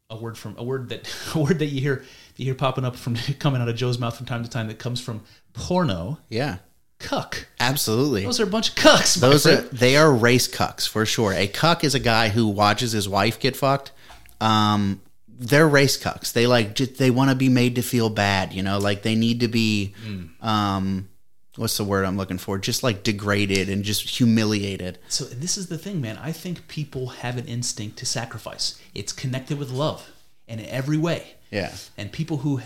a 0.09 0.17
word 0.17 0.39
from 0.39 0.57
a 0.59 0.65
word 0.65 0.89
that 0.91 1.09
a 1.35 1.39
word 1.39 1.59
that 1.59 1.67
you 1.67 1.81
hear 1.81 2.05
you 2.37 2.45
hear 2.45 2.55
popping 2.55 2.85
up 2.85 2.97
from 2.97 3.17
coming 3.39 3.61
out 3.61 3.69
of 3.69 3.77
Joe's 3.77 3.99
mouth 3.99 4.17
from 4.17 4.27
time 4.27 4.43
to 4.45 4.51
time 4.51 4.69
that 4.69 4.79
comes 4.79 5.01
from 5.01 5.23
porno 5.53 6.19
yeah, 6.29 6.59
cuck. 6.99 7.47
absolutely. 7.61 8.25
Those 8.25 8.41
are 8.41 8.45
a 8.45 8.49
bunch 8.49 8.71
of 8.71 8.75
cucks. 8.77 9.17
Those 9.17 9.47
are 9.47 9.63
they 9.63 9.97
are 9.97 10.13
race 10.13 10.49
cucks 10.49 10.89
for 10.89 11.07
sure. 11.07 11.33
A 11.33 11.47
cuck 11.47 11.85
is 11.85 11.95
a 11.95 12.01
guy 12.01 12.29
who 12.29 12.49
watches 12.49 12.93
his 12.93 13.09
wife 13.09 13.41
get 13.41 13.57
fucked. 13.57 13.93
Um, 14.41 15.01
they're 15.29 15.69
race 15.69 16.03
cucks. 16.03 16.33
They 16.33 16.47
like 16.47 16.75
just, 16.75 16.97
they 16.97 17.11
want 17.11 17.31
to 17.31 17.37
be 17.37 17.49
made 17.49 17.75
to 17.77 17.83
feel 17.83 18.09
bad. 18.09 18.53
You 18.53 18.63
know, 18.63 18.79
like 18.79 19.03
they 19.03 19.15
need 19.15 19.41
to 19.41 19.49
be. 19.49 19.95
Um, 20.41 21.09
what's 21.57 21.77
the 21.77 21.85
word 21.85 22.05
I'm 22.05 22.17
looking 22.17 22.39
for? 22.39 22.59
Just 22.59 22.83
like 22.83 23.03
degraded 23.03 23.69
and 23.69 23.85
just 23.85 24.09
humiliated. 24.09 24.99
So 25.09 25.25
this 25.25 25.57
is 25.57 25.69
the 25.69 25.79
thing, 25.79 26.01
man. 26.01 26.19
I 26.19 26.33
think 26.33 26.69
people 26.69 27.09
have 27.09 27.37
an 27.37 27.47
instinct 27.47 27.97
to 27.99 28.07
sacrifice. 28.07 28.81
It's 28.95 29.13
connected 29.13 29.59
with 29.59 29.71
love, 29.71 30.11
and 30.49 30.61
in 30.61 30.67
every 30.67 30.99
way. 30.99 31.35
Yeah. 31.51 31.73
And 31.97 32.13
people 32.13 32.39
who 32.39 32.61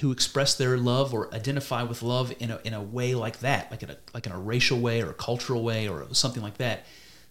who 0.00 0.12
express 0.12 0.54
their 0.54 0.76
love 0.76 1.12
or 1.12 1.32
identify 1.34 1.82
with 1.82 2.02
love 2.02 2.32
in 2.40 2.50
a 2.50 2.60
in 2.64 2.74
a 2.74 2.82
way 2.82 3.14
like 3.14 3.40
that, 3.40 3.70
like 3.70 3.82
in 3.82 3.90
a 3.90 3.96
like 4.12 4.26
in 4.26 4.32
a 4.32 4.38
racial 4.38 4.80
way 4.80 5.02
or 5.02 5.10
a 5.10 5.14
cultural 5.14 5.62
way 5.62 5.88
or 5.88 6.06
something 6.12 6.42
like 6.42 6.58
that, 6.58 6.84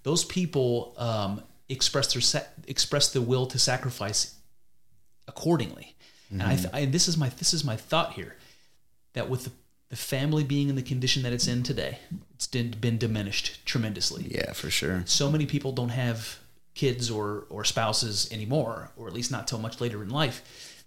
those 0.04 0.24
people 0.24 0.94
um, 0.98 1.42
express 1.70 2.14
their 2.14 2.44
express 2.68 3.12
the 3.12 3.22
will 3.22 3.46
to 3.48 3.60
sacrifice 3.60 4.36
accordingly. 5.28 5.96
And 6.32 6.42
I, 6.42 6.56
th- 6.56 6.74
I 6.74 6.86
this 6.86 7.08
is 7.08 7.16
my 7.16 7.30
this 7.30 7.54
is 7.54 7.64
my 7.64 7.76
thought 7.76 8.14
here 8.14 8.36
that 9.14 9.30
with 9.30 9.44
the, 9.44 9.52
the 9.94 9.98
family 10.16 10.44
being 10.44 10.70
in 10.70 10.76
the 10.76 10.82
condition 10.94 11.22
that 11.24 11.34
it's 11.34 11.48
in 11.48 11.62
today, 11.62 12.00
it's 12.34 12.48
been, 12.48 12.98
diminished 12.98 13.64
tremendously 13.72 14.24
Yeah, 14.38 14.52
for 14.54 14.70
sure. 14.72 15.04
so 15.06 15.30
many 15.32 15.46
people 15.46 15.72
don't 15.72 15.90
have 16.06 16.40
kids 16.74 17.12
or 17.12 17.46
or 17.56 17.64
spouses 17.64 18.16
anymore 18.32 18.90
or 18.98 19.08
at 19.08 19.14
least 19.14 19.30
not 19.32 19.48
till 19.48 19.60
much 19.60 19.80
later 19.80 20.02
in 20.02 20.10
life 20.10 20.38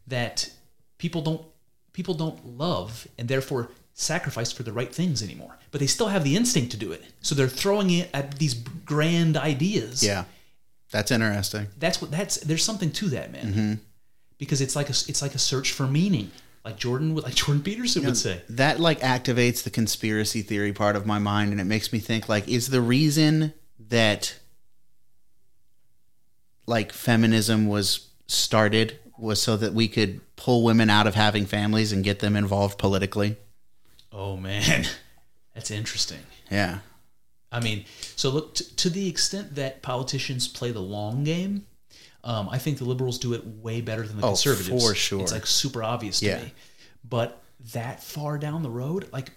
that 0.09 0.51
people 0.99 1.23
don't 1.23 1.43
people 1.93 2.15
don't 2.15 2.39
love 2.45 3.07
and 3.19 3.29
therefore 3.29 3.69
sacrifice 3.95 4.51
for 4.57 4.65
the 4.65 4.73
right 4.73 4.93
things 4.93 5.23
anymore 5.23 5.55
but 5.71 5.79
they 5.81 5.87
still 5.87 6.09
have 6.09 6.25
the 6.25 6.35
instinct 6.35 6.73
to 6.73 6.77
do 6.77 6.91
it 6.91 7.03
so 7.23 7.35
they're 7.37 7.47
throwing 7.63 7.89
it 7.91 8.11
at 8.13 8.37
these 8.41 8.55
grand 8.85 9.37
ideas 9.37 10.03
Yeah. 10.03 10.25
That's 10.91 11.11
interesting. 11.13 11.69
that's 11.79 12.03
what 12.03 12.11
that's 12.11 12.35
there's 12.49 12.65
something 12.65 12.91
to 13.01 13.07
that 13.11 13.31
man 13.31 13.47
Mm-hmm. 13.53 13.73
because 14.39 14.61
it's 14.61 14.75
like 14.75 14.89
a 14.89 14.97
it's 15.11 15.23
like 15.23 15.37
a 15.37 15.43
search 15.53 15.69
for 15.73 15.87
meaning 15.87 16.33
like 16.67 16.77
jordan 16.77 17.14
would 17.14 17.23
like 17.25 17.35
jordan 17.35 17.62
peterson 17.62 18.05
would 18.05 18.17
say 18.17 18.43
That 18.49 18.81
like 18.81 18.99
activates 19.01 19.62
the 19.62 19.71
conspiracy 19.71 20.43
theory 20.43 20.73
part 20.73 20.97
of 20.97 21.07
my 21.07 21.19
mind 21.21 21.53
and 21.53 21.61
it 21.61 21.64
makes 21.64 21.93
me 21.93 22.01
think 22.01 22.29
like 22.29 22.49
is 22.49 22.69
the 22.71 22.81
reason 22.81 23.55
that 23.89 24.39
like 26.67 26.93
feminism 26.93 27.69
was 27.69 28.09
started 28.27 28.99
was 29.17 29.41
so 29.41 29.57
that 29.57 29.73
we 29.73 29.87
could 29.87 30.21
pull 30.35 30.64
women 30.64 30.91
out 30.91 31.07
of 31.07 31.14
having 31.14 31.47
families 31.47 31.93
and 31.93 32.03
get 32.05 32.19
them 32.19 32.35
involved 32.37 32.79
politically. 32.79 33.37
oh 34.12 34.37
man 34.37 34.85
that's 35.55 35.71
interesting 35.71 36.19
Yeah. 36.51 36.81
I 37.53 37.61
mean, 37.61 37.85
so 38.17 38.29
look 38.31 38.55
to, 38.57 38.77
to 38.77 38.91
the 38.91 39.09
extent 39.09 39.55
that 39.55 39.81
politicians 39.81 40.47
play 40.49 40.73
the 40.73 40.81
long 40.81 41.23
game, 41.25 41.64
um, 42.27 42.49
I 42.51 42.59
think 42.59 42.77
the 42.79 42.85
liberals 42.85 43.18
do 43.18 43.33
it 43.33 43.47
way 43.47 43.81
better 43.81 44.07
than 44.07 44.16
the 44.20 44.27
Oh, 44.27 44.31
conservatives. 44.31 44.87
for 44.87 44.95
sure. 44.95 45.22
it's 45.22 45.33
like 45.33 45.47
super 45.47 45.83
obvious 45.83 46.18
to 46.20 46.27
Yeah. 46.27 46.43
me. 46.43 46.53
But 47.09 47.41
that 47.72 48.03
far 48.03 48.37
down 48.37 48.62
the 48.62 48.68
road, 48.70 49.09
like, 49.12 49.31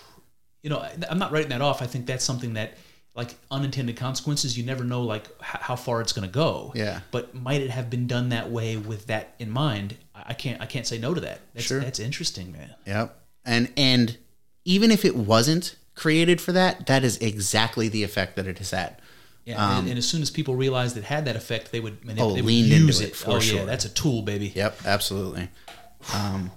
you 0.62 0.70
know, 0.70 0.86
I'm 1.08 1.18
not 1.18 1.32
writing 1.32 1.50
that 1.50 1.60
off. 1.62 1.82
I 1.82 1.86
think 1.86 2.06
that's 2.06 2.24
something 2.24 2.54
that, 2.54 2.76
like, 3.14 3.34
unintended 3.50 3.96
consequences. 3.96 4.56
You 4.58 4.64
never 4.64 4.84
know, 4.84 5.02
like, 5.02 5.24
how 5.40 5.76
far 5.76 6.00
it's 6.00 6.12
going 6.12 6.26
to 6.28 6.32
go. 6.32 6.72
Yeah. 6.74 7.00
But 7.10 7.34
might 7.34 7.60
it 7.62 7.70
have 7.70 7.88
been 7.90 8.06
done 8.06 8.30
that 8.30 8.50
way 8.50 8.76
with 8.76 9.06
that 9.06 9.34
in 9.38 9.50
mind? 9.50 9.96
I 10.14 10.24
I 10.30 10.34
can't. 10.34 10.60
I 10.60 10.66
can't 10.66 10.86
say 10.86 10.98
no 10.98 11.12
to 11.14 11.20
that. 11.22 11.40
That's, 11.54 11.66
Sure. 11.66 11.80
That's 11.80 11.98
interesting, 11.98 12.52
man. 12.52 12.74
Yep. 12.86 13.16
And 13.44 13.72
and 13.76 14.16
even 14.64 14.90
if 14.90 15.04
it 15.04 15.16
wasn't 15.16 15.76
created 15.94 16.40
for 16.40 16.52
that, 16.52 16.86
that 16.86 17.02
is 17.04 17.16
exactly 17.18 17.88
the 17.88 18.02
effect 18.02 18.36
that 18.36 18.46
it 18.46 18.58
has 18.58 18.70
had. 18.70 19.00
Yeah, 19.44 19.78
and, 19.78 19.88
and 19.88 19.98
as 19.98 20.06
soon 20.08 20.22
as 20.22 20.30
people 20.30 20.54
realized 20.54 20.96
it 20.96 21.04
had 21.04 21.24
that 21.24 21.34
effect, 21.34 21.72
they 21.72 21.80
would, 21.80 21.98
Um, 22.08 22.14
Oh, 22.18 22.34
they 22.34 22.42
would 22.42 22.52
use 22.52 23.00
it 23.00 23.08
it. 23.10 23.16
for 23.16 23.32
oh 23.32 23.40
yeah, 23.40 23.64
that's 23.64 23.84
a 23.84 23.88
tool, 23.88 24.22
baby. 24.22 24.52
Yep, 24.54 24.80
absolutely. 24.84 25.48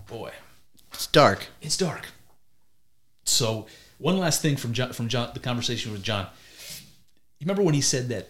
Boy, 0.08 0.32
It's 0.94 1.08
dark. 1.08 1.48
it's 1.62 1.78
dark. 1.78 2.08
So 3.26 3.68
one 3.98 4.18
last 4.18 4.42
thing 4.42 4.58
from 4.58 4.74
John, 4.74 4.94
from 4.94 5.08
John, 5.08 5.32
the 5.34 5.40
conversation 5.40 5.92
with 5.92 6.04
John. 6.04 6.28
You 7.40 7.46
remember 7.46 7.64
when 7.64 7.74
he 7.74 7.82
said 7.82 8.10
that 8.10 8.30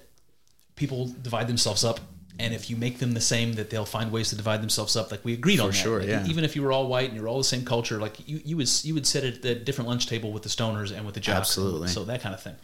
people 0.75 1.07
divide 1.21 1.47
themselves 1.47 1.83
up, 1.83 1.99
and 2.39 2.53
if 2.53 2.69
you 2.69 2.75
make 2.75 2.99
them 2.99 3.13
the 3.13 3.21
same, 3.21 3.53
that 3.53 3.69
they'll 3.69 3.85
find 3.85 4.11
ways 4.11 4.29
to 4.29 4.35
divide 4.35 4.61
themselves 4.61 4.95
up. 4.95 5.11
Like 5.11 5.23
we 5.25 5.33
agreed 5.33 5.59
on 5.59 5.67
that. 5.67 5.73
sure, 5.73 5.99
Like, 5.99 6.09
yeah. 6.09 6.25
Even 6.27 6.43
if 6.43 6.55
you 6.55 6.61
were 6.63 6.71
all 6.71 6.87
white 6.87 7.09
and 7.09 7.17
you're 7.17 7.27
all 7.27 7.37
the 7.37 7.43
same 7.43 7.65
culture, 7.65 7.99
like 7.99 8.27
you, 8.27 8.39
you 8.45 8.57
would 8.57 8.69
you 8.83 8.93
would 8.93 9.05
sit 9.07 9.23
at 9.23 9.41
the 9.41 9.55
different 9.55 9.87
lunch 9.89 10.07
table 10.07 10.31
with 10.31 10.43
the 10.43 10.49
stoners 10.49 10.95
and 10.95 11.05
with 11.05 11.15
the 11.15 11.21
jocks. 11.21 11.37
Absolutely. 11.49 11.87
So 11.89 12.03
that 12.05 12.21
kind 12.21 12.33
of 12.35 12.41
thing. 12.41 12.55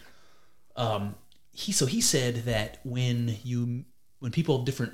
Um, 0.76 1.16
he 1.52 1.72
so 1.72 1.86
he 1.86 2.02
said 2.02 2.46
that 2.46 2.80
when 2.84 3.38
you 3.44 3.86
when 4.20 4.32
people 4.32 4.56
of 4.56 4.66
different 4.66 4.94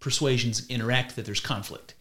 persuasions 0.00 0.66
interact, 0.68 1.16
that 1.16 1.24
there's 1.24 1.40
conflict. 1.40 1.94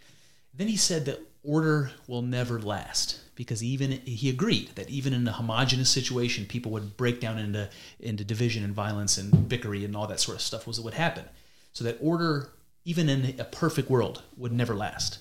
Then 0.53 0.67
he 0.67 0.77
said 0.77 1.05
that 1.05 1.21
order 1.43 1.91
will 2.07 2.21
never 2.21 2.59
last 2.59 3.19
because 3.36 3.63
even 3.63 3.91
he 3.91 4.29
agreed 4.29 4.69
that 4.75 4.89
even 4.89 5.13
in 5.13 5.27
a 5.27 5.31
homogenous 5.31 5.89
situation, 5.89 6.45
people 6.45 6.71
would 6.71 6.95
break 6.97 7.19
down 7.19 7.38
into 7.38 7.69
into 7.99 8.23
division 8.23 8.63
and 8.63 8.73
violence 8.73 9.17
and 9.17 9.31
bickery 9.49 9.84
and 9.84 9.95
all 9.95 10.07
that 10.07 10.19
sort 10.19 10.36
of 10.36 10.41
stuff 10.41 10.67
was 10.67 10.79
what 10.79 10.86
would 10.86 10.93
happen. 10.93 11.25
So 11.73 11.84
that 11.86 11.97
order, 11.99 12.51
even 12.86 13.09
in 13.09 13.39
a 13.39 13.43
perfect 13.43 13.89
world, 13.89 14.21
would 14.38 14.51
never 14.51 14.75
last. 14.75 15.19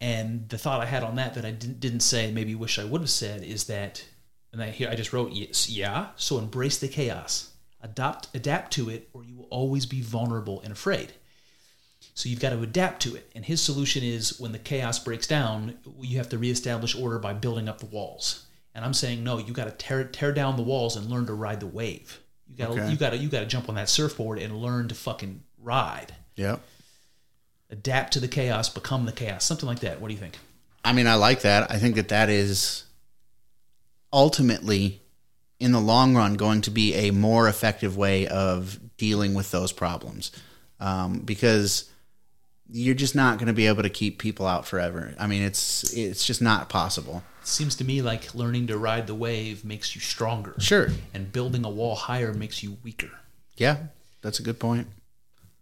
And 0.00 0.48
the 0.48 0.58
thought 0.58 0.80
I 0.80 0.86
had 0.86 1.04
on 1.04 1.16
that 1.16 1.34
that 1.34 1.44
I 1.44 1.52
didn't, 1.52 1.78
didn't 1.78 2.00
say, 2.00 2.32
maybe 2.32 2.56
wish 2.56 2.78
I 2.78 2.84
would 2.84 3.02
have 3.02 3.10
said, 3.10 3.44
is 3.44 3.64
that, 3.64 4.04
and 4.52 4.60
I 4.60 4.70
here 4.70 4.88
I 4.90 4.96
just 4.96 5.12
wrote, 5.12 5.32
yes, 5.32 5.70
yeah. 5.70 6.08
So 6.16 6.38
embrace 6.38 6.78
the 6.78 6.88
chaos, 6.88 7.51
adopt, 7.82 8.28
adapt 8.34 8.72
to 8.74 8.88
it, 8.88 9.08
or 9.12 9.24
you 9.24 9.36
will 9.36 9.48
always 9.50 9.86
be 9.86 10.00
vulnerable 10.00 10.60
and 10.62 10.72
afraid. 10.72 11.12
So 12.14 12.28
you've 12.28 12.40
got 12.40 12.50
to 12.50 12.60
adapt 12.60 13.02
to 13.02 13.14
it. 13.16 13.30
And 13.34 13.44
his 13.44 13.60
solution 13.62 14.02
is 14.02 14.38
when 14.38 14.52
the 14.52 14.58
chaos 14.58 14.98
breaks 14.98 15.26
down, 15.26 15.78
you 16.00 16.18
have 16.18 16.28
to 16.30 16.38
reestablish 16.38 16.94
order 16.94 17.18
by 17.18 17.32
building 17.32 17.68
up 17.68 17.78
the 17.78 17.86
walls. 17.86 18.46
And 18.74 18.84
I'm 18.84 18.94
saying 18.94 19.22
no, 19.22 19.38
you 19.38 19.52
got 19.52 19.64
to 19.64 19.70
tear 19.70 20.04
tear 20.04 20.32
down 20.32 20.56
the 20.56 20.62
walls 20.62 20.96
and 20.96 21.10
learn 21.10 21.26
to 21.26 21.34
ride 21.34 21.60
the 21.60 21.66
wave. 21.66 22.20
You 22.48 22.56
got 22.56 22.74
to 22.74 22.80
Okay. 22.80 22.90
you 22.90 22.96
got 22.96 23.10
to 23.10 23.16
you 23.18 23.28
got 23.28 23.40
to 23.40 23.46
jump 23.46 23.68
on 23.68 23.74
that 23.74 23.88
surfboard 23.88 24.38
and 24.38 24.56
learn 24.62 24.88
to 24.88 24.94
fucking 24.94 25.42
ride. 25.58 26.14
Yep. 26.36 26.60
Adapt 27.70 28.12
to 28.14 28.20
the 28.20 28.28
chaos, 28.28 28.68
become 28.68 29.04
the 29.06 29.12
chaos, 29.12 29.44
something 29.44 29.66
like 29.66 29.80
that. 29.80 30.00
What 30.00 30.08
do 30.08 30.14
you 30.14 30.20
think? 30.20 30.38
I 30.84 30.92
mean, 30.92 31.06
I 31.06 31.14
like 31.14 31.42
that. 31.42 31.70
I 31.70 31.78
think 31.78 31.94
that 31.96 32.08
that 32.08 32.28
is 32.28 32.84
ultimately, 34.12 35.01
in 35.62 35.70
the 35.70 35.80
long 35.80 36.16
run, 36.16 36.34
going 36.34 36.60
to 36.62 36.70
be 36.70 36.92
a 36.94 37.12
more 37.12 37.48
effective 37.48 37.96
way 37.96 38.26
of 38.26 38.80
dealing 38.96 39.32
with 39.32 39.52
those 39.52 39.70
problems 39.70 40.32
um, 40.80 41.20
because 41.20 41.88
you're 42.68 42.96
just 42.96 43.14
not 43.14 43.38
going 43.38 43.46
to 43.46 43.52
be 43.52 43.68
able 43.68 43.84
to 43.84 43.88
keep 43.88 44.18
people 44.18 44.44
out 44.44 44.66
forever. 44.66 45.14
I 45.20 45.28
mean, 45.28 45.42
it's 45.42 45.92
it's 45.92 46.26
just 46.26 46.42
not 46.42 46.68
possible. 46.68 47.22
It 47.42 47.46
seems 47.46 47.76
to 47.76 47.84
me 47.84 48.02
like 48.02 48.34
learning 48.34 48.66
to 48.68 48.76
ride 48.76 49.06
the 49.06 49.14
wave 49.14 49.64
makes 49.64 49.94
you 49.94 50.00
stronger. 50.00 50.56
Sure. 50.58 50.88
And 51.14 51.32
building 51.32 51.64
a 51.64 51.70
wall 51.70 51.94
higher 51.94 52.32
makes 52.34 52.64
you 52.64 52.78
weaker. 52.82 53.10
Yeah, 53.56 53.76
that's 54.20 54.40
a 54.40 54.42
good 54.42 54.58
point. 54.58 54.88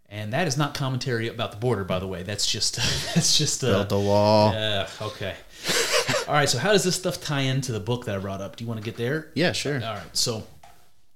And 0.08 0.32
that 0.32 0.48
is 0.48 0.56
not 0.56 0.74
commentary 0.74 1.28
about 1.28 1.52
the 1.52 1.58
border, 1.58 1.84
by 1.84 1.98
the 1.98 2.06
way. 2.06 2.22
That's 2.22 2.50
just 2.50 2.76
that's 3.14 3.36
just 3.36 3.62
uh, 3.62 3.68
Build 3.68 3.90
the 3.90 4.00
wall. 4.00 4.54
Uh, 4.54 4.88
okay. 5.02 5.34
All 6.30 6.36
right. 6.36 6.48
So 6.48 6.58
how 6.58 6.70
does 6.70 6.84
this 6.84 6.94
stuff 6.94 7.20
tie 7.20 7.40
into 7.40 7.72
the 7.72 7.80
book 7.80 8.04
that 8.04 8.14
I 8.14 8.18
brought 8.20 8.40
up? 8.40 8.54
Do 8.54 8.62
you 8.62 8.68
want 8.68 8.78
to 8.78 8.84
get 8.84 8.96
there? 8.96 9.32
Yeah, 9.34 9.50
sure. 9.50 9.74
All 9.84 9.94
right. 9.94 10.16
So, 10.16 10.44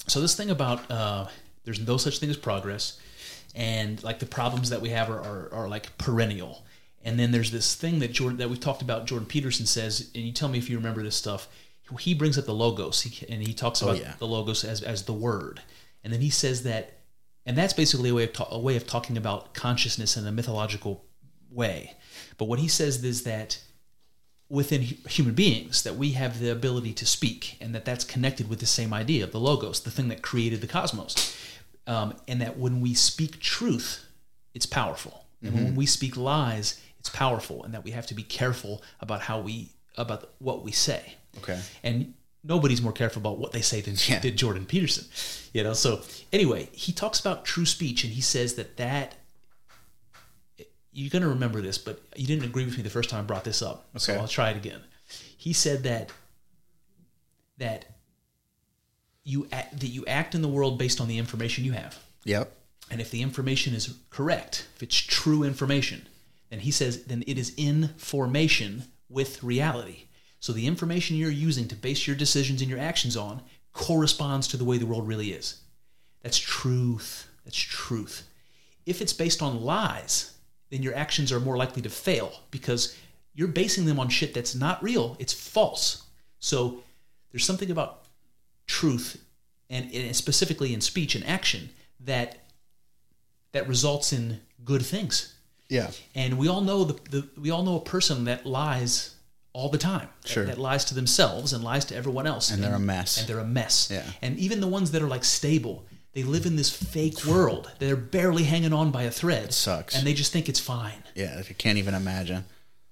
so 0.09 0.21
this 0.21 0.35
thing 0.35 0.51
about 0.51 0.91
uh, 0.91 1.29
there's 1.63 1.79
no 1.79 1.99
such 1.99 2.19
thing 2.19 2.31
as 2.31 2.37
progress, 2.37 2.99
and 3.55 4.03
like 4.03 4.19
the 4.19 4.27
problems 4.27 4.71
that 4.71 4.81
we 4.81 4.89
have 4.89 5.09
are, 5.09 5.21
are, 5.21 5.55
are 5.55 5.69
like 5.69 5.97
perennial. 5.99 6.67
And 7.05 7.17
then 7.17 7.31
there's 7.31 7.53
this 7.53 7.77
thing 7.77 8.01
that 8.01 8.11
Jordan 8.11 8.39
that 8.39 8.51
we've 8.51 8.59
talked 8.59 8.83
about. 8.83 9.07
Jordan 9.07 9.29
Peterson 9.29 9.67
says, 9.67 10.11
and 10.17 10.25
you 10.25 10.33
tell 10.33 10.49
me 10.49 10.59
if 10.59 10.69
you 10.69 10.77
remember 10.77 11.05
this 11.05 11.15
stuff. 11.15 11.47
He 12.01 12.13
brings 12.15 12.37
up 12.37 12.47
the 12.47 12.55
logos, 12.55 13.03
he, 13.03 13.25
and 13.29 13.41
he 13.47 13.55
talks 13.55 13.83
about 13.83 14.01
yeah. 14.01 14.15
the 14.19 14.27
logos 14.27 14.65
as 14.65 14.83
as 14.83 15.05
the 15.05 15.13
word, 15.13 15.61
and 16.03 16.13
then 16.13 16.23
he 16.23 16.31
says 16.31 16.65
that, 16.65 16.95
and 17.47 17.57
that's 17.57 17.73
basically 17.73 18.11
a 18.11 18.15
way 18.15 18.25
of 18.25 18.33
ta- 18.33 18.49
a 18.51 18.59
way 18.59 18.75
of 18.75 18.85
talking 18.85 19.17
about 19.17 19.55
consciousness 19.55 20.17
in 20.17 20.27
a 20.27 20.33
mythological 20.33 21.05
way. 21.53 21.93
But 22.37 22.47
what 22.47 22.59
he 22.59 22.67
says 22.67 23.05
is 23.05 23.23
that 23.23 23.61
within 24.49 24.83
human 24.83 25.35
beings 25.35 25.83
that 25.83 25.97
we 25.97 26.13
have 26.13 26.39
the 26.39 26.51
ability 26.51 26.93
to 26.93 27.07
speak 27.07 27.57
and 27.61 27.75
that 27.75 27.85
that's 27.85 28.05
connected 28.05 28.49
with 28.49 28.61
the 28.61 28.67
same 28.67 28.93
idea 28.93 29.25
of 29.25 29.33
the 29.33 29.41
logos 29.41 29.81
the 29.81 29.91
thing 29.91 30.09
that 30.09 30.23
created 30.23 30.61
the 30.61 30.67
cosmos 30.67 31.37
um, 31.87 32.15
and 32.29 32.41
that 32.41 32.59
when 32.59 32.81
we 32.81 32.93
speak 32.95 33.41
truth 33.41 34.05
it's 34.55 34.67
powerful 34.67 35.25
and 35.43 35.55
when 35.55 35.75
we 35.77 35.85
speak 35.87 36.17
lies 36.17 36.81
it's 36.99 37.11
powerful 37.11 37.63
and 37.65 37.75
that 37.75 37.85
we 37.85 37.91
have 37.91 38.07
to 38.07 38.15
be 38.15 38.23
careful 38.23 38.83
about 39.01 39.21
how 39.23 39.39
we 39.41 39.69
about 39.97 40.31
what 40.39 40.63
we 40.65 40.73
say 40.73 41.15
Okay. 41.39 41.59
and 41.83 42.15
nobody's 42.45 42.81
more 42.83 42.93
careful 42.93 43.21
about 43.21 43.39
what 43.39 43.53
they 43.53 43.61
say 43.63 43.81
than, 43.81 43.97
Yeah. 44.07 44.19
than 44.21 44.37
Jordan 44.37 44.67
Peterson. 44.67 45.07
You 45.55 45.63
know, 45.65 45.73
so 45.73 46.03
anyway, 46.33 46.69
he 46.73 46.93
talks 46.93 47.19
about 47.19 47.45
true 47.47 47.65
speech 47.65 48.05
and 48.05 48.13
he 48.13 48.21
says 48.21 48.55
that 48.55 48.77
that 48.77 49.15
you're 50.95 51.11
going 51.11 51.23
to 51.23 51.29
remember 51.29 51.61
this, 51.61 51.77
but 51.77 52.01
you 52.17 52.27
didn't 52.27 52.45
agree 52.45 52.65
with 52.65 52.77
me 52.77 52.83
the 52.83 52.91
first 52.91 53.11
time 53.11 53.21
I 53.21 53.23
brought 53.25 53.45
this 53.45 53.61
up. 53.61 53.87
Okay. 53.97 53.99
So 53.99 54.15
I'll 54.15 54.29
try 54.29 54.51
it 54.51 54.57
again. 54.57 54.81
He 55.37 55.53
said 55.53 55.83
that 55.83 56.11
that 57.59 57.85
you 59.25 59.47
act, 59.53 59.81
that 59.81 59.89
you 59.89 60.05
act 60.07 60.35
in 60.35 60.43
the 60.43 60.49
world 60.49 60.79
based 60.79 61.01
on 61.01 61.09
the 61.09 61.19
information 61.19 61.65
you 61.65 61.73
have. 61.73 61.99
Yep. 62.25 62.51
And 62.91 63.01
if 63.01 63.11
the 63.11 63.23
information 63.23 63.75
is 63.75 63.97
correct, 64.11 64.67
if 64.77 64.83
it's 64.83 64.97
true 64.97 65.43
information, 65.43 66.07
then 66.51 66.61
he 66.61 66.71
says 66.71 67.05
then 67.05 67.25
it 67.27 67.39
is 67.39 67.53
in 67.57 67.89
formation 67.97 68.85
with 69.09 69.43
reality. 69.43 70.05
So 70.41 70.53
the 70.53 70.67
information 70.67 71.17
you're 71.17 71.31
using 71.31 71.69
to 71.69 71.75
base 71.75 72.07
your 72.07 72.17
decisions 72.17 72.61
and 72.61 72.71
your 72.71 72.79
actions 72.79 73.17
on 73.17 73.43
corresponds 73.73 74.47
to 74.49 74.57
the 74.57 74.65
way 74.65 74.79
the 74.79 74.87
world 74.87 75.09
really 75.09 75.33
is. 75.33 75.61
That's 76.23 76.39
truth. 76.39 77.29
That's 77.45 77.57
truth. 77.57 78.29
If 78.87 79.01
it's 79.01 79.13
based 79.13 79.43
on 79.43 79.63
lies, 79.63 80.34
then 80.75 80.83
your 80.83 80.95
actions 80.97 81.31
are 81.33 81.41
more 81.41 81.57
likely 81.57 81.81
to 81.83 81.89
fail 81.91 82.33
because 82.51 82.97
you're 83.35 83.49
basing 83.49 83.87
them 83.87 83.99
on 84.01 84.09
shit 84.09 84.35
that's 84.35 84.55
not 84.55 84.83
real. 84.83 85.17
It's 85.19 85.33
false. 85.33 86.03
So 86.41 86.83
there's 87.31 87.45
something 87.45 87.71
about 87.71 88.03
truth 88.67 89.23
and, 89.71 89.91
and 89.95 90.15
specifically 90.17 90.75
in 90.75 90.81
speech 90.81 91.15
and 91.15 91.25
action 91.27 91.71
that 92.01 92.39
that 93.53 93.69
results 93.69 94.13
in 94.13 94.41
good 94.65 94.85
things. 94.85 95.35
Yeah. 95.69 95.91
And 96.15 96.39
we 96.39 96.49
all 96.49 96.61
know 96.61 96.85
the, 96.85 96.95
the 97.11 97.29
we 97.41 97.51
all 97.51 97.63
know 97.63 97.77
a 97.77 97.81
person 97.85 98.25
that 98.25 98.45
lies 98.45 99.15
all 99.53 99.69
the 99.69 99.79
time. 99.79 100.09
that- 100.23 100.29
Sure. 100.29 100.45
That, 100.45 100.59
lies 100.59 100.85
to 100.87 100.95
themselves 100.95 101.53
and 101.53 101.63
lies 101.63 101.85
to 101.87 101.95
everyone 101.97 102.27
else. 102.27 102.51
And 102.51 102.63
they're 102.63 102.75
a 102.75 102.79
mess. 102.81 103.19
And 103.19 103.29
they're 103.29 103.39
a 103.39 103.45
mess. 103.47 103.89
Yeah. 103.93 104.03
And 104.21 104.37
even 104.39 104.61
the 104.61 104.67
ones 104.67 104.91
that 104.91 105.03
are 105.03 105.07
like 105.09 105.25
stable, 105.25 105.85
they 106.15 106.23
live 106.23 106.47
in 106.47 106.57
this 106.57 106.71
fake 106.75 107.25
world. 107.27 107.71
They're 107.79 107.97
barely 107.97 108.45
hanging 108.45 108.73
on 108.73 108.91
by 108.91 109.03
a 109.03 109.11
thread. 109.11 109.53
sucks. 109.53 109.97
And 109.97 110.07
they 110.07 110.15
just 110.15 110.33
think 110.33 110.49
it's 110.49 110.61
fine. 110.61 111.03
Yeah. 111.15 111.37
I 111.49 111.53
can't 111.53 111.79
even 111.79 111.95
imagine. 111.95 112.45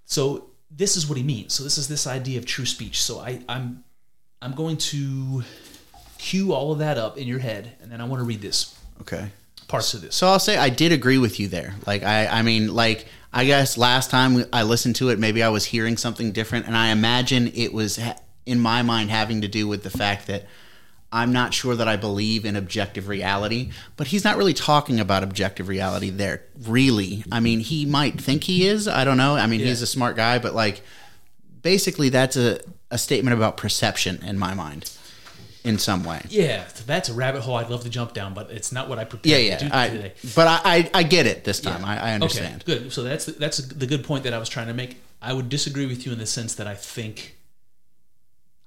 So 0.04 0.50
this 0.70 0.96
is 0.96 1.06
what 1.06 1.16
he 1.16 1.22
means. 1.24 1.54
So 1.54 1.62
this 1.64 1.78
is 1.78 1.88
this 1.88 2.06
idea 2.06 2.38
of 2.38 2.46
true 2.46 2.66
speech. 2.66 3.00
So 3.02 3.20
I, 3.20 3.40
I'm 3.48 3.84
I'm 4.42 4.54
going 4.54 4.76
to 4.78 5.44
cue 6.18 6.52
all 6.52 6.72
of 6.72 6.78
that 6.80 6.98
up 6.98 7.16
in 7.16 7.28
your 7.28 7.38
head, 7.38 7.72
and 7.80 7.90
then 7.90 8.00
I 8.00 8.04
want 8.04 8.20
to 8.20 8.24
read 8.24 8.40
this 8.40 8.76
Okay. 9.00 9.30
parts 9.68 9.94
of 9.94 10.00
this. 10.00 10.14
So 10.16 10.26
I'll 10.28 10.38
say 10.40 10.56
I 10.56 10.68
did 10.68 10.92
agree 10.92 11.18
with 11.18 11.38
you 11.38 11.48
there. 11.48 11.74
Like 11.86 12.02
I, 12.02 12.26
I 12.26 12.42
mean, 12.42 12.74
like 12.74 13.06
I 13.32 13.44
guess 13.44 13.78
last 13.78 14.10
time 14.10 14.44
I 14.52 14.62
listened 14.64 14.96
to 14.96 15.10
it, 15.10 15.18
maybe 15.18 15.42
I 15.42 15.48
was 15.48 15.64
hearing 15.64 15.96
something 15.96 16.32
different, 16.32 16.66
and 16.66 16.76
I 16.76 16.88
imagine 16.90 17.52
it 17.54 17.72
was 17.72 18.00
in 18.46 18.58
my 18.58 18.82
mind 18.82 19.10
having 19.10 19.42
to 19.42 19.48
do 19.48 19.68
with 19.68 19.84
the 19.84 19.90
fact 19.90 20.26
that 20.26 20.46
I'm 21.12 21.32
not 21.32 21.52
sure 21.52 21.76
that 21.76 21.86
I 21.86 21.96
believe 21.96 22.44
in 22.46 22.56
objective 22.56 23.06
reality. 23.06 23.70
But 23.96 24.06
he's 24.06 24.24
not 24.24 24.36
really 24.38 24.54
talking 24.54 24.98
about 24.98 25.22
objective 25.22 25.68
reality 25.68 26.08
there. 26.10 26.42
Really, 26.66 27.22
I 27.30 27.40
mean, 27.40 27.60
he 27.60 27.84
might 27.86 28.20
think 28.20 28.44
he 28.44 28.66
is. 28.66 28.88
I 28.88 29.04
don't 29.04 29.18
know. 29.18 29.36
I 29.36 29.46
mean, 29.46 29.60
he's 29.60 29.82
a 29.82 29.86
smart 29.86 30.16
guy, 30.16 30.38
but 30.38 30.54
like, 30.54 30.80
basically, 31.60 32.08
that's 32.08 32.36
a 32.36 32.60
a 32.90 32.98
statement 32.98 33.34
about 33.34 33.56
perception 33.56 34.22
in 34.22 34.38
my 34.38 34.52
mind, 34.52 34.90
in 35.64 35.78
some 35.78 36.04
way. 36.04 36.20
Yeah, 36.28 36.64
that's 36.86 37.08
a 37.08 37.14
rabbit 37.14 37.40
hole 37.40 37.56
I'd 37.56 37.70
love 37.70 37.82
to 37.84 37.88
jump 37.88 38.12
down, 38.12 38.34
but 38.34 38.50
it's 38.50 38.70
not 38.70 38.86
what 38.88 38.98
I 38.98 39.04
prepared 39.04 39.42
Yeah, 39.42 39.56
to 39.56 39.64
yeah. 39.64 39.70
do 39.70 39.74
I, 39.76 39.88
today. 39.88 40.12
but 40.34 40.46
I, 40.46 40.60
I, 40.64 40.90
I 40.92 41.02
get 41.02 41.26
it 41.26 41.44
this 41.44 41.58
time. 41.60 41.84
I, 41.86 42.10
I 42.10 42.12
understand. 42.12 42.62
Okay, 42.68 42.80
good. 42.80 42.92
So 42.92 43.02
that's 43.02 43.24
the, 43.24 43.32
that's 43.32 43.58
the 43.58 43.86
good 43.86 44.04
point 44.04 44.24
that 44.24 44.34
I 44.34 44.38
was 44.38 44.50
trying 44.50 44.66
to 44.66 44.74
make. 44.74 45.00
I 45.22 45.32
would 45.32 45.48
disagree 45.48 45.86
with 45.86 46.04
you 46.04 46.12
in 46.12 46.18
the 46.18 46.26
sense 46.26 46.54
that 46.56 46.66
I 46.66 46.74
think 46.74 47.36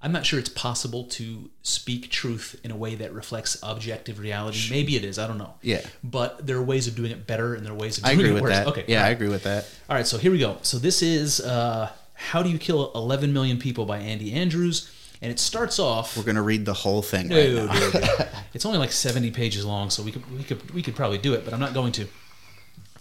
I'm 0.06 0.12
not 0.12 0.24
sure 0.24 0.38
it's 0.38 0.50
possible 0.50 1.06
to 1.06 1.50
speak 1.64 2.12
truth 2.12 2.60
in 2.64 2.70
a 2.70 2.76
way 2.76 2.94
that 2.94 3.12
reflects 3.12 3.58
objective 3.64 4.20
reality. 4.20 4.68
Maybe 4.70 4.96
it 4.96 5.04
is. 5.04 5.18
I 5.18 5.26
don't 5.26 5.40
know. 5.40 5.56
Yeah. 5.64 5.82
But 6.04 6.46
there 6.46 6.58
are 6.58 6.62
ways 6.62 6.88
of 6.88 6.94
doing 6.96 7.10
it 7.10 7.26
better, 7.26 7.56
and 7.56 7.66
there 7.66 7.74
are 7.74 7.76
ways 7.76 7.98
of 7.98 8.06
I 8.06 8.10
doing 8.14 8.20
agree 8.20 8.30
it 8.30 8.34
with 8.36 8.44
worse. 8.44 8.52
that. 8.52 8.68
Okay. 8.68 8.86
Yeah, 8.88 9.00
all 9.00 9.06
I 9.08 9.10
agree 9.10 9.30
with 9.30 9.42
that. 9.44 9.68
All 9.90 9.96
right. 9.96 10.06
So 10.06 10.20
here 10.20 10.32
we 10.32 10.38
go. 10.38 10.58
So 10.62 10.78
this 10.78 11.02
is 11.02 11.42
uh, 11.42 11.90
"How 12.14 12.44
Do 12.44 12.50
You 12.52 12.60
Kill 12.60 12.92
11 12.94 13.34
Million 13.34 13.58
People" 13.58 13.86
by 13.88 13.98
Andy 13.98 14.32
Andrews, 14.32 14.92
and 15.24 15.32
it 15.32 15.40
starts 15.40 15.80
off. 15.80 16.16
We're 16.16 16.22
gonna 16.24 16.44
read 16.44 16.66
the 16.66 16.74
whole 16.76 17.02
thing 17.02 17.30
No, 17.30 17.38
right 17.38 17.54
now. 17.56 17.74
no, 17.74 17.90
no. 18.00 18.26
it's 18.54 18.64
only 18.68 18.78
like 18.78 18.92
70 18.92 19.32
pages 19.32 19.66
long, 19.66 19.90
so 19.90 20.04
we 20.04 20.12
could 20.12 20.38
we 20.38 20.44
could 20.44 20.70
we 20.72 20.84
could 20.84 20.96
probably 20.96 21.18
do 21.18 21.34
it, 21.34 21.44
but 21.46 21.52
I'm 21.52 21.60
not 21.60 21.74
going 21.74 21.92
to. 21.94 22.08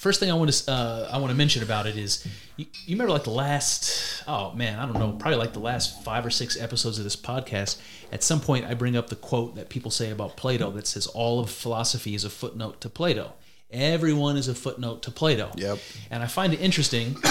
First 0.04 0.20
thing 0.20 0.30
I 0.30 0.34
want 0.34 0.52
to 0.52 0.70
uh, 0.70 1.08
I 1.10 1.16
want 1.16 1.30
to 1.30 1.34
mention 1.34 1.62
about 1.62 1.86
it 1.86 1.96
is 1.96 2.28
you, 2.58 2.66
you 2.84 2.94
remember 2.94 3.10
like 3.10 3.24
the 3.24 3.30
last 3.30 4.22
oh 4.28 4.52
man 4.52 4.78
I 4.78 4.84
don't 4.84 4.98
know 4.98 5.12
probably 5.12 5.38
like 5.38 5.54
the 5.54 5.60
last 5.60 6.04
five 6.04 6.26
or 6.26 6.28
six 6.28 6.60
episodes 6.60 6.98
of 6.98 7.04
this 7.04 7.16
podcast. 7.16 7.80
At 8.12 8.22
some 8.22 8.38
point, 8.38 8.66
I 8.66 8.74
bring 8.74 8.98
up 8.98 9.08
the 9.08 9.16
quote 9.16 9.54
that 9.54 9.70
people 9.70 9.90
say 9.90 10.10
about 10.10 10.36
Plato 10.36 10.70
that 10.72 10.86
says 10.86 11.06
all 11.06 11.40
of 11.40 11.48
philosophy 11.48 12.14
is 12.14 12.22
a 12.22 12.28
footnote 12.28 12.82
to 12.82 12.90
Plato. 12.90 13.32
Everyone 13.70 14.36
is 14.36 14.46
a 14.46 14.54
footnote 14.54 15.00
to 15.04 15.10
Plato. 15.10 15.50
Yep. 15.56 15.78
And 16.10 16.22
I 16.22 16.26
find 16.26 16.52
it 16.52 16.60
interesting 16.60 17.14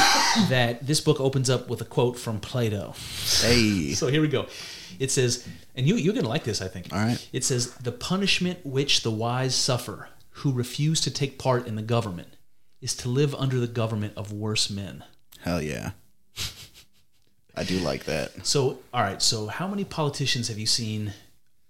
that 0.50 0.80
this 0.82 1.00
book 1.00 1.20
opens 1.20 1.52
up 1.52 1.70
with 1.70 1.80
a 1.80 1.86
quote 1.86 2.18
from 2.18 2.40
Plato. 2.40 2.96
Hey. 3.40 3.94
So 3.94 4.08
here 4.08 4.20
we 4.24 4.30
go. 4.30 4.48
It 4.98 5.12
says, 5.12 5.48
and 5.76 5.88
you 5.88 5.94
you're 5.94 6.16
gonna 6.16 6.28
like 6.28 6.44
this, 6.44 6.60
I 6.60 6.70
think. 6.70 6.92
All 6.92 6.98
right. 6.98 7.30
It 7.32 7.44
says, 7.44 7.76
the 7.76 7.92
punishment 7.92 8.66
which 8.66 9.04
the 9.04 9.12
wise 9.12 9.54
suffer 9.54 10.10
who 10.38 10.52
refuse 10.52 11.02
to 11.02 11.12
take 11.12 11.38
part 11.38 11.68
in 11.68 11.76
the 11.76 11.84
government 11.84 12.33
is 12.84 12.94
to 12.98 13.08
live 13.10 13.34
under 13.36 13.60
the 13.60 13.68
government 13.68 14.14
of 14.18 14.34
worse 14.34 14.70
men. 14.70 15.04
Hell 15.40 15.62
yeah. 15.62 15.92
I 17.56 17.64
do 17.64 17.78
like 17.80 18.04
that. 18.06 18.46
So, 18.46 18.80
all 18.94 19.02
right. 19.02 19.22
So, 19.22 19.48
how 19.48 19.68
many 19.68 19.86
politicians 19.86 20.50
have 20.50 20.58
you 20.60 20.66
seen, 20.66 21.14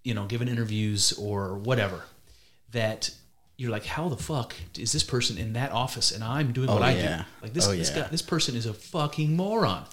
you 0.03 0.13
know, 0.13 0.25
given 0.25 0.47
interviews 0.47 1.13
or 1.13 1.55
whatever, 1.57 2.03
that 2.71 3.11
you're 3.57 3.69
like, 3.69 3.85
how 3.85 4.09
the 4.09 4.17
fuck 4.17 4.55
is 4.79 4.91
this 4.91 5.03
person 5.03 5.37
in 5.37 5.53
that 5.53 5.71
office 5.71 6.11
and 6.11 6.23
I'm 6.23 6.51
doing 6.51 6.69
oh, 6.69 6.73
what 6.75 6.83
I 6.83 6.93
Oh, 6.93 6.97
yeah. 6.97 7.17
do? 7.17 7.23
Like 7.43 7.53
this, 7.53 7.67
Oh, 7.67 7.75
this 7.75 7.91
yeah. 7.91 8.03
guy, 8.03 8.07
this 8.07 8.21
person 8.21 8.55
is 8.55 8.65
a 8.65 8.73
fucking 8.73 9.35
moron. 9.35 9.83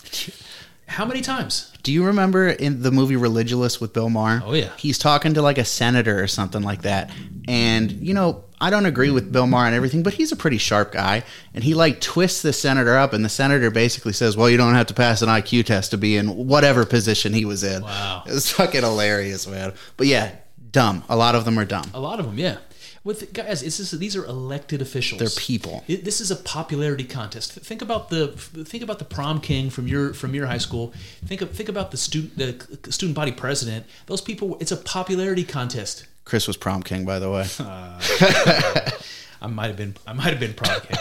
How 0.86 1.04
many 1.04 1.20
times? 1.20 1.72
Do 1.82 1.92
you 1.92 2.04
remember 2.06 2.48
in 2.48 2.82
the 2.82 2.90
movie 2.90 3.16
Religulous 3.16 3.80
with 3.80 3.92
Bill 3.92 4.08
Maher? 4.08 4.42
Oh, 4.44 4.54
yeah. 4.54 4.70
He's 4.78 4.96
talking 4.96 5.34
to 5.34 5.42
like 5.42 5.58
a 5.58 5.64
senator 5.64 6.22
or 6.22 6.26
something 6.26 6.62
like 6.62 6.82
that. 6.82 7.10
And, 7.46 7.92
you 7.92 8.14
know, 8.14 8.44
I 8.60 8.70
don't 8.70 8.86
agree 8.86 9.10
with 9.10 9.32
Bill 9.32 9.46
Maher 9.46 9.66
and 9.66 9.74
everything, 9.74 10.02
but 10.02 10.14
he's 10.14 10.32
a 10.32 10.36
pretty 10.36 10.58
sharp 10.58 10.92
guy. 10.92 11.24
And 11.54 11.64
he 11.64 11.74
like 11.74 12.00
twists 12.00 12.42
the 12.42 12.52
senator 12.52 12.96
up, 12.96 13.12
and 13.12 13.24
the 13.24 13.30
senator 13.30 13.70
basically 13.70 14.12
says, 14.12 14.36
Well, 14.36 14.50
you 14.50 14.56
don't 14.56 14.74
have 14.74 14.86
to 14.88 14.94
pass 14.94 15.22
an 15.22 15.28
IQ 15.28 15.66
test 15.66 15.92
to 15.92 15.98
be 15.98 16.16
in 16.16 16.46
whatever 16.46 16.84
position 16.84 17.32
he 17.32 17.44
was 17.44 17.64
in. 17.64 17.82
Wow. 17.82 18.24
It 18.26 18.32
was 18.32 18.50
fucking 18.50 18.82
hilarious, 18.82 19.46
man. 19.46 19.72
But 19.96 20.08
yeah, 20.08 20.32
dumb. 20.70 21.04
A 21.08 21.16
lot 21.16 21.34
of 21.34 21.44
them 21.44 21.58
are 21.58 21.64
dumb. 21.64 21.90
A 21.94 22.00
lot 22.00 22.20
of 22.20 22.26
them, 22.26 22.38
yeah. 22.38 22.58
With 23.02 23.32
guys, 23.32 23.62
it's 23.62 23.78
just, 23.78 23.98
these 23.98 24.14
are 24.14 24.26
elected 24.26 24.82
officials. 24.82 25.20
They're 25.20 25.42
people. 25.42 25.82
It, 25.88 26.04
this 26.04 26.20
is 26.20 26.30
a 26.30 26.36
popularity 26.36 27.04
contest. 27.04 27.52
Think 27.52 27.80
about 27.80 28.10
the 28.10 28.28
think 28.28 28.84
about 28.84 28.98
the 28.98 29.06
prom 29.06 29.40
king 29.40 29.70
from 29.70 29.88
your 29.88 30.12
from 30.12 30.34
your 30.34 30.46
high 30.46 30.58
school. 30.58 30.92
Think 31.24 31.40
of, 31.40 31.50
think 31.50 31.70
about 31.70 31.92
the 31.92 31.96
student 31.96 32.36
the 32.36 32.92
student 32.92 33.16
body 33.16 33.32
president. 33.32 33.86
Those 34.04 34.20
people. 34.20 34.58
It's 34.60 34.70
a 34.70 34.76
popularity 34.76 35.44
contest. 35.44 36.06
Chris 36.30 36.46
was 36.46 36.56
prom 36.56 36.80
king, 36.80 37.04
by 37.04 37.18
the 37.18 37.28
way. 37.28 37.44
I 39.42 39.48
might 39.48 39.66
have 39.66 39.76
been 39.76 39.96
I 40.06 40.12
might 40.12 40.28
have 40.28 40.38
been 40.38 40.54
prom 40.54 40.80
king. 40.80 40.96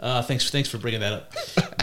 Uh, 0.00 0.22
thanks 0.22 0.50
thanks 0.50 0.68
for 0.68 0.76
bringing 0.76 0.98
that 1.00 1.12
up, 1.12 1.32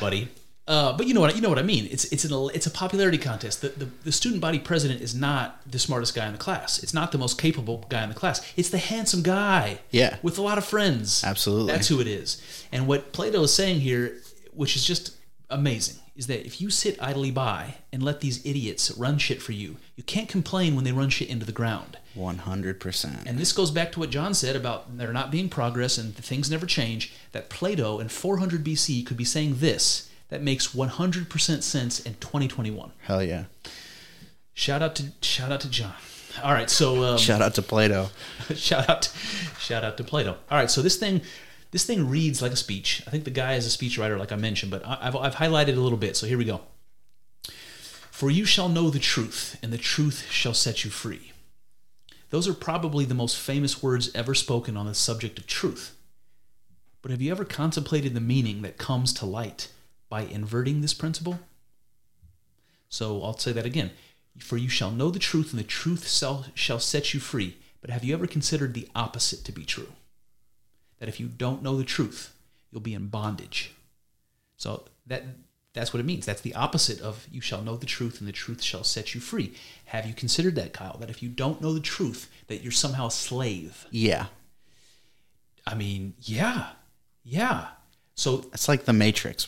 buddy. 0.02 0.28
Uh, 0.68 0.92
but 0.98 1.08
you 1.08 1.14
know 1.14 1.22
what 1.22 1.34
you 1.34 1.42
know 1.42 1.48
what 1.48 1.58
I 1.58 1.64
mean. 1.64 1.88
It's 1.90 2.04
it's 2.12 2.26
an 2.26 2.50
it's 2.54 2.68
a 2.68 2.72
popularity 2.72 3.18
contest. 3.18 3.62
The, 3.62 3.70
the 3.70 3.86
the 4.04 4.12
student 4.12 4.42
body 4.42 4.60
president 4.60 5.00
is 5.00 5.16
not 5.16 5.62
the 5.66 5.80
smartest 5.80 6.14
guy 6.14 6.26
in 6.26 6.34
the 6.34 6.38
class. 6.38 6.84
It's 6.84 6.94
not 6.94 7.14
the 7.14 7.18
most 7.18 7.40
capable 7.40 7.86
guy 7.88 8.04
in 8.04 8.10
the 8.10 8.16
class. 8.16 8.42
It's 8.58 8.70
the 8.70 8.80
handsome 8.80 9.24
guy. 9.24 9.80
Yeah. 9.92 10.18
with 10.22 10.38
a 10.38 10.42
lot 10.42 10.58
of 10.58 10.66
friends. 10.66 11.24
Absolutely. 11.24 11.72
that's 11.72 11.88
who 11.88 12.02
it 12.02 12.08
is. 12.08 12.42
And 12.74 12.86
what 12.86 13.14
Plato 13.14 13.44
is 13.44 13.54
saying 13.54 13.80
here, 13.80 14.18
which 14.52 14.76
is 14.76 14.84
just 14.86 15.16
amazing, 15.50 16.02
is 16.18 16.28
that 16.28 16.46
if 16.46 16.60
you 16.60 16.70
sit 16.70 17.02
idly 17.02 17.32
by 17.32 17.76
and 17.94 18.04
let 18.04 18.20
these 18.20 18.46
idiots 18.46 18.92
run 18.98 19.20
shit 19.20 19.42
for 19.42 19.54
you, 19.54 19.78
you 19.96 20.04
can't 20.04 20.28
complain 20.28 20.76
when 20.76 20.84
they 20.84 20.92
run 20.92 21.10
shit 21.10 21.30
into 21.30 21.46
the 21.46 21.54
ground. 21.54 21.98
100%. 22.18 23.26
And 23.26 23.38
this 23.38 23.54
goes 23.54 23.72
back 23.72 23.92
to 23.94 24.00
what 24.00 24.10
John 24.10 24.34
said 24.34 24.56
about 24.56 24.98
there 24.98 25.12
not 25.14 25.32
being 25.32 25.50
progress 25.50 25.98
and 25.98 26.16
things 26.16 26.50
never 26.52 26.66
change. 26.66 27.14
That 27.32 27.50
Plato 27.50 28.00
in 28.00 28.10
400 28.10 28.64
BC 28.64 29.06
could 29.06 29.18
be 29.18 29.26
saying 29.26 29.56
this 29.58 30.10
that 30.30 30.42
makes 30.42 30.74
100% 30.74 31.64
sense 31.64 32.00
in 32.00 32.14
2021. 32.16 32.92
Hell 33.02 33.24
yeah. 33.24 33.46
Shout 34.54 34.82
out 34.82 34.96
to 34.96 35.06
shout 35.22 35.52
out 35.52 35.62
to 35.62 35.70
John. 35.70 35.94
All 36.44 36.54
right, 36.54 36.70
so 36.70 37.04
um, 37.04 37.18
Shout 37.18 37.42
out 37.42 37.56
to 37.56 37.62
Plato. 37.62 38.10
shout 38.56 38.90
out 38.90 39.12
shout 39.60 39.84
out 39.84 39.98
to 39.98 40.04
Plato. 40.04 40.38
All 40.52 40.58
right, 40.58 40.70
so 40.70 40.82
this 40.82 40.98
thing 40.98 41.22
this 41.72 41.86
thing 41.86 42.08
reads 42.08 42.42
like 42.42 42.52
a 42.52 42.56
speech. 42.56 43.02
I 43.08 43.10
think 43.10 43.24
the 43.24 43.32
guy 43.32 43.56
is 43.56 43.66
a 43.66 43.76
speechwriter, 43.78 44.18
like 44.20 44.32
I 44.32 44.36
mentioned, 44.36 44.72
but 44.72 44.86
I- 44.86 45.00
I've 45.02 45.16
I've 45.16 45.36
highlighted 45.36 45.76
a 45.76 45.80
little 45.82 45.98
bit. 45.98 46.16
So 46.16 46.28
here 46.28 46.38
we 46.38 46.46
go. 46.46 46.62
For 48.12 48.30
you 48.30 48.46
shall 48.46 48.70
know 48.70 48.90
the 48.92 49.00
truth, 49.00 49.58
and 49.64 49.74
the 49.74 49.78
truth 49.80 50.28
shall 50.30 50.54
set 50.54 50.86
you 50.86 50.92
free. 50.92 51.32
Those 52.34 52.48
are 52.48 52.56
probably 52.56 53.06
the 53.06 53.14
most 53.14 53.38
famous 53.38 53.84
words 53.84 54.10
ever 54.16 54.34
spoken 54.34 54.76
on 54.76 54.88
the 54.88 54.96
subject 54.96 55.38
of 55.38 55.46
truth. 55.46 55.96
But 57.04 57.12
have 57.12 57.22
you 57.22 57.30
ever 57.30 57.46
contemplated 57.46 58.16
the 58.16 58.20
meaning 58.20 58.64
that 58.64 58.80
comes 58.80 59.14
to 59.14 59.28
light 59.28 59.68
by 60.10 60.22
inverting 60.22 60.82
this 60.82 60.96
principle? 60.96 61.42
So 62.90 63.22
I'll 63.22 63.38
say 63.38 63.52
that 63.52 63.68
again. 63.68 63.92
For 64.40 64.58
you 64.58 64.68
shall 64.68 64.90
know 64.90 65.12
the 65.12 65.20
truth, 65.20 65.52
and 65.52 65.60
the 65.60 65.64
truth 65.64 66.08
shall, 66.10 66.80
set 66.80 67.14
you 67.14 67.20
free. 67.20 67.58
But 67.82 67.92
have 67.92 68.04
you 68.04 68.16
ever 68.16 68.26
considered 68.26 68.74
the 68.74 68.90
opposite 68.96 69.46
to 69.46 69.52
be 69.52 69.64
true? 69.64 69.92
That 70.98 71.10
if 71.10 71.20
you 71.20 71.28
don't 71.28 71.62
know 71.62 71.78
the 71.78 71.84
truth, 71.84 72.34
you'll 72.72 72.82
be 72.82 72.96
in 72.96 73.10
bondage. 73.10 73.76
So 74.58 74.86
that 75.06 75.24
that's 75.74 75.94
what 75.94 76.00
it 76.00 76.06
means. 76.06 76.26
That's 76.26 76.42
the 76.42 76.54
opposite 76.56 77.02
of 77.02 77.28
you 77.32 77.42
shall 77.42 77.62
know 77.62 77.76
the 77.76 77.86
truth, 77.86 78.20
and 78.20 78.28
the 78.28 78.34
truth 78.34 78.62
shall 78.62 78.84
set 78.84 79.16
you 79.16 79.22
free. 79.22 79.54
Have 79.86 80.06
you 80.06 80.14
considered 80.14 80.56
that, 80.56 80.74
Kyle? 80.74 80.98
That 81.00 81.10
if 81.10 81.24
you 81.24 81.30
don't 81.30 81.62
know 81.62 81.74
the 81.74 81.80
truth, 81.80 82.30
that 82.48 82.62
you're 82.62 82.72
somehow 82.72 83.08
a 83.08 83.12
slave. 83.12 83.86
Yeah. 83.90 84.28
I 85.66 85.76
mean, 85.76 86.14
yeah, 86.22 86.70
yeah. 87.24 87.68
So 88.16 88.46
It's 88.54 88.68
like 88.68 88.86
the 88.86 88.94
Matrix. 88.94 89.48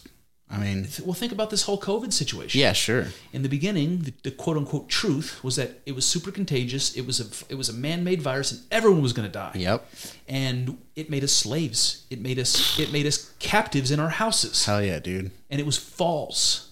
I 0.49 0.57
mean, 0.59 0.87
Well, 1.03 1.13
think 1.15 1.31
about 1.31 1.49
this 1.49 1.63
whole 1.63 1.79
COVID 1.79 2.13
situation. 2.13 2.61
yeah, 2.61 2.71
sure. 2.73 3.07
In 3.33 3.41
the 3.41 3.49
beginning, 3.49 3.99
the, 4.03 4.13
the 4.23 4.31
quote 4.31 4.57
unquote 4.57 4.87
truth 4.89 5.43
was 5.43 5.55
that 5.55 5.81
it 5.87 5.95
was 5.95 6.05
super 6.05 6.31
contagious. 6.31 6.95
It 6.95 7.05
was 7.07 7.19
a 7.19 7.25
it 7.51 7.55
was 7.55 7.67
a 7.67 7.73
man 7.73 8.03
made 8.03 8.21
virus, 8.21 8.51
and 8.51 8.61
everyone 8.71 9.01
was 9.01 9.11
going 9.11 9.27
to 9.27 9.31
die. 9.33 9.53
Yep. 9.55 9.89
And 10.27 10.77
it 10.95 11.09
made 11.09 11.23
us 11.23 11.31
slaves. 11.31 12.05
It 12.11 12.19
made 12.21 12.37
us 12.37 12.79
it 12.79 12.91
made 12.91 13.07
us 13.07 13.33
captives 13.39 13.89
in 13.89 13.99
our 13.99 14.09
houses, 14.09 14.65
Hell 14.65 14.83
yeah, 14.83 14.99
dude. 14.99 15.31
and 15.49 15.59
it 15.59 15.65
was 15.65 15.77
false. 15.77 16.71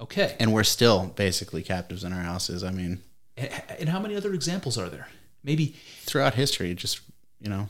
Okay. 0.00 0.34
And 0.40 0.52
we're 0.52 0.64
still 0.64 1.12
basically 1.14 1.62
captives 1.62 2.02
in 2.02 2.12
our 2.12 2.22
houses. 2.22 2.64
I 2.64 2.72
mean, 2.72 3.00
And, 3.36 3.48
and 3.78 3.88
how 3.88 4.00
many 4.00 4.16
other 4.16 4.34
examples 4.34 4.76
are 4.76 4.88
there? 4.88 5.06
Maybe 5.44 5.76
throughout 6.04 6.34
history, 6.34 6.74
just 6.74 7.00
you 7.40 7.48
know, 7.48 7.68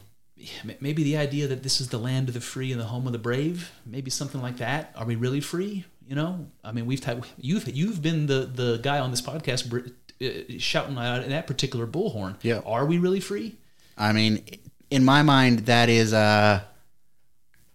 maybe 0.80 1.02
the 1.02 1.16
idea 1.16 1.46
that 1.48 1.62
this 1.62 1.80
is 1.80 1.88
the 1.88 1.98
land 1.98 2.28
of 2.28 2.34
the 2.34 2.40
free 2.40 2.72
and 2.72 2.80
the 2.80 2.86
home 2.86 3.06
of 3.06 3.12
the 3.12 3.18
brave. 3.18 3.72
Maybe 3.86 4.10
something 4.10 4.42
like 4.42 4.58
that. 4.58 4.92
Are 4.96 5.04
we 5.04 5.16
really 5.16 5.40
free? 5.40 5.84
You 6.08 6.14
know, 6.14 6.46
I 6.62 6.72
mean, 6.72 6.86
we've 6.86 7.02
had 7.02 7.24
you've 7.38 7.68
you've 7.68 8.02
been 8.02 8.26
the 8.26 8.40
the 8.40 8.78
guy 8.82 8.98
on 8.98 9.10
this 9.10 9.22
podcast 9.22 9.70
br- 9.70 9.88
uh, 10.24 10.58
shouting 10.58 10.98
out 10.98 11.22
in 11.22 11.30
that 11.30 11.46
particular 11.46 11.86
bullhorn. 11.86 12.36
Yeah. 12.42 12.60
Are 12.66 12.84
we 12.84 12.98
really 12.98 13.20
free? 13.20 13.56
I 13.96 14.12
mean, 14.12 14.44
in 14.90 15.04
my 15.04 15.22
mind, 15.22 15.60
that 15.60 15.88
is 15.88 16.12
uh, 16.12 16.60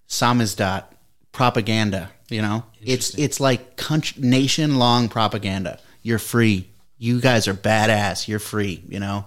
samizdat 0.08 0.86
propaganda. 1.32 2.12
You 2.30 2.42
know, 2.42 2.66
it's 2.82 3.18
it's 3.18 3.40
like 3.40 3.80
nation 4.18 4.78
long 4.78 5.10
propaganda. 5.10 5.80
You're 6.04 6.20
free. 6.20 6.70
You 6.98 7.22
guys 7.22 7.48
are 7.48 7.54
badass. 7.54 8.28
You're 8.28 8.40
free. 8.40 8.84
You 8.88 9.00
know, 9.00 9.26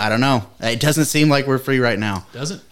I 0.00 0.08
don't 0.08 0.22
know. 0.22 0.46
It 0.60 0.80
doesn't 0.80 1.04
seem 1.04 1.28
like 1.28 1.46
we're 1.46 1.58
free 1.58 1.78
right 1.78 1.98
now. 1.98 2.26
Doesn't. 2.32 2.62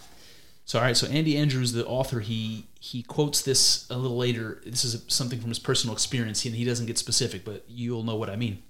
So 0.65 0.79
all 0.79 0.85
right. 0.85 0.97
So 0.97 1.07
Andy 1.09 1.37
Andrews, 1.37 1.73
the 1.73 1.87
author, 1.87 2.21
he 2.21 2.67
he 2.81 3.03
quotes 3.03 3.43
this 3.43 3.89
a 3.91 3.99
little 3.99 4.17
later. 4.17 4.63
This 4.65 4.83
is 4.83 5.05
something 5.09 5.39
from 5.39 5.51
his 5.51 5.59
personal 5.59 5.95
experience, 5.95 6.45
and 6.47 6.55
he 6.55 6.65
doesn't 6.65 6.87
get 6.87 6.97
specific, 6.97 7.45
but 7.45 7.65
you'll 7.69 8.03
know 8.03 8.17
what 8.17 8.31
I 8.31 8.37
mean. 8.37 8.63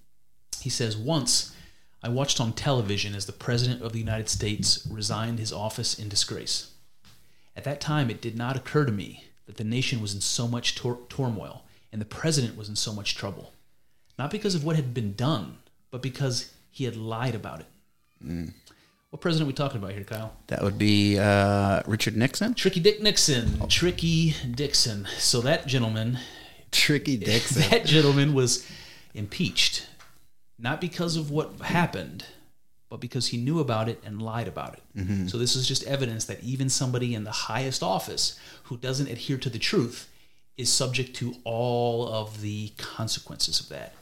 He 0.61 0.70
says, 0.70 0.96
Once 0.96 1.54
I 2.02 2.09
watched 2.09 2.40
on 2.40 2.52
television 2.52 3.14
as 3.14 3.26
the 3.26 3.32
President 3.32 3.80
of 3.80 3.92
the 3.92 4.00
United 4.00 4.28
States 4.28 4.86
resigned 4.90 5.38
his 5.38 5.52
office 5.52 5.96
in 5.96 6.09
disgrace. 6.09 6.72
At 7.56 7.64
that 7.64 7.80
time, 7.80 8.11
it 8.11 8.20
did 8.20 8.36
not 8.36 8.56
occur 8.56 8.84
to 8.84 8.92
me 8.92 9.24
that 9.46 9.56
the 9.56 9.64
nation 9.64 10.00
was 10.00 10.14
in 10.14 10.20
so 10.20 10.48
much 10.48 10.74
tor- 10.74 10.98
turmoil 11.09 11.64
and 11.92 12.00
the 12.00 12.06
President 12.06 12.56
was 12.56 12.68
in 12.68 12.76
so 12.76 12.92
much 12.92 13.16
trouble. 13.16 13.52
Not 14.18 14.30
because 14.30 14.54
of 14.54 14.64
what 14.64 14.76
had 14.76 14.92
been 14.92 15.14
done, 15.14 15.59
but 15.90 16.02
because 16.02 16.52
he 16.70 16.84
had 16.84 16.96
lied 16.96 17.34
about 17.34 17.61
it. 17.61 17.66
What 18.21 19.21
president 19.21 19.47
are 19.47 19.51
we 19.51 19.55
talking 19.55 19.79
about 19.79 19.93
here, 19.93 20.05
Kyle? 20.05 20.35
That 20.49 20.62
would 20.62 20.79
be 20.79 21.19
uh, 21.19 21.83
Richard 21.87 22.16
Nixon. 22.16 22.55
Tricky 22.55 22.81
Dick 22.81 23.01
Nixon. 23.01 23.66
Tricky 23.69 24.35
Dixon. 24.51 25.07
So 25.19 25.41
that 25.41 25.66
gentleman 25.66 26.19
Tricky 26.71 27.16
Dixon. 27.19 27.71
that 27.71 27.85
gentleman 27.87 28.35
was 28.35 28.66
impeached 29.14 29.87
not 30.59 30.81
because 30.81 31.16
of 31.16 31.31
what 31.31 31.61
happened 31.61 32.25
but 32.91 33.01
because 33.01 33.29
he 33.29 33.37
knew 33.37 33.61
about 33.61 33.89
it 33.89 34.01
and 34.05 34.21
lied 34.21 34.49
about 34.49 34.75
it 34.75 35.29
so 35.29 35.39
this 35.39 35.55
is 35.55 35.66
just 35.66 35.85
evidence 35.85 36.25
that 36.25 36.43
even 36.43 36.69
somebody 36.69 37.14
in 37.14 37.25
the 37.25 37.31
highest 37.31 37.83
office 37.83 38.39
who 38.64 38.77
doesn't 38.77 39.09
adhere 39.09 39.39
to 39.39 39.49
the 39.49 39.59
truth 39.59 40.09
is 40.57 40.71
subject 40.71 41.14
to 41.16 41.35
all 41.45 42.09
of 42.09 42.41
the 42.41 42.73
consequences 42.77 43.61
of 43.61 43.69
that 43.69 43.95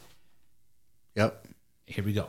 yep. 1.14 1.44
here 1.86 2.04
we 2.04 2.12
go. 2.12 2.28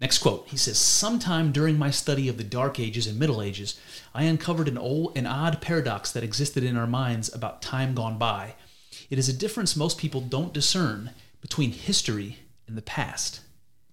Next 0.00 0.18
quote. 0.18 0.46
He 0.48 0.56
says, 0.56 0.78
"Sometime 0.78 1.50
during 1.50 1.76
my 1.76 1.90
study 1.90 2.28
of 2.28 2.36
the 2.36 2.44
Dark 2.44 2.78
Ages 2.78 3.08
and 3.08 3.18
Middle 3.18 3.42
Ages, 3.42 3.74
I 4.14 4.22
uncovered 4.24 4.68
an 4.68 4.78
old, 4.78 5.18
an 5.18 5.26
odd 5.26 5.60
paradox 5.60 6.12
that 6.12 6.22
existed 6.22 6.62
in 6.62 6.76
our 6.76 6.86
minds 6.86 7.32
about 7.34 7.62
time 7.62 7.94
gone 7.94 8.16
by. 8.16 8.54
It 9.10 9.18
is 9.18 9.28
a 9.28 9.32
difference 9.32 9.74
most 9.74 9.98
people 9.98 10.20
don't 10.20 10.54
discern 10.54 11.10
between 11.40 11.72
history 11.72 12.38
and 12.68 12.76
the 12.76 12.82
past. 12.82 13.40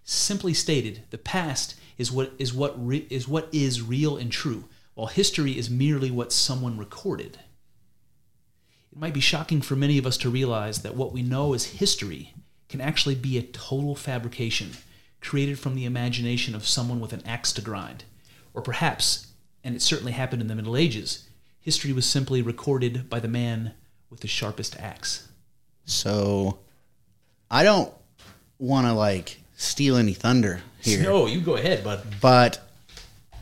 Simply 0.03 0.53
stated, 0.53 1.05
the 1.09 1.17
past 1.17 1.73
is 1.97 2.11
what 2.11 2.33
is 2.37 2.53
what 2.53 2.75
re, 2.85 3.07
is 3.09 3.27
what 3.27 3.49
is 3.51 3.81
real 3.81 4.15
and 4.15 4.31
true, 4.31 4.65
while 4.93 5.07
history 5.07 5.57
is 5.57 5.71
merely 5.71 6.11
what 6.11 6.31
someone 6.31 6.77
recorded." 6.77 7.39
It 8.91 8.99
might 8.99 9.13
be 9.15 9.21
shocking 9.21 9.61
for 9.61 9.75
many 9.75 9.97
of 9.97 10.05
us 10.05 10.17
to 10.17 10.29
realize 10.29 10.83
that 10.83 10.95
what 10.95 11.11
we 11.11 11.23
know 11.23 11.55
as 11.55 11.63
history 11.65 12.35
can 12.69 12.79
actually 12.79 13.15
be 13.15 13.39
a 13.39 13.43
total 13.43 13.95
fabrication 13.95 14.77
created 15.25 15.59
from 15.59 15.75
the 15.75 15.85
imagination 15.85 16.55
of 16.55 16.67
someone 16.67 16.99
with 16.99 17.11
an 17.11 17.25
axe 17.25 17.51
to 17.53 17.61
grind. 17.61 18.03
Or 18.53 18.61
perhaps, 18.61 19.27
and 19.63 19.75
it 19.75 19.81
certainly 19.81 20.11
happened 20.13 20.41
in 20.41 20.47
the 20.47 20.55
Middle 20.55 20.77
Ages, 20.77 21.27
history 21.59 21.91
was 21.91 22.05
simply 22.05 22.41
recorded 22.41 23.09
by 23.09 23.19
the 23.19 23.27
man 23.27 23.73
with 24.09 24.21
the 24.21 24.27
sharpest 24.27 24.79
axe. 24.79 25.27
So, 25.85 26.59
I 27.49 27.63
don't 27.63 27.91
want 28.59 28.87
to 28.87 28.93
like 28.93 29.41
steal 29.57 29.97
any 29.97 30.13
thunder 30.13 30.61
here. 30.81 31.01
No, 31.03 31.25
you 31.25 31.41
go 31.41 31.55
ahead, 31.55 31.83
bud. 31.83 32.03
but 32.21 32.59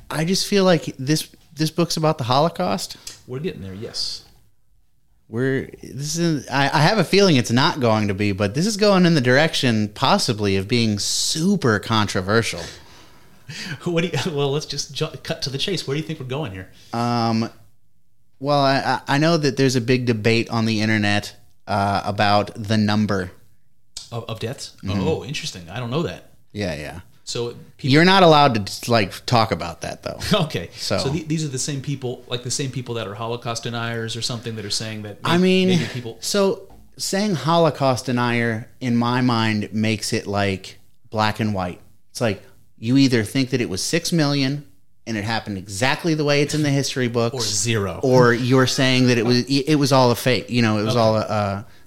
I 0.09 0.25
just 0.25 0.47
feel 0.47 0.63
like 0.63 0.85
this 0.97 1.29
this 1.55 1.69
book's 1.69 1.97
about 1.97 2.17
the 2.17 2.23
Holocaust. 2.23 2.97
We're 3.27 3.39
getting 3.39 3.61
there, 3.61 3.73
yes. 3.73 4.22
We're 5.33 5.71
this 5.81 6.15
is 6.19 6.47
I, 6.47 6.65
I 6.65 6.81
have 6.83 6.99
a 6.99 7.03
feeling 7.03 7.37
it's 7.37 7.49
not 7.49 7.79
going 7.79 8.07
to 8.07 8.13
be, 8.13 8.33
but 8.33 8.53
this 8.53 8.67
is 8.67 8.77
going 8.77 9.07
in 9.07 9.15
the 9.15 9.19
direction 9.21 9.87
possibly 9.87 10.57
of 10.57 10.67
being 10.67 10.99
super 10.99 11.79
controversial. 11.79 12.61
What 13.83 14.01
do 14.03 14.07
you, 14.07 14.35
well, 14.35 14.51
let's 14.51 14.65
just 14.65 14.93
ju- 14.93 15.11
cut 15.21 15.41
to 15.43 15.49
the 15.49 15.57
chase. 15.57 15.85
Where 15.85 15.95
do 15.95 16.01
you 16.01 16.07
think 16.07 16.19
we're 16.19 16.25
going 16.25 16.53
here? 16.53 16.71
Um, 16.93 17.49
well, 18.39 18.61
I, 18.61 19.01
I 19.05 19.17
know 19.17 19.35
that 19.37 19.57
there's 19.57 19.75
a 19.75 19.81
big 19.81 20.05
debate 20.05 20.49
on 20.49 20.65
the 20.65 20.81
internet 20.81 21.35
uh, 21.67 22.01
about 22.05 22.51
the 22.55 22.77
number. 22.77 23.31
Of, 24.11 24.23
of 24.29 24.39
deaths? 24.39 24.77
Oh, 24.87 25.25
interesting. 25.25 25.69
I 25.69 25.79
don't 25.79 25.91
know 25.91 26.03
that. 26.03 26.31
Yeah, 26.53 26.73
yeah. 26.73 27.01
So 27.25 27.55
people 27.77 27.93
You're 27.93 28.05
not 28.05 28.23
allowed 28.23 28.67
to 28.67 28.91
like 28.91 29.25
talk 29.25 29.51
about 29.51 29.81
that 29.81 30.03
though. 30.03 30.19
Okay, 30.45 30.69
so, 30.75 30.97
So- 30.97 31.09
the, 31.09 31.23
these 31.23 31.43
are 31.45 31.49
the 31.49 31.59
same 31.59 31.81
people, 31.81 32.23
like 32.27 32.43
the 32.43 32.51
same 32.51 32.71
people 32.71 32.95
that 32.95 33.07
are 33.07 33.15
Holocaust 33.15 33.63
deniers 33.63 34.15
or 34.15 34.21
something, 34.21 34.55
that 34.55 34.65
are 34.65 34.69
saying 34.69 35.03
that. 35.03 35.19
I 35.23 35.37
mean, 35.37 35.69
maybe 35.69 35.85
people. 35.85 36.17
so 36.19 36.67
saying 36.97 37.35
Holocaust 37.35 38.05
denier 38.07 38.69
in 38.79 38.95
my 38.95 39.21
mind 39.21 39.73
makes 39.73 40.13
it 40.13 40.27
like 40.27 40.79
black 41.09 41.39
and 41.39 41.53
white. 41.53 41.79
It's 42.11 42.21
like 42.21 42.43
you 42.77 42.97
either 42.97 43.23
think 43.23 43.51
that 43.51 43.61
it 43.61 43.69
was 43.69 43.81
six 43.81 44.11
million 44.11 44.65
and 45.05 45.17
it 45.17 45.23
happened 45.23 45.57
exactly 45.57 46.13
the 46.13 46.23
way 46.23 46.41
it's 46.41 46.53
in 46.53 46.63
the 46.63 46.69
history 46.69 47.07
books, 47.19 47.35
Or 47.35 47.41
zero. 47.41 47.99
or 48.03 48.33
you're 48.33 48.67
saying 48.67 49.07
that 49.07 49.17
it 49.17 49.25
was 49.25 49.45
it 49.49 49.75
was 49.75 49.91
all 49.93 50.11
a 50.11 50.15
fake. 50.15 50.49
You 50.49 50.61
know, 50.61 50.77
it 50.77 50.83
was 50.83 50.95
all 50.95 51.15
a. 51.15 51.21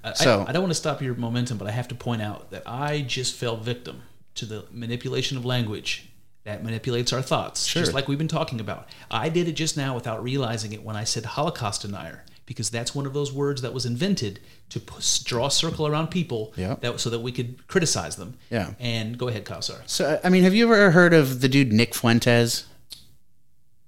Uh, 0.03 0.13
so 0.13 0.41
I, 0.41 0.49
I 0.49 0.51
don't 0.51 0.63
want 0.63 0.71
to 0.71 0.75
stop 0.79 1.01
your 1.01 1.15
momentum, 1.15 1.57
but 1.57 1.67
I 1.67 1.71
have 1.71 1.89
to 1.89 1.95
point 1.95 2.21
out 2.21 2.49
that 2.51 2.63
I 2.65 3.01
just 3.01 3.35
fell 3.35 3.57
victim 3.57 4.01
to 4.37 4.45
the 4.45 4.65
manipulation 4.71 5.37
of 5.37 5.45
language 5.45 6.09
that 6.43 6.63
manipulates 6.63 7.11
our 7.11 7.21
thoughts, 7.21 7.65
Sure. 7.65 7.81
just 7.81 7.93
like 7.93 8.07
we've 8.07 8.17
been 8.17 8.27
talking 8.27 8.59
about. 8.61 8.87
I 9.11 9.27
did 9.29 9.47
it 9.47 9.53
just 9.53 9.75
now 9.75 9.93
without 9.95 10.23
realizing 10.23 10.71
it 10.71 10.81
when 10.83 10.95
I 10.95 11.03
said 11.03 11.25
Holocaust 11.25 11.81
denier, 11.81 12.23
because 12.45 12.69
that's 12.69 12.95
one 12.95 13.05
of 13.05 13.13
those 13.13 13.33
words 13.33 13.61
that 13.63 13.73
was 13.73 13.85
invented 13.85 14.39
to 14.69 14.81
draw 15.25 15.47
a 15.47 15.51
circle 15.51 15.85
around 15.87 16.07
people, 16.07 16.53
Yeah. 16.55 16.75
that 16.81 16.99
so 17.01 17.09
that 17.09 17.19
we 17.19 17.33
could 17.33 17.67
criticize 17.67 18.15
them. 18.15 18.35
Yeah. 18.49 18.73
And 18.79 19.17
go 19.17 19.27
ahead, 19.27 19.43
Kyle. 19.43 19.61
Sorry. 19.61 19.81
So 19.87 20.19
I 20.23 20.29
mean, 20.29 20.43
have 20.43 20.53
you 20.55 20.65
ever 20.71 20.91
heard 20.91 21.13
of 21.13 21.41
the 21.41 21.49
dude 21.49 21.73
Nick 21.73 21.93
Fuentes? 21.93 22.65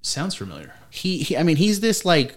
Sounds 0.01 0.35
familiar. 0.35 0.73
He, 0.89 1.19
he 1.19 1.37
I 1.37 1.43
mean, 1.43 1.57
he's 1.57 1.79
this 1.81 2.03
like 2.05 2.35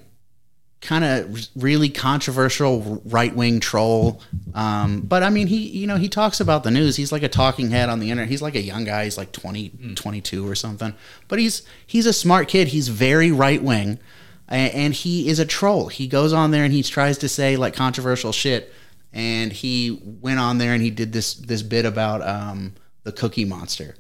kind 0.83 1.05
of 1.05 1.49
really 1.55 1.89
controversial 1.89 3.01
right 3.05 3.35
wing 3.35 3.61
troll. 3.61 4.21
Um, 4.53 5.01
but 5.01 5.23
I 5.23 5.31
mean, 5.31 5.47
he, 5.47 5.69
you 5.69 5.87
know, 5.87 5.97
he 5.97 6.09
talks 6.09 6.41
about 6.41 6.65
the 6.65 6.73
news. 6.73 6.97
He's 6.97 7.13
like 7.13 7.23
a 7.23 7.29
talking 7.29 7.71
head 7.71 7.89
on 7.89 8.01
the 8.01 8.11
internet. 8.11 8.29
He's 8.29 8.43
like 8.43 8.57
a 8.57 8.61
young 8.61 8.85
guy. 8.85 9.05
He's 9.05 9.17
like 9.17 9.31
20, 9.31 9.95
22 9.95 10.47
or 10.47 10.57
something. 10.57 10.93
But 11.29 11.39
he's 11.39 11.63
he's 11.87 12.05
a 12.05 12.13
smart 12.13 12.49
kid. 12.49 12.69
He's 12.69 12.89
very 12.89 13.31
right 13.31 13.63
wing, 13.63 14.01
and, 14.49 14.75
and 14.75 14.95
he 14.95 15.29
is 15.29 15.39
a 15.39 15.47
troll. 15.47 15.87
He 15.87 16.09
goes 16.09 16.33
on 16.33 16.51
there 16.51 16.65
and 16.65 16.73
he 16.73 16.83
tries 16.83 17.17
to 17.19 17.29
say 17.29 17.57
like 17.57 17.75
controversial 17.75 18.33
shit. 18.33 18.73
And 19.15 19.53
he 19.53 20.01
went 20.21 20.41
on 20.41 20.59
there 20.59 20.73
and 20.73 20.83
he 20.83 20.91
did 20.91 21.13
this 21.13 21.35
this 21.35 21.63
bit 21.63 21.85
about 21.85 22.27
um, 22.27 22.75
the 23.05 23.13
Cookie 23.13 23.45
Monster 23.45 23.95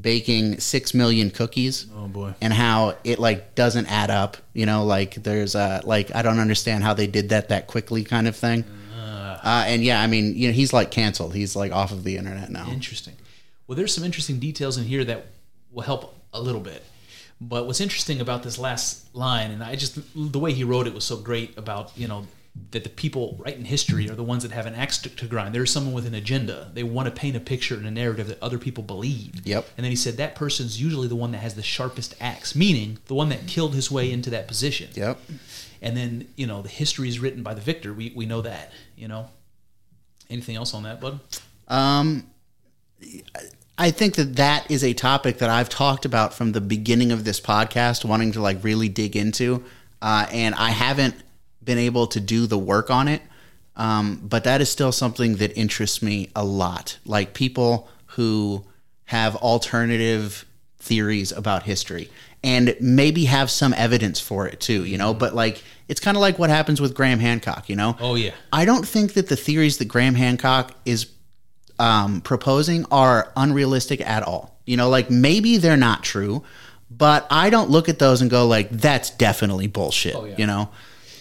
baking 0.00 0.58
six 0.58 0.92
million 0.94 1.30
cookies 1.30 1.86
Oh 1.96 2.08
boy. 2.08 2.34
and 2.40 2.52
how 2.52 2.96
it 3.04 3.18
like 3.18 3.54
doesn't 3.54 3.86
add 3.86 4.10
up 4.10 4.36
you 4.52 4.66
know 4.66 4.84
like 4.84 5.14
there's 5.22 5.54
a 5.54 5.82
like 5.84 6.14
i 6.14 6.22
don't 6.22 6.40
understand 6.40 6.82
how 6.82 6.94
they 6.94 7.06
did 7.06 7.28
that 7.28 7.48
that 7.50 7.68
quickly 7.68 8.02
kind 8.02 8.26
of 8.26 8.34
thing 8.34 8.64
uh, 8.96 9.64
and 9.68 9.84
yeah 9.84 10.00
i 10.00 10.06
mean 10.06 10.34
you 10.34 10.48
know 10.48 10.52
he's 10.54 10.72
like 10.72 10.90
canceled 10.90 11.34
he's 11.34 11.54
like 11.54 11.70
off 11.70 11.92
of 11.92 12.02
the 12.02 12.16
internet 12.16 12.50
now 12.50 12.66
Interesting. 12.70 13.14
Well, 13.66 13.76
there's 13.76 13.94
some 13.94 14.04
interesting 14.04 14.38
details 14.40 14.76
in 14.76 14.84
here 14.84 15.04
that 15.04 15.26
will 15.72 15.82
help 15.82 16.14
a 16.34 16.40
little 16.40 16.60
bit. 16.60 16.82
But 17.40 17.66
what's 17.66 17.80
interesting 17.80 18.20
about 18.20 18.42
this 18.42 18.58
last 18.58 19.14
line, 19.14 19.50
and 19.52 19.62
I 19.64 19.74
just 19.74 19.98
the 20.14 20.38
way 20.38 20.52
he 20.52 20.64
wrote 20.64 20.86
it 20.86 20.92
was 20.92 21.04
so 21.04 21.16
great 21.16 21.56
about 21.56 21.90
you 21.96 22.06
know 22.06 22.26
that 22.70 22.84
the 22.84 22.90
people 22.90 23.36
writing 23.38 23.64
history 23.64 24.08
are 24.08 24.14
the 24.14 24.22
ones 24.22 24.42
that 24.42 24.52
have 24.52 24.66
an 24.66 24.74
axe 24.74 24.98
to, 24.98 25.08
to 25.08 25.26
grind. 25.26 25.54
There's 25.54 25.72
someone 25.72 25.92
with 25.92 26.06
an 26.06 26.14
agenda. 26.14 26.70
They 26.72 26.84
want 26.84 27.06
to 27.06 27.14
paint 27.14 27.36
a 27.36 27.40
picture 27.40 27.74
and 27.74 27.86
a 27.86 27.90
narrative 27.90 28.28
that 28.28 28.40
other 28.42 28.58
people 28.58 28.84
believe. 28.84 29.44
Yep. 29.44 29.66
And 29.76 29.84
then 29.84 29.90
he 29.90 29.96
said 29.96 30.16
that 30.18 30.34
person's 30.34 30.80
usually 30.80 31.08
the 31.08 31.16
one 31.16 31.32
that 31.32 31.38
has 31.38 31.54
the 31.54 31.62
sharpest 31.62 32.14
axe, 32.20 32.54
meaning 32.54 32.98
the 33.06 33.14
one 33.14 33.28
that 33.30 33.46
killed 33.46 33.74
his 33.74 33.90
way 33.90 34.10
into 34.10 34.30
that 34.30 34.46
position. 34.46 34.90
yep 34.94 35.18
and 35.84 35.94
then 35.94 36.26
you 36.34 36.46
know 36.46 36.62
the 36.62 36.68
history 36.68 37.08
is 37.08 37.20
written 37.20 37.42
by 37.44 37.54
the 37.54 37.60
victor. 37.60 37.92
We 37.92 38.12
we 38.16 38.26
know 38.26 38.40
that. 38.40 38.72
You 38.96 39.06
know. 39.06 39.28
Anything 40.30 40.56
else 40.56 40.72
on 40.72 40.84
that, 40.84 41.02
bud? 41.02 41.20
Um, 41.68 42.26
I 43.76 43.90
think 43.90 44.14
that 44.14 44.36
that 44.36 44.70
is 44.70 44.82
a 44.82 44.94
topic 44.94 45.38
that 45.38 45.50
I've 45.50 45.68
talked 45.68 46.06
about 46.06 46.32
from 46.32 46.52
the 46.52 46.62
beginning 46.62 47.12
of 47.12 47.24
this 47.24 47.40
podcast, 47.40 48.06
wanting 48.06 48.32
to 48.32 48.40
like 48.40 48.64
really 48.64 48.88
dig 48.88 49.16
into, 49.16 49.62
uh, 50.00 50.26
and 50.32 50.54
I 50.54 50.70
haven't 50.70 51.14
been 51.64 51.78
able 51.78 52.06
to 52.08 52.20
do 52.20 52.46
the 52.46 52.58
work 52.58 52.90
on 52.90 53.08
it. 53.08 53.22
Um, 53.76 54.20
but 54.22 54.44
that 54.44 54.60
is 54.60 54.70
still 54.70 54.92
something 54.92 55.36
that 55.36 55.56
interests 55.56 56.02
me 56.02 56.30
a 56.36 56.44
lot. 56.44 56.98
Like 57.04 57.34
people 57.34 57.88
who 58.06 58.64
have 59.06 59.36
alternative 59.36 60.44
theories 60.78 61.32
about 61.32 61.64
history 61.64 62.08
and 62.44 62.76
maybe 62.80 63.24
have 63.24 63.50
some 63.50 63.72
evidence 63.74 64.20
for 64.20 64.46
it 64.46 64.60
too, 64.60 64.84
you 64.84 64.98
know. 64.98 65.14
But 65.14 65.34
like, 65.34 65.62
it's 65.88 66.00
kind 66.00 66.16
of 66.16 66.20
like 66.20 66.38
what 66.38 66.50
happens 66.50 66.80
with 66.80 66.94
Graham 66.94 67.18
Hancock, 67.18 67.68
you 67.68 67.76
know. 67.76 67.96
Oh 68.00 68.14
yeah. 68.14 68.32
I 68.52 68.64
don't 68.64 68.86
think 68.86 69.14
that 69.14 69.28
the 69.28 69.36
theories 69.36 69.78
that 69.78 69.86
Graham 69.86 70.14
Hancock 70.14 70.72
is 70.84 71.08
um, 71.78 72.20
proposing 72.20 72.84
are 72.90 73.32
unrealistic 73.36 74.00
at 74.00 74.22
all. 74.22 74.58
You 74.66 74.76
know, 74.76 74.88
like 74.88 75.10
maybe 75.10 75.56
they're 75.56 75.76
not 75.76 76.02
true, 76.02 76.44
but 76.90 77.26
I 77.30 77.50
don't 77.50 77.70
look 77.70 77.88
at 77.88 77.98
those 77.98 78.22
and 78.22 78.30
go 78.30 78.46
like, 78.46 78.70
"That's 78.70 79.10
definitely 79.10 79.66
bullshit." 79.66 80.14
Oh, 80.14 80.24
yeah. 80.24 80.34
You 80.38 80.46
know, 80.46 80.70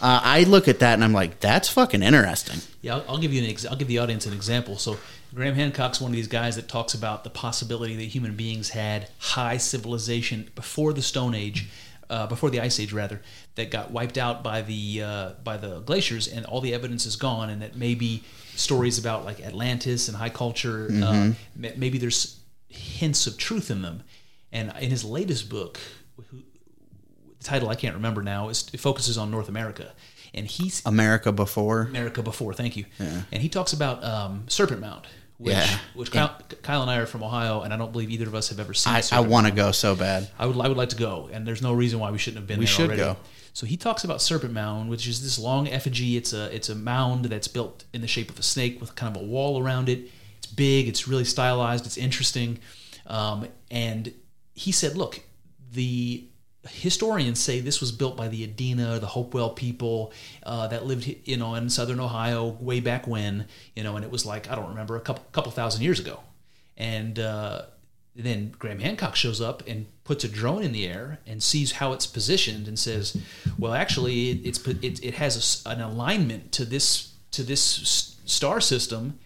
uh, 0.04 0.20
I 0.24 0.44
look 0.44 0.68
at 0.68 0.80
that 0.80 0.94
and 0.94 1.04
I'm 1.04 1.14
like, 1.14 1.40
"That's 1.40 1.70
fucking 1.70 2.04
interesting." 2.04 2.60
Yeah, 2.82 2.96
I'll, 2.96 3.06
I'll 3.10 3.18
give 3.18 3.34
you 3.34 3.42
an 3.44 3.50
ex- 3.50 3.66
I'll 3.66 3.78
give 3.78 3.88
the 3.88 4.00
audience 4.00 4.26
an 4.26 4.34
example. 4.34 4.78
So 4.78 4.98
Graham 5.34 5.56
Hancock's 5.56 6.00
one 6.02 6.12
of 6.12 6.16
these 6.16 6.28
guys 6.28 6.56
that 6.58 6.68
talks 6.68 6.94
about 6.94 7.24
the 7.24 7.30
possibility 7.30 7.96
that 7.96 8.04
human 8.04 8.36
beings 8.36 8.70
had 8.70 9.10
high 9.18 9.58
civilization 9.58 10.50
before 10.56 10.94
the 10.94 11.02
Stone 11.02 11.34
Age, 11.36 11.68
uh, 12.10 12.28
before 12.28 12.50
the 12.52 12.60
Ice 12.60 12.80
Age 12.80 12.94
rather, 12.94 13.22
that 13.56 13.72
got 13.72 13.92
wiped 13.92 14.18
out 14.18 14.44
by 14.44 14.62
the 14.62 15.02
uh, 15.02 15.30
by 15.44 15.58
the 15.58 15.80
glaciers, 15.80 16.28
and 16.28 16.46
all 16.46 16.62
the 16.62 16.74
evidence 16.74 17.06
is 17.06 17.16
gone, 17.16 17.50
and 17.50 17.62
that 17.62 17.76
maybe 17.76 18.24
stories 18.56 19.00
about 19.00 19.26
like 19.26 19.40
Atlantis 19.40 20.08
and 20.10 20.18
high 20.18 20.30
culture, 20.30 20.90
uh, 20.92 21.32
m- 21.64 21.74
maybe 21.78 21.98
there's 21.98 22.40
hints 22.70 23.26
of 23.28 23.38
truth 23.38 23.72
in 23.72 23.82
them. 23.82 24.04
And 24.52 24.72
in 24.80 24.92
his 24.92 25.04
latest 25.04 25.50
book, 25.50 25.80
title 27.44 27.70
I 27.70 27.76
can't 27.76 27.96
remember 27.96 28.22
now, 28.24 28.50
is, 28.50 28.70
it 28.74 28.80
focuses 28.80 29.18
on 29.18 29.30
North 29.32 29.50
America, 29.50 29.94
and 30.34 30.46
he's 30.48 30.82
America 30.86 31.32
before. 31.32 31.82
America 31.82 32.22
before. 32.24 32.54
Thank 32.54 32.76
you. 32.78 32.86
And 33.00 33.42
he 33.42 33.50
talks 33.50 33.74
about 33.74 34.04
um, 34.04 34.46
Serpent 34.48 34.82
Mound, 34.82 35.06
which 35.38 35.54
Yeah. 35.56 35.78
which 35.94 36.12
Kyle, 36.12 36.38
Kyle 36.62 36.82
and 36.82 36.90
I 36.92 36.98
are 36.98 37.06
from 37.06 37.24
Ohio, 37.24 37.62
and 37.62 37.74
I 37.74 37.78
don't 37.78 37.92
believe 37.92 38.10
either 38.10 38.28
of 38.28 38.36
us 38.36 38.50
have 38.50 38.60
ever 38.60 38.74
seen. 38.74 38.94
I, 38.94 39.02
I 39.12 39.20
want 39.20 39.48
to 39.48 39.54
go 39.54 39.72
so 39.72 39.96
bad. 39.96 40.30
I 40.40 40.46
would 40.46 40.58
I 40.60 40.68
would 40.68 40.78
like 40.78 40.90
to 40.90 40.96
go, 40.96 41.30
and 41.32 41.46
there's 41.48 41.62
no 41.62 41.74
reason 41.74 42.00
why 42.00 42.12
we 42.12 42.18
shouldn't 42.18 42.40
have 42.40 42.48
been. 42.48 42.60
We 42.60 42.66
there 42.66 42.74
should 42.74 42.88
already. 42.88 43.02
go. 43.02 43.18
So 43.56 43.68
he 43.68 43.78
talks 43.78 44.04
about 44.04 44.20
Serpent 44.20 44.52
Mound, 44.52 44.90
which 44.90 45.08
is 45.08 45.22
this 45.22 45.38
long 45.38 45.68
effigy. 45.68 46.18
It's 46.18 46.34
a 46.34 46.54
it's 46.56 46.70
a 46.70 46.76
mound 46.76 47.26
that's 47.26 47.48
built 47.48 47.84
in 47.94 48.02
the 48.02 48.08
shape 48.08 48.32
of 48.32 48.40
a 48.40 48.44
snake 48.44 48.82
with 48.82 48.96
kind 48.96 49.16
of 49.16 49.22
a 49.22 49.26
wall 49.26 49.62
around 49.62 49.90
it. 49.90 50.10
It's 50.40 50.48
big. 50.48 50.88
It's 50.88 51.08
really 51.08 51.24
stylized. 51.26 51.86
It's 51.86 51.98
interesting. 51.98 52.58
Um, 53.06 53.48
and 53.70 54.12
he 54.56 54.72
said, 54.72 54.96
look, 54.98 55.22
the 55.72 56.26
historians 56.70 57.40
say 57.40 57.60
this 57.60 57.82
was 57.82 57.92
built 57.92 58.16
by 58.16 58.28
the 58.28 58.48
Adena, 58.48 59.00
the 59.00 59.08
Hopewell 59.08 59.50
people 59.50 60.14
uh, 60.44 60.68
that 60.68 60.86
lived, 60.86 61.14
you 61.26 61.38
know, 61.38 61.56
in 61.56 61.70
southern 61.70 62.00
Ohio 62.00 62.58
way 62.60 62.80
back 62.80 63.08
when, 63.08 63.48
you 63.76 63.84
know, 63.84 63.96
and 63.96 64.06
it 64.06 64.12
was 64.12 64.26
like 64.26 64.50
I 64.50 64.56
don't 64.56 64.70
remember 64.70 64.96
a 64.96 65.02
couple 65.02 65.26
couple 65.32 65.52
thousand 65.52 65.84
years 65.84 66.00
ago, 66.00 66.22
and 66.78 67.20
uh, 67.20 67.64
then 68.16 68.54
Graham 68.58 68.80
Hancock 68.80 69.16
shows 69.16 69.42
up 69.42 69.64
and 69.68 69.88
puts 70.04 70.24
a 70.24 70.30
drone 70.30 70.64
in 70.64 70.72
the 70.72 70.88
air 70.88 71.20
and 71.26 71.42
sees 71.42 71.74
how 71.74 71.94
it's 71.94 72.08
positioned 72.08 72.68
and 72.68 72.80
says, 72.80 73.18
"Well, 73.58 73.74
actually, 73.74 74.32
it, 74.32 74.46
it's 74.46 74.68
it, 74.68 75.04
it 75.04 75.14
has 75.16 75.64
a 75.66 75.70
an 75.70 75.82
alignment 75.82 76.52
to 76.54 76.66
this 76.66 77.14
to 77.32 77.44
this 77.44 78.18
star 78.26 78.62
system." 78.62 79.20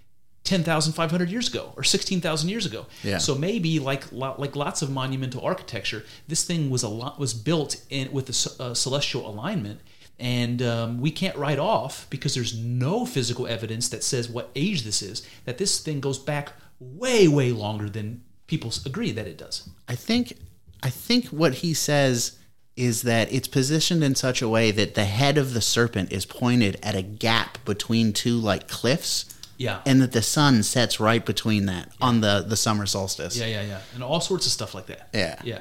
10,500 0.48 1.30
years 1.30 1.50
ago 1.50 1.74
or 1.76 1.84
16,000 1.84 2.50
years 2.50 2.66
ago. 2.66 2.86
Yeah. 3.04 3.18
So 3.18 3.36
maybe 3.36 3.80
like 3.80 4.12
like 4.12 4.56
lots 4.56 4.82
of 4.82 4.90
monumental 4.90 5.44
architecture, 5.44 6.04
this 6.28 6.44
thing 6.44 6.70
was 6.70 6.84
a 6.84 6.90
lot 6.90 7.20
was 7.20 7.34
built 7.34 7.84
in 7.90 8.12
with 8.12 8.30
uh, 8.30 8.74
celestial 8.74 9.30
alignment 9.30 9.82
and 10.20 10.62
um, 10.62 11.00
we 11.00 11.12
can't 11.12 11.36
write 11.38 11.60
off 11.60 12.08
because 12.10 12.34
there's 12.34 12.58
no 12.58 13.06
physical 13.06 13.46
evidence 13.46 13.90
that 13.90 14.04
says 14.04 14.28
what 14.28 14.50
age 14.56 14.82
this 14.84 15.02
is 15.02 15.28
that 15.46 15.60
this 15.60 15.80
thing 15.80 16.00
goes 16.00 16.18
back 16.18 16.54
way 16.80 17.28
way 17.28 17.52
longer 17.52 17.90
than 17.90 18.24
people 18.48 18.72
agree 18.86 19.12
that 19.12 19.28
it 19.28 19.38
does. 19.38 19.70
I 19.88 19.96
think 19.96 20.34
I 20.82 20.90
think 20.90 21.28
what 21.28 21.56
he 21.56 21.74
says 21.74 22.38
is 22.76 23.02
that 23.02 23.32
it's 23.34 23.48
positioned 23.48 24.04
in 24.04 24.16
such 24.16 24.42
a 24.42 24.48
way 24.48 24.72
that 24.72 24.96
the 24.96 25.06
head 25.06 25.38
of 25.38 25.54
the 25.54 25.62
serpent 25.62 26.12
is 26.12 26.26
pointed 26.26 26.80
at 26.84 26.96
a 26.96 27.02
gap 27.02 27.58
between 27.66 28.14
two 28.14 28.38
like 28.38 28.68
cliffs. 28.68 29.26
Yeah. 29.58 29.82
And 29.86 30.02
that 30.02 30.12
the 30.12 30.22
sun 30.22 30.64
sets 30.64 31.00
right 31.00 31.26
between 31.26 31.66
that 31.66 31.92
on 32.00 32.22
the 32.22 32.46
the 32.48 32.56
summer 32.56 32.86
solstice. 32.86 33.38
Yeah, 33.38 33.48
yeah, 33.48 33.64
yeah. 33.64 33.80
And 33.94 34.04
all 34.04 34.22
sorts 34.22 34.46
of 34.46 34.52
stuff 34.52 34.74
like 34.74 34.86
that. 34.88 35.10
Yeah. 35.14 35.40
Yeah. 35.44 35.60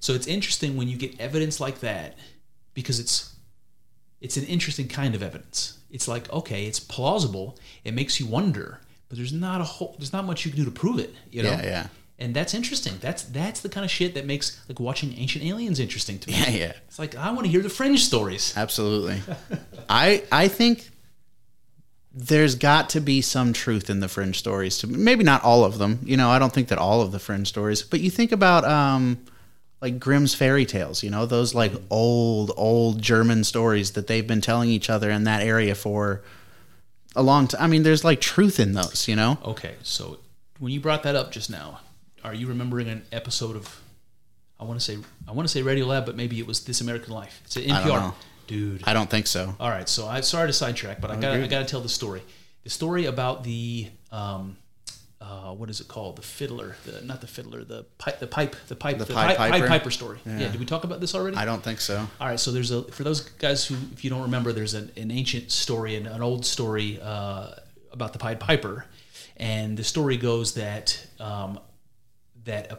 So 0.00 0.14
it's 0.14 0.26
interesting 0.26 0.76
when 0.76 0.88
you 0.88 0.96
get 0.96 1.20
evidence 1.20 1.60
like 1.60 1.80
that 1.80 2.16
because 2.74 2.98
it's 2.98 3.34
it's 4.20 4.36
an 4.36 4.44
interesting 4.44 4.88
kind 4.88 5.14
of 5.14 5.22
evidence. 5.22 5.78
It's 5.90 6.08
like, 6.08 6.32
okay, 6.32 6.66
it's 6.66 6.80
plausible, 6.80 7.58
it 7.84 7.92
makes 7.92 8.18
you 8.18 8.26
wonder, 8.26 8.80
but 9.08 9.18
there's 9.18 9.32
not 9.32 9.60
a 9.60 9.64
whole 9.64 9.94
there's 9.98 10.12
not 10.12 10.24
much 10.24 10.44
you 10.44 10.52
can 10.52 10.60
do 10.60 10.64
to 10.64 10.70
prove 10.70 10.98
it, 10.98 11.14
you 11.30 11.42
know? 11.42 11.50
Yeah, 11.50 11.62
yeah. 11.62 11.86
And 12.18 12.34
that's 12.34 12.54
interesting. 12.54 12.94
That's 13.00 13.24
that's 13.24 13.60
the 13.60 13.68
kind 13.68 13.84
of 13.84 13.90
shit 13.90 14.14
that 14.14 14.26
makes 14.26 14.60
like 14.68 14.78
watching 14.78 15.12
ancient 15.18 15.44
aliens 15.44 15.80
interesting 15.80 16.18
to 16.20 16.30
me. 16.30 16.36
Yeah, 16.36 16.50
yeah. 16.50 16.72
It's 16.86 16.98
like 16.98 17.16
I 17.16 17.32
want 17.32 17.46
to 17.46 17.50
hear 17.50 17.62
the 17.62 17.68
fringe 17.68 18.04
stories. 18.04 18.54
Absolutely. 18.56 19.20
I 19.88 20.22
I 20.30 20.48
think 20.48 20.88
there's 22.14 22.54
got 22.54 22.90
to 22.90 23.00
be 23.00 23.22
some 23.22 23.52
truth 23.52 23.88
in 23.88 24.00
the 24.00 24.08
fringe 24.08 24.38
stories 24.38 24.78
to 24.78 24.86
maybe 24.86 25.24
not 25.24 25.42
all 25.42 25.64
of 25.64 25.78
them. 25.78 26.00
You 26.04 26.16
know, 26.16 26.30
I 26.30 26.38
don't 26.38 26.52
think 26.52 26.68
that 26.68 26.78
all 26.78 27.00
of 27.00 27.12
the 27.12 27.18
fringe 27.18 27.48
stories, 27.48 27.82
but 27.82 28.00
you 28.00 28.10
think 28.10 28.32
about 28.32 28.64
um 28.64 29.24
like 29.80 29.98
Grimm's 29.98 30.34
fairy 30.34 30.64
tales, 30.64 31.02
you 31.02 31.10
know, 31.10 31.26
those 31.26 31.54
like 31.54 31.72
old 31.90 32.52
old 32.56 33.00
German 33.00 33.44
stories 33.44 33.92
that 33.92 34.06
they've 34.06 34.26
been 34.26 34.40
telling 34.40 34.68
each 34.70 34.90
other 34.90 35.10
in 35.10 35.24
that 35.24 35.42
area 35.42 35.74
for 35.74 36.22
a 37.16 37.22
long 37.22 37.48
time. 37.48 37.62
I 37.62 37.66
mean, 37.66 37.82
there's 37.82 38.04
like 38.04 38.20
truth 38.20 38.60
in 38.60 38.72
those, 38.72 39.08
you 39.08 39.16
know? 39.16 39.38
Okay, 39.44 39.74
so 39.82 40.18
when 40.58 40.72
you 40.72 40.80
brought 40.80 41.02
that 41.02 41.16
up 41.16 41.32
just 41.32 41.50
now, 41.50 41.80
are 42.22 42.34
you 42.34 42.46
remembering 42.46 42.88
an 42.88 43.04
episode 43.10 43.56
of 43.56 43.80
I 44.60 44.64
want 44.64 44.78
to 44.78 44.84
say 44.84 44.98
I 45.26 45.32
want 45.32 45.48
to 45.48 45.52
say 45.52 45.62
Radiolab, 45.62 46.06
but 46.06 46.14
maybe 46.14 46.38
it 46.38 46.46
was 46.46 46.64
This 46.64 46.80
American 46.80 47.12
Life. 47.12 47.40
It's 47.44 47.56
an 47.56 47.64
NPR. 47.64 48.14
Dude. 48.52 48.82
I 48.84 48.92
don't 48.92 49.08
think 49.08 49.26
so. 49.26 49.56
All 49.58 49.70
right, 49.70 49.88
so 49.88 50.06
I'm 50.06 50.22
sorry 50.22 50.48
to 50.48 50.52
sidetrack, 50.52 51.00
but 51.00 51.10
I 51.10 51.16
got 51.16 51.32
I 51.32 51.46
got 51.46 51.60
to 51.60 51.64
tell 51.64 51.80
the 51.80 51.88
story. 51.88 52.22
The 52.64 52.70
story 52.70 53.06
about 53.06 53.44
the 53.44 53.88
um, 54.10 54.58
uh, 55.22 55.54
what 55.54 55.70
is 55.70 55.80
it 55.80 55.88
called? 55.88 56.16
The 56.16 56.22
fiddler, 56.22 56.76
the 56.84 57.00
not 57.00 57.22
the 57.22 57.26
fiddler, 57.26 57.64
the 57.64 57.84
pipe, 57.96 58.18
the 58.18 58.26
pipe, 58.26 58.54
the 58.68 58.76
pipe, 58.76 58.98
the, 58.98 59.06
Pied 59.06 59.36
Pi- 59.38 59.50
Piper? 59.50 59.68
Piper 59.68 59.90
story. 59.90 60.18
Yeah. 60.26 60.50
did 60.50 60.60
we 60.60 60.66
talk 60.66 60.84
about 60.84 61.00
this 61.00 61.14
already? 61.14 61.38
I 61.38 61.46
don't 61.46 61.62
think 61.62 61.80
so. 61.80 62.06
All 62.20 62.26
right, 62.28 62.38
so 62.38 62.50
there's 62.50 62.70
a 62.72 62.82
for 62.84 63.04
those 63.04 63.22
guys 63.22 63.64
who, 63.64 63.74
if 63.94 64.04
you 64.04 64.10
don't 64.10 64.22
remember, 64.22 64.52
there's 64.52 64.74
an, 64.74 64.90
an 64.98 65.10
ancient 65.10 65.50
story, 65.50 65.96
an, 65.96 66.06
an 66.06 66.22
old 66.22 66.44
story 66.44 66.98
uh, 67.00 67.54
about 67.90 68.12
the 68.12 68.18
Pied 68.18 68.38
Piper, 68.38 68.84
and 69.38 69.78
the 69.78 69.84
story 69.84 70.18
goes 70.18 70.54
that 70.54 71.06
um, 71.20 71.58
that 72.44 72.70
a, 72.70 72.78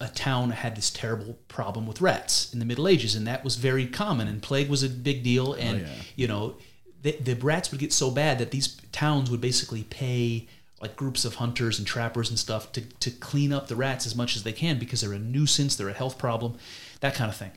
a 0.00 0.08
town 0.08 0.50
had 0.50 0.76
this 0.76 0.90
terrible 0.90 1.36
problem 1.48 1.86
with 1.86 2.00
rats 2.00 2.52
in 2.52 2.60
the 2.60 2.64
Middle 2.64 2.86
Ages, 2.86 3.14
and 3.14 3.26
that 3.26 3.42
was 3.42 3.56
very 3.56 3.86
common, 3.86 4.28
and 4.28 4.40
plague 4.40 4.68
was 4.68 4.82
a 4.82 4.88
big 4.88 5.24
deal, 5.24 5.50
oh, 5.50 5.54
and 5.54 5.80
yeah. 5.80 5.88
you 6.14 6.28
know 6.28 6.56
the, 7.02 7.12
the 7.12 7.34
rats 7.34 7.70
would 7.70 7.80
get 7.80 7.92
so 7.92 8.10
bad 8.10 8.38
that 8.38 8.50
these 8.50 8.76
towns 8.90 9.30
would 9.30 9.40
basically 9.40 9.82
pay 9.84 10.48
like 10.80 10.96
groups 10.96 11.24
of 11.24 11.36
hunters 11.36 11.78
and 11.78 11.86
trappers 11.86 12.30
and 12.30 12.38
stuff 12.38 12.72
to, 12.72 12.80
to 12.80 13.10
clean 13.10 13.52
up 13.52 13.68
the 13.68 13.76
rats 13.76 14.06
as 14.06 14.16
much 14.16 14.36
as 14.36 14.42
they 14.42 14.52
can 14.52 14.78
because 14.78 15.00
they're 15.00 15.12
a 15.12 15.18
nuisance, 15.18 15.76
they're 15.76 15.88
a 15.88 15.94
health 15.94 16.18
problem, 16.18 16.56
that 17.00 17.14
kind 17.14 17.30
of 17.30 17.36
thing. 17.36 17.52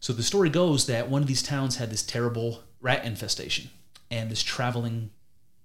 So 0.00 0.12
the 0.12 0.22
story 0.22 0.50
goes 0.50 0.86
that 0.86 1.08
one 1.08 1.22
of 1.22 1.28
these 1.28 1.42
towns 1.42 1.76
had 1.76 1.90
this 1.90 2.02
terrible 2.02 2.62
rat 2.80 3.04
infestation, 3.04 3.70
and 4.10 4.30
this 4.30 4.42
traveling 4.42 5.10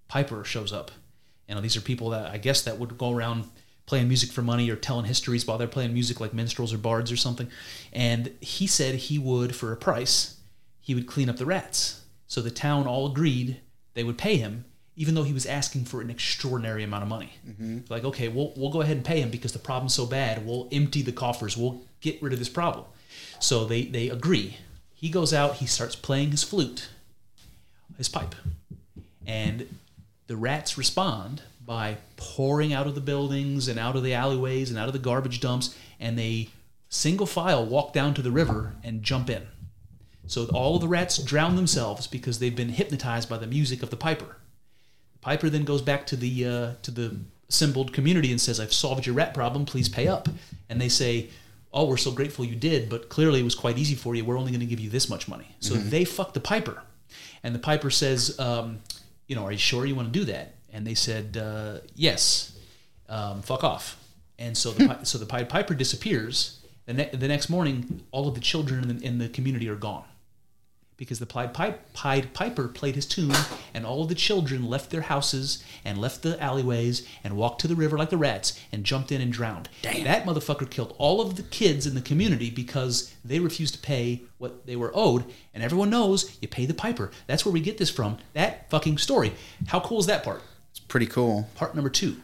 piper 0.07 0.43
shows 0.43 0.73
up. 0.73 0.91
You 1.47 1.55
know, 1.55 1.61
these 1.61 1.75
are 1.75 1.81
people 1.81 2.09
that 2.11 2.31
I 2.31 2.37
guess 2.37 2.61
that 2.63 2.79
would 2.79 2.97
go 2.97 3.11
around 3.11 3.49
playing 3.85 4.07
music 4.07 4.31
for 4.31 4.41
money 4.41 4.69
or 4.69 4.75
telling 4.75 5.05
histories 5.05 5.45
while 5.45 5.57
they're 5.57 5.67
playing 5.67 5.93
music 5.93 6.19
like 6.19 6.33
minstrels 6.33 6.73
or 6.73 6.77
bards 6.77 7.11
or 7.11 7.17
something. 7.17 7.49
And 7.91 8.31
he 8.39 8.67
said 8.67 8.95
he 8.95 9.19
would, 9.19 9.55
for 9.55 9.71
a 9.71 9.77
price, 9.77 10.37
he 10.79 10.95
would 10.95 11.07
clean 11.07 11.29
up 11.29 11.37
the 11.37 11.45
rats. 11.45 12.01
So 12.27 12.41
the 12.41 12.51
town 12.51 12.87
all 12.87 13.05
agreed 13.05 13.59
they 13.93 14.03
would 14.03 14.17
pay 14.17 14.37
him, 14.37 14.65
even 14.95 15.15
though 15.15 15.23
he 15.23 15.33
was 15.33 15.45
asking 15.45 15.85
for 15.85 16.01
an 16.01 16.09
extraordinary 16.09 16.83
amount 16.83 17.03
of 17.03 17.09
money. 17.09 17.33
Mm-hmm. 17.47 17.79
Like, 17.89 18.03
okay, 18.05 18.27
we'll, 18.27 18.53
we'll 18.55 18.71
go 18.71 18.81
ahead 18.81 18.97
and 18.97 19.05
pay 19.05 19.19
him 19.19 19.29
because 19.29 19.53
the 19.53 19.59
problem's 19.59 19.93
so 19.93 20.05
bad. 20.05 20.45
We'll 20.45 20.69
empty 20.71 21.01
the 21.01 21.11
coffers. 21.11 21.57
We'll 21.57 21.81
get 21.99 22.21
rid 22.21 22.33
of 22.33 22.39
this 22.39 22.49
problem. 22.49 22.85
So 23.39 23.65
they, 23.65 23.83
they 23.83 24.09
agree. 24.09 24.57
He 24.93 25.09
goes 25.09 25.33
out, 25.33 25.55
he 25.55 25.65
starts 25.65 25.95
playing 25.95 26.31
his 26.31 26.43
flute, 26.43 26.87
his 27.97 28.07
pipe. 28.07 28.35
And 29.25 29.77
the 30.27 30.37
rats 30.37 30.77
respond 30.77 31.41
by 31.65 31.97
pouring 32.17 32.73
out 32.73 32.87
of 32.87 32.95
the 32.95 33.01
buildings 33.01 33.67
and 33.67 33.79
out 33.79 33.95
of 33.95 34.03
the 34.03 34.13
alleyways 34.13 34.69
and 34.69 34.77
out 34.77 34.87
of 34.87 34.93
the 34.93 34.99
garbage 34.99 35.39
dumps, 35.39 35.75
and 35.99 36.17
they 36.17 36.49
single 36.89 37.25
file 37.25 37.65
walk 37.65 37.93
down 37.93 38.13
to 38.13 38.21
the 38.21 38.31
river 38.31 38.75
and 38.83 39.01
jump 39.03 39.29
in. 39.29 39.47
So 40.27 40.45
all 40.53 40.79
the 40.79 40.87
rats 40.87 41.17
drown 41.17 41.55
themselves 41.55 42.07
because 42.07 42.39
they've 42.39 42.55
been 42.55 42.69
hypnotized 42.69 43.29
by 43.29 43.37
the 43.37 43.47
music 43.47 43.83
of 43.83 43.89
the 43.89 43.97
piper. 43.97 44.37
The 45.13 45.19
piper 45.19 45.49
then 45.49 45.65
goes 45.65 45.81
back 45.81 46.05
to 46.07 46.15
the 46.15 46.45
uh, 46.45 46.71
to 46.81 46.91
the 46.91 47.17
assembled 47.49 47.93
community 47.93 48.31
and 48.31 48.39
says, 48.39 48.59
"I've 48.59 48.73
solved 48.73 49.05
your 49.05 49.15
rat 49.15 49.33
problem. 49.33 49.65
Please 49.65 49.89
pay 49.89 50.07
up." 50.07 50.29
And 50.69 50.79
they 50.79 50.89
say, 50.89 51.29
"Oh, 51.73 51.85
we're 51.85 51.97
so 51.97 52.11
grateful 52.11 52.45
you 52.45 52.55
did, 52.55 52.89
but 52.89 53.09
clearly 53.09 53.41
it 53.41 53.43
was 53.43 53.55
quite 53.55 53.77
easy 53.77 53.95
for 53.95 54.15
you. 54.15 54.23
We're 54.23 54.37
only 54.37 54.51
going 54.51 54.61
to 54.61 54.65
give 54.65 54.79
you 54.79 54.89
this 54.89 55.09
much 55.09 55.27
money." 55.27 55.55
So 55.59 55.73
they 55.73 56.05
fuck 56.05 56.33
the 56.33 56.39
piper, 56.39 56.83
and 57.43 57.53
the 57.53 57.59
piper 57.59 57.89
says, 57.89 58.39
um, 58.39 58.79
"You 59.27 59.35
know, 59.35 59.45
are 59.45 59.51
you 59.51 59.57
sure 59.57 59.85
you 59.85 59.95
want 59.95 60.13
to 60.13 60.19
do 60.19 60.25
that?" 60.25 60.52
And 60.73 60.85
they 60.85 60.95
said, 60.95 61.37
uh, 61.37 61.79
"Yes." 61.95 62.57
Um, 63.07 63.41
fuck 63.41 63.63
off. 63.63 63.97
And 64.39 64.57
so 64.57 64.71
the 64.71 65.03
so 65.03 65.17
the 65.17 65.25
Pied 65.25 65.47
Piper 65.47 65.73
disappears. 65.75 66.59
The, 66.85 66.93
ne- 66.93 67.09
the 67.13 67.29
next 67.29 67.49
morning, 67.49 68.03
all 68.11 68.27
of 68.27 68.35
the 68.35 68.41
children 68.41 68.89
in 68.89 68.97
the, 68.97 69.05
in 69.05 69.17
the 69.17 69.29
community 69.29 69.69
are 69.69 69.75
gone 69.75 70.03
because 70.97 71.19
the 71.19 71.25
Pied, 71.25 71.53
Pipe, 71.53 71.93
Pied 71.93 72.33
Piper 72.33 72.67
played 72.67 72.95
his 72.95 73.05
tune, 73.05 73.33
and 73.73 73.85
all 73.85 74.03
of 74.03 74.09
the 74.09 74.15
children 74.15 74.69
left 74.69 74.89
their 74.89 75.01
houses 75.01 75.63
and 75.83 75.97
left 75.97 76.21
the 76.21 76.41
alleyways 76.41 77.07
and 77.23 77.35
walked 77.35 77.61
to 77.61 77.67
the 77.67 77.75
river 77.75 77.97
like 77.97 78.09
the 78.09 78.17
rats 78.17 78.59
and 78.71 78.83
jumped 78.83 79.11
in 79.11 79.21
and 79.21 79.33
drowned. 79.33 79.69
Damn. 79.81 80.03
That 80.03 80.25
motherfucker 80.25 80.69
killed 80.69 80.95
all 80.97 81.21
of 81.21 81.35
the 81.35 81.43
kids 81.43 81.87
in 81.87 81.95
the 81.95 82.01
community 82.01 82.49
because 82.49 83.13
they 83.25 83.39
refused 83.39 83.73
to 83.75 83.81
pay 83.81 84.21
what 84.37 84.65
they 84.65 84.75
were 84.75 84.91
owed. 84.93 85.25
And 85.53 85.63
everyone 85.63 85.89
knows 85.89 86.37
you 86.41 86.47
pay 86.47 86.65
the 86.65 86.73
piper. 86.73 87.11
That's 87.27 87.45
where 87.45 87.53
we 87.53 87.61
get 87.61 87.77
this 87.77 87.89
from. 87.89 88.17
That 88.33 88.69
fucking 88.69 88.97
story. 88.97 89.33
How 89.67 89.79
cool 89.79 89.99
is 89.99 90.05
that 90.07 90.23
part? 90.23 90.41
Pretty 90.93 91.07
cool. 91.07 91.49
Part 91.55 91.73
number 91.73 91.89
two. 91.89 92.17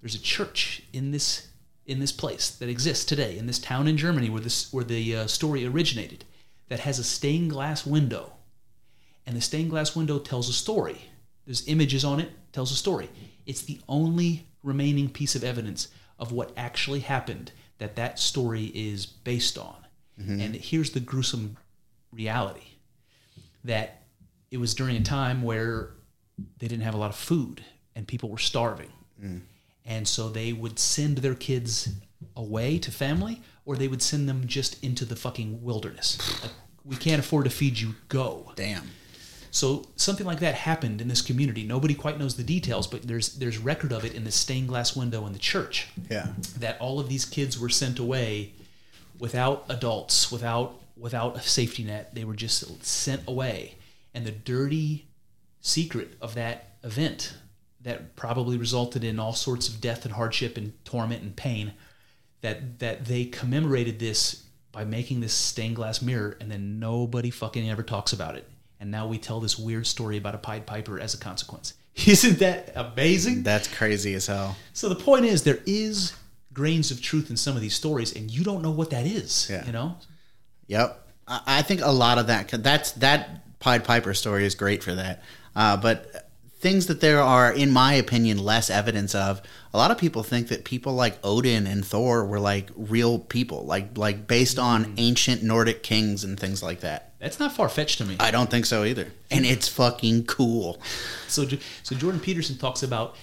There's 0.00 0.16
a 0.16 0.20
church 0.20 0.82
in 0.92 1.12
this 1.12 1.46
in 1.86 2.00
this 2.00 2.10
place 2.10 2.50
that 2.50 2.68
exists 2.68 3.04
today 3.04 3.38
in 3.38 3.46
this 3.46 3.60
town 3.60 3.86
in 3.86 3.96
Germany 3.96 4.28
where 4.28 4.40
this 4.40 4.72
where 4.72 4.82
the 4.82 5.18
uh, 5.18 5.26
story 5.28 5.64
originated 5.64 6.24
that 6.68 6.80
has 6.80 6.98
a 6.98 7.04
stained 7.04 7.52
glass 7.52 7.86
window, 7.86 8.32
and 9.24 9.36
the 9.36 9.40
stained 9.40 9.70
glass 9.70 9.94
window 9.94 10.18
tells 10.18 10.48
a 10.48 10.52
story. 10.52 11.00
There's 11.46 11.68
images 11.68 12.04
on 12.04 12.18
it, 12.18 12.30
tells 12.52 12.72
a 12.72 12.74
story. 12.74 13.08
It's 13.46 13.62
the 13.62 13.78
only 13.88 14.48
remaining 14.64 15.08
piece 15.08 15.36
of 15.36 15.44
evidence 15.44 15.86
of 16.18 16.32
what 16.32 16.50
actually 16.56 17.00
happened 17.00 17.52
that 17.78 17.94
that 17.94 18.18
story 18.18 18.72
is 18.74 19.06
based 19.06 19.56
on. 19.56 19.76
And 20.40 20.56
here's 20.56 20.90
the 20.90 20.98
gruesome 20.98 21.56
reality 22.10 22.66
that 23.62 24.02
it 24.50 24.56
was 24.56 24.74
during 24.74 24.96
a 24.96 25.02
time 25.02 25.44
where 25.44 25.90
they 26.58 26.66
didn't 26.66 26.82
have 26.82 26.94
a 26.94 26.98
lot 26.98 27.10
of 27.10 27.16
food 27.16 27.64
and 27.96 28.06
people 28.06 28.28
were 28.30 28.38
starving. 28.38 28.90
And 29.84 30.06
so 30.08 30.28
they 30.28 30.52
would 30.52 30.78
send 30.78 31.18
their 31.18 31.34
kids 31.34 31.88
away 32.36 32.78
to 32.78 32.90
family 32.90 33.40
or 33.64 33.76
they 33.76 33.88
would 33.88 34.02
send 34.02 34.28
them 34.28 34.46
just 34.46 34.82
into 34.82 35.04
the 35.04 35.14
fucking 35.16 35.62
wilderness. 35.62 36.18
Like, 36.42 36.52
we 36.84 36.96
can't 36.96 37.20
afford 37.20 37.44
to 37.44 37.50
feed 37.50 37.78
you, 37.78 37.94
go. 38.08 38.52
Damn. 38.56 38.90
So 39.52 39.86
something 39.96 40.26
like 40.26 40.40
that 40.40 40.54
happened 40.54 41.00
in 41.00 41.08
this 41.08 41.20
community. 41.22 41.62
Nobody 41.62 41.94
quite 41.94 42.18
knows 42.18 42.36
the 42.36 42.42
details, 42.42 42.86
but 42.86 43.02
there's 43.02 43.34
there's 43.34 43.58
record 43.58 43.92
of 43.92 44.04
it 44.04 44.14
in 44.14 44.24
the 44.24 44.32
stained 44.32 44.68
glass 44.68 44.96
window 44.96 45.26
in 45.26 45.32
the 45.32 45.38
church 45.38 45.88
Yeah. 46.10 46.28
that 46.58 46.80
all 46.80 46.98
of 46.98 47.08
these 47.08 47.24
kids 47.24 47.58
were 47.58 47.68
sent 47.68 47.98
away 47.98 48.54
without 49.18 49.64
adults, 49.68 50.32
without 50.32 50.80
without 50.96 51.36
a 51.36 51.40
safety 51.42 51.84
net. 51.84 52.14
They 52.14 52.24
were 52.24 52.34
just 52.34 52.84
sent 52.84 53.22
away. 53.28 53.74
And 54.14 54.24
the 54.26 54.30
dirty 54.32 55.06
secret 55.60 56.16
of 56.20 56.34
that 56.34 56.76
event 56.82 57.34
that 57.82 58.16
probably 58.16 58.56
resulted 58.56 59.04
in 59.04 59.18
all 59.18 59.34
sorts 59.34 59.68
of 59.68 59.80
death 59.80 60.04
and 60.04 60.14
hardship 60.14 60.56
and 60.56 60.72
torment 60.84 61.22
and 61.22 61.34
pain 61.36 61.72
that 62.40 62.78
that 62.78 63.04
they 63.06 63.24
commemorated 63.24 63.98
this 63.98 64.44
by 64.72 64.84
making 64.84 65.20
this 65.20 65.32
stained 65.32 65.76
glass 65.76 66.00
mirror 66.00 66.36
and 66.40 66.50
then 66.50 66.78
nobody 66.78 67.30
fucking 67.30 67.68
ever 67.68 67.82
talks 67.82 68.12
about 68.12 68.36
it. 68.36 68.48
And 68.80 68.90
now 68.90 69.06
we 69.06 69.18
tell 69.18 69.38
this 69.38 69.58
weird 69.58 69.86
story 69.86 70.16
about 70.16 70.34
a 70.34 70.38
Pied 70.38 70.66
Piper 70.66 70.98
as 70.98 71.14
a 71.14 71.18
consequence. 71.18 71.74
Isn't 72.06 72.38
that 72.38 72.72
amazing? 72.74 73.42
That's 73.42 73.68
crazy 73.68 74.14
as 74.14 74.26
hell. 74.26 74.56
So 74.72 74.88
the 74.88 74.96
point 74.96 75.24
is, 75.24 75.44
there 75.44 75.60
is 75.66 76.14
grains 76.52 76.90
of 76.90 77.00
truth 77.00 77.30
in 77.30 77.36
some 77.36 77.54
of 77.54 77.62
these 77.62 77.74
stories, 77.74 78.14
and 78.16 78.30
you 78.30 78.42
don't 78.42 78.62
know 78.62 78.70
what 78.70 78.90
that 78.90 79.06
is. 79.06 79.48
Yeah. 79.50 79.64
You 79.66 79.72
know, 79.72 79.96
Yep. 80.66 81.06
I 81.28 81.40
I 81.46 81.62
think 81.62 81.80
a 81.82 81.92
lot 81.92 82.18
of 82.18 82.28
that 82.28 82.48
that's 82.48 82.92
that 82.92 83.58
Pied 83.60 83.84
Piper 83.84 84.14
story 84.14 84.44
is 84.46 84.54
great 84.54 84.82
for 84.82 84.94
that. 84.94 85.22
Uh, 85.54 85.76
but 85.76 86.30
things 86.62 86.86
that 86.86 87.00
there 87.00 87.20
are, 87.20 87.52
in 87.52 87.72
my 87.72 87.92
opinion, 87.94 88.38
less 88.38 88.70
evidence 88.70 89.16
of. 89.16 89.42
A 89.74 89.76
lot 89.76 89.90
of 89.90 89.98
people 89.98 90.22
think 90.22 90.48
that 90.48 90.64
people 90.64 90.94
like 90.94 91.18
Odin 91.24 91.66
and 91.66 91.84
Thor 91.84 92.24
were 92.24 92.38
like 92.38 92.70
real 92.76 93.18
people, 93.18 93.66
like 93.66 93.98
like 93.98 94.26
based 94.28 94.58
on 94.58 94.84
mm. 94.84 94.94
ancient 94.96 95.42
Nordic 95.42 95.82
kings 95.82 96.24
and 96.24 96.38
things 96.38 96.62
like 96.62 96.80
that. 96.80 97.12
that's 97.18 97.40
not 97.40 97.52
far 97.52 97.68
fetched 97.68 97.98
to 97.98 98.04
me. 98.04 98.16
I 98.20 98.30
don't 98.30 98.48
think 98.48 98.64
so 98.64 98.84
either. 98.84 99.08
And 99.30 99.44
it's 99.44 99.68
fucking 99.68 100.24
cool. 100.26 100.80
so, 101.28 101.46
so 101.82 101.96
Jordan 101.96 102.20
Peterson 102.20 102.56
talks 102.56 102.82
about 102.82 103.16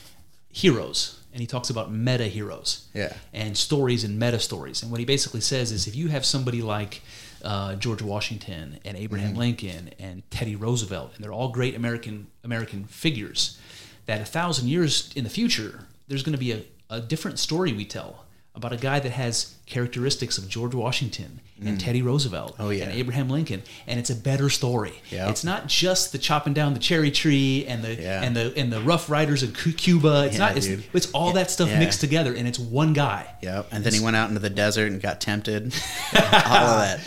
heroes, 0.52 1.22
and 1.32 1.40
he 1.40 1.48
talks 1.48 1.70
about 1.70 1.92
meta 1.92 2.26
heroes. 2.26 2.88
Yeah. 2.94 3.14
and 3.34 3.58
stories 3.58 4.04
and 4.04 4.20
meta 4.20 4.40
stories. 4.40 4.84
And 4.84 4.92
what 4.92 5.00
he 5.00 5.06
basically 5.06 5.42
says 5.42 5.72
is 5.72 5.88
if 5.88 5.96
you 5.96 6.10
have 6.10 6.26
somebody 6.26 6.62
like 6.62 7.02
uh, 7.44 7.76
George 7.76 8.02
Washington 8.02 8.80
and 8.86 8.98
Abraham 8.98 9.30
Mm-hmm. 9.32 9.40
Lincoln 9.40 9.90
and 10.00 10.24
Teddy 10.32 10.56
Roosevelt, 10.56 11.12
and 11.16 11.24
they're 11.24 11.34
all 11.34 11.50
great 11.50 11.76
American 11.76 12.28
American 12.44 12.86
figures, 12.86 13.58
that 14.06 14.22
a 14.22 14.26
thousand 14.26 14.68
years 14.70 15.12
in 15.16 15.24
the 15.24 15.30
future, 15.30 15.86
there's 16.08 16.24
going 16.24 16.34
to 16.34 16.40
be 16.40 16.52
a, 16.52 16.62
a 16.90 17.00
different 17.00 17.40
story 17.40 17.74
we 17.74 17.86
tell 17.86 18.26
about 18.56 18.74
a 18.74 18.78
guy 18.78 19.00
that 19.00 19.12
has 19.12 19.56
characteristics 19.68 20.38
of 20.38 20.50
George 20.50 20.74
Washington 20.76 21.40
and 21.64 21.80
Teddy 21.80 22.02
Roosevelt 22.02 22.56
Oh, 22.58 22.70
yeah. 22.70 22.86
and 22.86 22.94
Abraham 22.94 23.30
Lincoln, 23.30 23.62
and 23.86 24.00
it's 24.00 24.10
a 24.10 24.16
better 24.16 24.50
story. 24.50 24.94
Yeah. 25.12 25.30
It's 25.30 25.44
not 25.44 25.68
just 25.68 26.12
the 26.14 26.18
chopping 26.18 26.54
down 26.54 26.74
the 26.74 26.80
cherry 26.80 27.12
tree 27.12 27.66
and 27.68 27.84
the 27.84 27.96
Yeah. 27.96 28.22
and 28.24 28.34
the 28.36 28.54
and 28.58 28.72
the 28.72 28.80
Rough 28.82 29.10
Riders 29.10 29.44
of 29.44 29.54
Cuba. 29.54 30.26
It's 30.26 30.34
Yeah, 30.38 30.40
not. 30.40 30.58
It's, 30.58 30.68
it's 30.68 31.12
all 31.12 31.34
that 31.34 31.52
stuff 31.52 31.70
mixed 31.70 32.00
together, 32.02 32.34
and 32.34 32.48
it's 32.48 32.58
one 32.60 32.94
guy. 32.94 33.28
Yep. 33.42 33.68
And 33.72 33.84
then 33.84 33.94
he 33.94 34.00
went 34.00 34.16
out 34.16 34.30
into 34.30 34.40
the 34.40 34.50
desert 34.50 34.92
and 34.92 35.02
got 35.02 35.20
tempted. 35.22 35.74
All 36.16 36.22
of 36.24 36.82
that. 36.88 37.00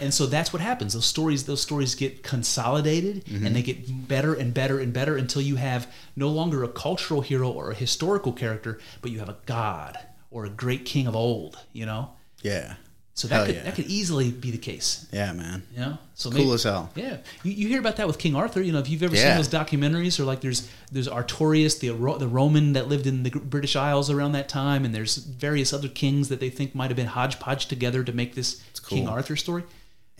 And 0.00 0.12
so 0.14 0.26
that's 0.26 0.52
what 0.52 0.60
happens. 0.62 0.94
Those 0.94 1.06
stories, 1.06 1.44
those 1.44 1.60
stories 1.62 1.94
get 1.94 2.22
consolidated, 2.22 3.24
Mm-hmm. 3.24 3.46
and 3.46 3.54
they 3.56 3.62
get 3.62 4.08
better 4.08 4.34
and 4.34 4.52
better 4.54 4.78
and 4.80 4.92
better 4.92 5.16
until 5.16 5.42
you 5.42 5.56
have 5.56 5.86
no 6.16 6.28
longer 6.28 6.62
a 6.64 6.68
cultural 6.68 7.20
hero 7.20 7.50
or 7.50 7.70
a 7.70 7.74
historical 7.74 8.32
character, 8.32 8.78
but 9.02 9.10
you 9.10 9.18
have 9.18 9.28
a 9.28 9.36
god 9.46 9.98
or 10.30 10.44
a 10.44 10.50
great 10.50 10.84
king 10.84 11.06
of 11.06 11.14
old. 11.16 11.58
You 11.72 11.86
know, 11.86 12.10
Yeah. 12.42 12.74
so 13.14 13.28
that 13.28 13.34
Hell 13.34 13.46
could 13.46 13.54
yeah. 13.56 13.62
that 13.64 13.74
could 13.74 13.86
easily 13.86 14.30
be 14.30 14.50
the 14.50 14.58
case. 14.58 15.06
Yeah, 15.12 15.32
man. 15.32 15.62
You 15.74 15.80
know, 15.80 15.98
so 16.14 16.30
Cool 16.30 16.52
as 16.52 16.62
hell. 16.62 16.90
Yeah, 16.94 17.18
you, 17.42 17.52
you 17.52 17.68
hear 17.68 17.80
about 17.80 17.96
that 17.96 18.06
with 18.06 18.18
King 18.18 18.34
Arthur. 18.34 18.62
You 18.62 18.72
know, 18.72 18.78
if 18.78 18.88
you've 18.88 19.02
ever 19.02 19.14
Yeah. 19.14 19.28
seen 19.28 19.36
those 19.36 19.48
documentaries, 19.48 20.18
or 20.20 20.24
like 20.24 20.40
there's 20.40 20.68
there's 20.92 21.08
Artorius, 21.08 21.78
the 21.80 21.88
the 22.18 22.28
Roman 22.28 22.72
that 22.74 22.88
lived 22.88 23.06
in 23.06 23.22
the 23.24 23.30
British 23.30 23.76
Isles 23.76 24.08
around 24.10 24.32
that 24.32 24.48
time, 24.48 24.84
and 24.84 24.94
there's 24.94 25.16
various 25.16 25.72
other 25.72 25.88
kings 25.88 26.28
that 26.28 26.40
they 26.40 26.50
think 26.50 26.74
might 26.74 26.88
have 26.90 26.96
been 26.96 27.08
hodgepodge 27.08 27.66
together 27.66 28.02
to 28.04 28.12
make 28.12 28.34
this 28.34 28.60
King. 28.88 29.06
Arthur 29.08 29.36
story. 29.36 29.64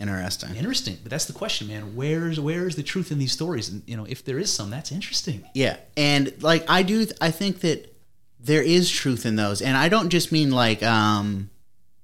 Interesting. 0.01 0.55
Interesting, 0.55 0.97
but 1.03 1.11
that's 1.11 1.25
the 1.25 1.33
question, 1.33 1.67
man. 1.67 1.95
Where's 1.95 2.39
where's 2.39 2.75
the 2.75 2.83
truth 2.83 3.11
in 3.11 3.19
these 3.19 3.31
stories? 3.31 3.69
And 3.69 3.83
you 3.85 3.95
know, 3.95 4.05
if 4.09 4.25
there 4.25 4.39
is 4.39 4.51
some, 4.51 4.69
that's 4.69 4.91
interesting. 4.91 5.43
Yeah, 5.53 5.77
and 5.95 6.33
like 6.41 6.69
I 6.69 6.83
do, 6.83 7.05
I 7.21 7.31
think 7.31 7.61
that 7.61 7.93
there 8.39 8.63
is 8.63 8.89
truth 8.89 9.25
in 9.25 9.35
those, 9.35 9.61
and 9.61 9.77
I 9.77 9.89
don't 9.89 10.09
just 10.09 10.31
mean 10.31 10.51
like 10.51 10.81
um, 10.81 11.49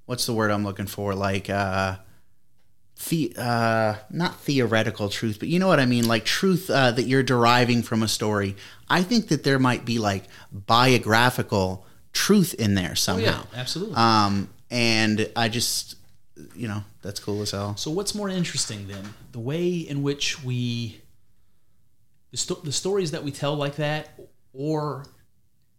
what's 0.05 0.25
the 0.25 0.33
word 0.33 0.51
I'm 0.51 0.63
looking 0.63 0.87
for? 0.87 1.15
Like 1.15 1.49
uh, 1.49 1.97
the 3.09 3.33
uh, 3.37 3.95
not 4.09 4.39
theoretical 4.41 5.09
truth, 5.09 5.39
but 5.39 5.47
you 5.47 5.59
know 5.59 5.67
what 5.67 5.79
I 5.79 5.85
mean, 5.85 6.07
like 6.07 6.25
truth 6.25 6.69
uh, 6.69 6.91
that 6.91 7.03
you're 7.03 7.23
deriving 7.23 7.83
from 7.83 8.03
a 8.03 8.07
story. 8.07 8.55
I 8.89 9.03
think 9.03 9.29
that 9.29 9.43
there 9.43 9.59
might 9.59 9.85
be 9.85 9.99
like 9.99 10.23
biographical 10.51 11.85
truth 12.13 12.53
in 12.55 12.75
there 12.75 12.95
somehow. 12.95 13.43
absolutely. 13.55 13.95
Um, 13.95 14.49
and 14.71 15.29
I 15.35 15.49
just, 15.49 15.96
you 16.55 16.67
know, 16.67 16.83
that's 17.01 17.19
cool 17.19 17.41
as 17.41 17.51
hell. 17.51 17.75
So 17.77 17.91
what's 17.91 18.13
more 18.13 18.29
interesting 18.29 18.87
then? 18.87 19.13
The 19.31 19.39
way 19.39 19.69
in 19.69 20.03
which 20.03 20.43
we 20.43 21.01
the, 22.31 22.37
sto- 22.37 22.61
the 22.63 22.71
stories 22.71 23.11
that 23.11 23.23
we 23.23 23.31
tell 23.31 23.55
like 23.55 23.75
that 23.77 24.19
or 24.53 25.05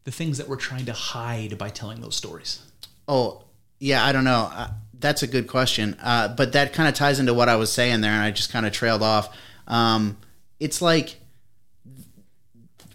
the 0.04 0.10
things 0.10 0.38
that 0.38 0.48
we're 0.48 0.56
trying 0.56 0.86
to 0.86 0.92
hide 0.92 1.58
by 1.58 1.68
telling 1.68 2.00
those 2.00 2.16
stories. 2.16 2.62
Oh, 3.06 3.44
yeah, 3.78 4.04
I 4.04 4.12
don't 4.12 4.24
know. 4.24 4.50
Uh, 4.52 4.70
that's 4.98 5.22
a 5.22 5.26
good 5.26 5.46
question. 5.46 5.96
Uh, 6.02 6.28
but 6.28 6.52
that 6.52 6.72
kind 6.72 6.88
of 6.88 6.94
ties 6.94 7.20
into 7.20 7.34
what 7.34 7.48
I 7.48 7.56
was 7.56 7.70
saying 7.72 8.00
there, 8.00 8.12
and 8.12 8.22
I 8.22 8.30
just 8.30 8.50
kind 8.50 8.66
of 8.66 8.72
trailed 8.72 9.02
off. 9.02 9.34
Um, 9.66 10.16
it's 10.58 10.80
like 10.80 11.16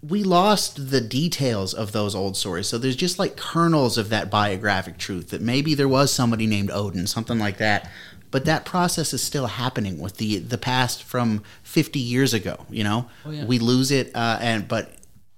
we 0.07 0.23
lost 0.23 0.89
the 0.89 0.99
details 1.01 1.73
of 1.73 1.91
those 1.93 2.13
old 2.13 2.35
stories. 2.35 2.67
So 2.67 2.77
there's 2.77 2.95
just 2.95 3.17
like 3.19 3.37
kernels 3.37 3.97
of 3.97 4.09
that 4.09 4.29
biographic 4.29 4.97
truth 4.97 5.29
that 5.29 5.41
maybe 5.41 5.75
there 5.75 5.87
was 5.87 6.11
somebody 6.11 6.45
named 6.47 6.69
Odin, 6.71 7.07
something 7.07 7.39
like 7.39 7.57
that. 7.57 7.89
But 8.31 8.45
that 8.45 8.65
process 8.65 9.13
is 9.13 9.23
still 9.23 9.45
happening 9.47 9.99
with 9.99 10.17
the 10.17 10.39
the 10.39 10.57
past 10.57 11.03
from 11.03 11.43
50 11.63 11.99
years 11.99 12.33
ago. 12.33 12.65
You 12.69 12.83
know, 12.83 13.09
Oh, 13.25 13.29
yeah. 13.31 13.45
we 13.45 13.59
lose 13.59 13.91
it, 13.91 14.11
uh, 14.15 14.39
and 14.41 14.67
but 14.67 14.91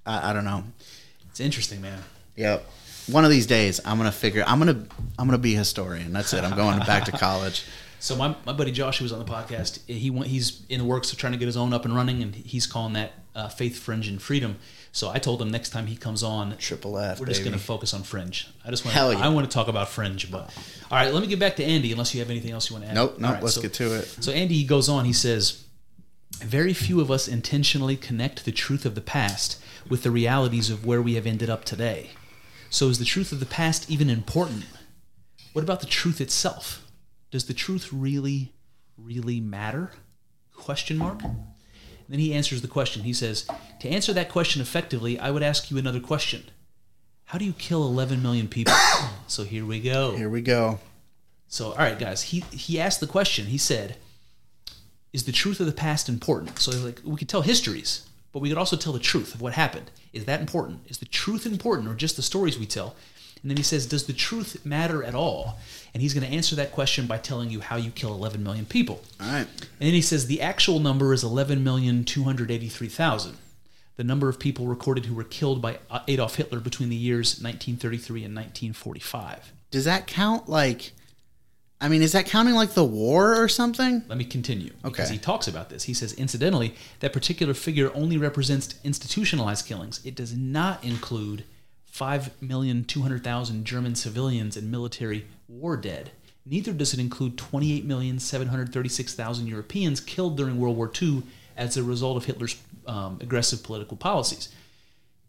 I 0.06 0.30
I 0.30 0.34
don't 0.34 0.46
know. 0.46 0.64
It's 1.30 1.40
interesting, 1.42 1.82
man. 1.82 2.00
Yep. 2.38 2.66
One 3.08 3.24
of 3.26 3.30
these 3.32 3.46
days, 3.48 3.82
I'm 3.86 3.98
gonna 3.98 4.12
figure. 4.14 4.44
I'm 4.48 4.60
gonna. 4.60 4.86
I'm 5.20 5.28
gonna 5.28 5.38
be 5.38 5.56
a 5.56 5.60
historian. 5.60 6.14
That's 6.14 6.34
it. 6.34 6.44
I'm 6.44 6.56
going 6.56 6.80
back 6.80 7.06
to 7.06 7.12
college. 7.12 7.64
So 7.98 8.16
my, 8.16 8.36
my 8.46 8.54
buddy 8.54 8.72
Josh, 8.72 9.00
who 9.00 9.04
was 9.06 9.12
on 9.12 9.18
the 9.18 9.26
podcast, 9.26 9.80
he 9.88 10.12
went, 10.12 10.28
he's 10.28 10.62
in 10.70 10.78
the 10.80 10.86
works 10.86 11.12
of 11.12 11.18
trying 11.18 11.32
to 11.34 11.40
get 11.40 11.48
his 11.48 11.58
own 11.58 11.74
up 11.74 11.86
and 11.86 11.96
running, 11.96 12.22
and 12.22 12.36
he's 12.36 12.68
calling 12.68 12.94
that 12.94 13.14
uh, 13.36 13.50
faith, 13.50 13.78
fringe, 13.78 14.08
and 14.08 14.22
freedom. 14.22 14.58
So 14.92 15.10
I 15.10 15.20
told 15.20 15.42
him 15.42 15.52
next 15.52 15.70
time 15.72 15.88
he 15.88 15.98
comes 15.98 16.24
on, 16.24 16.56
Triple 16.58 16.98
F, 16.98 17.20
we're 17.20 17.26
just 17.26 17.44
going 17.44 17.54
to 17.54 17.60
focus 17.60 17.94
on 17.94 18.04
fringe. 18.04 18.48
I 18.66 18.70
just 18.70 18.86
want 18.86 18.96
yeah. 18.96 19.26
I 19.26 19.30
want 19.30 19.50
to 19.50 19.54
talk 19.54 19.68
about 19.68 19.90
fringe, 19.90 20.32
but 20.32 20.54
all 20.90 20.98
right, 20.98 21.14
let 21.14 21.22
me 21.22 21.28
get 21.28 21.40
back 21.40 21.58
to 21.58 21.64
Andy. 21.64 21.92
Unless 21.92 22.14
you 22.14 22.22
have 22.22 22.30
anything 22.30 22.52
else 22.52 22.70
you 22.70 22.76
want 22.76 22.86
to 22.86 22.92
add. 22.92 22.96
Nope, 22.96 23.20
nope. 23.20 23.34
right, 23.34 23.44
let's 23.44 23.56
so- 23.56 23.62
get 23.62 23.74
to 23.74 23.96
it. 23.96 24.06
so 24.06 24.32
Andy 24.32 24.64
goes 24.64 24.88
on, 24.88 25.04
he 25.04 25.14
says, 25.14 25.66
Very 26.38 26.74
few 26.74 27.02
of 27.02 27.12
us 27.12 27.28
intentionally 27.28 27.98
connect 27.98 28.46
the 28.46 28.54
truth 28.54 28.86
of 28.86 28.96
the 28.96 29.02
past 29.02 29.62
with 29.90 30.04
the 30.04 30.12
realities 30.12 30.70
of 30.70 30.86
where 30.86 31.02
we 31.02 31.16
have 31.16 31.28
ended 31.28 31.50
up 31.50 31.66
today. 31.66 32.12
So 32.70 32.88
is 32.88 32.98
the 33.00 33.06
truth 33.06 33.32
of 33.32 33.40
the 33.40 33.46
past 33.46 33.90
even 33.92 34.10
important? 34.10 34.66
What 35.54 35.64
about 35.64 35.82
the 35.82 35.86
truth 35.86 36.20
itself? 36.20 36.90
Does 37.32 37.46
the 37.46 37.54
truth 37.54 37.92
really, 37.92 38.54
really 38.98 39.40
matter? 39.40 39.92
Question 40.56 40.98
mark. 40.98 41.22
Then 42.08 42.20
he 42.20 42.34
answers 42.34 42.62
the 42.62 42.68
question. 42.68 43.04
He 43.04 43.14
says, 43.14 43.48
To 43.82 43.90
answer 43.90 44.14
that 44.14 44.30
question 44.30 44.62
effectively, 44.62 45.20
I 45.20 45.32
would 45.32 45.44
ask 45.44 45.72
you 45.72 45.78
another 45.78 46.00
question. 46.00 46.44
How 47.26 47.38
do 47.38 47.46
you 47.46 47.54
kill 47.54 47.84
11 47.84 48.22
million 48.22 48.48
people? 48.48 48.76
so 49.28 49.44
here 49.44 49.66
we 49.66 49.80
go. 49.80 50.16
Here 50.16 50.30
we 50.30 50.42
go. 50.42 50.80
So, 51.48 51.72
all 51.72 51.78
right, 51.78 51.98
guys. 51.98 52.24
He 52.24 52.42
he 52.52 52.80
asked 52.80 53.00
the 53.00 53.08
question. 53.08 53.48
He 53.48 53.58
said, 53.58 53.98
"Is 55.14 55.24
the 55.24 55.32
truth 55.32 55.60
of 55.60 55.66
the 55.66 55.72
past 55.72 56.10
important?" 56.10 56.60
So, 56.60 56.72
like, 56.84 57.02
we 57.04 57.16
could 57.16 57.30
tell 57.30 57.42
histories, 57.42 58.08
but 58.32 58.40
we 58.40 58.50
could 58.50 58.58
also 58.58 58.76
tell 58.76 58.94
the 58.94 59.00
truth 59.00 59.34
of 59.34 59.42
what 59.42 59.54
happened. 59.54 59.92
Is 60.12 60.26
that 60.26 60.42
important? 60.42 60.82
Is 60.88 60.98
the 60.98 61.06
truth 61.06 61.46
important, 61.46 61.88
or 61.88 61.94
just 61.94 62.16
the 62.16 62.22
stories 62.22 62.60
we 62.60 62.66
tell? 62.66 62.96
And 63.42 63.52
then 63.52 63.58
he 63.58 63.64
says, 63.64 63.86
"Does 63.86 64.06
the 64.06 64.14
truth 64.14 64.66
matter 64.66 65.04
at 65.04 65.14
all?" 65.16 65.60
And 65.94 66.02
he's 66.02 66.14
going 66.14 66.28
to 66.28 66.34
answer 66.36 66.56
that 66.56 66.72
question 66.72 67.06
by 67.08 67.18
telling 67.20 67.50
you 67.52 67.62
how 67.62 67.76
you 67.78 67.92
kill 67.92 68.14
11 68.14 68.44
million 68.44 68.66
people. 68.66 69.02
All 69.22 69.28
right. 69.32 69.48
And 69.48 69.70
then 69.88 69.94
he 69.94 70.02
says 70.02 70.26
the 70.28 70.42
actual 70.42 70.80
number 70.80 71.14
is 71.14 71.24
11,283,000, 71.24 73.36
the 73.98 74.04
number 74.04 74.28
of 74.30 74.40
people 74.40 74.68
recorded 74.68 75.06
who 75.06 75.16
were 75.16 75.24
killed 75.24 75.62
by 75.62 75.80
uh, 75.90 76.00
Adolf 76.08 76.36
Hitler 76.36 76.60
between 76.60 76.90
the 76.90 76.96
years 76.96 77.40
1933 77.42 78.24
and 78.26 78.36
1945. 78.36 79.52
Does 79.72 79.86
that 79.86 80.08
count 80.08 80.48
like? 80.50 80.92
I 81.82 81.90
mean, 81.90 82.02
is 82.02 82.14
that 82.14 82.26
counting 82.26 82.56
like 82.56 82.74
the 82.74 82.86
war 82.86 83.42
or 83.42 83.50
something? 83.50 84.04
Let 84.08 84.18
me 84.18 84.24
continue 84.24 84.72
because 84.82 85.08
Okay. 85.08 85.14
he 85.14 85.20
talks 85.20 85.46
about 85.48 85.70
this. 85.70 85.84
He 85.84 85.94
says, 85.94 86.14
incidentally, 86.14 86.74
that 87.02 87.12
particular 87.12 87.54
figure 87.54 87.92
only 87.94 88.18
represents 88.18 88.76
institutionalized 88.86 89.66
killings. 89.66 90.00
It 90.06 90.16
does 90.16 90.34
not 90.36 90.84
include 90.86 91.44
5,200,000 91.98 93.64
German 93.64 93.96
civilians 93.96 94.58
and 94.58 94.70
military 94.70 95.26
war 95.48 95.78
dead. 95.78 96.12
Neither 96.46 96.74
does 96.74 96.94
it 96.94 97.00
include 97.00 97.38
28,736,000 97.38 99.48
Europeans 99.48 100.02
killed 100.02 100.36
during 100.36 100.60
World 100.60 100.76
War 100.76 100.92
II 101.02 101.24
as 101.56 101.78
a 101.78 101.84
result 101.84 102.18
of 102.18 102.26
Hitler's 102.26 102.62
um, 102.86 103.18
aggressive 103.22 103.64
political 103.64 103.96
policies. 103.96 104.50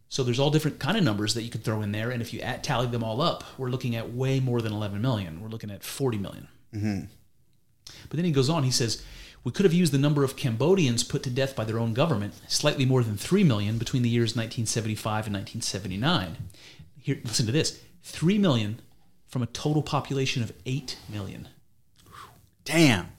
So 0.08 0.24
there's 0.24 0.40
all 0.40 0.50
different 0.50 0.78
kind 0.78 0.96
of 0.96 1.04
numbers 1.04 1.34
that 1.34 1.42
you 1.42 1.50
could 1.50 1.64
throw 1.64 1.82
in 1.82 1.92
there, 1.92 2.10
and 2.10 2.20
if 2.20 2.32
you 2.32 2.40
add, 2.40 2.64
tally 2.64 2.86
them 2.86 3.04
all 3.04 3.20
up, 3.22 3.44
we're 3.56 3.70
looking 3.70 3.96
at 3.96 4.12
way 4.12 4.40
more 4.40 4.60
than 4.60 4.72
11 4.72 5.00
million. 5.00 5.40
We're 5.40 5.48
looking 5.48 5.70
at 5.70 5.84
40 5.84 6.18
million. 6.18 6.48
But 8.08 8.16
then 8.16 8.24
he 8.24 8.32
goes 8.32 8.50
on, 8.50 8.64
he 8.64 8.70
says, 8.70 9.02
We 9.46 9.52
could 9.52 9.64
have 9.64 9.72
used 9.72 9.92
the 9.92 9.98
number 9.98 10.24
of 10.24 10.34
Cambodians 10.34 11.04
put 11.04 11.22
to 11.22 11.30
death 11.30 11.54
by 11.54 11.62
their 11.62 11.78
own 11.78 11.94
government, 11.94 12.34
slightly 12.48 12.84
more 12.84 13.04
than 13.04 13.16
3 13.16 13.44
million 13.44 13.78
between 13.78 14.02
the 14.02 14.08
years 14.08 14.34
1975 14.34 15.28
and 15.28 15.36
1979. 15.36 16.36
Here, 16.98 17.20
listen 17.22 17.46
to 17.46 17.52
this 17.52 17.80
3 18.02 18.38
million 18.38 18.80
from 19.28 19.44
a 19.44 19.46
total 19.46 19.84
population 19.84 20.42
of 20.42 20.52
8 20.66 20.98
million. 21.08 21.46
Damn. 22.64 23.12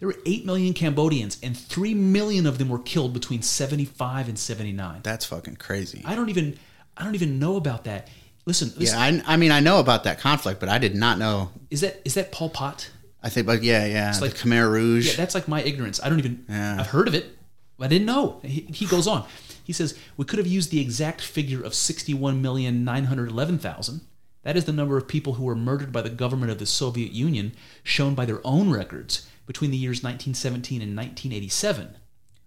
There 0.00 0.08
were 0.08 0.16
8 0.26 0.44
million 0.44 0.74
Cambodians, 0.74 1.38
and 1.44 1.56
3 1.56 1.94
million 1.94 2.44
of 2.46 2.58
them 2.58 2.70
were 2.70 2.80
killed 2.80 3.12
between 3.12 3.42
75 3.42 4.28
and 4.28 4.36
79. 4.36 5.02
That's 5.04 5.26
fucking 5.26 5.56
crazy. 5.56 6.02
I 6.04 6.16
don't 6.16 6.28
even 6.28 6.58
I 6.96 7.04
don't 7.04 7.14
even 7.14 7.38
know 7.38 7.54
about 7.54 7.84
that. 7.84 8.08
Listen, 8.46 8.72
listen 8.76 8.98
yeah, 8.98 9.22
I, 9.24 9.34
I 9.34 9.36
mean, 9.36 9.52
I 9.52 9.60
know 9.60 9.78
about 9.78 10.02
that 10.04 10.18
conflict, 10.18 10.58
but 10.58 10.68
I 10.68 10.78
did 10.78 10.96
not 10.96 11.20
know. 11.20 11.52
is 11.70 11.82
that 11.82 12.02
is 12.04 12.14
that 12.14 12.32
Pol 12.32 12.50
Pot? 12.50 12.90
I 13.22 13.28
think, 13.30 13.46
but 13.46 13.62
yeah, 13.62 13.86
yeah, 13.86 14.10
it's 14.10 14.20
like- 14.20 14.34
Khmer 14.34 14.70
Rouge. 14.70 15.08
Yeah, 15.08 15.14
that's 15.16 15.34
like 15.34 15.48
my 15.48 15.60
ignorance. 15.62 15.98
I 16.02 16.08
don't 16.08 16.18
even. 16.20 16.44
Yeah. 16.48 16.76
I've 16.78 16.86
heard 16.88 17.08
of 17.08 17.14
it. 17.14 17.36
but 17.76 17.86
I 17.86 17.88
didn't 17.88 18.06
know. 18.06 18.38
He, 18.44 18.60
he 18.72 18.86
goes 18.86 19.06
on. 19.08 19.26
He 19.64 19.72
says 19.72 19.98
we 20.16 20.24
could 20.24 20.38
have 20.38 20.46
used 20.46 20.70
the 20.70 20.80
exact 20.80 21.20
figure 21.20 21.62
of 21.62 21.74
sixty-one 21.74 22.40
million 22.40 22.84
nine 22.84 23.04
hundred 23.04 23.28
eleven 23.30 23.58
thousand. 23.58 24.00
That 24.44 24.56
is 24.56 24.64
the 24.66 24.72
number 24.72 24.96
of 24.96 25.08
people 25.08 25.34
who 25.34 25.42
were 25.44 25.56
murdered 25.56 25.92
by 25.92 26.00
the 26.00 26.08
government 26.10 26.50
of 26.52 26.58
the 26.58 26.64
Soviet 26.64 27.10
Union, 27.12 27.52
shown 27.82 28.14
by 28.14 28.24
their 28.24 28.40
own 28.46 28.70
records 28.70 29.28
between 29.46 29.70
the 29.72 29.76
years 29.76 29.98
1917 30.02 30.80
and 30.80 30.96
1987. 30.96 31.96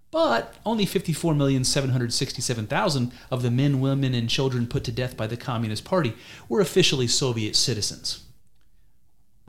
But 0.09 0.55
only 0.65 0.85
54,767,000 0.85 3.11
of 3.29 3.41
the 3.41 3.51
men, 3.51 3.79
women, 3.81 4.13
and 4.13 4.29
children 4.29 4.67
put 4.67 4.83
to 4.85 4.91
death 4.91 5.15
by 5.17 5.27
the 5.27 5.37
Communist 5.37 5.83
Party 5.85 6.13
were 6.49 6.59
officially 6.61 7.07
Soviet 7.07 7.55
citizens 7.55 8.23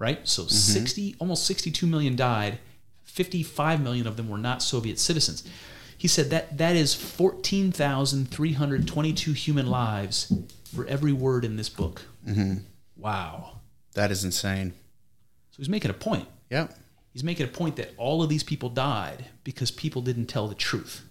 right? 0.02 0.26
So 0.26 0.46
60, 0.46 1.14
almost 1.20 1.46
62 1.46 1.86
million 1.86 2.16
died. 2.16 2.58
55 3.04 3.80
million 3.80 4.08
of 4.08 4.16
them 4.16 4.28
were 4.28 4.36
not 4.36 4.60
Soviet 4.62 4.98
citizens. 4.98 5.48
He 5.96 6.08
said 6.08 6.30
that 6.30 6.58
that 6.58 6.74
is 6.74 6.92
14,322 6.92 9.32
human 9.32 9.68
lives 9.68 10.32
for 10.74 10.84
every 10.86 11.12
word 11.12 11.44
in 11.44 11.54
this 11.56 11.68
book. 11.68 12.02
Mm-hmm. 12.26 12.54
Wow. 12.96 13.60
that 13.94 14.10
is 14.10 14.24
insane. 14.24 14.72
So 15.52 15.58
he's 15.58 15.68
making 15.68 15.92
a 15.92 15.94
point. 15.94 16.26
Yep. 16.50 16.74
He's 17.12 17.22
making 17.22 17.46
a 17.46 17.50
point 17.50 17.76
that 17.76 17.92
all 17.96 18.24
of 18.24 18.28
these 18.28 18.42
people 18.42 18.70
died 18.70 19.26
because 19.44 19.70
people 19.70 20.02
didn't 20.02 20.26
tell 20.26 20.48
the 20.48 20.56
truth. 20.56 21.02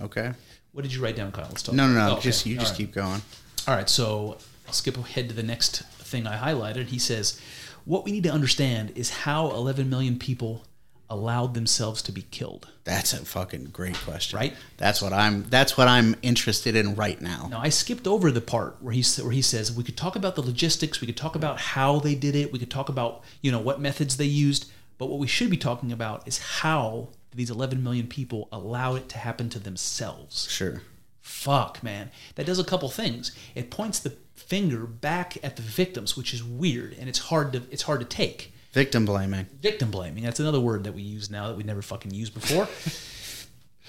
Okay. 0.00 0.32
What 0.72 0.82
did 0.82 0.92
you 0.92 1.00
write 1.02 1.14
down, 1.16 1.30
Kyle? 1.30 1.46
Let's 1.48 1.62
talk. 1.62 1.76
No, 1.76 1.86
no, 1.86 1.94
no. 1.94 2.08
Oh, 2.08 2.12
okay. 2.14 2.22
Just 2.22 2.46
you 2.46 2.56
All 2.56 2.60
just 2.60 2.72
right. 2.72 2.78
keep 2.78 2.92
going. 2.94 3.22
All 3.68 3.76
right, 3.76 3.88
so 3.88 4.38
I'll 4.66 4.72
skip 4.72 4.96
ahead 4.96 5.28
to 5.28 5.34
the 5.34 5.42
next 5.42 5.82
thing 5.82 6.26
I 6.26 6.36
highlighted. 6.36 6.86
He 6.86 6.98
says, 6.98 7.40
What 7.84 8.04
we 8.04 8.12
need 8.12 8.24
to 8.24 8.32
understand 8.32 8.92
is 8.94 9.10
how 9.10 9.50
11 9.50 9.88
million 9.88 10.18
people 10.18 10.64
allowed 11.10 11.54
themselves 11.54 12.00
to 12.02 12.12
be 12.12 12.22
killed. 12.22 12.68
That's 12.84 13.12
a 13.12 13.24
fucking 13.24 13.64
great 13.72 13.96
question. 13.96 14.38
Right? 14.38 14.54
That's 14.76 15.02
what 15.02 15.12
I'm. 15.12 15.42
That's 15.50 15.76
what 15.76 15.88
I'm 15.88 16.14
interested 16.22 16.76
in 16.76 16.94
right 16.94 17.20
now. 17.20 17.48
Now, 17.50 17.60
I 17.60 17.68
skipped 17.68 18.06
over 18.06 18.30
the 18.30 18.40
part 18.40 18.76
where 18.80 18.92
he, 18.92 19.02
where 19.20 19.32
he 19.32 19.42
says 19.42 19.76
we 19.76 19.82
could 19.82 19.96
talk 19.96 20.14
about 20.16 20.36
the 20.36 20.42
logistics, 20.42 21.00
we 21.00 21.06
could 21.06 21.16
talk 21.16 21.34
about 21.34 21.58
how 21.58 21.98
they 21.98 22.14
did 22.14 22.36
it, 22.36 22.52
we 22.52 22.58
could 22.58 22.70
talk 22.70 22.88
about, 22.88 23.22
you 23.42 23.50
know, 23.50 23.58
what 23.58 23.80
methods 23.80 24.16
they 24.16 24.24
used, 24.24 24.70
but 24.98 25.06
what 25.06 25.18
we 25.18 25.26
should 25.26 25.50
be 25.50 25.56
talking 25.56 25.90
about 25.90 26.26
is 26.26 26.38
how 26.38 27.08
these 27.34 27.50
11 27.50 27.82
million 27.82 28.06
people 28.06 28.48
allow 28.50 28.94
it 28.94 29.08
to 29.08 29.18
happen 29.18 29.48
to 29.50 29.58
themselves. 29.58 30.48
Sure. 30.50 30.82
fuck 31.20 31.82
man 31.82 32.10
that 32.34 32.44
does 32.44 32.58
a 32.58 32.64
couple 32.64 32.88
things 32.88 33.30
it 33.54 33.70
points 33.70 34.00
the 34.00 34.12
finger 34.50 34.80
back 34.80 35.38
at 35.44 35.54
the 35.54 35.62
victims 35.62 36.16
which 36.16 36.34
is 36.34 36.42
weird 36.42 36.92
and 36.98 37.08
it's 37.08 37.20
hard 37.20 37.52
to 37.52 37.62
it's 37.70 37.82
hard 37.82 38.00
to 38.00 38.06
take. 38.06 38.52
Victim 38.72 39.04
blaming. 39.04 39.46
victim 39.62 39.90
blaming. 39.90 40.24
That's 40.24 40.40
another 40.40 40.60
word 40.60 40.84
that 40.84 40.92
we 40.92 41.02
use 41.02 41.30
now 41.30 41.46
that 41.48 41.56
we 41.56 41.62
never 41.62 41.82
fucking 41.82 42.12
used 42.12 42.34
before. 42.34 42.68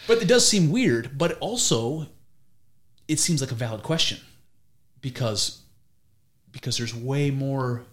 But 0.08 0.20
it 0.20 0.28
does 0.28 0.48
seem 0.48 0.72
weird 0.72 1.16
but 1.18 1.38
also 1.40 2.08
it 3.08 3.20
seems 3.20 3.40
like 3.40 3.52
a 3.52 3.56
valid 3.56 3.84
question 3.84 4.18
because 5.00 5.62
because 6.52 6.78
there's 6.78 6.96
way 6.96 7.30
more 7.30 7.84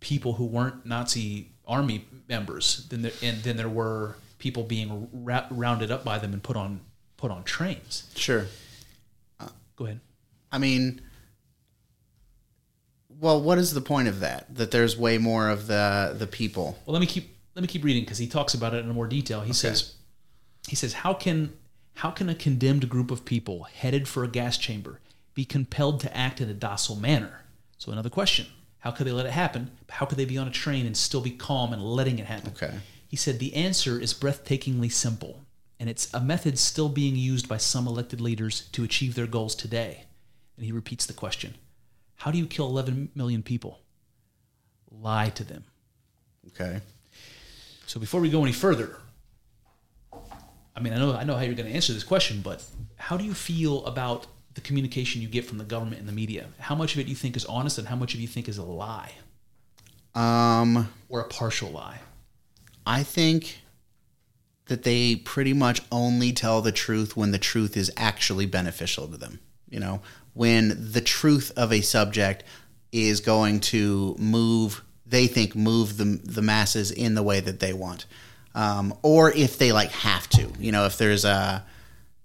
people 0.00 0.34
who 0.34 0.46
weren't 0.46 0.86
Nazi 0.86 1.50
army 1.66 2.06
members 2.28 2.86
than 2.88 3.02
there 3.02 3.12
and 3.22 3.42
than 3.42 3.58
there 3.58 3.68
were 3.68 4.16
people 4.38 4.62
being 4.62 5.08
ra- 5.12 5.46
rounded 5.50 5.90
up 5.90 6.04
by 6.04 6.18
them 6.18 6.32
and 6.32 6.42
put 6.42 6.56
on 6.56 6.80
put 7.18 7.30
on 7.30 7.44
trains. 7.44 8.10
Sure. 8.16 8.46
go 9.76 9.84
ahead. 9.84 10.00
I 10.50 10.58
mean, 10.58 11.02
well, 13.20 13.40
what 13.40 13.58
is 13.58 13.72
the 13.72 13.80
point 13.80 14.08
of 14.08 14.20
that? 14.20 14.54
That 14.54 14.70
there's 14.70 14.96
way 14.96 15.18
more 15.18 15.48
of 15.48 15.66
the 15.66 16.14
the 16.16 16.26
people. 16.26 16.78
Well, 16.86 16.92
let 16.92 17.00
me 17.00 17.06
keep 17.06 17.36
let 17.54 17.62
me 17.62 17.68
keep 17.68 17.84
reading 17.84 18.02
because 18.04 18.18
he 18.18 18.26
talks 18.26 18.54
about 18.54 18.74
it 18.74 18.84
in 18.84 18.90
more 18.90 19.06
detail. 19.06 19.40
He 19.40 19.52
says 19.52 19.94
he 20.68 20.76
says 20.76 20.92
how 20.92 21.14
can 21.14 21.54
how 21.94 22.10
can 22.10 22.28
a 22.28 22.34
condemned 22.34 22.88
group 22.88 23.10
of 23.10 23.24
people 23.24 23.64
headed 23.64 24.06
for 24.06 24.22
a 24.22 24.28
gas 24.28 24.58
chamber 24.58 25.00
be 25.34 25.44
compelled 25.44 26.00
to 26.00 26.16
act 26.16 26.40
in 26.40 26.48
a 26.48 26.54
docile 26.54 26.96
manner? 26.96 27.44
So 27.78 27.92
another 27.92 28.10
question: 28.10 28.46
How 28.80 28.90
could 28.90 29.06
they 29.06 29.12
let 29.12 29.26
it 29.26 29.32
happen? 29.32 29.70
How 29.88 30.06
could 30.06 30.18
they 30.18 30.24
be 30.24 30.38
on 30.38 30.48
a 30.48 30.52
train 30.52 30.86
and 30.86 30.96
still 30.96 31.20
be 31.20 31.30
calm 31.30 31.72
and 31.72 31.82
letting 31.82 32.18
it 32.18 32.26
happen? 32.26 32.50
Okay. 32.50 32.74
He 33.08 33.16
said 33.16 33.38
the 33.38 33.54
answer 33.54 34.00
is 34.00 34.12
breathtakingly 34.12 34.90
simple, 34.92 35.44
and 35.78 35.88
it's 35.88 36.12
a 36.12 36.20
method 36.20 36.58
still 36.58 36.88
being 36.88 37.16
used 37.16 37.48
by 37.48 37.56
some 37.56 37.86
elected 37.86 38.20
leaders 38.20 38.68
to 38.72 38.84
achieve 38.84 39.14
their 39.14 39.26
goals 39.26 39.54
today. 39.54 40.04
And 40.56 40.66
he 40.66 40.72
repeats 40.72 41.06
the 41.06 41.12
question: 41.12 41.54
How 42.16 42.30
do 42.30 42.38
you 42.38 42.46
kill 42.46 42.66
11 42.66 43.10
million 43.14 43.42
people? 43.42 43.80
Lie 44.90 45.30
to 45.30 45.44
them. 45.44 45.64
Okay. 46.48 46.80
So 47.86 48.00
before 48.00 48.20
we 48.20 48.30
go 48.30 48.42
any 48.42 48.52
further, 48.52 48.96
I 50.74 50.80
mean, 50.80 50.92
I 50.92 50.98
know 50.98 51.14
I 51.14 51.24
know 51.24 51.34
how 51.36 51.42
you're 51.42 51.54
going 51.54 51.68
to 51.68 51.74
answer 51.74 51.92
this 51.92 52.04
question, 52.04 52.40
but 52.42 52.64
how 52.96 53.16
do 53.16 53.24
you 53.24 53.34
feel 53.34 53.84
about 53.86 54.26
the 54.54 54.60
communication 54.60 55.20
you 55.22 55.28
get 55.28 55.44
from 55.44 55.58
the 55.58 55.64
government 55.64 55.98
and 56.00 56.08
the 56.08 56.12
media? 56.12 56.46
How 56.58 56.74
much 56.74 56.94
of 56.94 57.00
it 57.00 57.04
do 57.04 57.10
you 57.10 57.16
think 57.16 57.36
is 57.36 57.44
honest, 57.44 57.78
and 57.78 57.86
how 57.88 57.96
much 57.96 58.14
of 58.14 58.20
you 58.20 58.26
think 58.28 58.48
is 58.48 58.58
a 58.58 58.62
lie 58.64 59.12
Um, 60.14 60.90
or 61.08 61.20
a 61.20 61.28
partial 61.28 61.70
lie? 61.70 62.00
I 62.86 63.02
think 63.02 63.60
that 64.66 64.82
they 64.82 65.16
pretty 65.16 65.52
much 65.52 65.80
only 65.92 66.32
tell 66.32 66.60
the 66.62 66.72
truth 66.72 67.16
when 67.16 67.30
the 67.30 67.38
truth 67.38 67.76
is 67.76 67.90
actually 67.96 68.46
beneficial 68.46 69.06
to 69.08 69.16
them. 69.16 69.40
You 69.68 69.80
know, 69.80 70.00
when 70.36 70.92
the 70.92 71.00
truth 71.00 71.50
of 71.56 71.72
a 71.72 71.80
subject 71.80 72.44
is 72.92 73.20
going 73.20 73.58
to 73.58 74.14
move, 74.18 74.84
they 75.06 75.26
think 75.26 75.56
move 75.56 75.96
the 75.96 76.20
the 76.24 76.42
masses 76.42 76.90
in 76.90 77.14
the 77.14 77.22
way 77.22 77.40
that 77.40 77.58
they 77.58 77.72
want, 77.72 78.04
um, 78.54 78.94
or 79.02 79.32
if 79.32 79.58
they 79.58 79.72
like 79.72 79.90
have 79.90 80.28
to. 80.30 80.52
You 80.58 80.72
know, 80.72 80.84
if 80.84 80.98
there's 80.98 81.24
a 81.24 81.64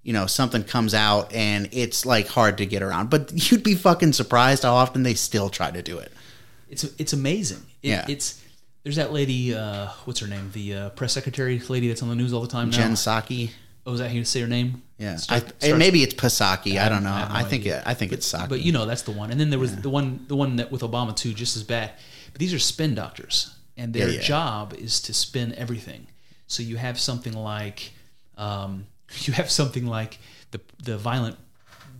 you 0.04 0.12
know 0.12 0.26
something 0.26 0.64
comes 0.64 0.94
out 0.94 1.34
and 1.34 1.70
it's 1.72 2.06
like 2.06 2.28
hard 2.28 2.58
to 2.58 2.66
get 2.66 2.84
around, 2.84 3.10
but 3.10 3.32
you'd 3.52 3.64
be 3.64 3.76
fucking 3.76 4.14
surprised 4.14 4.64
how 4.64 4.74
often 4.74 5.04
they 5.04 5.14
still 5.14 5.50
try 5.50 5.72
to 5.72 5.82
do 5.82 5.98
it. 5.98 6.12
It's 6.70 6.84
it's 6.84 7.14
amazing. 7.14 7.66
It, 7.82 7.90
Yeah. 7.90 8.06
It's 8.10 8.44
there's 8.84 8.98
that 8.98 9.14
lady. 9.14 9.56
Uh, 9.56 9.88
what's 10.06 10.20
her 10.20 10.28
name? 10.28 10.52
The 10.54 10.74
uh, 10.74 10.90
press 10.90 11.14
secretary 11.14 11.60
lady 11.60 11.88
that's 11.88 12.02
on 12.02 12.10
the 12.10 12.16
news 12.16 12.34
all 12.34 12.42
the 12.42 12.48
time 12.48 12.72
now. 12.72 12.78
Jen 12.78 12.94
Psaki. 12.94 13.52
Oh, 13.86 13.94
is 13.94 14.00
that 14.00 14.10
how 14.10 14.14
you 14.16 14.24
say 14.26 14.42
her 14.42 14.48
name? 14.48 14.82
Yeah, 14.98 15.16
Start- 15.16 15.44
I, 15.44 15.48
starts- 15.66 15.80
maybe 15.80 16.04
it's 16.04 16.14
Pasaki. 16.14 16.80
I 16.80 16.88
don't 16.90 17.04
know. 17.04 17.10
I 17.12 17.40
I, 17.42 17.44
think 17.44 17.66
it, 17.66 17.82
I 17.86 17.94
think 17.94 18.12
it's 18.12 18.28
Saki. 18.28 18.48
But 18.50 18.62
you 18.62 18.72
know 18.72 18.86
that's 18.86 19.02
the 19.04 19.12
one. 19.12 19.32
And 19.32 19.40
then 19.40 19.50
there 19.50 19.60
was 19.60 19.76
the 19.76 19.90
one 19.90 20.26
the 20.28 20.36
one 20.36 20.58
that 20.58 20.72
with 20.72 20.82
Obama 20.82 21.16
too, 21.16 21.34
just 21.34 21.56
as 21.58 21.64
bad. 21.64 21.92
But 22.32 22.40
these 22.40 22.54
are 22.54 22.60
spin 22.60 22.94
doctors, 22.96 23.56
and 23.78 23.94
their 23.94 24.08
Yeah, 24.10 24.16
yeah. 24.16 24.22
job 24.22 24.74
is 24.74 25.02
to 25.02 25.14
spin 25.14 25.54
everything. 25.56 26.08
So 26.48 26.62
you 26.64 26.78
have 26.78 27.00
something 27.00 27.34
like 27.34 27.92
um, 28.38 28.86
you 29.26 29.34
have 29.34 29.50
something 29.50 29.86
like 29.88 30.20
the 30.52 30.62
the 30.84 30.98
violent 30.98 31.38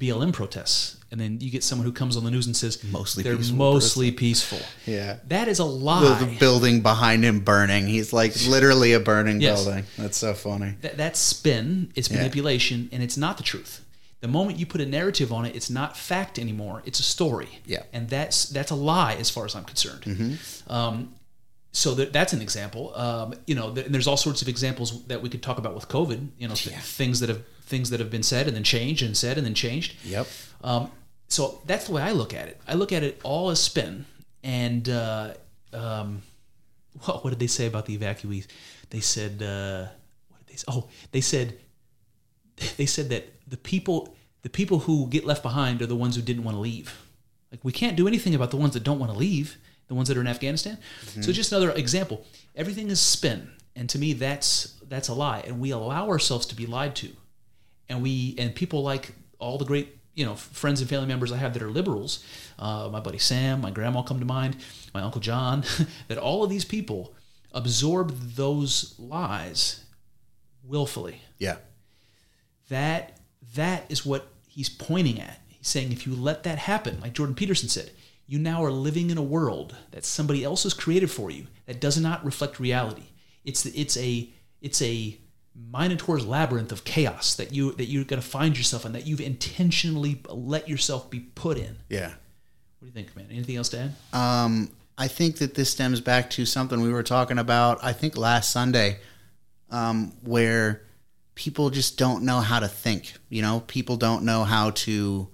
BLM 0.02 0.34
protests, 0.34 0.98
and 1.12 1.22
then 1.22 1.40
you 1.42 1.50
get 1.52 1.64
someone 1.64 1.86
who 1.86 1.92
comes 1.94 2.18
on 2.18 2.24
the 2.24 2.32
news 2.32 2.46
and 2.48 2.56
says 2.58 2.84
Mostly 2.84 3.24
they're 3.24 3.38
peaceful 3.38 3.56
mostly 3.58 4.12
peaceful. 4.12 4.60
Yeah. 4.86 5.18
that 5.28 5.48
is 5.48 5.60
a 5.60 5.64
the, 5.64 5.70
lie. 5.70 6.20
the 6.20 6.38
building 6.40 6.82
behind 6.82 7.24
him 7.24 7.40
burning. 7.42 7.86
He's 7.88 8.12
like 8.12 8.34
literally 8.48 8.94
a 8.94 9.00
burning 9.00 9.40
Yes. 9.42 9.64
building. 9.64 9.86
That's 9.98 10.18
so 10.18 10.34
funny. 10.34 10.76
That, 10.82 10.98
that's 10.98 11.20
spin. 11.20 11.92
It's 11.96 12.10
Yeah. 12.10 12.18
manipulation, 12.18 12.90
and 12.92 13.04
it's 13.04 13.18
not 13.18 13.38
the 13.38 13.44
truth. 13.44 13.86
The 14.22 14.28
moment 14.28 14.60
you 14.60 14.66
put 14.68 14.82
a 14.82 14.86
narrative 14.86 15.32
on 15.34 15.46
it, 15.46 15.56
it's 15.56 15.70
not 15.70 15.98
fact 15.98 16.38
anymore. 16.38 16.84
It's 16.86 17.00
a 17.00 17.04
story. 17.04 17.50
Yeah. 17.66 17.84
and 17.94 18.10
that's 18.10 18.46
that's 18.46 18.72
a 18.72 18.76
lie 18.76 19.16
as 19.16 19.30
far 19.30 19.46
as 19.46 19.56
I'm 19.56 19.64
concerned. 19.66 20.40
Um, 20.68 21.14
so 21.74 21.96
that, 21.96 22.12
that's 22.12 22.34
an 22.34 22.42
example. 22.42 22.94
Um, 22.96 23.34
you 23.48 23.56
know, 23.56 23.74
th- 23.74 23.86
and 23.86 23.96
there's 23.96 24.06
all 24.08 24.18
sorts 24.18 24.42
of 24.42 24.48
examples 24.50 25.04
that 25.06 25.22
we 25.22 25.30
could 25.30 25.42
talk 25.42 25.58
about 25.58 25.74
with 25.74 25.88
COVID. 25.88 26.28
You 26.38 26.48
know, 26.50 26.54
th- 26.54 26.76
things 26.78 27.20
that 27.22 27.30
have 27.30 27.42
things 27.72 27.90
that 27.90 28.00
have 28.00 28.12
been 28.12 28.22
said 28.22 28.46
and 28.48 28.56
then 28.56 28.64
changed 28.64 29.02
and 29.02 29.18
said 29.18 29.38
and 29.38 29.46
then 29.48 29.56
changed. 29.56 29.96
Yep. 30.04 30.28
Um, 30.64 30.92
so 31.28 31.62
that's 31.66 31.88
the 31.88 31.94
way 31.94 32.04
I 32.04 32.12
look 32.12 32.34
at 32.34 32.48
it. 32.50 32.62
I 32.68 32.76
look 32.76 32.92
at 32.92 33.02
it 33.02 33.20
all 33.24 33.50
as 33.50 33.60
spin. 33.60 34.06
And 34.44 34.88
uh, 34.88 35.34
um, 35.74 36.22
what, 37.06 37.24
what 37.24 37.32
did 37.32 37.40
they 37.40 37.48
say 37.48 37.66
about 37.66 37.88
the 37.88 37.98
evacuees? 37.98 38.46
They 38.92 39.00
said, 39.00 39.42
uh, 39.42 39.88
what 40.28 40.46
did 40.46 40.54
they 40.54 40.58
say? 40.58 40.66
Oh, 40.68 40.90
they 41.12 41.22
said, 41.22 41.58
they 42.78 42.86
said 42.86 43.10
that 43.10 43.34
the 43.48 43.58
people, 43.58 44.16
the 44.44 44.50
people 44.50 44.80
who 44.80 45.08
get 45.08 45.26
left 45.26 45.42
behind 45.42 45.82
are 45.82 45.88
the 45.88 45.96
ones 45.96 46.16
who 46.16 46.22
didn't 46.22 46.44
want 46.44 46.56
to 46.58 46.62
leave. 46.62 47.08
Like 47.52 47.62
we 47.64 47.72
can't 47.72 47.96
do 47.96 48.08
anything 48.08 48.36
about 48.36 48.52
the 48.52 48.58
ones 48.58 48.74
that 48.74 48.84
don't 48.84 49.00
want 49.00 49.12
to 49.12 49.18
leave, 49.18 49.58
the 49.88 49.96
ones 49.96 50.08
that 50.10 50.18
are 50.18 50.22
in 50.22 50.28
Afghanistan. 50.28 50.78
So 51.20 51.34
just 51.34 51.52
another 51.52 51.72
example. 51.72 52.26
Everything 52.56 52.90
is 52.90 53.02
spin, 53.02 53.50
and 53.76 53.90
to 53.90 54.00
me, 54.00 54.14
that's 54.14 54.80
that's 54.88 55.10
a 55.10 55.14
lie, 55.14 55.44
and 55.46 55.60
we 55.60 55.72
allow 55.72 56.08
ourselves 56.08 56.46
to 56.46 56.56
be 56.56 56.66
lied 56.66 56.96
to 56.96 57.10
and 57.92 58.02
we 58.02 58.36
and 58.38 58.56
people 58.56 58.82
like 58.84 59.14
all 59.40 59.58
the 59.58 59.66
great 59.66 59.98
you 60.16 60.26
know 60.26 60.36
friends 60.36 60.82
and 60.82 60.90
family 60.90 61.08
members 61.08 61.32
I 61.32 61.38
have 61.38 61.54
that 61.54 61.62
are 61.62 61.70
liberals, 61.70 62.26
uh, 62.58 62.90
my 62.92 63.00
buddy 63.00 63.18
Sam, 63.18 63.62
my 63.62 63.72
grandma 63.72 64.02
come 64.02 64.20
to 64.20 64.26
mind, 64.26 64.58
my 64.94 65.02
uncle 65.02 65.22
John, 65.22 65.64
that 66.08 66.18
all 66.18 66.44
of 66.44 66.50
these 66.50 66.66
people 66.66 67.14
absorb 67.54 68.12
those 68.36 68.96
lies 68.98 69.84
willfully. 70.64 71.22
Yeah. 71.38 71.58
That 72.70 73.18
that 73.56 73.86
is 73.90 74.06
what 74.06 74.28
he's 74.48 74.70
pointing 74.70 75.20
at. 75.20 75.40
He's 75.48 75.68
saying 75.68 75.92
if 75.92 76.08
you 76.08 76.16
let 76.16 76.44
that 76.44 76.58
happen, 76.58 77.00
like 77.02 77.14
Jordan 77.14 77.36
Peterson 77.36 77.70
said, 77.70 77.92
you 78.26 78.40
now 78.40 78.64
are 78.64 78.72
living 78.72 79.10
in 79.10 79.18
a 79.18 79.24
world 79.24 79.76
that 79.92 80.06
somebody 80.06 80.44
else 80.44 80.64
has 80.64 80.74
created 80.74 81.12
for 81.12 81.30
you 81.30 81.48
that 81.66 81.82
does 81.82 82.00
not 82.00 82.24
reflect 82.24 82.60
reality. 82.60 83.10
It's 83.44 83.66
it's 83.66 83.98
a 83.98 84.30
it's 84.62 84.82
a 84.82 85.18
Minotaur's 85.70 86.26
labyrinth 86.26 86.72
of 86.72 86.84
chaos 86.84 87.36
that 87.36 87.54
you 87.54 87.74
that 87.74 87.86
you're 87.86 88.04
going 88.04 88.22
to 88.22 88.28
find 88.28 88.58
yourself 88.58 88.86
in 88.86 88.94
that 88.94 89.06
you've 89.06 89.22
intentionally 89.22 90.22
let 90.30 90.68
yourself 90.70 91.10
be 91.10 91.20
put 91.20 91.58
in. 91.58 91.78
Yeah. 91.90 92.08
What 92.08 92.16
do 92.82 92.86
you 92.88 92.92
think, 92.92 93.16
man? 93.16 93.28
Anything 93.32 93.58
else 93.58 93.70
to 93.70 93.80
add? 93.80 94.18
Um, 94.18 94.72
I 94.98 95.08
think 95.08 95.38
that 95.38 95.54
this 95.56 95.70
stems 95.70 96.02
back 96.02 96.30
to 96.32 96.46
something 96.46 96.82
we 96.82 96.92
were 96.92 97.04
talking 97.04 97.38
about, 97.38 97.84
I 97.84 97.94
think 97.94 98.18
last 98.18 98.52
Sunday, 98.52 99.00
um, 99.70 100.14
where 100.24 100.84
people 101.36 101.70
just 101.70 101.98
don't 101.98 102.24
know 102.24 102.40
how 102.40 102.60
to 102.60 102.68
think. 102.68 103.14
You 103.30 103.42
know, 103.42 103.64
people 103.68 103.98
don't 103.98 104.24
know 104.24 104.44
how 104.44 104.72
to. 104.72 105.28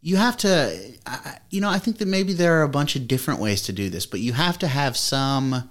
You 0.00 0.16
have 0.16 0.36
to, 0.38 0.92
I- 1.06 1.38
you 1.50 1.60
know, 1.60 1.68
I 1.68 1.78
think 1.78 1.98
that 1.98 2.06
maybe 2.08 2.32
there 2.32 2.60
are 2.60 2.62
a 2.62 2.68
bunch 2.68 2.94
of 2.94 3.08
different 3.08 3.40
ways 3.40 3.62
to 3.62 3.72
do 3.72 3.90
this, 3.90 4.06
but 4.06 4.20
you 4.20 4.32
have 4.34 4.58
to 4.60 4.68
have 4.68 4.96
some 4.96 5.68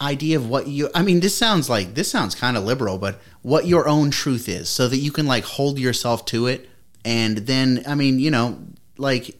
idea 0.00 0.36
of 0.36 0.48
what 0.48 0.66
you 0.66 0.90
I 0.94 1.02
mean 1.02 1.20
this 1.20 1.36
sounds 1.36 1.70
like 1.70 1.94
this 1.94 2.10
sounds 2.10 2.34
kind 2.34 2.56
of 2.56 2.64
liberal 2.64 2.98
but 2.98 3.20
what 3.42 3.66
your 3.66 3.88
own 3.88 4.10
truth 4.10 4.48
is 4.48 4.68
so 4.68 4.88
that 4.88 4.96
you 4.96 5.12
can 5.12 5.26
like 5.26 5.44
hold 5.44 5.78
yourself 5.78 6.24
to 6.26 6.46
it 6.46 6.68
and 7.04 7.38
then 7.38 7.84
I 7.86 7.94
mean 7.94 8.18
you 8.18 8.30
know 8.30 8.58
like 8.96 9.38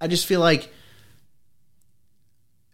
I 0.00 0.06
just 0.06 0.26
feel 0.26 0.40
like 0.40 0.72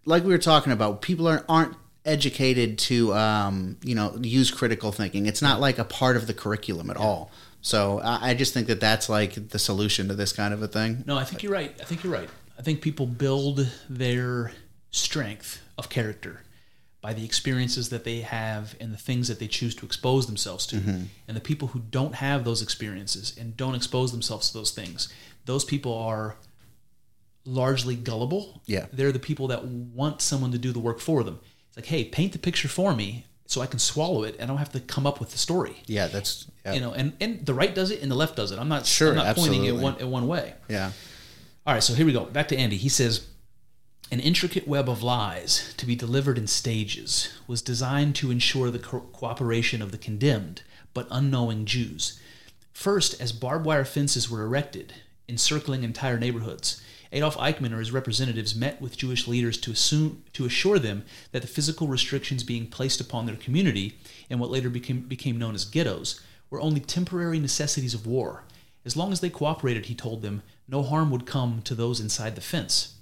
like 0.04 0.24
we 0.24 0.30
were 0.30 0.38
talking 0.38 0.72
about 0.72 1.00
people 1.00 1.26
are, 1.26 1.44
aren't 1.48 1.74
educated 2.04 2.78
to 2.78 3.14
um, 3.14 3.78
you 3.82 3.94
know 3.94 4.16
use 4.20 4.50
critical 4.50 4.92
thinking 4.92 5.26
it's 5.26 5.40
not 5.40 5.60
like 5.60 5.78
a 5.78 5.84
part 5.84 6.16
of 6.16 6.26
the 6.26 6.34
curriculum 6.34 6.90
at 6.90 6.98
all 6.98 7.30
so 7.62 7.98
I, 8.00 8.30
I 8.30 8.34
just 8.34 8.52
think 8.52 8.66
that 8.66 8.80
that's 8.80 9.08
like 9.08 9.48
the 9.48 9.58
solution 9.58 10.08
to 10.08 10.14
this 10.14 10.34
kind 10.34 10.52
of 10.52 10.62
a 10.62 10.68
thing 10.68 11.02
No, 11.06 11.16
I 11.16 11.24
think 11.24 11.42
you're 11.42 11.52
right. 11.52 11.74
I 11.80 11.84
think 11.84 12.04
you're 12.04 12.12
right. 12.12 12.28
I 12.58 12.62
think 12.62 12.82
people 12.82 13.06
build 13.06 13.66
their 13.88 14.52
strength 14.90 15.62
of 15.78 15.88
character 15.88 16.42
by 17.04 17.12
the 17.12 17.22
experiences 17.22 17.90
that 17.90 18.02
they 18.04 18.22
have 18.22 18.74
and 18.80 18.90
the 18.90 18.96
things 18.96 19.28
that 19.28 19.38
they 19.38 19.46
choose 19.46 19.74
to 19.74 19.84
expose 19.84 20.26
themselves 20.26 20.66
to. 20.66 20.76
Mm-hmm. 20.76 21.02
And 21.28 21.36
the 21.36 21.40
people 21.42 21.68
who 21.68 21.80
don't 21.90 22.14
have 22.14 22.44
those 22.46 22.62
experiences 22.62 23.36
and 23.38 23.54
don't 23.58 23.74
expose 23.74 24.10
themselves 24.10 24.48
to 24.48 24.56
those 24.56 24.70
things, 24.70 25.12
those 25.44 25.66
people 25.66 25.92
are 25.92 26.36
largely 27.44 27.94
gullible. 27.94 28.62
Yeah. 28.64 28.86
They're 28.90 29.12
the 29.12 29.18
people 29.18 29.48
that 29.48 29.66
want 29.66 30.22
someone 30.22 30.50
to 30.52 30.58
do 30.58 30.72
the 30.72 30.78
work 30.78 30.98
for 30.98 31.22
them. 31.22 31.40
It's 31.68 31.76
like, 31.76 31.84
hey, 31.84 32.04
paint 32.06 32.32
the 32.32 32.38
picture 32.38 32.68
for 32.68 32.94
me 32.94 33.26
so 33.44 33.60
I 33.60 33.66
can 33.66 33.80
swallow 33.80 34.22
it 34.22 34.36
and 34.36 34.44
I 34.44 34.46
don't 34.46 34.56
have 34.56 34.72
to 34.72 34.80
come 34.80 35.06
up 35.06 35.20
with 35.20 35.32
the 35.32 35.38
story. 35.38 35.76
yeah 35.84 36.06
that's 36.06 36.46
yeah, 36.64 36.72
You 36.72 36.80
know, 36.80 36.92
and, 36.92 37.12
and 37.20 37.44
the 37.44 37.52
right 37.52 37.74
does 37.74 37.90
it 37.90 38.00
and 38.00 38.10
the 38.10 38.16
left 38.16 38.34
does 38.34 38.50
it. 38.50 38.58
I'm 38.58 38.70
not 38.70 38.86
Sure, 38.86 39.10
I'm 39.10 39.16
not 39.16 39.36
pointing 39.36 39.66
it 39.66 39.76
one, 39.76 39.96
in 40.00 40.10
one 40.10 40.26
way. 40.26 40.54
yeah. 40.70 40.90
All 41.66 41.74
right, 41.74 41.82
so 41.82 41.92
here 41.92 42.06
we 42.06 42.12
go. 42.14 42.24
Back 42.24 42.48
to 42.48 42.56
Andy. 42.56 42.78
He 42.78 42.88
says, 42.88 43.26
an 44.10 44.20
intricate 44.20 44.68
web 44.68 44.88
of 44.88 45.02
lies 45.02 45.74
to 45.76 45.86
be 45.86 45.96
delivered 45.96 46.38
in 46.38 46.46
stages 46.46 47.32
was 47.46 47.62
designed 47.62 48.14
to 48.16 48.30
ensure 48.30 48.70
the 48.70 48.78
co- 48.78 49.00
cooperation 49.00 49.80
of 49.80 49.90
the 49.92 49.98
condemned 49.98 50.62
but 50.92 51.08
unknowing 51.10 51.64
Jews. 51.64 52.20
First, 52.72 53.20
as 53.20 53.32
barbed 53.32 53.64
wire 53.64 53.84
fences 53.84 54.30
were 54.30 54.42
erected, 54.42 54.94
encircling 55.28 55.82
entire 55.82 56.18
neighborhoods, 56.18 56.82
Adolf 57.12 57.36
Eichmann 57.36 57.72
or 57.72 57.78
his 57.78 57.92
representatives 57.92 58.54
met 58.54 58.80
with 58.80 58.96
Jewish 58.96 59.28
leaders 59.28 59.56
to 59.58 59.70
assume 59.70 60.24
to 60.32 60.44
assure 60.44 60.78
them 60.78 61.04
that 61.32 61.42
the 61.42 61.48
physical 61.48 61.86
restrictions 61.86 62.42
being 62.42 62.66
placed 62.66 63.00
upon 63.00 63.26
their 63.26 63.36
community 63.36 63.98
and 64.28 64.40
what 64.40 64.50
later 64.50 64.68
became 64.68 65.00
became 65.02 65.38
known 65.38 65.54
as 65.54 65.64
ghettos 65.64 66.20
were 66.50 66.60
only 66.60 66.80
temporary 66.80 67.38
necessities 67.38 67.94
of 67.94 68.06
war. 68.06 68.42
As 68.84 68.96
long 68.96 69.12
as 69.12 69.20
they 69.20 69.30
cooperated, 69.30 69.86
he 69.86 69.94
told 69.94 70.22
them, 70.22 70.42
no 70.68 70.82
harm 70.82 71.10
would 71.10 71.24
come 71.24 71.62
to 71.62 71.74
those 71.74 72.00
inside 72.00 72.34
the 72.34 72.40
fence. 72.40 72.94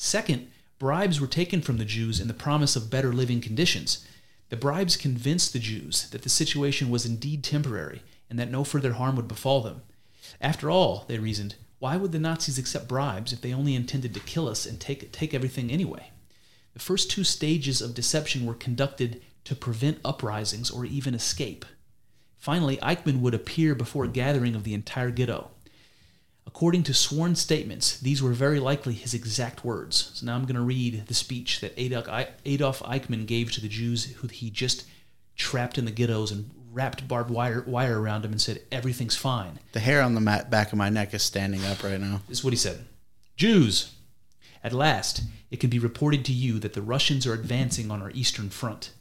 Second, 0.00 0.48
bribes 0.78 1.20
were 1.20 1.26
taken 1.26 1.60
from 1.60 1.76
the 1.76 1.84
Jews 1.84 2.20
in 2.20 2.28
the 2.28 2.32
promise 2.34 2.76
of 2.76 2.88
better 2.88 3.12
living 3.12 3.40
conditions. 3.40 4.06
The 4.48 4.56
bribes 4.56 4.96
convinced 4.96 5.52
the 5.52 5.58
Jews 5.58 6.08
that 6.10 6.22
the 6.22 6.28
situation 6.28 6.88
was 6.88 7.04
indeed 7.04 7.42
temporary 7.42 8.02
and 8.30 8.38
that 8.38 8.50
no 8.50 8.62
further 8.62 8.92
harm 8.92 9.16
would 9.16 9.26
befall 9.26 9.60
them. 9.60 9.82
After 10.40 10.70
all, 10.70 11.04
they 11.08 11.18
reasoned, 11.18 11.56
why 11.80 11.96
would 11.96 12.12
the 12.12 12.20
Nazis 12.20 12.58
accept 12.58 12.86
bribes 12.86 13.32
if 13.32 13.40
they 13.40 13.52
only 13.52 13.74
intended 13.74 14.14
to 14.14 14.20
kill 14.20 14.48
us 14.48 14.66
and 14.66 14.80
take, 14.80 15.10
take 15.10 15.34
everything 15.34 15.68
anyway? 15.68 16.12
The 16.74 16.78
first 16.78 17.10
two 17.10 17.24
stages 17.24 17.82
of 17.82 17.94
deception 17.94 18.46
were 18.46 18.54
conducted 18.54 19.20
to 19.44 19.56
prevent 19.56 19.98
uprisings 20.04 20.70
or 20.70 20.84
even 20.84 21.12
escape. 21.12 21.64
Finally, 22.36 22.76
Eichmann 22.76 23.18
would 23.18 23.34
appear 23.34 23.74
before 23.74 24.04
a 24.04 24.08
gathering 24.08 24.54
of 24.54 24.62
the 24.62 24.74
entire 24.74 25.10
ghetto. 25.10 25.50
According 26.48 26.84
to 26.84 26.94
sworn 26.94 27.34
statements, 27.34 28.00
these 28.00 28.22
were 28.22 28.32
very 28.32 28.58
likely 28.58 28.94
his 28.94 29.12
exact 29.12 29.66
words. 29.66 30.12
So 30.14 30.24
now 30.24 30.34
I'm 30.34 30.44
going 30.44 30.54
to 30.56 30.62
read 30.62 31.06
the 31.06 31.12
speech 31.12 31.60
that 31.60 31.78
Adolf 31.78 32.80
Eichmann 32.80 33.26
gave 33.26 33.52
to 33.52 33.60
the 33.60 33.68
Jews 33.68 34.06
who 34.16 34.28
he 34.28 34.48
just 34.48 34.86
trapped 35.36 35.76
in 35.76 35.84
the 35.84 35.90
ghettos 35.90 36.32
and 36.32 36.50
wrapped 36.72 37.06
barbed 37.06 37.30
wire, 37.30 37.62
wire 37.66 38.00
around 38.00 38.24
him 38.24 38.32
and 38.32 38.40
said, 38.40 38.62
Everything's 38.72 39.14
fine. 39.14 39.58
The 39.72 39.80
hair 39.80 40.00
on 40.00 40.14
the 40.14 40.46
back 40.48 40.72
of 40.72 40.78
my 40.78 40.88
neck 40.88 41.12
is 41.12 41.22
standing 41.22 41.66
up 41.66 41.84
right 41.84 42.00
now. 42.00 42.22
This 42.28 42.38
is 42.38 42.44
what 42.44 42.54
he 42.54 42.58
said 42.58 42.86
Jews, 43.36 43.92
At 44.64 44.72
last, 44.72 45.24
it 45.50 45.60
can 45.60 45.68
be 45.68 45.78
reported 45.78 46.24
to 46.24 46.32
you 46.32 46.58
that 46.60 46.72
the 46.72 46.82
Russians 46.82 47.26
are 47.26 47.34
advancing 47.34 47.90
on 47.90 48.00
our 48.00 48.10
eastern 48.12 48.48
front. 48.48 48.92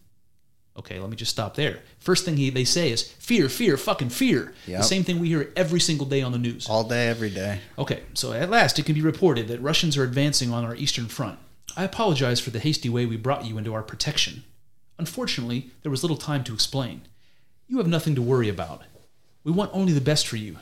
Okay, 0.77 0.99
let 0.99 1.09
me 1.09 1.15
just 1.15 1.31
stop 1.31 1.55
there. 1.55 1.79
First 1.99 2.23
thing 2.23 2.37
he, 2.37 2.51
they 2.51 2.63
say 2.63 2.91
is 2.91 3.11
fear, 3.13 3.49
fear, 3.49 3.77
fucking 3.77 4.09
fear. 4.09 4.53
Yep. 4.67 4.81
The 4.81 4.85
same 4.85 5.03
thing 5.03 5.19
we 5.19 5.29
hear 5.29 5.51
every 5.55 5.79
single 5.79 6.05
day 6.05 6.21
on 6.21 6.31
the 6.31 6.37
news. 6.37 6.69
All 6.69 6.83
day, 6.83 7.07
every 7.07 7.31
day. 7.31 7.61
Okay, 7.79 8.03
so 8.13 8.31
at 8.31 8.49
last 8.49 8.77
it 8.77 8.85
can 8.85 8.93
be 8.93 9.01
reported 9.01 9.47
that 9.47 9.61
Russians 9.61 9.97
are 9.97 10.03
advancing 10.03 10.53
on 10.53 10.63
our 10.63 10.75
eastern 10.75 11.07
front. 11.07 11.39
I 11.75 11.83
apologize 11.83 12.39
for 12.39 12.51
the 12.51 12.59
hasty 12.59 12.89
way 12.89 13.05
we 13.05 13.17
brought 13.17 13.45
you 13.45 13.57
into 13.57 13.73
our 13.73 13.83
protection. 13.83 14.43
Unfortunately, 14.99 15.71
there 15.81 15.91
was 15.91 16.03
little 16.03 16.17
time 16.17 16.43
to 16.43 16.53
explain. 16.53 17.01
You 17.67 17.77
have 17.77 17.87
nothing 17.87 18.15
to 18.15 18.21
worry 18.21 18.49
about. 18.49 18.83
We 19.43 19.51
want 19.51 19.71
only 19.73 19.93
the 19.93 20.01
best 20.01 20.27
for 20.27 20.37
you. 20.37 20.57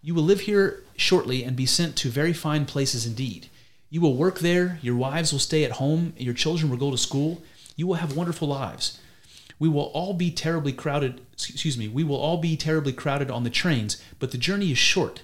You 0.00 0.14
will 0.14 0.22
live 0.22 0.40
here 0.40 0.84
shortly 0.96 1.42
and 1.42 1.56
be 1.56 1.66
sent 1.66 1.96
to 1.96 2.08
very 2.08 2.32
fine 2.32 2.66
places 2.66 3.06
indeed. 3.06 3.48
You 3.90 4.00
will 4.00 4.16
work 4.16 4.38
there, 4.38 4.78
your 4.82 4.96
wives 4.96 5.32
will 5.32 5.40
stay 5.40 5.64
at 5.64 5.72
home, 5.72 6.12
your 6.16 6.34
children 6.34 6.70
will 6.70 6.76
go 6.76 6.90
to 6.90 6.98
school. 6.98 7.42
You 7.76 7.86
will 7.86 7.94
have 7.94 8.16
wonderful 8.16 8.48
lives. 8.48 8.98
We 9.58 9.68
will 9.68 9.84
all 9.94 10.12
be 10.12 10.30
terribly 10.30 10.72
crowded, 10.72 11.22
excuse 11.32 11.78
me, 11.78 11.88
we 11.88 12.04
will 12.04 12.16
all 12.16 12.36
be 12.36 12.56
terribly 12.56 12.92
crowded 12.92 13.30
on 13.30 13.44
the 13.44 13.50
trains, 13.50 14.02
but 14.18 14.30
the 14.30 14.38
journey 14.38 14.70
is 14.70 14.78
short. 14.78 15.22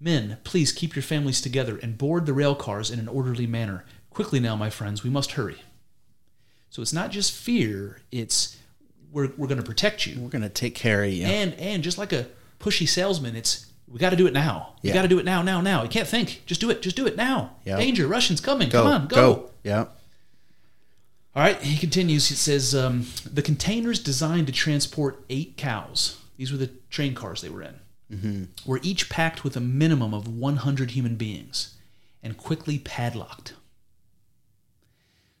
Men, 0.00 0.38
please 0.44 0.72
keep 0.72 0.96
your 0.96 1.02
families 1.02 1.40
together 1.40 1.78
and 1.82 1.98
board 1.98 2.26
the 2.26 2.32
rail 2.32 2.54
cars 2.54 2.90
in 2.90 2.98
an 2.98 3.08
orderly 3.08 3.46
manner. 3.46 3.84
Quickly 4.10 4.40
now, 4.40 4.56
my 4.56 4.70
friends, 4.70 5.02
we 5.02 5.10
must 5.10 5.32
hurry. 5.32 5.62
So 6.70 6.82
it's 6.82 6.92
not 6.92 7.10
just 7.10 7.32
fear, 7.32 8.00
it's 8.10 8.56
we're, 9.12 9.30
we're 9.36 9.46
going 9.46 9.60
to 9.60 9.66
protect 9.66 10.06
you. 10.06 10.20
We're 10.20 10.28
gonna 10.28 10.48
take 10.48 10.74
care 10.74 11.04
of 11.04 11.10
you. 11.10 11.24
And 11.24 11.54
and 11.54 11.82
just 11.82 11.98
like 11.98 12.12
a 12.12 12.26
pushy 12.58 12.88
salesman, 12.88 13.36
it's 13.36 13.66
we 13.86 13.98
got 13.98 14.10
to 14.10 14.16
do 14.16 14.26
it 14.26 14.32
now. 14.32 14.74
We 14.82 14.90
got 14.90 15.02
to 15.02 15.08
do 15.08 15.18
it 15.20 15.24
now, 15.24 15.42
now, 15.42 15.60
now. 15.60 15.82
You 15.84 15.88
can't 15.88 16.08
think. 16.08 16.42
Just 16.46 16.60
do 16.60 16.70
it. 16.70 16.82
Just 16.82 16.96
do 16.96 17.06
it 17.06 17.16
now. 17.16 17.56
Yep. 17.64 17.78
Danger. 17.78 18.08
Russians 18.08 18.40
coming. 18.40 18.68
go, 18.68 18.82
Come 18.82 18.92
on, 18.92 19.06
go. 19.06 19.16
go. 19.16 19.50
Yep. 19.62 19.96
All 21.36 21.42
right. 21.42 21.60
He 21.60 21.76
continues. 21.76 22.28
He 22.28 22.34
says 22.34 22.74
um, 22.74 23.06
the 23.30 23.42
containers 23.42 23.98
designed 23.98 24.46
to 24.46 24.52
transport 24.52 25.24
eight 25.28 25.56
cows. 25.56 26.20
These 26.36 26.52
were 26.52 26.58
the 26.58 26.70
train 26.90 27.14
cars 27.14 27.40
they 27.40 27.48
were 27.48 27.62
in. 27.62 27.74
Were 28.66 28.80
each 28.82 29.08
packed 29.08 29.42
with 29.42 29.56
a 29.56 29.60
minimum 29.60 30.14
of 30.14 30.28
100 30.28 30.92
human 30.92 31.16
beings, 31.16 31.74
and 32.22 32.36
quickly 32.36 32.78
padlocked. 32.78 33.54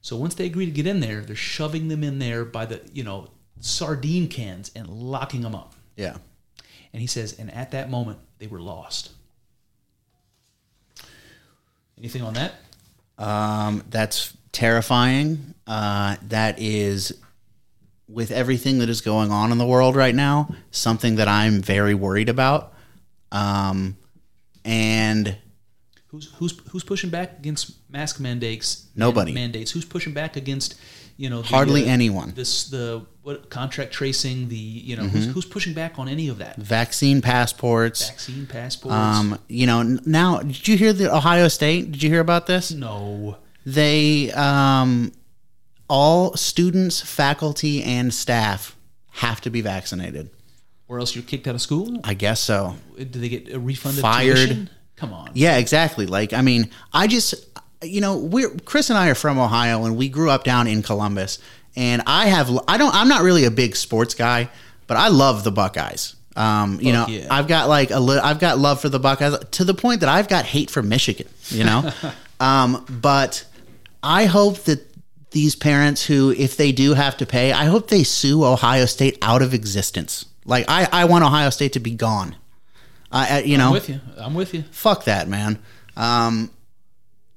So 0.00 0.16
once 0.16 0.34
they 0.34 0.46
agree 0.46 0.66
to 0.66 0.72
get 0.72 0.86
in 0.86 1.00
there, 1.00 1.20
they're 1.20 1.36
shoving 1.36 1.88
them 1.88 2.04
in 2.04 2.18
there 2.18 2.44
by 2.44 2.66
the 2.66 2.80
you 2.92 3.04
know 3.04 3.30
sardine 3.60 4.28
cans 4.28 4.70
and 4.74 4.88
locking 4.88 5.42
them 5.42 5.54
up. 5.54 5.74
Yeah. 5.96 6.16
And 6.92 7.00
he 7.00 7.06
says, 7.06 7.38
and 7.38 7.52
at 7.52 7.70
that 7.72 7.90
moment, 7.90 8.18
they 8.38 8.46
were 8.46 8.60
lost. 8.60 9.10
Anything 11.98 12.22
on 12.22 12.34
that? 12.34 12.54
Um, 13.18 13.82
that's 13.88 14.36
terrifying. 14.54 15.54
Uh, 15.66 16.16
that 16.22 16.58
is, 16.58 17.12
with 18.08 18.30
everything 18.30 18.78
that 18.78 18.88
is 18.88 19.00
going 19.00 19.30
on 19.30 19.52
in 19.52 19.58
the 19.58 19.66
world 19.66 19.96
right 19.96 20.14
now, 20.14 20.48
something 20.70 21.16
that 21.16 21.28
I'm 21.28 21.60
very 21.62 21.94
worried 21.94 22.28
about. 22.28 22.72
Um, 23.32 23.96
and 24.64 25.36
Who's 26.08 26.32
who's 26.36 26.56
who's 26.70 26.84
pushing 26.84 27.10
back 27.10 27.38
against 27.40 27.72
mask 27.90 28.20
mandates? 28.20 28.86
Nobody. 28.94 29.32
mandates. 29.32 29.72
Who's 29.72 29.84
pushing 29.84 30.12
back 30.14 30.36
against 30.36 30.76
you 31.16 31.28
know 31.28 31.42
the, 31.42 31.48
Hardly 31.48 31.84
uh, 31.86 31.88
anyone. 31.92 32.32
This 32.36 32.68
the 32.70 33.04
what 33.22 33.50
contract 33.50 33.92
tracing? 33.92 34.48
The 34.48 34.54
you 34.56 34.94
know 34.96 35.02
Mm-hmm. 35.02 35.16
who's, 35.16 35.26
who's 35.34 35.44
pushing 35.44 35.74
back 35.74 35.98
on 35.98 36.08
any 36.08 36.28
of 36.28 36.38
that? 36.38 36.54
vaccine 36.56 37.20
passports. 37.20 38.08
Vaccine 38.10 38.46
passports? 38.46 38.94
Um, 38.94 39.40
you 39.48 39.66
know, 39.66 39.82
now 40.06 40.38
did 40.38 40.68
you 40.68 40.76
hear 40.76 40.92
the 40.92 41.12
Ohio 41.12 41.48
State? 41.48 41.90
Did 41.90 42.00
you 42.04 42.10
hear 42.10 42.20
about 42.20 42.46
this? 42.46 42.70
no. 42.70 43.38
They 43.66 44.30
um, 44.32 45.12
all 45.88 46.36
students, 46.36 47.00
faculty, 47.00 47.82
and 47.82 48.12
staff 48.12 48.76
have 49.10 49.40
to 49.42 49.50
be 49.50 49.60
vaccinated. 49.60 50.30
Or 50.88 50.98
else 50.98 51.14
you're 51.14 51.24
kicked 51.24 51.46
out 51.48 51.54
of 51.54 51.62
school? 51.62 52.00
I 52.04 52.14
guess 52.14 52.40
so. 52.40 52.76
Do 52.96 53.04
they 53.04 53.28
get 53.28 53.52
a 53.52 53.58
refund? 53.58 53.96
Fired. 53.96 54.36
tuition? 54.36 54.70
Come 54.96 55.12
on. 55.12 55.30
Yeah, 55.34 55.56
exactly. 55.56 56.06
Like, 56.06 56.32
I 56.32 56.42
mean, 56.42 56.70
I 56.92 57.06
just, 57.06 57.34
you 57.82 58.00
know, 58.00 58.18
we're 58.18 58.50
Chris 58.64 58.90
and 58.90 58.98
I 58.98 59.08
are 59.08 59.14
from 59.14 59.38
Ohio, 59.38 59.84
and 59.84 59.96
we 59.96 60.08
grew 60.08 60.30
up 60.30 60.44
down 60.44 60.66
in 60.66 60.82
Columbus. 60.82 61.38
And 61.76 62.02
I 62.06 62.26
have, 62.26 62.50
I 62.68 62.78
don't, 62.78 62.94
I'm 62.94 63.08
not 63.08 63.22
really 63.22 63.44
a 63.44 63.50
big 63.50 63.74
sports 63.74 64.14
guy, 64.14 64.48
but 64.86 64.96
I 64.96 65.08
love 65.08 65.42
the 65.42 65.50
Buckeyes. 65.50 66.14
Um, 66.36 66.78
you 66.80 66.92
know, 66.92 67.06
yeah. 67.08 67.28
I've 67.30 67.48
got 67.48 67.68
like 67.68 67.90
a, 67.90 67.98
li- 67.98 68.20
I've 68.22 68.38
got 68.38 68.58
love 68.58 68.80
for 68.80 68.88
the 68.88 69.00
Buckeyes 69.00 69.36
to 69.52 69.64
the 69.64 69.74
point 69.74 70.00
that 70.00 70.08
I've 70.08 70.28
got 70.28 70.44
hate 70.44 70.70
for 70.70 70.82
Michigan. 70.82 71.28
You 71.48 71.64
know, 71.64 71.92
um, 72.40 72.84
but 72.88 73.44
I 74.04 74.26
hope 74.26 74.58
that 74.64 74.80
these 75.30 75.56
parents 75.56 76.04
who, 76.04 76.30
if 76.30 76.56
they 76.56 76.70
do 76.72 76.94
have 76.94 77.16
to 77.16 77.26
pay, 77.26 77.52
I 77.52 77.64
hope 77.64 77.88
they 77.88 78.04
sue 78.04 78.44
Ohio 78.44 78.84
State 78.86 79.18
out 79.22 79.42
of 79.42 79.54
existence. 79.54 80.26
Like, 80.44 80.66
I, 80.68 80.86
I 80.92 81.04
want 81.06 81.24
Ohio 81.24 81.50
State 81.50 81.72
to 81.72 81.80
be 81.80 81.92
gone. 81.94 82.36
I, 83.10 83.38
I 83.38 83.40
you 83.42 83.56
know, 83.58 83.68
I'm 83.68 83.72
with 83.72 83.88
you. 83.88 84.00
I'm 84.18 84.34
with 84.34 84.54
you. 84.54 84.64
fuck 84.72 85.04
that 85.04 85.28
man 85.28 85.58
um 85.96 86.50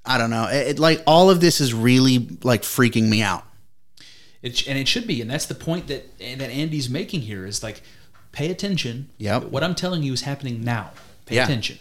i 0.04 0.18
don't 0.18 0.32
know 0.32 0.48
it, 0.48 0.68
it- 0.70 0.80
like 0.80 1.04
all 1.06 1.30
of 1.30 1.40
this 1.42 1.62
is 1.62 1.72
really 1.76 2.28
like 2.44 2.64
freaking 2.64 3.08
me 3.08 3.22
out 3.22 3.44
It, 4.42 4.68
and 4.68 4.78
it 4.80 4.88
should 4.88 5.06
be, 5.06 5.22
and 5.22 5.30
that's 5.30 5.46
the 5.46 5.54
point 5.56 5.86
that 5.88 6.04
and 6.20 6.42
that 6.42 6.50
Andy's 6.50 6.90
making 6.90 7.22
here 7.22 7.46
is 7.46 7.62
like, 7.62 7.82
pay 8.32 8.50
attention. 8.52 9.10
Yeah. 9.20 9.40
What 9.40 9.64
I'm 9.64 9.76
telling 9.76 10.02
you 10.04 10.14
is 10.14 10.22
happening 10.22 10.64
now. 10.64 10.92
Pay 11.28 11.36
Yeah. 11.36 11.44
attention. 11.46 11.78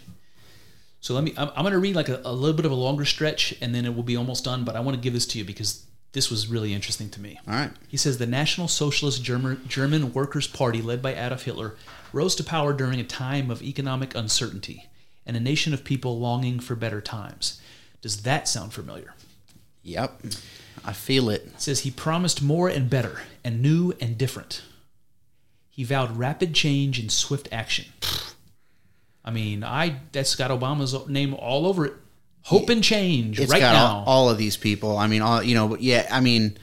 So 0.99 1.13
let 1.13 1.23
me. 1.23 1.33
I'm, 1.37 1.49
I'm 1.55 1.63
going 1.63 1.73
to 1.73 1.79
read 1.79 1.95
like 1.95 2.09
a, 2.09 2.21
a 2.25 2.33
little 2.33 2.55
bit 2.55 2.65
of 2.65 2.71
a 2.71 2.75
longer 2.75 3.05
stretch, 3.05 3.53
and 3.61 3.73
then 3.73 3.85
it 3.85 3.95
will 3.95 4.03
be 4.03 4.15
almost 4.15 4.43
done. 4.43 4.63
But 4.63 4.75
I 4.75 4.79
want 4.79 4.95
to 4.95 5.01
give 5.01 5.13
this 5.13 5.25
to 5.27 5.37
you 5.37 5.45
because 5.45 5.85
this 6.13 6.31
was 6.31 6.47
really 6.47 6.73
interesting 6.73 7.09
to 7.11 7.21
me. 7.21 7.39
all 7.47 7.53
right 7.53 7.71
He 7.87 7.97
says 7.97 8.17
the 8.17 8.25
National 8.25 8.67
Socialist 8.67 9.23
German, 9.23 9.61
German 9.67 10.13
Workers' 10.13 10.47
Party, 10.47 10.81
led 10.81 11.01
by 11.01 11.13
Adolf 11.13 11.43
Hitler, 11.43 11.75
rose 12.11 12.35
to 12.35 12.43
power 12.43 12.73
during 12.73 12.99
a 12.99 13.03
time 13.03 13.51
of 13.51 13.61
economic 13.61 14.15
uncertainty 14.15 14.87
and 15.25 15.37
a 15.37 15.41
nation 15.41 15.73
of 15.73 15.83
people 15.83 16.17
longing 16.19 16.59
for 16.59 16.75
better 16.75 17.01
times. 17.01 17.61
Does 18.01 18.23
that 18.23 18.47
sound 18.47 18.73
familiar? 18.73 19.13
yep 19.83 20.19
i 20.83 20.91
feel 20.91 21.29
it 21.29 21.43
It 21.45 21.61
says 21.61 21.79
he 21.81 21.91
promised 21.91 22.41
more 22.41 22.67
and 22.67 22.89
better, 22.89 23.21
and 23.43 23.61
new 23.61 23.93
and 24.01 24.17
different. 24.17 24.61
He 25.69 25.83
vowed 25.83 26.17
rapid 26.17 26.53
change 26.53 26.99
and 26.99 27.11
swift 27.11 27.47
action. 27.51 27.85
I 29.27 29.31
mean, 29.31 29.63
I 29.63 29.97
that's 30.13 30.35
got 30.35 30.51
Obama's 30.51 30.95
name 31.09 31.33
all 31.33 31.65
over 31.67 31.85
it. 31.85 31.93
Hope 32.43 32.69
and 32.69 32.81
change 32.81 33.41
It's 33.41 33.51
right 33.51 33.59
got 33.59 33.73
now. 33.73 33.85
all, 33.87 34.03
all 34.05 34.29
of 34.29 34.37
these 34.37 34.55
people 34.55 34.97
i 34.97 35.05
mean 35.07 35.21
all 35.21 35.43
you 35.43 35.53
know 35.53 35.75
yeah 35.81 36.07
i 36.09 36.21
mean 36.21 36.57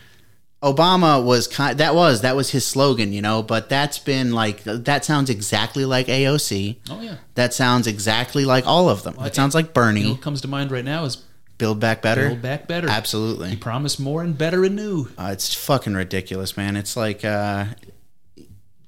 obama 0.62 1.23
was 1.23 1.47
kind 1.47 1.77
that 1.78 1.95
was 1.95 2.23
that 2.23 2.35
was 2.36 2.49
his 2.51 2.65
slogan 2.66 3.12
you 3.12 3.20
know 3.20 3.43
but 3.43 3.69
that's 3.69 3.99
been 3.99 4.32
like 4.32 4.62
that 4.65 5.05
sounds 5.05 5.28
exactly 5.28 5.85
like 5.85 6.07
aoc 6.07 6.77
oh 6.89 7.01
yeah. 7.03 7.16
that 7.35 7.53
sounds 7.53 7.86
exactly 7.86 8.47
like 8.47 8.66
all 8.66 8.89
of 8.89 9.03
them 9.03 9.15
it 9.20 9.35
sounds 9.35 9.55
like 9.55 9.74
bernie 9.74 10.01
You 10.01 10.07
know 10.07 10.12
what 10.12 10.23
comes 10.23 10.41
to 10.41 10.49
mind 10.49 10.70
right 10.70 10.85
now 10.86 11.05
is 11.05 11.19
build 11.59 11.81
back 11.81 12.01
better 12.01 12.28
build 12.28 12.41
back 12.41 12.66
better. 12.66 12.89
absolutely 12.89 13.51
He 13.51 13.57
promised 13.57 14.01
more 14.01 14.23
and 14.23 14.39
better 14.39 14.65
and 14.65 14.77
new. 14.77 15.09
Uh, 15.19 15.31
it's 15.32 15.53
fucking 15.55 15.93
ridiculous, 15.93 16.57
man. 16.57 16.77
It's 16.77 16.97
like 16.97 17.27
uh, 17.27 17.66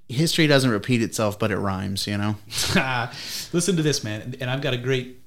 history 0.09 0.47
doesn't 0.47 0.71
repeat 0.71 1.03
itself, 1.03 1.39
but 1.39 1.51
it 1.51 1.57
rhymes. 1.57 2.07
You 2.07 2.19
know. 2.19 2.37
Listen 3.53 3.77
to 3.77 3.83
this, 3.83 4.05
man, 4.05 4.37
and 4.41 4.51
I've 4.51 4.63
got 4.63 4.75
a 4.75 4.79
great, 4.79 5.21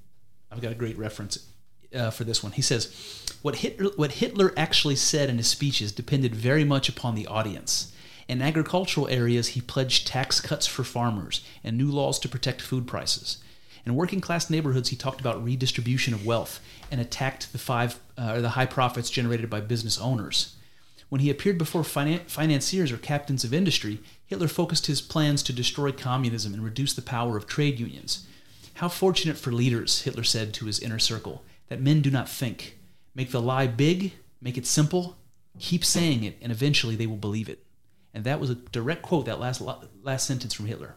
I've 0.51 0.61
got 0.61 0.71
a 0.71 0.75
great 0.75 0.97
reference 0.97 1.45
uh, 1.93 2.11
for 2.11 2.23
this 2.23 2.43
one. 2.43 2.53
He 2.53 2.61
says, 2.61 2.93
"What 3.41 3.57
Hitler, 3.57 3.91
what 3.95 4.13
Hitler 4.13 4.53
actually 4.57 4.95
said 4.95 5.29
in 5.29 5.37
his 5.37 5.47
speeches 5.47 5.91
depended 5.91 6.35
very 6.35 6.63
much 6.63 6.89
upon 6.89 7.15
the 7.15 7.27
audience. 7.27 7.93
In 8.27 8.43
agricultural 8.43 9.07
areas, 9.07 9.49
he 9.49 9.61
pledged 9.61 10.05
tax 10.05 10.39
cuts 10.39 10.67
for 10.67 10.83
farmers 10.83 11.43
and 11.63 11.75
new 11.75 11.89
laws 11.89 12.19
to 12.19 12.29
protect 12.29 12.61
food 12.61 12.85
prices. 12.85 13.37
In 13.87 13.95
working 13.95 14.21
class 14.21 14.51
neighborhoods, 14.51 14.89
he 14.89 14.95
talked 14.95 15.19
about 15.19 15.43
redistribution 15.43 16.13
of 16.13 16.27
wealth 16.27 16.59
and 16.91 17.01
attacked 17.01 17.51
the 17.51 17.57
five 17.57 17.99
uh, 18.19 18.33
or 18.35 18.41
the 18.41 18.49
high 18.49 18.67
profits 18.67 19.09
generated 19.09 19.49
by 19.49 19.61
business 19.61 19.97
owners." 19.97 20.55
When 21.09 21.21
he 21.21 21.29
appeared 21.29 21.57
before 21.57 21.81
finan- 21.81 22.29
financiers 22.29 22.91
or 22.91 22.97
captains 22.97 23.43
of 23.43 23.53
industry, 23.53 23.99
Hitler 24.25 24.47
focused 24.47 24.85
his 24.85 25.01
plans 25.01 25.43
to 25.43 25.53
destroy 25.53 25.91
communism 25.91 26.53
and 26.53 26.63
reduce 26.63 26.93
the 26.93 27.01
power 27.01 27.35
of 27.35 27.47
trade 27.47 27.79
unions. 27.79 28.27
How 28.75 28.87
fortunate 28.89 29.37
for 29.37 29.51
leaders, 29.51 30.03
Hitler 30.03 30.23
said 30.23 30.53
to 30.53 30.65
his 30.65 30.79
inner 30.79 30.99
circle, 30.99 31.43
that 31.67 31.81
men 31.81 32.01
do 32.01 32.11
not 32.11 32.29
think. 32.29 32.77
Make 33.15 33.31
the 33.31 33.41
lie 33.41 33.67
big, 33.67 34.13
make 34.39 34.57
it 34.57 34.65
simple, 34.65 35.17
keep 35.57 35.83
saying 35.83 36.23
it, 36.23 36.37
and 36.41 36.51
eventually 36.51 36.95
they 36.95 37.07
will 37.07 37.17
believe 37.17 37.49
it. 37.49 37.65
And 38.13 38.23
that 38.23 38.39
was 38.39 38.49
a 38.49 38.55
direct 38.55 39.01
quote, 39.01 39.25
that 39.25 39.39
last, 39.39 39.61
last 40.03 40.25
sentence 40.25 40.53
from 40.53 40.67
Hitler. 40.67 40.95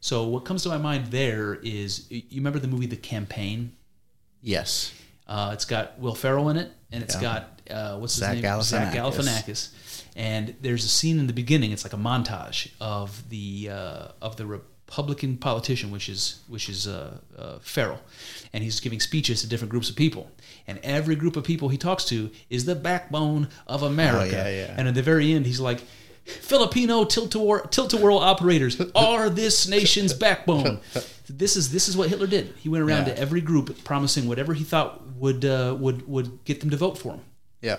So, 0.00 0.24
what 0.24 0.44
comes 0.44 0.62
to 0.62 0.68
my 0.68 0.78
mind 0.78 1.06
there 1.06 1.56
is 1.56 2.06
you 2.10 2.22
remember 2.36 2.58
the 2.58 2.68
movie 2.68 2.86
The 2.86 2.96
Campaign? 2.96 3.72
Yes. 4.40 4.94
Uh, 5.26 5.50
it's 5.52 5.64
got 5.64 5.98
Will 5.98 6.14
Ferrell 6.14 6.48
in 6.48 6.56
it, 6.56 6.72
and 6.92 7.02
it's 7.02 7.14
Yeah. 7.16 7.20
got 7.20 7.60
uh, 7.70 7.98
what's 7.98 8.14
his 8.14 8.20
Zach 8.20 8.34
name? 8.38 8.62
Zach 8.62 8.94
Galifianakis. 8.94 9.14
Galifianakis. 9.44 9.68
And 10.16 10.54
there's 10.62 10.84
a 10.84 10.88
scene 10.88 11.18
in 11.18 11.26
the 11.26 11.32
beginning. 11.32 11.70
It's 11.72 11.84
like 11.84 11.92
a 11.92 11.96
montage 11.98 12.70
of 12.80 13.28
the 13.28 13.68
uh, 13.70 14.08
of 14.22 14.36
the 14.36 14.46
Republican 14.46 15.36
politician, 15.36 15.90
which 15.90 16.08
is 16.08 16.40
which 16.48 16.68
is 16.68 16.88
uh, 16.88 17.18
uh, 17.36 17.58
Ferrell, 17.60 18.00
and 18.52 18.64
he's 18.64 18.80
giving 18.80 19.00
speeches 19.00 19.42
to 19.42 19.46
different 19.48 19.70
groups 19.70 19.90
of 19.90 19.96
people, 19.96 20.30
and 20.66 20.78
every 20.82 21.14
group 21.14 21.36
of 21.36 21.44
people 21.44 21.68
he 21.68 21.76
talks 21.78 22.04
to 22.06 22.30
is 22.50 22.64
the 22.64 22.74
backbone 22.74 23.48
of 23.66 23.82
America. 23.82 24.42
Oh, 24.44 24.48
yeah, 24.48 24.66
yeah. 24.66 24.74
And 24.76 24.88
at 24.88 24.94
the 24.94 25.02
very 25.02 25.32
end, 25.32 25.46
he's 25.46 25.60
like. 25.60 25.82
Filipino 26.28 27.04
tilt-a-whirl, 27.04 27.66
tilt-a-whirl 27.68 28.18
operators 28.18 28.80
are 28.94 29.28
this 29.30 29.66
nation's 29.68 30.12
backbone. 30.12 30.80
This 31.28 31.56
is 31.56 31.70
this 31.72 31.88
is 31.88 31.96
what 31.96 32.08
Hitler 32.08 32.26
did. 32.26 32.54
He 32.58 32.68
went 32.68 32.84
around 32.84 33.06
Yeah. 33.06 33.14
to 33.14 33.18
every 33.18 33.40
group 33.40 33.84
promising 33.84 34.28
whatever 34.28 34.54
he 34.54 34.64
thought 34.64 35.06
would 35.16 35.44
uh, 35.44 35.76
would 35.78 36.06
would 36.08 36.44
get 36.44 36.60
them 36.60 36.70
to 36.70 36.76
vote 36.76 36.96
for 36.98 37.12
him. 37.14 37.20
Yeah. 37.62 37.76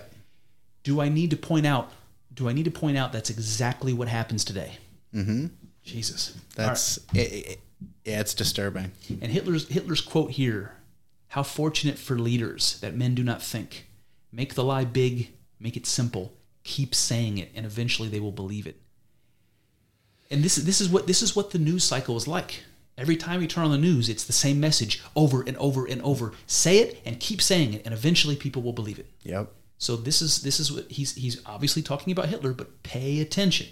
Do 0.83 1.01
I 1.01 1.09
need 1.09 1.29
to 1.31 1.37
point 1.37 1.65
out? 1.65 1.91
Do 2.33 2.47
I 2.49 2.53
need 2.53 2.65
to 2.65 2.71
point 2.71 2.97
out 2.97 3.11
that's 3.11 3.29
exactly 3.29 3.91
what 3.93 4.07
happens 4.07 4.45
today? 4.45 4.77
Mm-hmm. 5.13 5.47
Jesus, 5.83 6.35
That's 6.55 6.97
it, 7.15 7.17
it, 7.19 7.59
yeah, 8.05 8.19
it's 8.19 8.33
disturbing. 8.35 8.91
and 9.09 9.31
Hitler's 9.31 9.67
Hitler's 9.67 10.01
quote 10.01 10.31
here: 10.31 10.73
"How 11.29 11.41
fortunate 11.43 11.97
for 11.97 12.17
leaders 12.19 12.79
that 12.81 12.95
men 12.95 13.15
do 13.15 13.23
not 13.23 13.41
think. 13.41 13.87
Make 14.31 14.53
the 14.53 14.63
lie 14.63 14.85
big, 14.85 15.29
make 15.59 15.75
it 15.75 15.87
simple. 15.87 16.33
Keep 16.69 16.93
saying 16.93 17.39
it, 17.39 17.51
and 17.55 17.65
eventually 17.65 18.09
they 18.09 18.19
will 18.19 18.31
believe 18.31 18.67
it." 18.67 18.79
And 20.29 20.43
this 20.43 20.55
this 20.55 20.79
is 20.79 20.87
what 20.87 21.07
this 21.07 21.23
is 21.23 21.35
what 21.35 21.49
the 21.49 21.57
news 21.57 21.83
cycle 21.83 22.15
is 22.15 22.27
like. 22.27 22.63
Every 22.95 23.17
time 23.17 23.41
you 23.41 23.47
turn 23.47 23.65
on 23.65 23.71
the 23.71 23.77
news, 23.89 24.07
it's 24.07 24.23
the 24.23 24.33
same 24.33 24.59
message 24.59 25.01
over 25.15 25.41
and 25.41 25.57
over 25.57 25.87
and 25.87 25.99
over. 26.03 26.33
Say 26.45 26.77
it 26.77 27.01
and 27.05 27.19
keep 27.19 27.41
saying 27.41 27.73
it, 27.73 27.81
and 27.85 27.93
eventually 27.93 28.35
people 28.35 28.61
will 28.61 28.73
believe 28.73 28.99
it. 28.99 29.09
Yep. 29.23 29.51
So 29.79 29.95
this 29.95 30.21
is 30.21 30.43
this 30.43 30.59
is 30.59 30.71
what 30.71 30.91
he's 30.91 31.15
he's 31.15 31.41
obviously 31.45 31.81
talking 31.81 32.11
about 32.11 32.29
Hitler, 32.29 32.53
but 32.53 32.83
pay 32.83 33.19
attention. 33.19 33.67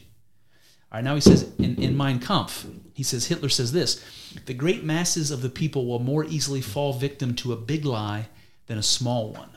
All 0.91 0.97
right, 0.97 1.03
now 1.03 1.15
he 1.15 1.21
says 1.21 1.51
in, 1.59 1.75
in 1.75 1.95
Mein 1.95 2.19
Kampf, 2.19 2.65
he 2.93 3.03
says 3.03 3.27
Hitler 3.27 3.49
says 3.49 3.73
this: 3.73 4.03
the 4.47 4.55
great 4.55 4.83
masses 4.83 5.29
of 5.29 5.41
the 5.41 5.49
people 5.49 5.85
will 5.85 5.99
more 5.99 6.25
easily 6.25 6.61
fall 6.61 6.93
victim 6.93 7.35
to 7.35 7.53
a 7.53 7.57
big 7.57 7.85
lie 7.85 8.29
than 8.67 8.79
a 8.79 8.83
small 8.83 9.31
one. 9.33 9.49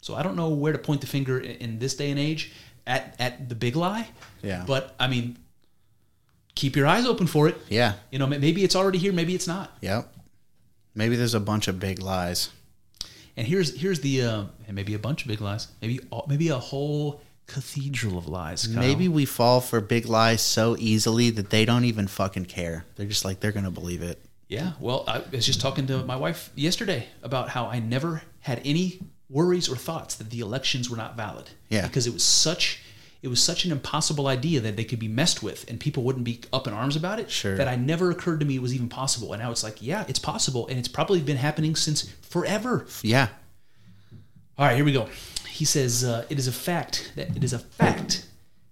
So 0.00 0.14
I 0.14 0.22
don't 0.22 0.36
know 0.36 0.48
where 0.50 0.72
to 0.72 0.78
point 0.78 1.00
the 1.00 1.06
finger 1.06 1.38
in, 1.38 1.50
in 1.56 1.78
this 1.78 1.94
day 1.94 2.10
and 2.10 2.18
age 2.18 2.52
at 2.86 3.14
at 3.18 3.48
the 3.48 3.54
big 3.54 3.76
lie. 3.76 4.08
Yeah. 4.42 4.64
But 4.66 4.94
I 4.98 5.08
mean, 5.08 5.36
keep 6.54 6.76
your 6.76 6.86
eyes 6.86 7.06
open 7.06 7.26
for 7.26 7.48
it. 7.48 7.56
Yeah. 7.68 7.94
You 8.10 8.18
know, 8.18 8.26
maybe 8.26 8.64
it's 8.64 8.76
already 8.76 8.98
here, 8.98 9.12
maybe 9.12 9.34
it's 9.34 9.46
not. 9.46 9.76
Yep. 9.80 10.12
Maybe 10.94 11.16
there's 11.16 11.34
a 11.34 11.40
bunch 11.40 11.68
of 11.68 11.78
big 11.78 12.00
lies. 12.00 12.50
And 13.36 13.46
here's 13.46 13.78
here's 13.80 14.00
the 14.00 14.22
uh, 14.22 14.44
and 14.66 14.74
maybe 14.74 14.94
a 14.94 14.98
bunch 14.98 15.22
of 15.22 15.28
big 15.28 15.40
lies, 15.40 15.68
maybe 15.80 16.00
all- 16.10 16.26
maybe 16.28 16.48
a 16.48 16.58
whole 16.58 17.20
cathedral 17.46 18.18
of 18.18 18.26
lies. 18.28 18.66
Kyle. 18.66 18.76
Maybe 18.76 19.06
we 19.08 19.24
fall 19.24 19.60
for 19.60 19.80
big 19.80 20.06
lies 20.06 20.42
so 20.42 20.76
easily 20.78 21.30
that 21.30 21.50
they 21.50 21.64
don't 21.64 21.84
even 21.84 22.08
fucking 22.08 22.46
care. 22.46 22.84
They're 22.96 23.06
just 23.06 23.24
like 23.24 23.38
they're 23.40 23.52
gonna 23.52 23.70
believe 23.70 24.02
it. 24.02 24.20
Yeah. 24.48 24.72
Well, 24.80 25.04
I 25.06 25.22
was 25.30 25.46
just 25.46 25.60
talking 25.60 25.86
to 25.86 26.02
my 26.04 26.16
wife 26.16 26.50
yesterday 26.56 27.06
about 27.22 27.48
how 27.50 27.66
I 27.66 27.78
never 27.78 28.22
had 28.40 28.60
any 28.64 28.98
worries 29.30 29.68
or 29.68 29.76
thoughts 29.76 30.14
that 30.16 30.30
the 30.30 30.40
elections 30.40 30.88
were 30.88 30.96
not 30.96 31.16
valid. 31.16 31.50
Yeah. 31.68 31.86
Because 31.86 32.06
it 32.06 32.12
was 32.12 32.24
such 32.24 32.80
it 33.20 33.28
was 33.28 33.42
such 33.42 33.64
an 33.64 33.72
impossible 33.72 34.28
idea 34.28 34.60
that 34.60 34.76
they 34.76 34.84
could 34.84 35.00
be 35.00 35.08
messed 35.08 35.42
with 35.42 35.68
and 35.68 35.80
people 35.80 36.04
wouldn't 36.04 36.24
be 36.24 36.40
up 36.52 36.68
in 36.68 36.72
arms 36.72 36.94
about 36.94 37.18
it. 37.18 37.30
Sure. 37.30 37.56
That 37.56 37.66
I 37.66 37.74
never 37.74 38.10
occurred 38.10 38.38
to 38.40 38.46
me 38.46 38.56
it 38.56 38.62
was 38.62 38.74
even 38.74 38.88
possible. 38.88 39.32
And 39.32 39.42
now 39.42 39.50
it's 39.50 39.64
like, 39.64 39.82
yeah, 39.82 40.04
it's 40.06 40.20
possible, 40.20 40.68
and 40.68 40.78
it's 40.78 40.88
probably 40.88 41.20
been 41.20 41.36
happening 41.36 41.74
since 41.74 42.08
forever. 42.22 42.86
Yeah. 43.02 43.28
All 44.56 44.66
right, 44.66 44.76
here 44.76 44.84
we 44.84 44.92
go. 44.92 45.08
He 45.48 45.64
says 45.64 46.04
uh, 46.04 46.26
it 46.28 46.38
is 46.38 46.46
a 46.46 46.52
fact 46.52 47.12
that 47.16 47.36
it 47.36 47.42
is 47.42 47.52
a 47.52 47.58
fact 47.58 48.26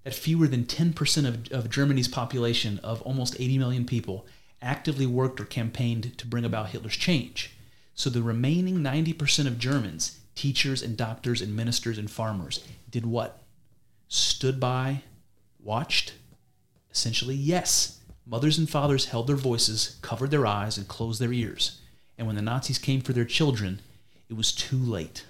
that 0.05 0.15
fewer 0.15 0.47
than 0.47 0.65
10% 0.65 1.27
of, 1.27 1.53
of 1.53 1.69
Germany's 1.69 2.07
population 2.07 2.79
of 2.85 3.03
almost 3.03 3.35
80 3.41 3.59
million 3.59 3.85
people 3.85 4.27
actively 4.63 5.07
worked 5.07 5.41
or 5.41 5.45
campaigned 5.45 6.17
to 6.19 6.27
bring 6.27 6.45
about 6.45 6.71
Hitler's 6.71 6.97
change. 6.97 7.57
So 7.95 8.11
the 8.11 8.23
remaining 8.23 8.79
90% 8.79 9.47
of 9.47 9.59
Germans, 9.59 10.21
teachers 10.37 10.83
and 10.83 10.97
doctors 10.97 11.43
and 11.43 11.57
ministers 11.57 11.99
and 11.99 12.09
farmers, 12.11 12.65
did 12.89 13.05
what? 13.05 13.43
Stood 14.09 14.61
by, 14.61 15.03
watched? 15.61 16.13
Essentially, 16.93 17.35
yes. 17.35 17.99
Mothers 18.25 18.59
and 18.59 18.71
fathers 18.71 19.07
held 19.07 19.27
their 19.27 19.37
voices, 19.37 19.99
covered 20.03 20.31
their 20.31 20.47
eyes, 20.47 20.77
and 20.79 20.87
closed 20.87 21.21
their 21.21 21.33
ears. 21.33 21.81
And 22.19 22.27
when 22.27 22.37
the 22.37 22.43
Nazis 22.43 22.79
came 22.79 23.01
for 23.01 23.13
their 23.13 23.25
children, 23.25 23.81
it 24.29 24.37
was 24.37 24.53
too 24.53 24.79
late. 24.79 25.25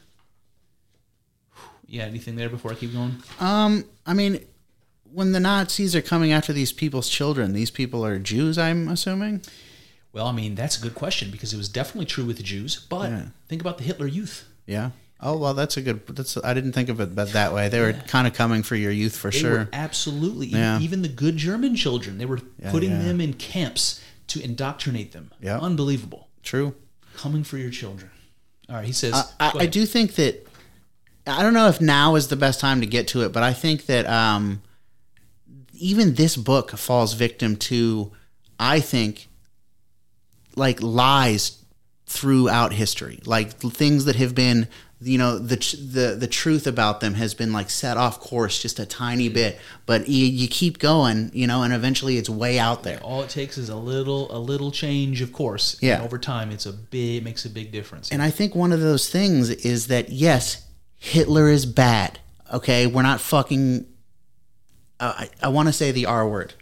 Yeah, 1.88 2.04
anything 2.04 2.36
there 2.36 2.48
before 2.48 2.72
I 2.72 2.74
keep 2.74 2.92
going? 2.92 3.16
Um, 3.38 3.84
I 4.06 4.12
mean, 4.14 4.44
when 5.12 5.32
the 5.32 5.40
Nazis 5.40 5.94
are 5.94 6.02
coming 6.02 6.32
after 6.32 6.52
these 6.52 6.72
people's 6.72 7.08
children, 7.08 7.52
these 7.52 7.70
people 7.70 8.04
are 8.04 8.18
Jews, 8.18 8.58
I'm 8.58 8.88
assuming. 8.88 9.42
Well, 10.12 10.26
I 10.26 10.32
mean, 10.32 10.54
that's 10.54 10.78
a 10.78 10.80
good 10.82 10.94
question 10.94 11.30
because 11.30 11.52
it 11.52 11.56
was 11.56 11.68
definitely 11.68 12.06
true 12.06 12.24
with 12.24 12.38
the 12.38 12.42
Jews. 12.42 12.84
But 12.88 13.10
Yeah. 13.10 13.24
think 13.48 13.60
about 13.60 13.78
the 13.78 13.84
Hitler 13.84 14.06
Youth. 14.06 14.46
Yeah. 14.66 14.90
Oh 15.18 15.38
well, 15.38 15.54
that's 15.54 15.76
a 15.76 15.80
good. 15.82 16.06
That's 16.08 16.36
I 16.36 16.52
didn't 16.52 16.72
think 16.72 16.88
of 16.90 17.00
it, 17.00 17.14
but 17.14 17.32
that 17.32 17.54
way 17.54 17.68
they 17.70 17.80
were 17.80 17.94
kind 17.94 18.26
of 18.26 18.34
coming 18.34 18.62
for 18.62 18.76
your 18.76 18.92
youth 18.92 19.16
for 19.16 19.30
They 19.30 19.38
sure. 19.38 19.50
were 19.50 19.68
absolutely, 19.72 20.48
even- 20.48 20.60
Yeah. 20.60 20.80
even 20.80 21.02
the 21.02 21.08
good 21.08 21.36
German 21.38 21.74
children, 21.74 22.18
they 22.18 22.26
were 22.26 22.40
putting 22.70 22.90
yeah. 22.90 23.02
them 23.02 23.20
in 23.20 23.32
camps 23.34 24.00
to 24.28 24.42
indoctrinate 24.42 25.12
them. 25.12 25.30
Yeah. 25.40 25.58
Unbelievable. 25.58 26.28
True. 26.42 26.74
Coming 27.16 27.44
for 27.44 27.56
your 27.56 27.70
children. 27.70 28.10
All 28.68 28.76
right, 28.76 28.84
he 28.84 28.92
says. 28.92 29.32
I, 29.40 29.52
I 29.60 29.66
do 29.66 29.86
think 29.86 30.16
that 30.16 30.46
I 31.26 31.42
don't 31.42 31.54
know 31.54 31.68
if 31.68 31.80
now 31.80 32.14
is 32.16 32.28
the 32.28 32.36
best 32.36 32.60
time 32.60 32.80
to 32.80 32.86
get 32.86 33.08
to 33.08 33.22
it, 33.22 33.32
but 33.32 33.42
I 33.42 33.52
think 33.52 33.86
that 33.86 34.06
um, 34.06 34.62
even 35.72 36.14
this 36.14 36.36
book 36.36 36.70
falls 36.72 37.14
victim 37.14 37.56
to, 37.56 38.12
I 38.60 38.80
think, 38.80 39.28
like 40.56 40.82
lies 40.82 41.62
throughout 42.06 42.72
history, 42.72 43.20
like 43.26 43.58
things 43.58 44.04
that 44.04 44.16
have 44.16 44.34
been, 44.34 44.68
you 45.00 45.18
know, 45.18 45.38
the 45.38 45.56
the 45.56 46.16
the 46.18 46.26
truth 46.26 46.66
about 46.66 47.00
them 47.00 47.14
has 47.14 47.34
been 47.34 47.52
like 47.52 47.68
set 47.68 47.96
off 47.96 48.20
course 48.20 48.62
just 48.62 48.78
a 48.78 48.86
tiny 48.86 49.28
bit, 49.28 49.58
but 49.84 50.08
you, 50.08 50.24
you 50.24 50.48
keep 50.48 50.78
going, 50.78 51.30
you 51.34 51.46
know, 51.46 51.62
and 51.62 51.74
eventually 51.74 52.16
it's 52.16 52.30
way 52.30 52.58
out 52.58 52.84
there. 52.84 53.00
All 53.00 53.22
it 53.22 53.28
takes 53.28 53.58
is 53.58 53.68
a 53.68 53.76
little, 53.76 54.34
a 54.34 54.38
little 54.38 54.70
change, 54.70 55.20
of 55.20 55.32
course. 55.32 55.76
Yeah. 55.82 55.96
And 55.96 56.04
over 56.04 56.18
time, 56.18 56.50
it's 56.50 56.64
a 56.64 56.72
big, 56.72 57.24
makes 57.24 57.44
a 57.44 57.50
big 57.50 57.72
difference. 57.72 58.10
And 58.10 58.22
I 58.22 58.30
think 58.30 58.54
one 58.54 58.72
of 58.72 58.80
those 58.80 59.10
things 59.10 59.50
is 59.50 59.88
that 59.88 60.08
yes, 60.08 60.66
Hitler 60.96 61.48
is 61.48 61.66
bad. 61.66 62.20
Okay, 62.52 62.86
we're 62.86 63.02
not 63.02 63.20
fucking. 63.20 63.86
Uh, 64.98 65.12
I, 65.18 65.30
I 65.42 65.48
want 65.48 65.68
to 65.68 65.72
say 65.72 65.90
the 65.90 66.06
R 66.06 66.26
word. 66.26 66.54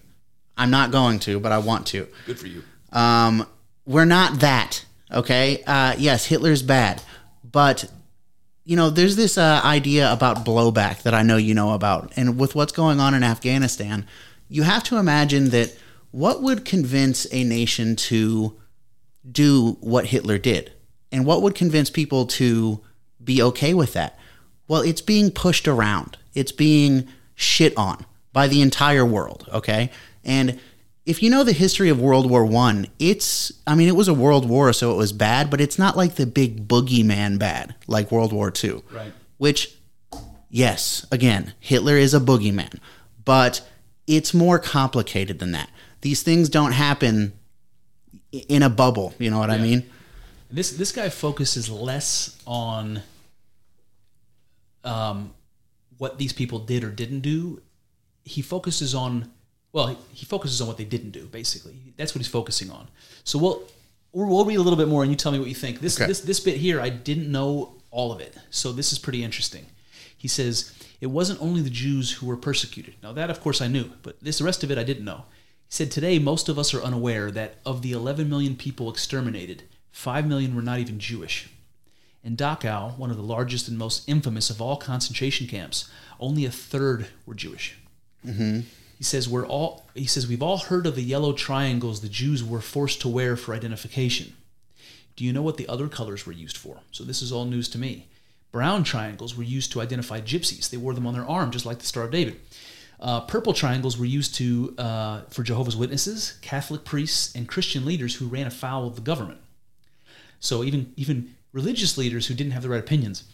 I'm 0.57 0.71
not 0.71 0.91
going 0.91 1.19
to, 1.21 1.39
but 1.39 1.53
I 1.53 1.59
want 1.59 1.87
to. 1.89 2.09
Good 2.27 2.39
for 2.39 2.47
you. 2.47 2.63
Um, 2.93 3.47
we're 3.87 4.05
not 4.07 4.41
that. 4.41 4.85
Okay. 5.15 5.63
Uh, 5.67 5.95
yes, 5.97 6.27
Hitler's 6.27 6.63
bad, 6.63 7.01
but 7.43 7.85
you 8.65 8.77
know, 8.77 8.89
there's 8.91 9.17
this 9.17 9.37
uh, 9.37 9.61
idea 9.63 10.11
about 10.11 10.45
blowback 10.45 11.03
that 11.03 11.15
I 11.15 11.23
know 11.23 11.37
you 11.37 11.55
know 11.55 11.75
about, 11.75 12.13
and 12.17 12.39
with 12.39 12.55
what's 12.55 12.73
going 12.73 12.99
on 12.99 13.15
in 13.15 13.23
Afghanistan, 13.23 14.07
you 14.49 14.63
have 14.63 14.83
to 14.85 14.97
imagine 14.97 15.51
that 15.51 15.77
what 16.11 16.43
would 16.43 16.65
convince 16.65 17.27
a 17.33 17.45
nation 17.45 17.95
to 17.97 18.59
do 19.31 19.77
what 19.81 20.07
Hitler 20.07 20.39
did, 20.39 20.73
and 21.13 21.27
what 21.27 21.43
would 21.43 21.55
convince 21.55 21.91
people 21.91 22.27
to 22.27 22.81
be 23.23 23.43
okay 23.43 23.75
with 23.75 23.93
that? 23.93 24.19
Well, 24.67 24.81
it's 24.81 25.03
being 25.03 25.31
pushed 25.31 25.69
around. 25.69 26.17
It's 26.33 26.53
being 26.53 27.07
shit 27.35 27.77
on 27.77 28.07
by 28.33 28.49
the 28.49 28.63
entire 28.63 29.05
world. 29.05 29.47
Okay, 29.53 29.91
and 30.25 30.59
if 31.07 31.23
you 31.23 31.31
know 31.31 31.45
the 31.45 31.53
history 31.53 31.91
of 31.91 32.01
World 32.01 32.31
War 32.31 32.45
One, 32.45 32.87
it's 32.99 33.53
I 33.67 33.75
mean 33.75 33.89
it 33.89 33.97
was 33.97 34.09
a 34.09 34.15
world 34.15 34.49
war, 34.49 34.73
so 34.73 34.93
it 34.93 34.97
was 34.97 35.13
bad, 35.13 35.51
but 35.51 35.61
it's 35.61 35.79
not 35.79 35.97
like 35.97 36.15
the 36.15 36.27
big 36.27 36.67
boogeyman 36.67 37.39
bad 37.39 37.75
like 37.87 38.11
World 38.11 38.33
War 38.33 38.51
Two. 38.51 38.83
Right. 38.91 39.13
Which, 39.37 39.77
yes, 40.49 41.07
again, 41.11 41.53
Hitler 41.61 41.97
is 41.97 42.15
a 42.15 42.21
boogeyman, 42.21 42.79
but 43.25 43.69
it's 44.07 44.33
more 44.33 44.59
complicated 44.59 45.39
than 45.39 45.53
that. 45.53 45.71
These 46.01 46.23
things 46.23 46.49
don't 46.49 46.73
happen 46.73 47.35
in 48.33 48.63
a 48.63 48.71
bubble. 48.71 49.15
You 49.19 49.31
know 49.31 49.39
what 49.39 49.51
I 49.51 49.59
mean? 49.59 49.91
This 50.51 50.71
this 50.71 50.93
guy 50.93 51.11
focuses 51.11 51.69
less 51.69 52.41
on 52.47 53.03
um, 54.85 55.35
what 55.99 56.19
these 56.19 56.33
people 56.33 56.61
did 56.61 56.83
or 56.83 56.91
didn't 56.91 57.21
do. 57.21 57.61
He 58.25 58.41
focuses 58.41 58.95
on 58.95 59.31
well, 59.75 59.99
he 60.13 60.25
focuses 60.25 60.61
on 60.63 60.69
what 60.69 60.79
they 60.79 60.85
didn't 60.85 61.11
do. 61.11 61.27
Basically, 61.27 61.75
that's 61.97 62.15
what 62.15 62.21
he's 62.21 62.31
focusing 62.31 62.71
on. 62.71 62.87
So 63.25 63.39
we'll 63.39 63.63
we'll 64.13 64.45
read 64.45 64.55
a 64.55 64.63
little 64.63 64.79
bit 64.79 64.89
more, 64.89 65.03
and 65.03 65.11
you 65.11 65.17
tell 65.17 65.33
me 65.33 65.39
what 65.41 65.49
you 65.49 65.55
think. 65.55 65.81
This 65.81 65.97
Okay. 65.99 66.07
this 66.07 66.21
this 66.21 66.41
bit 66.41 66.57
here, 66.59 66.81
I 66.81 66.89
didn't 66.89 67.31
know 67.31 67.75
all 67.91 68.13
of 68.13 68.21
it, 68.21 68.37
so 68.51 68.73
this 68.73 68.93
is 68.93 68.99
pretty 69.01 69.23
interesting. 69.25 69.67
He 70.17 70.29
says 70.29 70.73
it 71.01 71.09
wasn't 71.09 71.43
only 71.43 71.61
the 71.61 71.71
Jews 71.71 72.13
who 72.13 72.27
were 72.27 72.37
persecuted. 72.37 72.95
Now 73.03 73.13
that, 73.13 73.31
of 73.31 73.41
course, 73.41 73.61
I 73.61 73.67
knew, 73.67 73.91
but 74.03 74.19
this 74.23 74.39
the 74.39 74.45
rest 74.45 74.63
of 74.63 74.71
it 74.71 74.79
I 74.79 74.85
didn't 74.85 75.05
know. 75.05 75.25
He 75.69 75.73
said 75.73 75.91
today 75.91 76.21
most 76.21 76.49
of 76.49 76.57
us 76.57 76.73
are 76.73 76.83
unaware 76.83 77.33
that 77.33 77.57
of 77.67 77.83
the 77.83 77.93
11 77.93 78.29
million 78.29 78.55
people 78.55 78.89
exterminated, 78.89 79.65
5 79.91 80.27
million 80.29 80.55
were 80.55 80.63
not 80.63 80.79
even 80.79 81.01
Jewish. 81.01 81.49
In 82.23 82.37
Dachau, 82.37 82.97
one 82.97 83.11
of 83.11 83.17
the 83.17 83.23
largest 83.23 83.69
and 83.69 83.77
most 83.77 84.09
infamous 84.09 84.51
of 84.51 84.63
all 84.63 84.77
concentration 84.77 85.47
camps, 85.49 85.91
only 86.21 86.45
a 86.45 86.51
third 86.51 87.09
were 87.27 87.35
Jewish. 87.35 87.77
Mm-hmm. 88.25 88.61
He 88.97 89.05
says 89.05 89.29
we're 89.29 89.47
all. 89.47 89.85
He 89.95 90.07
says 90.07 90.27
we've 90.27 90.43
all 90.43 90.59
heard 90.59 90.87
of 90.87 90.97
the 90.97 91.03
yellow 91.03 91.33
triangles 91.33 92.01
the 92.01 92.09
Jews 92.09 92.43
were 92.43 92.61
forced 92.61 93.01
to 93.03 93.09
wear 93.09 93.37
for 93.37 93.55
identification. 93.55 94.35
Do 95.17 95.25
you 95.25 95.33
know 95.33 95.43
what 95.43 95.57
the 95.57 95.69
other 95.69 95.89
colors 95.89 96.27
were 96.27 96.33
used 96.33 96.57
for? 96.57 96.79
So 96.91 97.05
this 97.05 97.23
is 97.23 97.33
all 97.33 97.45
news 97.45 97.69
to 97.71 97.79
me. 97.79 98.07
Brown 98.51 98.85
triangles 98.85 99.37
were 99.37 99.43
used 99.43 99.73
to 99.73 99.81
identify 99.81 100.21
gypsies. 100.21 100.71
They 100.71 100.77
wore 100.77 100.95
them 100.95 101.07
on 101.07 101.15
their 101.15 101.29
arm, 101.29 101.51
just 101.51 101.67
like 101.67 101.79
the 101.79 101.87
Star 101.87 102.05
of 102.05 102.11
David. 102.11 102.41
Uh, 103.01 103.21
purple 103.21 103.53
triangles 103.53 103.99
were 103.99 104.05
used 104.05 104.35
to 104.37 104.75
uh, 104.79 105.23
for 105.29 105.43
Jehovah's 105.43 105.77
Witnesses, 105.77 106.39
Catholic 106.41 106.85
priests, 106.85 107.35
and 107.35 107.49
Christian 107.49 107.85
leaders 107.85 108.17
who 108.17 108.27
ran 108.27 108.47
afoul 108.47 108.87
of 108.87 108.95
the 108.95 109.01
government. 109.01 109.41
So 110.41 110.63
even 110.63 110.93
even 110.97 111.35
religious 111.53 111.97
leaders 111.97 112.27
who 112.27 112.35
didn't 112.35 112.53
have 112.53 112.63
the 112.63 112.69
right 112.69 112.81
opinions. 112.81 113.25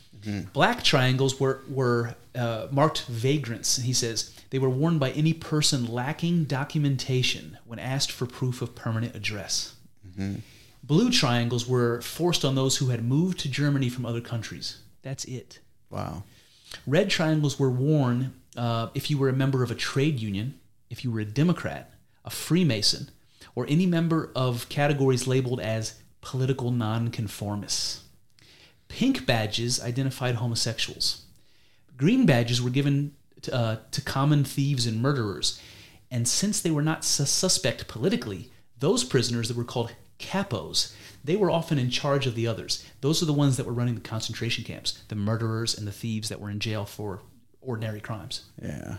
Black 0.52 0.82
triangles 0.82 1.40
were 1.40 1.62
were 1.68 2.14
uh, 2.34 2.68
marked 2.70 3.06
vagrants, 3.06 3.78
and 3.78 3.86
he 3.86 3.92
says 3.92 4.34
they 4.50 4.58
were 4.58 4.68
worn 4.68 4.98
by 4.98 5.10
any 5.12 5.32
person 5.32 5.86
lacking 5.86 6.44
documentation 6.44 7.58
when 7.64 7.78
asked 7.78 8.12
for 8.12 8.26
proof 8.26 8.60
of 8.62 8.74
permanent 8.74 9.14
address. 9.14 9.74
Blue 10.82 11.10
triangles 11.10 11.66
were 11.66 12.00
forced 12.02 12.44
on 12.44 12.54
those 12.54 12.78
who 12.78 12.88
had 12.88 13.04
moved 13.04 13.38
to 13.40 13.48
Germany 13.48 13.88
from 13.88 14.04
other 14.04 14.20
countries. 14.20 14.80
That's 15.02 15.24
it. 15.24 15.60
Wow. 15.88 16.24
Red 16.86 17.10
triangles 17.10 17.58
were 17.58 17.70
worn 17.70 18.34
uh, 18.56 18.88
if 18.94 19.10
you 19.10 19.18
were 19.18 19.28
a 19.28 19.34
member 19.34 19.62
of 19.62 19.70
a 19.70 19.74
trade 19.74 20.20
union, 20.20 20.58
if 20.88 21.04
you 21.04 21.10
were 21.10 21.20
a 21.20 21.24
Democrat, 21.24 21.92
a 22.24 22.30
Freemason, 22.30 23.10
or 23.54 23.66
any 23.68 23.86
member 23.86 24.30
of 24.34 24.68
categories 24.68 25.26
labeled 25.26 25.60
as 25.60 25.94
political 26.20 26.70
nonconformists. 26.70 28.04
Pink 28.88 29.24
badges 29.24 29.80
identified 29.80 30.36
homosexuals. 30.36 31.24
Green 31.96 32.26
badges 32.26 32.60
were 32.60 32.70
given 32.70 33.14
to, 33.42 33.54
uh, 33.54 33.76
to 33.90 34.00
common 34.02 34.44
thieves 34.44 34.86
and 34.86 35.00
murderers. 35.00 35.60
And 36.10 36.26
since 36.26 36.60
they 36.60 36.70
were 36.70 36.82
not 36.82 37.04
sus- 37.04 37.30
suspect 37.30 37.88
politically, 37.88 38.50
those 38.78 39.04
prisoners 39.04 39.48
that 39.48 39.56
were 39.56 39.64
called 39.64 39.94
capos, 40.18 40.92
they 41.22 41.36
were 41.36 41.50
often 41.50 41.78
in 41.78 41.90
charge 41.90 42.26
of 42.26 42.34
the 42.34 42.46
others. 42.46 42.84
Those 43.00 43.22
are 43.22 43.26
the 43.26 43.32
ones 43.32 43.56
that 43.56 43.66
were 43.66 43.72
running 43.72 43.94
the 43.94 44.00
concentration 44.00 44.64
camps, 44.64 45.02
the 45.08 45.14
murderers 45.14 45.76
and 45.76 45.86
the 45.86 45.92
thieves 45.92 46.28
that 46.28 46.40
were 46.40 46.50
in 46.50 46.60
jail 46.60 46.84
for 46.84 47.20
ordinary 47.60 48.00
crimes. 48.00 48.44
Yeah. 48.60 48.96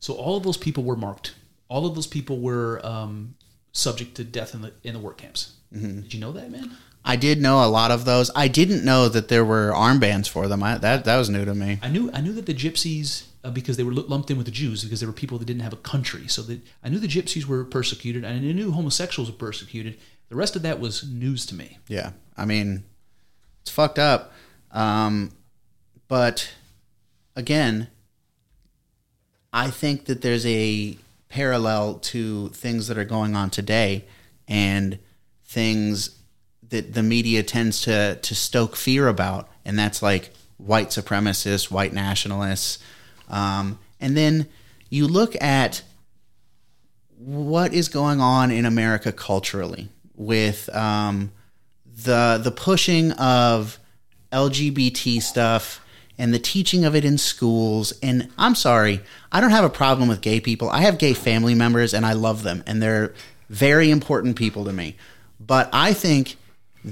So 0.00 0.14
all 0.14 0.36
of 0.36 0.42
those 0.42 0.56
people 0.56 0.84
were 0.84 0.96
marked. 0.96 1.34
All 1.68 1.86
of 1.86 1.94
those 1.94 2.06
people 2.06 2.40
were 2.40 2.84
um, 2.84 3.34
subject 3.72 4.14
to 4.16 4.24
death 4.24 4.54
in 4.54 4.62
the 4.62 4.72
in 4.82 4.94
the 4.94 5.00
work 5.00 5.18
camps. 5.18 5.54
Did 6.02 6.14
you 6.14 6.20
know 6.20 6.32
that, 6.32 6.50
man? 6.50 6.70
I 7.04 7.16
did 7.16 7.40
know 7.40 7.64
a 7.64 7.68
lot 7.68 7.90
of 7.90 8.04
those. 8.04 8.30
I 8.34 8.48
didn't 8.48 8.84
know 8.84 9.08
that 9.08 9.28
there 9.28 9.44
were 9.44 9.72
armbands 9.74 10.28
for 10.28 10.46
them. 10.46 10.62
I, 10.62 10.78
that 10.78 11.04
that 11.04 11.16
was 11.16 11.30
new 11.30 11.44
to 11.44 11.54
me. 11.54 11.78
I 11.82 11.88
knew 11.88 12.10
I 12.12 12.20
knew 12.20 12.32
that 12.32 12.46
the 12.46 12.54
gypsies 12.54 13.24
uh, 13.44 13.50
because 13.50 13.76
they 13.76 13.82
were 13.82 13.92
lumped 13.92 14.30
in 14.30 14.36
with 14.36 14.46
the 14.46 14.52
Jews 14.52 14.84
because 14.84 15.00
they 15.00 15.06
were 15.06 15.12
people 15.12 15.38
that 15.38 15.46
didn't 15.46 15.62
have 15.62 15.72
a 15.72 15.76
country. 15.76 16.28
So 16.28 16.42
that 16.42 16.60
I 16.82 16.88
knew 16.88 16.98
the 16.98 17.08
gypsies 17.08 17.46
were 17.46 17.64
persecuted, 17.64 18.24
and 18.24 18.46
I 18.46 18.52
knew 18.52 18.72
homosexuals 18.72 19.30
were 19.30 19.36
persecuted. 19.36 19.98
The 20.28 20.36
rest 20.36 20.56
of 20.56 20.62
that 20.62 20.80
was 20.80 21.08
news 21.08 21.46
to 21.46 21.54
me. 21.54 21.78
Yeah. 21.88 22.10
I 22.36 22.44
mean, 22.44 22.84
it's 23.62 23.70
fucked 23.70 23.98
up. 23.98 24.32
Um, 24.70 25.32
but 26.06 26.52
again, 27.34 27.88
I 29.52 29.70
think 29.70 30.04
that 30.06 30.20
there's 30.20 30.44
a 30.46 30.98
parallel 31.28 31.94
to 31.94 32.48
things 32.50 32.88
that 32.88 32.98
are 32.98 33.04
going 33.04 33.34
on 33.34 33.50
today 33.50 34.04
and 34.46 34.98
things 35.44 36.17
that 36.70 36.94
the 36.94 37.02
media 37.02 37.42
tends 37.42 37.80
to 37.82 38.16
to 38.16 38.34
stoke 38.34 38.76
fear 38.76 39.08
about, 39.08 39.48
and 39.64 39.78
that's 39.78 40.02
like 40.02 40.30
white 40.56 40.88
supremacists, 40.88 41.70
white 41.70 41.92
nationalists, 41.92 42.78
um, 43.28 43.78
and 44.00 44.16
then 44.16 44.48
you 44.90 45.06
look 45.06 45.40
at 45.42 45.82
what 47.18 47.74
is 47.74 47.88
going 47.88 48.20
on 48.20 48.50
in 48.50 48.64
America 48.64 49.12
culturally 49.12 49.88
with 50.14 50.74
um, 50.74 51.32
the 52.04 52.40
the 52.42 52.50
pushing 52.50 53.12
of 53.12 53.78
LGBT 54.32 55.20
stuff 55.22 55.84
and 56.16 56.34
the 56.34 56.38
teaching 56.38 56.84
of 56.84 56.94
it 56.94 57.04
in 57.04 57.16
schools. 57.16 57.92
And 58.02 58.28
I'm 58.36 58.54
sorry, 58.54 59.00
I 59.30 59.40
don't 59.40 59.50
have 59.50 59.64
a 59.64 59.70
problem 59.70 60.08
with 60.08 60.20
gay 60.20 60.40
people. 60.40 60.68
I 60.68 60.80
have 60.80 60.98
gay 60.98 61.14
family 61.14 61.54
members 61.54 61.94
and 61.94 62.04
I 62.04 62.12
love 62.12 62.42
them, 62.42 62.62
and 62.66 62.82
they're 62.82 63.14
very 63.48 63.90
important 63.90 64.36
people 64.36 64.64
to 64.64 64.72
me. 64.72 64.96
But 65.40 65.70
I 65.72 65.92
think 65.92 66.36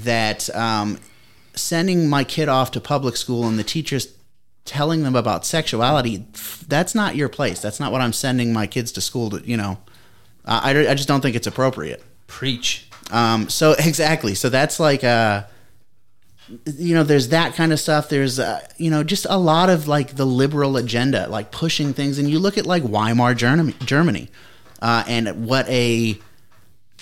that 0.05 0.55
um, 0.55 0.99
sending 1.55 2.09
my 2.09 2.25
kid 2.25 2.49
off 2.49 2.71
to 2.73 2.81
public 2.81 3.17
school 3.17 3.47
and 3.47 3.59
the 3.59 3.65
teachers 3.65 4.15
telling 4.65 5.03
them 5.03 5.15
about 5.15 5.47
sexuality, 5.47 6.27
that's 6.67 6.95
not 6.95 7.17
your 7.17 7.29
place. 7.29 7.61
That's 7.61 7.81
not 7.81 7.93
what 7.93 8.01
I'm 8.01 8.13
sending 8.13 8.53
my 8.53 8.67
kids 8.67 8.93
to 8.93 9.01
school 9.01 9.31
to, 9.31 9.49
you 9.49 9.57
know. 9.57 9.79
I, 10.45 10.71
I 10.71 10.95
just 10.95 11.09
don't 11.09 11.21
think 11.21 11.35
it's 11.35 11.47
appropriate. 11.47 12.03
Preach. 12.27 12.89
Um, 13.11 13.49
so 13.49 13.73
exactly. 13.79 14.35
So 14.35 14.49
that's 14.49 14.79
like 14.79 15.05
uh 15.05 15.45
you 16.65 16.95
know, 16.95 17.03
there's 17.03 17.29
that 17.31 17.55
kind 17.55 17.73
of 17.73 17.81
stuff. 17.81 18.09
There's 18.09 18.39
uh, 18.39 18.67
you 18.77 18.91
know, 18.91 19.03
just 19.03 19.27
a 19.29 19.37
lot 19.37 19.69
of 19.69 19.89
like 19.89 20.15
the 20.15 20.25
liberal 20.25 20.77
agenda, 20.77 21.27
like 21.29 21.51
pushing 21.51 21.93
things. 21.93 22.19
And 22.19 22.31
you 22.31 22.39
look 22.39 22.57
at 22.57 22.67
like 22.67 22.85
Weimar 22.85 23.35
Germany, 23.35 23.75
Germany, 23.85 24.29
uh, 24.81 25.05
and 25.09 25.47
what 25.47 25.69
a 25.69 26.17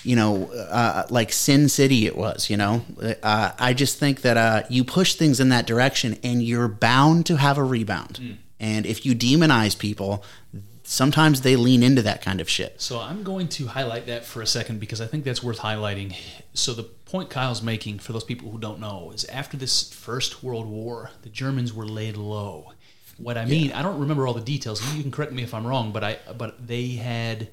you 0.05 0.15
know, 0.15 0.45
uh, 0.51 1.05
like 1.09 1.31
Sin 1.31 1.67
City 1.69 2.05
it 2.05 2.15
was. 2.15 2.49
You 2.49 2.57
know, 2.57 2.85
uh, 3.23 3.51
I 3.59 3.73
just 3.73 3.97
think 3.97 4.21
that 4.21 4.37
uh, 4.37 4.63
you 4.69 4.83
push 4.83 5.15
things 5.15 5.39
in 5.39 5.49
that 5.49 5.65
direction, 5.67 6.17
and 6.23 6.43
you're 6.43 6.67
bound 6.67 7.25
to 7.27 7.37
have 7.37 7.57
a 7.57 7.63
rebound. 7.63 8.37
And 8.59 8.85
if 8.85 9.05
you 9.05 9.13
demonize 9.13 9.77
people, 9.77 10.23
sometimes 10.83 11.41
they 11.41 11.55
lean 11.55 11.83
into 11.83 12.01
that 12.03 12.21
kind 12.21 12.39
of 12.39 12.49
shit. 12.49 12.79
So 12.81 12.99
I'm 12.99 13.23
going 13.23 13.47
to 13.49 13.67
highlight 13.67 14.05
that 14.07 14.23
for 14.25 14.41
a 14.41 14.47
second 14.47 14.79
because 14.79 15.01
I 15.01 15.07
think 15.07 15.23
that's 15.23 15.43
worth 15.43 15.59
highlighting. 15.59 16.15
So 16.53 16.73
the 16.73 16.83
point 16.83 17.29
Kyle's 17.29 17.61
making 17.61 17.99
for 17.99 18.13
those 18.13 18.23
people 18.23 18.51
who 18.51 18.57
don't 18.57 18.79
know 18.79 19.11
is 19.13 19.25
after 19.25 19.57
this 19.57 19.91
First 19.91 20.43
World 20.43 20.67
War, 20.67 21.11
the 21.23 21.29
Germans 21.29 21.73
were 21.73 21.85
laid 21.85 22.17
low. 22.17 22.73
What 23.17 23.37
I 23.37 23.45
mean, 23.45 23.71
I 23.71 23.81
don't 23.81 23.99
remember 23.99 24.27
all 24.27 24.33
the 24.33 24.41
details. 24.41 24.81
You 24.93 25.01
can 25.01 25.11
correct 25.11 25.31
me 25.31 25.41
if 25.41 25.53
I'm 25.53 25.65
wrong, 25.65 25.93
but 25.93 26.03
I 26.03 26.17
but 26.37 26.67
they 26.67 26.89
had 26.89 27.47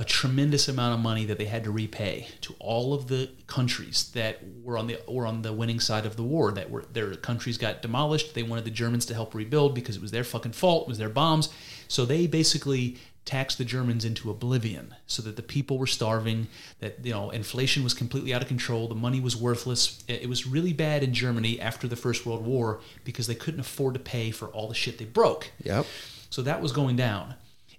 a 0.00 0.04
tremendous 0.04 0.66
amount 0.66 0.94
of 0.94 1.00
money 1.00 1.26
that 1.26 1.36
they 1.36 1.44
had 1.44 1.62
to 1.62 1.70
repay 1.70 2.26
to 2.40 2.54
all 2.58 2.94
of 2.94 3.08
the 3.08 3.28
countries 3.46 4.10
that 4.14 4.38
were 4.64 4.78
on 4.78 4.86
the 4.86 4.98
were 5.06 5.26
on 5.26 5.42
the 5.42 5.52
winning 5.52 5.78
side 5.78 6.06
of 6.06 6.16
the 6.16 6.22
war. 6.22 6.50
That 6.50 6.70
were 6.70 6.86
their 6.90 7.14
countries 7.16 7.58
got 7.58 7.82
demolished. 7.82 8.34
They 8.34 8.42
wanted 8.42 8.64
the 8.64 8.70
Germans 8.70 9.04
to 9.06 9.14
help 9.14 9.34
rebuild 9.34 9.74
because 9.74 9.96
it 9.96 10.02
was 10.02 10.10
their 10.10 10.24
fucking 10.24 10.52
fault. 10.52 10.84
It 10.84 10.88
was 10.88 10.96
their 10.96 11.10
bombs. 11.10 11.50
So 11.86 12.06
they 12.06 12.26
basically 12.26 12.96
taxed 13.26 13.58
the 13.58 13.64
Germans 13.66 14.06
into 14.06 14.30
oblivion, 14.30 14.94
so 15.06 15.20
that 15.20 15.36
the 15.36 15.42
people 15.42 15.76
were 15.76 15.86
starving. 15.86 16.48
That 16.78 17.04
you 17.04 17.12
know 17.12 17.28
inflation 17.28 17.84
was 17.84 17.92
completely 17.92 18.32
out 18.32 18.40
of 18.40 18.48
control. 18.48 18.88
The 18.88 18.94
money 18.94 19.20
was 19.20 19.36
worthless. 19.36 20.02
It 20.08 20.30
was 20.30 20.46
really 20.46 20.72
bad 20.72 21.02
in 21.02 21.12
Germany 21.12 21.60
after 21.60 21.86
the 21.86 21.96
First 21.96 22.24
World 22.24 22.46
War 22.46 22.80
because 23.04 23.26
they 23.26 23.34
couldn't 23.34 23.60
afford 23.60 23.92
to 23.92 24.00
pay 24.00 24.30
for 24.30 24.46
all 24.46 24.66
the 24.66 24.74
shit 24.74 24.96
they 24.96 25.04
broke. 25.04 25.50
Yep. 25.62 25.84
So 26.30 26.40
that 26.40 26.62
was 26.62 26.72
going 26.72 26.96
down. 26.96 27.34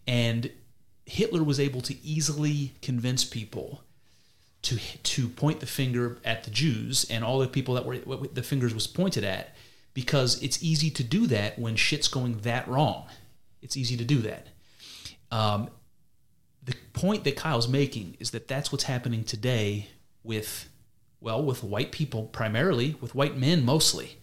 And 0.07 0.51
Hitler 1.05 1.43
was 1.43 1.59
able 1.59 1.81
to 1.81 2.05
easily 2.05 2.73
convince 2.81 3.23
people 3.23 3.83
to 4.63 4.77
to 4.77 5.27
point 5.27 5.59
the 5.59 5.65
finger 5.65 6.19
at 6.23 6.43
the 6.43 6.51
Jews 6.51 7.05
and 7.09 7.23
all 7.23 7.39
the 7.39 7.47
people 7.47 7.73
that 7.75 7.85
were 7.85 7.97
the 7.97 8.43
fingers 8.43 8.73
was 8.73 8.87
pointed 8.87 9.23
at 9.23 9.55
because 9.93 10.41
it's 10.41 10.63
easy 10.63 10.89
to 10.91 11.03
do 11.03 11.27
that 11.27 11.59
when 11.59 11.75
shit's 11.75 12.07
going 12.07 12.39
that 12.39 12.67
wrong. 12.67 13.05
It's 13.61 13.75
easy 13.75 13.97
to 13.97 14.05
do 14.05 14.19
that. 14.19 14.47
Um, 15.31 15.69
the 16.63 16.75
point 16.93 17.23
that 17.23 17.35
Kyle's 17.35 17.67
making 17.67 18.17
is 18.19 18.31
that 18.31 18.47
that's 18.47 18.71
what's 18.71 18.83
happening 18.83 19.23
today 19.23 19.87
with 20.23 20.69
well 21.19 21.43
with 21.43 21.63
white 21.63 21.91
people 21.91 22.23
primarily 22.25 22.95
with 23.01 23.15
white 23.15 23.37
men 23.37 23.65
mostly 23.65 24.17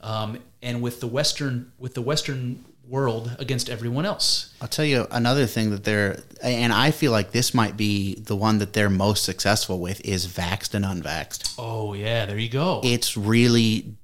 um, 0.00 0.38
and 0.62 0.80
with 0.82 1.00
the 1.00 1.06
western 1.06 1.72
with 1.78 1.94
the 1.94 2.02
western 2.02 2.64
world 2.88 3.34
against 3.38 3.68
everyone 3.70 4.04
else 4.04 4.54
I'll 4.60 4.68
tell 4.68 4.84
you 4.84 5.06
another 5.10 5.46
thing 5.46 5.70
that 5.70 5.84
they're, 5.84 6.22
and 6.42 6.72
I 6.72 6.90
feel 6.90 7.12
like 7.12 7.32
this 7.32 7.54
might 7.54 7.76
be 7.76 8.14
the 8.16 8.36
one 8.36 8.58
that 8.58 8.72
they're 8.74 8.90
most 8.90 9.24
successful 9.24 9.78
with 9.80 10.04
is 10.04 10.26
vaxxed 10.26 10.74
and 10.74 10.84
unvaxxed. 10.84 11.54
oh 11.58 11.94
yeah 11.94 12.26
there 12.26 12.38
you 12.38 12.48
go 12.50 12.80
It's 12.84 13.16
really 13.16 13.96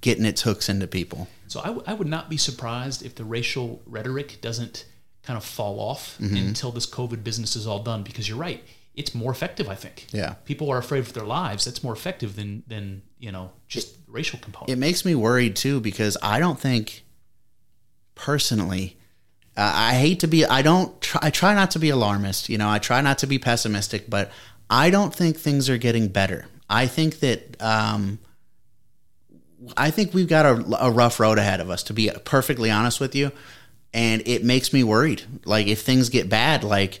getting 0.00 0.24
its 0.26 0.42
hooks 0.42 0.68
into 0.68 0.86
people. 0.86 1.28
so 1.48 1.60
I, 1.60 1.66
w- 1.66 1.84
I 1.86 1.94
would 1.94 2.06
not 2.08 2.28
be 2.28 2.36
surprised 2.36 3.04
if 3.04 3.14
the 3.14 3.24
racial 3.24 3.82
rhetoric 3.86 4.40
doesn't 4.40 4.84
kind 5.22 5.36
of 5.36 5.44
fall 5.44 5.80
off 5.80 6.16
mm-hmm. 6.20 6.36
until 6.36 6.70
this 6.72 6.86
covid 6.88 7.24
business 7.24 7.56
is 7.56 7.66
all 7.66 7.82
done 7.82 8.02
because 8.04 8.28
you're 8.28 8.38
right 8.38 8.62
it's 8.94 9.12
more 9.14 9.32
effective 9.32 9.68
i 9.68 9.74
think 9.74 10.06
Yeah. 10.12 10.34
people 10.44 10.70
are 10.70 10.78
afraid 10.78 11.04
for 11.06 11.12
their 11.12 11.24
lives 11.26 11.64
that's 11.64 11.82
more 11.82 11.92
effective 11.94 12.36
than 12.36 12.62
than 12.68 13.02
you 13.18 13.32
know 13.32 13.50
just 13.66 14.06
the 14.06 14.12
racial 14.12 14.38
component 14.38 14.70
It 14.70 14.78
makes 14.78 15.04
me 15.04 15.14
worried 15.16 15.56
too 15.56 15.80
because 15.80 16.16
I 16.22 16.38
don't 16.38 16.60
think, 16.60 17.02
personally, 18.16 18.96
uh, 19.56 19.72
I 19.74 19.94
hate 19.94 20.18
to 20.20 20.26
be. 20.26 20.44
I 20.44 20.62
don't. 20.62 21.00
Try, 21.00 21.20
I 21.24 21.30
try 21.30 21.54
not 21.54 21.70
to 21.70 21.78
be 21.78 21.90
alarmist. 21.90 22.48
You 22.48 22.58
know, 22.58 22.68
I 22.68 22.78
try 22.80 23.00
not 23.00 23.18
to 23.18 23.26
be 23.28 23.38
pessimistic, 23.38 24.10
but 24.10 24.32
I 24.68 24.90
don't 24.90 25.14
think 25.14 25.38
things 25.38 25.70
are 25.70 25.78
getting 25.78 26.08
better. 26.08 26.46
I 26.68 26.88
think 26.88 27.20
that. 27.20 27.56
Um, 27.62 28.18
I 29.76 29.90
think 29.90 30.12
we've 30.12 30.28
got 30.28 30.44
a, 30.44 30.84
a 30.86 30.90
rough 30.90 31.18
road 31.18 31.38
ahead 31.38 31.60
of 31.60 31.70
us. 31.70 31.84
To 31.84 31.94
be 31.94 32.10
perfectly 32.24 32.70
honest 32.70 33.00
with 33.00 33.14
you, 33.14 33.32
and 33.94 34.22
it 34.26 34.44
makes 34.44 34.72
me 34.72 34.82
worried. 34.84 35.22
Like 35.44 35.66
if 35.68 35.82
things 35.82 36.08
get 36.10 36.28
bad, 36.28 36.62
like 36.64 37.00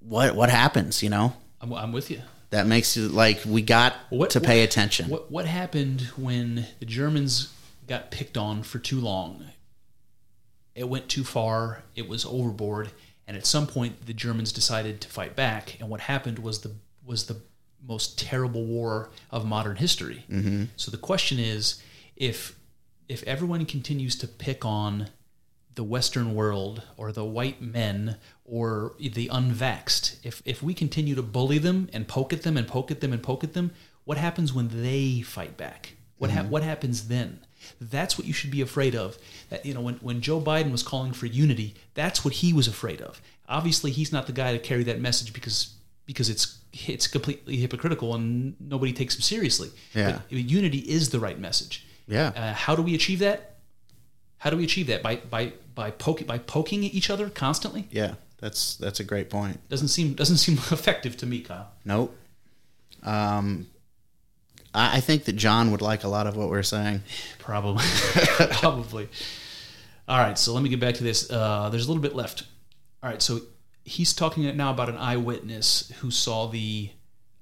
what 0.00 0.34
what 0.34 0.48
happens? 0.48 1.02
You 1.02 1.10
know, 1.10 1.34
I'm, 1.60 1.72
I'm 1.74 1.92
with 1.92 2.10
you. 2.10 2.22
that 2.50 2.66
makes 2.66 2.96
you 2.96 3.08
like 3.08 3.42
we 3.46 3.60
got 3.60 3.94
What- 4.08 4.30
to 4.30 4.40
pay 4.40 4.62
attention. 4.62 5.08
What 5.10 5.30
what 5.30 5.44
happened 5.46 6.00
when 6.16 6.66
the 6.78 6.86
Germans 6.86 7.52
got 7.86 8.10
picked 8.10 8.38
on 8.38 8.62
for 8.62 8.78
too 8.78 8.98
long? 9.00 9.44
It 10.80 10.88
went 10.88 11.10
too 11.10 11.24
far. 11.24 11.82
It 11.94 12.08
was 12.08 12.24
overboard, 12.24 12.90
and 13.28 13.36
at 13.36 13.44
some 13.44 13.66
point, 13.66 14.06
the 14.06 14.14
Germans 14.14 14.50
decided 14.50 15.02
to 15.02 15.08
fight 15.08 15.36
back. 15.36 15.76
And 15.78 15.90
what 15.90 16.00
happened 16.00 16.38
was 16.38 16.62
the 16.62 16.72
was 17.04 17.26
the 17.26 17.36
most 17.86 18.18
terrible 18.18 18.64
war 18.64 19.10
of 19.30 19.44
modern 19.44 19.76
history. 19.76 20.24
Mm-hmm. 20.30 20.64
So 20.76 20.90
the 20.90 20.96
question 20.96 21.38
is, 21.38 21.82
if 22.16 22.58
if 23.10 23.22
everyone 23.24 23.66
continues 23.66 24.16
to 24.16 24.26
pick 24.26 24.64
on 24.64 25.10
the 25.74 25.84
Western 25.84 26.34
world 26.34 26.82
or 26.96 27.12
the 27.12 27.26
white 27.26 27.60
men 27.60 28.16
or 28.46 28.94
the 28.98 29.28
unvaxxed, 29.28 30.16
if, 30.22 30.40
if 30.46 30.62
we 30.62 30.72
continue 30.72 31.14
to 31.14 31.22
bully 31.22 31.58
them 31.58 31.90
and 31.92 32.08
poke 32.08 32.32
at 32.32 32.42
them 32.42 32.56
and 32.56 32.66
poke 32.66 32.90
at 32.90 33.02
them 33.02 33.12
and 33.12 33.22
poke 33.22 33.44
at 33.44 33.52
them, 33.52 33.70
what 34.04 34.16
happens 34.16 34.54
when 34.54 34.68
they 34.82 35.20
fight 35.20 35.58
back? 35.58 35.96
What, 36.16 36.30
hap 36.30 36.46
what 36.46 36.62
happens 36.62 37.08
then? 37.08 37.40
That's 37.80 38.16
what 38.16 38.26
you 38.26 38.32
should 38.32 38.50
be 38.50 38.60
afraid 38.60 38.94
of. 38.94 39.18
That 39.50 39.66
you 39.66 39.74
know, 39.74 39.80
when, 39.80 39.94
when 39.96 40.20
Joe 40.20 40.40
Biden 40.40 40.70
was 40.70 40.82
calling 40.82 41.12
for 41.12 41.26
unity, 41.26 41.74
that's 41.94 42.24
what 42.24 42.34
he 42.34 42.52
was 42.52 42.66
afraid 42.66 43.00
of. 43.00 43.20
Obviously, 43.48 43.90
he's 43.90 44.12
not 44.12 44.26
the 44.26 44.32
guy 44.32 44.52
to 44.52 44.58
carry 44.58 44.84
that 44.84 45.00
message 45.00 45.32
because 45.32 45.74
because 46.06 46.28
it's 46.28 46.58
it's 46.72 47.06
completely 47.06 47.56
hypocritical 47.56 48.14
and 48.14 48.54
nobody 48.60 48.92
takes 48.92 49.16
him 49.16 49.22
seriously. 49.22 49.70
Yeah. 49.94 50.20
But 50.28 50.32
unity 50.32 50.78
is 50.78 51.10
the 51.10 51.20
right 51.20 51.38
message. 51.38 51.86
Yeah. 52.06 52.32
Uh, 52.34 52.52
how 52.52 52.74
do 52.74 52.82
we 52.82 52.94
achieve 52.94 53.20
that? 53.20 53.56
How 54.38 54.50
do 54.50 54.56
we 54.56 54.64
achieve 54.64 54.86
that? 54.88 55.02
By 55.02 55.16
by 55.16 55.52
by 55.74 55.90
poking 55.90 56.26
by 56.26 56.38
poking 56.38 56.84
at 56.84 56.94
each 56.94 57.10
other 57.10 57.28
constantly? 57.30 57.88
yeah, 57.90 58.14
that's 58.38 58.76
that's 58.76 59.00
a 59.00 59.04
great 59.04 59.30
point. 59.30 59.66
Doesn't 59.68 59.88
seem 59.88 60.14
doesn't 60.14 60.38
seem 60.38 60.54
effective 60.70 61.16
to 61.18 61.26
me, 61.26 61.40
Kyle. 61.40 61.70
Nope. 61.84 62.16
Um, 63.02 63.66
I, 64.74 64.98
I 64.98 65.00
think 65.00 65.24
that 65.24 65.34
John 65.34 65.70
would 65.70 65.82
like 65.82 66.04
a 66.04 66.08
lot 66.08 66.26
of 66.26 66.36
what 66.36 66.48
we're 66.48 66.62
saying. 66.62 67.02
Probably, 67.38 67.84
probably. 68.52 69.08
All 70.08 70.18
right, 70.18 70.38
so 70.38 70.52
let 70.52 70.62
me 70.62 70.68
get 70.68 70.80
back 70.80 70.94
to 70.96 71.04
this. 71.04 71.30
Uh, 71.30 71.68
there's 71.70 71.86
a 71.86 71.88
little 71.88 72.02
bit 72.02 72.14
left. 72.14 72.44
All 73.02 73.10
right, 73.10 73.22
so 73.22 73.40
he's 73.84 74.12
talking 74.12 74.56
now 74.56 74.70
about 74.70 74.88
an 74.88 74.96
eyewitness 74.96 75.92
who 76.00 76.10
saw 76.10 76.46
the 76.46 76.90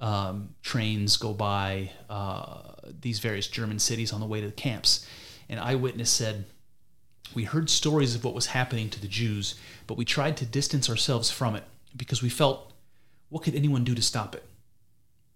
um, 0.00 0.54
trains 0.62 1.16
go 1.16 1.32
by 1.32 1.90
uh, 2.08 2.60
these 3.00 3.18
various 3.18 3.48
German 3.48 3.78
cities 3.78 4.12
on 4.12 4.20
the 4.20 4.26
way 4.26 4.40
to 4.40 4.46
the 4.46 4.52
camps. 4.52 5.06
An 5.48 5.58
eyewitness 5.58 6.10
said, 6.10 6.44
"We 7.34 7.44
heard 7.44 7.70
stories 7.70 8.14
of 8.14 8.24
what 8.24 8.34
was 8.34 8.46
happening 8.46 8.90
to 8.90 9.00
the 9.00 9.08
Jews, 9.08 9.54
but 9.86 9.96
we 9.96 10.04
tried 10.04 10.36
to 10.38 10.46
distance 10.46 10.88
ourselves 10.88 11.30
from 11.30 11.56
it 11.56 11.64
because 11.96 12.22
we 12.22 12.28
felt, 12.28 12.72
what 13.30 13.42
could 13.42 13.54
anyone 13.54 13.82
do 13.82 13.94
to 13.94 14.02
stop 14.02 14.34
it? 14.34 14.44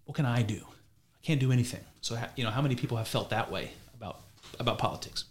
What 0.05 0.15
can 0.15 0.27
I 0.27 0.43
do? 0.43 0.67
Can't 1.23 1.41
do 1.41 1.53
anything." 1.53 1.81
So, 2.01 2.21
you 2.37 2.45
know, 2.45 2.51
how 2.51 2.63
many 2.63 2.75
people 2.75 2.97
have 2.97 3.09
felt 3.09 3.31
that 3.31 3.51
way 3.51 3.73
about 3.95 4.21
about 4.59 4.79
politics? 4.79 5.25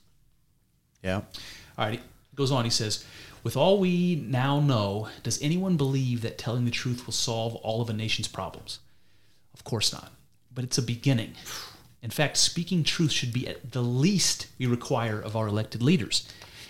Yeah. 1.04 1.18
All 1.78 1.86
right, 1.86 2.00
he 2.00 2.36
goes 2.36 2.52
on. 2.52 2.64
He 2.64 2.70
says, 2.70 3.04
With 3.44 3.58
all 3.58 3.80
we 3.80 4.16
now 4.16 4.60
know, 4.60 5.10
does 5.24 5.42
anyone 5.42 5.76
believe 5.78 6.22
that 6.22 6.38
telling 6.38 6.66
the 6.66 6.72
truth 6.72 7.06
will 7.06 7.14
solve 7.14 7.56
all 7.56 7.82
of 7.82 7.90
a 7.90 7.94
nation's 7.94 8.28
problems? 8.28 8.80
Of 9.54 9.64
course 9.64 9.92
not. 9.92 10.12
But 10.54 10.64
it's 10.64 10.78
a 10.78 10.82
beginning. 10.84 11.34
In 12.04 12.10
fact, 12.12 12.38
speaking 12.38 12.84
truth 12.84 13.12
should 13.12 13.34
be 13.34 13.48
at 13.48 13.72
the 13.72 13.82
least 13.82 14.48
we 14.60 14.66
require 14.68 15.20
of 15.20 15.36
our 15.36 15.48
elected 15.48 15.82
leaders. 15.82 16.28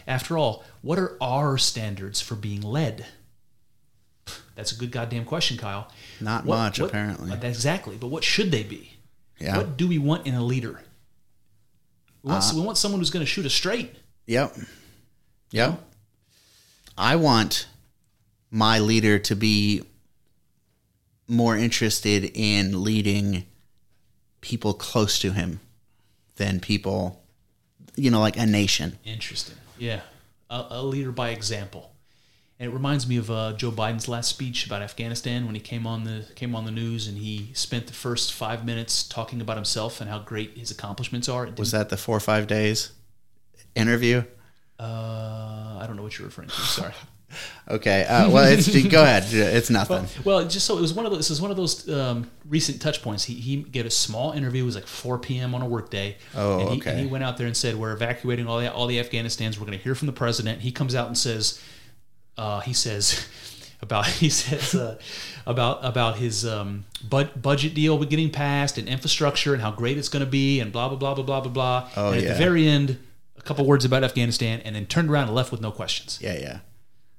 After 0.07 0.37
all, 0.37 0.63
what 0.81 0.97
are 0.99 1.17
our 1.21 1.57
standards 1.57 2.21
for 2.21 2.35
being 2.35 2.61
led? 2.61 3.05
That's 4.55 4.71
a 4.71 4.75
good 4.77 4.91
goddamn 4.91 5.25
question, 5.25 5.57
Kyle. 5.57 5.91
Not 6.19 6.45
What- 6.45 6.57
much, 6.57 6.79
what- 6.79 6.89
apparently. 6.89 7.33
Exactly. 7.47 7.97
But 7.97 8.07
what 8.07 8.23
should 8.23 8.51
they 8.51 8.63
be? 8.63 8.90
Yeah. 9.41 9.57
What 9.57 9.77
do 9.77 9.87
we 9.87 9.97
want 9.97 10.27
in 10.27 10.35
a 10.35 10.43
leader? 10.43 10.81
We 12.23 12.31
want, 12.31 12.43
uh, 12.43 12.51
we 12.55 12.61
want 12.61 12.77
someone 12.77 13.01
who's 13.01 13.09
going 13.09 13.25
to 13.25 13.29
shoot 13.29 13.45
us 13.45 13.53
straight. 13.53 13.95
Yep. 14.27 14.55
Yep. 15.51 15.81
I 16.97 17.15
want 17.15 17.67
my 18.51 18.79
leader 18.79 19.17
to 19.17 19.35
be 19.35 19.83
more 21.27 21.57
interested 21.57 22.29
in 22.35 22.83
leading 22.83 23.45
people 24.41 24.73
close 24.73 25.17
to 25.19 25.31
him 25.31 25.61
than 26.35 26.59
people, 26.59 27.23
you 27.95 28.11
know, 28.11 28.19
like 28.19 28.37
a 28.37 28.45
nation. 28.45 28.99
Interesting. 29.05 29.55
Yeah, 29.79 30.01
a, 30.49 30.65
a 30.69 30.83
leader 30.83 31.11
by 31.11 31.29
example. 31.29 31.90
And 32.61 32.69
it 32.69 32.73
reminds 32.75 33.07
me 33.07 33.17
of 33.17 33.31
uh, 33.31 33.53
Joe 33.53 33.71
Biden's 33.71 34.07
last 34.07 34.29
speech 34.29 34.67
about 34.67 34.83
Afghanistan 34.83 35.47
when 35.47 35.55
he 35.55 35.61
came 35.61 35.87
on 35.87 36.03
the 36.03 36.27
came 36.35 36.53
on 36.53 36.63
the 36.63 36.69
news 36.69 37.07
and 37.07 37.17
he 37.17 37.49
spent 37.55 37.87
the 37.87 37.93
first 37.93 38.33
five 38.33 38.63
minutes 38.63 39.01
talking 39.01 39.41
about 39.41 39.55
himself 39.57 39.99
and 39.99 40.07
how 40.07 40.19
great 40.19 40.55
his 40.55 40.69
accomplishments 40.69 41.27
are. 41.27 41.49
Was 41.57 41.71
that 41.71 41.89
the 41.89 41.97
four 41.97 42.15
or 42.15 42.19
five 42.19 42.45
days 42.45 42.91
interview? 43.75 44.23
uh, 44.79 45.79
I 45.81 45.85
don't 45.87 45.95
know 45.95 46.03
what 46.03 46.15
you're 46.19 46.27
referring 46.27 46.49
to. 46.49 46.55
Sorry. 46.55 46.93
Okay. 47.69 48.03
Uh, 48.03 48.29
well, 48.29 48.43
it's 48.43 48.67
go 48.89 49.03
ahead. 49.03 49.23
It's 49.31 49.69
nothing. 49.79 50.05
Well, 50.25 50.45
just 50.49 50.65
so 50.65 50.77
it 50.77 50.81
was 50.81 50.93
one 50.93 51.05
of 51.05 51.13
those. 51.13 51.19
This 51.19 51.29
is 51.29 51.39
one 51.39 51.49
of 51.49 51.55
those 51.55 51.87
um, 51.87 52.29
recent 52.45 52.81
touch 52.81 53.01
points. 53.01 53.23
He 53.23 53.35
he 53.35 53.55
gave 53.55 53.85
a 53.85 53.89
small 53.89 54.33
interview. 54.33 54.63
It 54.63 54.65
was 54.65 54.75
like 54.75 54.85
4 54.85 55.17
p.m. 55.19 55.55
on 55.55 55.61
a 55.61 55.65
workday. 55.65 56.17
Oh, 56.35 56.59
and 56.59 56.69
he, 56.71 56.81
okay. 56.81 56.91
And 56.91 56.99
he 56.99 57.05
went 57.05 57.23
out 57.23 57.37
there 57.37 57.47
and 57.47 57.55
said, 57.55 57.77
"We're 57.77 57.93
evacuating 57.93 58.47
all 58.47 58.59
the 58.59 58.69
all 58.69 58.85
the 58.85 58.97
Afghanistans. 59.01 59.57
We're 59.57 59.65
going 59.65 59.77
to 59.77 59.83
hear 59.83 59.95
from 59.95 60.07
the 60.07 60.11
president." 60.11 60.59
He 60.59 60.73
comes 60.73 60.93
out 60.93 61.07
and 61.07 61.17
says, 61.17 61.61
uh, 62.41 62.59
"He 62.61 62.73
says 62.73 63.27
about 63.81 64.07
he 64.07 64.29
says 64.29 64.73
uh, 64.73 64.97
about 65.45 65.85
about 65.85 66.17
his 66.17 66.45
um, 66.45 66.85
bud- 67.07 67.41
budget 67.41 67.73
deal 67.73 67.97
with 67.97 68.09
getting 68.09 68.31
passed 68.31 68.77
and 68.77 68.87
infrastructure 68.87 69.53
and 69.53 69.61
how 69.61 69.71
great 69.71 69.97
it's 69.97 70.09
going 70.09 70.25
to 70.25 70.29
be 70.29 70.59
and 70.59 70.71
blah 70.71 70.89
blah 70.89 70.97
blah 70.97 71.13
blah 71.13 71.23
blah 71.23 71.41
blah 71.41 71.51
blah." 71.51 71.89
Oh, 71.95 72.07
and 72.09 72.17
at 72.17 72.23
yeah. 72.23 72.33
the 72.33 72.39
very 72.39 72.67
end, 72.67 72.97
a 73.37 73.41
couple 73.41 73.65
words 73.65 73.85
about 73.85 74.03
Afghanistan, 74.03 74.61
and 74.65 74.75
then 74.75 74.85
turned 74.85 75.09
around 75.09 75.27
and 75.27 75.35
left 75.35 75.51
with 75.51 75.61
no 75.61 75.71
questions. 75.71 76.19
Yeah, 76.21 76.37
yeah. 76.37 76.59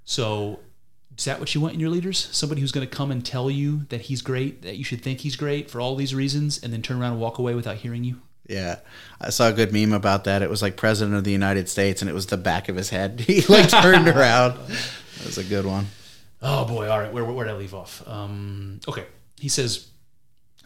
So, 0.04 0.58
is 1.16 1.24
that 1.24 1.38
what 1.38 1.54
you 1.54 1.60
want 1.60 1.74
in 1.74 1.80
your 1.80 1.90
leaders? 1.90 2.28
Somebody 2.32 2.60
who's 2.60 2.72
going 2.72 2.86
to 2.86 2.94
come 2.94 3.10
and 3.12 3.24
tell 3.24 3.50
you 3.50 3.86
that 3.90 4.02
he's 4.02 4.22
great, 4.22 4.62
that 4.62 4.76
you 4.76 4.84
should 4.84 5.02
think 5.02 5.20
he's 5.20 5.36
great 5.36 5.70
for 5.70 5.80
all 5.80 5.94
these 5.94 6.14
reasons, 6.14 6.60
and 6.62 6.72
then 6.72 6.82
turn 6.82 7.00
around 7.00 7.12
and 7.12 7.20
walk 7.20 7.38
away 7.38 7.54
without 7.54 7.76
hearing 7.76 8.02
you? 8.02 8.20
Yeah, 8.47 8.81
I 9.20 9.31
saw 9.31 9.48
a 9.48 9.52
good 9.52 9.73
meme 9.73 9.93
about 9.93 10.24
that. 10.24 10.43
It 10.43 10.51
was 10.51 10.62
like 10.62 10.77
President 10.77 11.16
of 11.16 11.24
the 11.24 11.31
United 11.31 11.69
States, 11.69 12.02
and 12.02 12.10
it 12.10 12.14
was 12.14 12.27
the 12.27 12.36
back 12.36 12.69
of 12.69 12.77
his 12.77 12.90
head. 12.90 13.20
He 13.27 13.43
like 13.43 13.69
turned 13.69 14.09
around. 14.16 14.55
That 14.56 15.27
was 15.27 15.39
a 15.39 15.44
good 15.44 15.64
one. 15.64 15.86
Oh 16.43 16.64
boy! 16.64 16.89
All 16.89 16.98
right, 16.98 17.12
where 17.12 17.24
where 17.24 17.47
did 17.47 17.55
I 17.55 17.56
leave 17.56 17.74
off? 17.74 18.02
Um, 18.06 18.81
okay, 18.89 19.06
he 19.39 19.48
says 19.48 19.89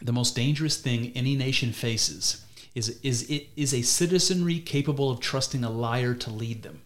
the 0.01 0.11
most 0.11 0.35
dangerous 0.35 0.77
thing 0.77 1.11
any 1.15 1.35
nation 1.35 1.71
faces 1.71 2.43
is 2.73 2.99
is 3.03 3.29
it 3.29 3.49
is 3.55 3.73
a 3.73 3.81
citizenry 3.83 4.59
capable 4.59 5.11
of 5.11 5.19
trusting 5.19 5.63
a 5.63 5.69
liar 5.69 6.13
to 6.15 6.31
lead 6.31 6.63
them. 6.63 6.81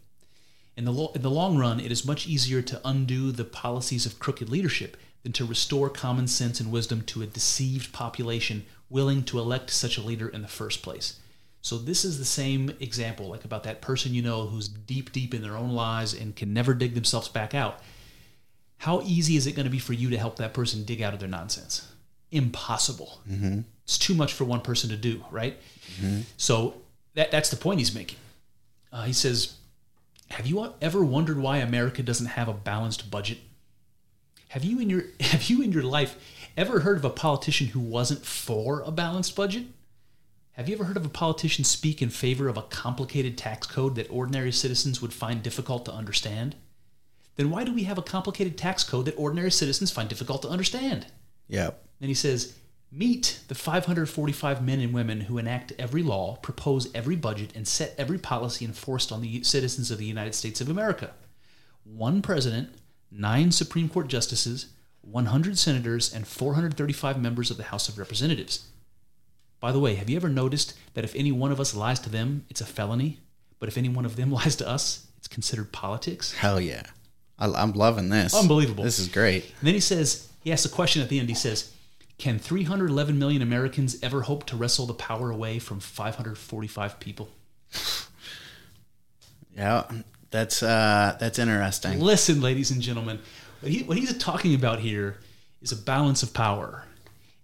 In 0.75 0.85
the 0.85 0.91
lo- 0.91 1.11
in 1.15 1.21
the 1.21 1.29
long 1.29 1.57
run, 1.57 1.79
it 1.79 1.91
is 1.91 2.05
much 2.05 2.27
easier 2.27 2.61
to 2.61 2.81
undo 2.83 3.31
the 3.31 3.45
policies 3.45 4.05
of 4.05 4.19
crooked 4.19 4.49
leadership 4.49 4.97
than 5.23 5.31
to 5.33 5.45
restore 5.45 5.89
common 5.89 6.27
sense 6.27 6.59
and 6.59 6.71
wisdom 6.71 7.01
to 7.03 7.21
a 7.21 7.27
deceived 7.27 7.93
population 7.93 8.65
willing 8.91 9.23
to 9.23 9.39
elect 9.39 9.71
such 9.71 9.97
a 9.97 10.01
leader 10.01 10.27
in 10.27 10.43
the 10.43 10.47
first 10.47 10.83
place. 10.83 11.19
So 11.63 11.77
this 11.77 12.03
is 12.05 12.19
the 12.19 12.25
same 12.25 12.75
example, 12.79 13.27
like 13.29 13.45
about 13.45 13.63
that 13.63 13.81
person 13.81 14.13
you 14.13 14.21
know 14.21 14.47
who's 14.47 14.67
deep, 14.67 15.11
deep 15.11 15.33
in 15.33 15.41
their 15.41 15.55
own 15.57 15.71
lies 15.71 16.13
and 16.13 16.35
can 16.35 16.53
never 16.53 16.73
dig 16.73 16.93
themselves 16.93 17.27
back 17.27 17.55
out 17.55 17.81
how 18.81 18.99
easy 19.01 19.35
is 19.35 19.45
it 19.45 19.51
going 19.51 19.65
to 19.65 19.69
be 19.69 19.77
for 19.77 19.93
you 19.93 20.09
to 20.09 20.17
help 20.17 20.37
that 20.37 20.55
person 20.55 20.83
dig 20.83 21.03
out 21.03 21.13
of 21.13 21.19
their 21.19 21.29
nonsense? 21.29 21.87
Impossible. 22.31 23.21
It's 23.83 23.99
too 23.99 24.15
much 24.15 24.33
for 24.33 24.43
one 24.43 24.61
person 24.61 24.89
to 24.89 24.97
do, 24.97 25.23
right? 25.29 25.55
So 26.37 26.81
that, 27.13 27.29
that's 27.29 27.49
the 27.51 27.57
point 27.57 27.77
he's 27.77 27.93
making. 27.93 28.17
Uh, 28.91 29.03
he 29.03 29.13
says, 29.13 29.53
"Have 30.31 30.47
you 30.47 30.73
ever 30.81 31.03
wondered 31.05 31.37
why 31.37 31.57
America 31.57 32.01
doesn't 32.01 32.25
have 32.25 32.47
a 32.47 32.53
balanced 32.53 33.11
budget? 33.11 33.37
Have 34.47 34.63
you 34.63 34.79
in 34.79 34.89
your 34.89 35.03
have 35.19 35.43
you 35.43 35.61
in 35.61 35.71
your 35.71 35.83
life 35.83 36.15
ever 36.57 36.81
heard 36.81 36.97
of 36.97 37.05
a 37.05 37.09
politician 37.09 37.67
who 37.67 37.79
wasn't 37.79 38.25
for 38.25 38.81
a 38.81 38.91
balanced 38.91 39.35
budget? 39.35 39.65
Have 40.53 40.67
you 40.67 40.75
ever 40.75 40.85
heard 40.85 40.97
of 40.97 41.05
a 41.05 41.09
politician 41.09 41.63
speak 41.63 42.01
in 42.01 42.09
favor 42.09 42.47
of 42.47 42.57
a 42.57 42.63
complicated 42.63 43.37
tax 43.37 43.67
code 43.67 43.95
that 43.95 44.09
ordinary 44.11 44.51
citizens 44.51 45.01
would 45.01 45.13
find 45.13 45.41
difficult 45.41 45.85
to 45.85 45.93
understand?" 45.93 46.55
then 47.35 47.49
why 47.49 47.63
do 47.63 47.73
we 47.73 47.83
have 47.83 47.97
a 47.97 48.03
complicated 48.03 48.57
tax 48.57 48.83
code 48.83 49.05
that 49.05 49.17
ordinary 49.17 49.51
citizens 49.51 49.91
find 49.91 50.09
difficult 50.09 50.41
to 50.43 50.49
understand? 50.49 51.07
Yep. 51.47 51.83
Then 51.99 52.09
he 52.09 52.15
says, 52.15 52.55
Meet 52.91 53.39
the 53.47 53.55
545 53.55 54.63
men 54.63 54.81
and 54.81 54.93
women 54.93 55.21
who 55.21 55.37
enact 55.37 55.71
every 55.79 56.03
law, 56.03 56.35
propose 56.35 56.93
every 56.93 57.15
budget, 57.15 57.55
and 57.55 57.65
set 57.65 57.95
every 57.97 58.17
policy 58.17 58.65
enforced 58.65 59.11
on 59.11 59.21
the 59.21 59.43
citizens 59.43 59.91
of 59.91 59.97
the 59.97 60.05
United 60.05 60.35
States 60.35 60.59
of 60.59 60.67
America. 60.67 61.11
One 61.85 62.21
president, 62.21 62.75
nine 63.09 63.51
Supreme 63.51 63.87
Court 63.87 64.07
justices, 64.07 64.67
100 65.01 65.57
senators, 65.57 66.13
and 66.13 66.27
435 66.27 67.21
members 67.21 67.51
of 67.51 67.57
the 67.57 67.63
House 67.63 67.89
of 67.89 67.97
Representatives. 67.97 68.67
By 69.59 69.71
the 69.71 69.79
way, 69.79 69.95
have 69.95 70.09
you 70.09 70.15
ever 70.15 70.29
noticed 70.29 70.73
that 70.93 71.03
if 71.03 71.15
any 71.15 71.31
one 71.31 71.51
of 71.51 71.59
us 71.59 71.75
lies 71.75 71.99
to 72.01 72.09
them, 72.09 72.45
it's 72.49 72.61
a 72.61 72.65
felony? 72.65 73.19
But 73.59 73.69
if 73.69 73.77
any 73.77 73.89
one 73.89 74.05
of 74.05 74.15
them 74.15 74.31
lies 74.39 74.55
to 74.57 74.67
us, 74.67 75.07
it's 75.17 75.27
considered 75.27 75.71
politics. 75.71 76.33
Hell 76.33 76.59
yeah. 76.59 76.83
I, 77.37 77.51
I'm 77.51 77.73
loving 77.73 78.09
this. 78.09 78.33
Unbelievable. 78.33 78.83
This 78.83 78.99
is 78.99 79.07
great. 79.07 79.45
And 79.59 79.67
then 79.67 79.73
he 79.73 79.79
says, 79.79 80.29
he 80.43 80.51
asks 80.51 80.65
a 80.65 80.69
question 80.69 81.01
at 81.01 81.09
the 81.09 81.19
end. 81.19 81.29
He 81.29 81.35
says, 81.35 81.71
Can 82.17 82.39
311 82.39 83.17
million 83.17 83.41
Americans 83.41 83.97
ever 84.01 84.21
hope 84.21 84.45
to 84.47 84.55
wrestle 84.55 84.85
the 84.85 84.93
power 84.93 85.29
away 85.29 85.59
from 85.59 85.79
545 85.79 86.99
people? 86.99 87.29
Yeah, 89.55 89.83
that's 90.29 90.63
uh, 90.63 91.17
that's 91.19 91.37
interesting. 91.37 91.99
Listen, 91.99 92.41
ladies 92.41 92.71
and 92.71 92.81
gentlemen, 92.81 93.19
what, 93.61 93.71
he, 93.71 93.83
what 93.83 93.97
he's 93.97 94.15
talking 94.17 94.53
about 94.53 94.79
here 94.79 95.17
is 95.61 95.71
a 95.71 95.75
balance 95.75 96.23
of 96.23 96.33
power. 96.33 96.85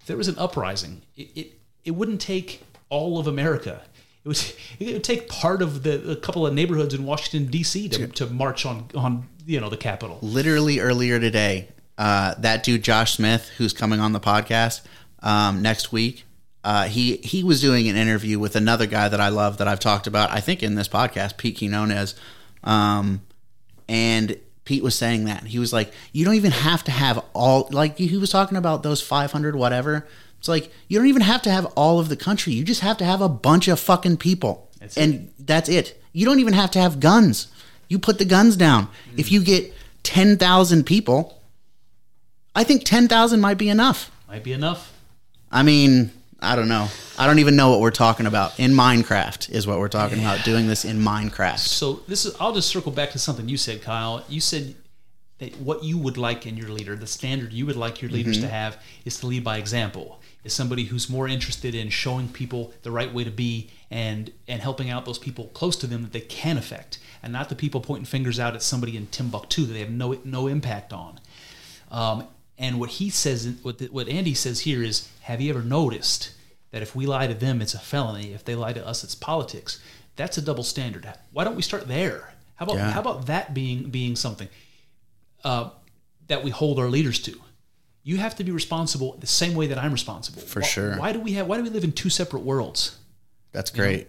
If 0.01 0.07
there 0.07 0.17
was 0.17 0.27
an 0.27 0.37
uprising, 0.37 1.01
it, 1.15 1.29
it, 1.35 1.53
it 1.85 1.91
wouldn't 1.91 2.21
take 2.21 2.63
all 2.89 3.19
of 3.19 3.27
America. 3.27 3.81
It 4.23 4.27
was 4.27 4.53
it 4.79 4.93
would 4.93 5.03
take 5.03 5.29
part 5.29 5.61
of 5.61 5.83
the 5.83 6.11
a 6.11 6.15
couple 6.15 6.45
of 6.45 6.53
neighborhoods 6.53 6.93
in 6.93 7.05
Washington 7.05 7.49
D.C. 7.49 7.89
to, 7.89 8.07
to 8.07 8.25
march 8.27 8.65
on 8.65 8.89
on 8.95 9.27
you 9.45 9.59
know 9.59 9.69
the 9.69 9.77
Capitol. 9.77 10.19
Literally 10.21 10.79
earlier 10.79 11.19
today, 11.19 11.69
uh, 11.97 12.35
that 12.39 12.63
dude 12.63 12.83
Josh 12.83 13.15
Smith, 13.15 13.49
who's 13.57 13.73
coming 13.73 13.99
on 13.99 14.11
the 14.11 14.19
podcast 14.19 14.81
um, 15.21 15.61
next 15.61 15.91
week, 15.91 16.25
uh, 16.63 16.85
he 16.85 17.17
he 17.17 17.43
was 17.43 17.61
doing 17.61 17.87
an 17.87 17.95
interview 17.95 18.39
with 18.39 18.55
another 18.55 18.85
guy 18.85 19.07
that 19.07 19.21
I 19.21 19.29
love 19.29 19.57
that 19.57 19.67
I've 19.67 19.79
talked 19.79 20.07
about. 20.07 20.31
I 20.31 20.39
think 20.39 20.63
in 20.63 20.75
this 20.75 20.87
podcast, 20.87 21.37
Pete 21.37 21.57
Quinones, 21.57 22.15
um, 22.63 23.21
and 23.87 24.37
Pete 24.67 24.83
was 24.83 24.95
saying 24.95 25.23
that 25.25 25.43
he 25.43 25.59
was 25.59 25.71
like, 25.71 25.93
you 26.11 26.25
don't 26.25 26.33
even 26.35 26.51
have 26.51 26.83
to 26.83 26.91
have 26.91 27.23
all 27.33 27.69
like 27.71 27.97
he 27.97 28.17
was 28.17 28.29
talking 28.29 28.57
about 28.57 28.83
those 28.83 29.01
five 29.01 29.31
hundred 29.31 29.55
whatever. 29.55 30.05
It's 30.39 30.49
like 30.49 30.69
you 30.89 30.99
don't 30.99 31.07
even 31.07 31.21
have 31.21 31.41
to 31.43 31.49
have 31.49 31.65
all 31.77 32.01
of 32.01 32.09
the 32.09 32.17
country. 32.17 32.51
You 32.51 32.65
just 32.65 32.81
have 32.81 32.97
to 32.97 33.05
have 33.05 33.21
a 33.21 33.29
bunch 33.29 33.69
of 33.69 33.79
fucking 33.79 34.17
people, 34.17 34.69
That's 34.81 34.97
it. 34.97 35.01
and 35.03 35.31
that's 35.39 35.69
it. 35.69 35.99
You 36.11 36.25
don't 36.25 36.39
even 36.39 36.51
have 36.51 36.69
to 36.71 36.79
have 36.79 36.99
guns. 36.99 37.47
You 37.87 37.97
put 37.97 38.17
the 38.17 38.25
guns 38.25 38.57
down. 38.57 38.87
Mm. 38.87 39.19
If 39.19 39.31
you 39.31 39.41
get 39.41 39.73
ten 40.03 40.37
thousand 40.37 40.83
people, 40.85 41.41
I 42.53 42.65
think 42.65 42.83
ten 42.83 43.07
thousand 43.07 43.39
might 43.39 43.57
be 43.57 43.69
enough. 43.69 44.11
Might 44.27 44.43
be 44.43 44.51
enough. 44.51 44.91
I 45.49 45.63
mean, 45.63 46.11
I 46.39 46.55
don't 46.55 46.67
know. 46.67 46.87
I 47.17 47.25
don't 47.25 47.39
even 47.39 47.55
know 47.55 47.71
what 47.71 47.79
we're 47.79 47.89
talking 47.91 48.27
about. 48.27 48.59
In 48.59 48.71
Minecraft 48.71 49.49
is 49.49 49.65
what 49.65 49.79
we're 49.79 49.87
talking 49.87 50.19
about. 50.19 50.43
Doing 50.45 50.67
this 50.67 50.85
in 50.85 50.99
Minecraft. 50.99 51.59
So 51.59 52.01
this 52.07 52.25
is. 52.25 52.35
I'll 52.39 52.53
just 52.53 52.69
circle 52.69 52.91
back 52.91 53.11
to 53.11 53.19
something 53.19 53.49
you 53.49 53.57
said, 53.57 53.81
Kyle. 53.81 54.23
You 54.29 54.39
said 54.39 54.75
that 55.39 55.59
what 55.59 55.83
you 55.83 55.97
would 55.97 56.17
like 56.17 56.45
in 56.45 56.55
your 56.55 56.69
leader, 56.69 56.95
the 56.95 57.07
standard 57.07 57.53
you 57.53 57.65
would 57.65 57.75
like 57.75 58.01
your 58.01 58.11
leaders 58.11 58.39
to 58.41 58.47
have, 58.47 58.81
is 59.05 59.19
to 59.19 59.27
lead 59.27 59.43
by 59.43 59.57
example. 59.57 60.19
Is 60.43 60.53
somebody 60.53 60.85
who's 60.85 61.09
more 61.09 61.27
interested 61.27 61.75
in 61.75 61.89
showing 61.89 62.29
people 62.29 62.73
the 62.83 62.91
right 62.91 63.11
way 63.11 63.23
to 63.23 63.31
be 63.31 63.69
and 63.89 64.31
and 64.47 64.61
helping 64.61 64.89
out 64.89 65.05
those 65.05 65.19
people 65.19 65.47
close 65.47 65.75
to 65.77 65.87
them 65.87 66.03
that 66.03 66.13
they 66.13 66.21
can 66.21 66.57
affect, 66.57 66.99
and 67.23 67.33
not 67.33 67.49
the 67.49 67.55
people 67.55 67.81
pointing 67.81 68.05
fingers 68.05 68.39
out 68.39 68.53
at 68.53 68.61
somebody 68.61 68.95
in 68.95 69.07
Timbuktu 69.07 69.65
that 69.65 69.73
they 69.73 69.79
have 69.79 69.89
no 69.91 70.19
no 70.23 70.47
impact 70.47 70.93
on. 70.93 71.19
Um, 71.89 72.27
and 72.57 72.79
what 72.79 72.91
he 72.91 73.09
says, 73.09 73.55
what 73.61 73.77
the, 73.77 73.87
what 73.87 74.07
Andy 74.07 74.33
says 74.33 74.61
here 74.61 74.81
is, 74.81 75.09
have 75.27 75.41
you 75.41 75.49
ever 75.49 75.61
noticed 75.61 76.31
that 76.71 76.81
if 76.81 76.95
we 76.95 77.05
lie 77.05 77.27
to 77.27 77.33
them, 77.33 77.61
it's 77.61 77.73
a 77.73 77.79
felony. 77.79 78.33
If 78.33 78.43
they 78.45 78.55
lie 78.55 78.73
to 78.73 78.85
us, 78.85 79.03
it's 79.03 79.15
politics. 79.15 79.79
That's 80.15 80.37
a 80.37 80.41
double 80.41 80.63
standard. 80.63 81.07
Why 81.31 81.43
don't 81.43 81.55
we 81.55 81.61
start 81.61 81.87
there? 81.87 82.33
How 82.55 82.65
about 82.65 82.77
Yeah. 82.77 82.91
how 82.91 83.01
about 83.01 83.25
that 83.27 83.53
being 83.53 83.89
being 83.89 84.15
something 84.15 84.47
uh, 85.43 85.69
that 86.27 86.43
we 86.43 86.49
hold 86.49 86.79
our 86.79 86.89
leaders 86.89 87.19
to? 87.27 87.33
You 88.03 88.17
have 88.17 88.35
to 88.37 88.43
be 88.43 88.51
responsible 88.51 89.17
the 89.19 89.27
same 89.27 89.53
way 89.53 89.67
that 89.67 89.77
I'm 89.77 89.91
responsible. 89.91 90.41
For 90.41 90.61
Why- 90.61 90.67
sure. 90.67 90.97
Why 90.97 91.11
do 91.11 91.19
we 91.19 91.33
have? 91.33 91.45
Why 91.47 91.57
do 91.57 91.63
we 91.63 91.69
live 91.69 91.83
in 91.83 91.91
two 91.91 92.09
separate 92.09 92.43
worlds? 92.43 92.97
That's 93.51 93.69
great. 93.71 94.07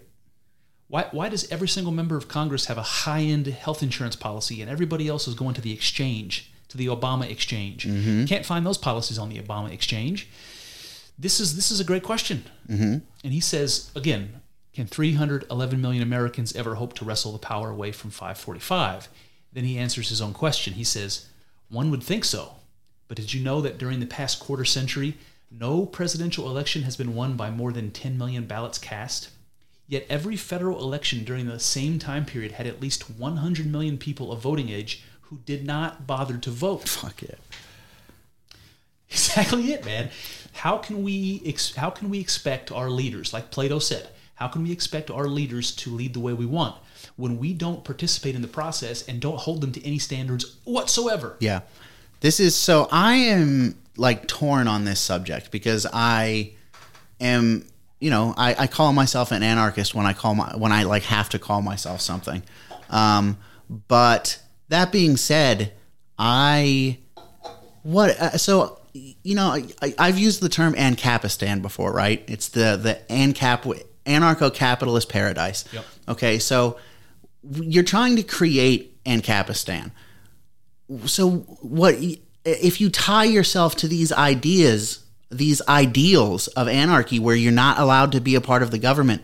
Why, 0.87 1.07
why 1.11 1.29
does 1.29 1.51
every 1.51 1.69
single 1.69 1.93
member 1.93 2.17
of 2.17 2.29
Congress 2.29 2.65
have 2.67 2.79
a 2.79 2.83
high 2.83 3.21
end 3.23 3.47
health 3.49 3.83
insurance 3.83 4.17
policy 4.17 4.63
and 4.63 4.71
everybody 4.71 5.07
else 5.09 5.29
is 5.29 5.35
going 5.35 5.55
to 5.55 5.61
the 5.61 5.73
exchange, 5.73 6.51
to 6.69 6.77
the 6.79 6.87
Obama 6.87 7.29
exchange? 7.31 7.83
Can't 8.29 8.47
find 8.47 8.65
those 8.65 8.79
policies 8.79 9.19
on 9.19 9.29
the 9.29 9.39
Obama 9.39 9.71
exchange. 9.71 10.29
This 11.19 11.41
is 11.41 11.57
this 11.57 11.71
is 11.71 11.81
a 11.81 11.85
great 11.85 12.03
question. 12.03 12.45
Mm-hmm. 12.69 12.99
And 13.25 13.33
he 13.33 13.41
says 13.41 13.91
again, 13.95 14.41
can 14.73 14.87
311 14.87 15.81
million 15.81 16.03
Americans 16.03 16.55
ever 16.55 16.77
hope 16.77 16.93
to 16.95 17.05
wrestle 17.05 17.33
the 17.33 17.39
power 17.39 17.71
away 17.71 17.93
from 17.93 18.11
545? 18.11 19.09
Then 19.53 19.65
he 19.65 19.79
answers 19.79 20.09
his 20.09 20.21
own 20.21 20.33
question. 20.33 20.75
He 20.75 20.85
says, 20.85 21.27
one 21.69 21.91
would 21.91 22.03
think 22.03 22.25
so. 22.25 22.57
But 23.09 23.17
did 23.17 23.33
you 23.33 23.43
know 23.43 23.61
that 23.63 23.79
during 23.79 24.01
the 24.01 24.07
past 24.07 24.39
quarter 24.39 24.65
century, 24.65 25.17
no 25.51 25.87
presidential 25.87 26.49
election 26.49 26.83
has 26.83 26.97
been 26.97 27.15
won 27.15 27.35
by 27.37 27.51
more 27.51 27.73
than 27.73 27.91
10 27.91 28.19
million 28.19 28.47
ballots 28.47 28.79
cast? 28.79 29.31
Yet 29.89 30.07
every 30.11 30.37
federal 30.37 30.81
election 30.81 31.25
during 31.25 31.47
the 31.47 31.59
same 31.59 31.99
time 31.99 32.27
period 32.27 32.53
had 32.53 32.67
at 32.67 32.83
least 32.83 33.11
100 33.19 33.67
million 33.67 33.97
people 33.97 34.31
of 34.31 34.41
voting 34.41 34.69
age 34.69 35.03
who 35.23 35.39
did 35.39 35.67
not 35.67 36.07
bother 36.07 36.37
to 36.37 36.51
vote. 36.51 36.89
Fuck 36.89 37.23
it. 37.23 37.41
Exactly 39.11 39.73
it, 39.73 39.87
man. 39.87 40.11
How 40.59 40.79
can 40.79 41.03
we 41.03 41.43
ex- 41.45 41.75
how 41.75 41.91
can 41.91 42.11
we 42.11 42.21
expect 42.21 42.71
our 42.73 42.91
leaders, 42.91 43.33
like 43.33 43.51
Plato 43.51 43.79
said, 43.79 44.09
how 44.35 44.49
can 44.49 44.63
we 44.63 44.73
expect 44.73 45.11
our 45.11 45.27
leaders 45.27 45.75
to 45.77 45.91
lead 45.91 46.15
the 46.15 46.21
way 46.21 46.33
we 46.33 46.47
want 46.47 46.77
when 47.17 47.39
we 47.39 47.53
don't 47.53 47.85
participate 47.85 48.35
in 48.35 48.43
the 48.43 48.49
process 48.49 49.07
and 49.09 49.21
don't 49.21 49.39
hold 49.39 49.61
them 49.61 49.73
to 49.73 49.85
any 49.85 49.99
standards 49.99 50.57
whatsoever? 50.65 51.37
Yeah. 51.41 51.61
This 52.21 52.41
is 52.41 52.55
so 52.55 52.89
I 52.91 53.15
am 53.15 53.77
like 53.97 54.27
torn 54.27 54.69
on 54.69 54.85
this 54.85 55.01
subject 55.01 55.51
because 55.51 55.87
I 55.93 56.53
am 57.21 57.65
you 58.01 58.11
know, 58.11 58.35
I, 58.37 58.55
I 58.61 58.67
call 58.69 58.93
myself 58.93 59.33
an 59.33 59.43
anarchist 59.43 59.95
when 59.95 60.07
I 60.07 60.13
call 60.13 60.35
my 60.35 60.57
when 60.57 60.73
I 60.73 60.85
like 60.85 61.03
have 61.05 61.29
to 61.31 61.39
call 61.39 61.63
myself 61.63 62.01
something. 62.01 62.43
Um, 62.91 63.39
but 63.89 64.41
that 64.69 64.93
being 64.93 65.17
said, 65.17 65.73
I 66.19 66.99
what 67.83 68.11
uh, 68.21 68.39
so 68.39 68.78
you 68.93 69.35
know 69.35 69.61
I, 69.83 69.95
I've 69.99 70.19
used 70.19 70.41
the 70.41 70.49
term 70.49 70.75
Ancapistan 70.75 71.63
before, 71.63 71.93
right? 71.93 72.25
It's 72.29 72.49
the 72.49 72.77
the 72.77 73.01
Ancap 73.09 73.83
anarcho 74.07 74.53
capitalist 74.53 75.09
paradise. 75.09 75.65
Yep. 75.73 75.85
Okay, 76.09 76.39
so 76.39 76.79
you're 77.53 77.85
trying 77.85 78.17
to 78.17 78.23
create 78.23 79.03
Ancapistan 79.05 79.93
so 81.05 81.31
what 81.61 81.97
if 82.45 82.81
you 82.81 82.91
tie 82.91 83.25
yourself 83.25 83.77
to 83.77 83.89
these 83.89 84.13
ideas 84.13 85.05
these 85.31 85.61
ideals 85.69 86.49
of 86.49 86.69
anarchy 86.69 87.19
where 87.19 87.37
you're 87.37 87.53
not 87.53 87.79
allowed 87.79 88.13
to 88.13 88.21
be 88.21 88.35
a 88.35 88.41
part 88.41 88.63
of 88.63 88.71
the 88.71 88.79
government 88.79 89.23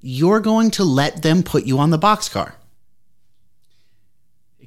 you're 0.00 0.40
going 0.40 0.70
to 0.70 0.84
let 0.84 1.22
them 1.22 1.42
put 1.42 1.64
you 1.64 1.78
on 1.78 1.90
the 1.90 1.98
boxcar 1.98 2.52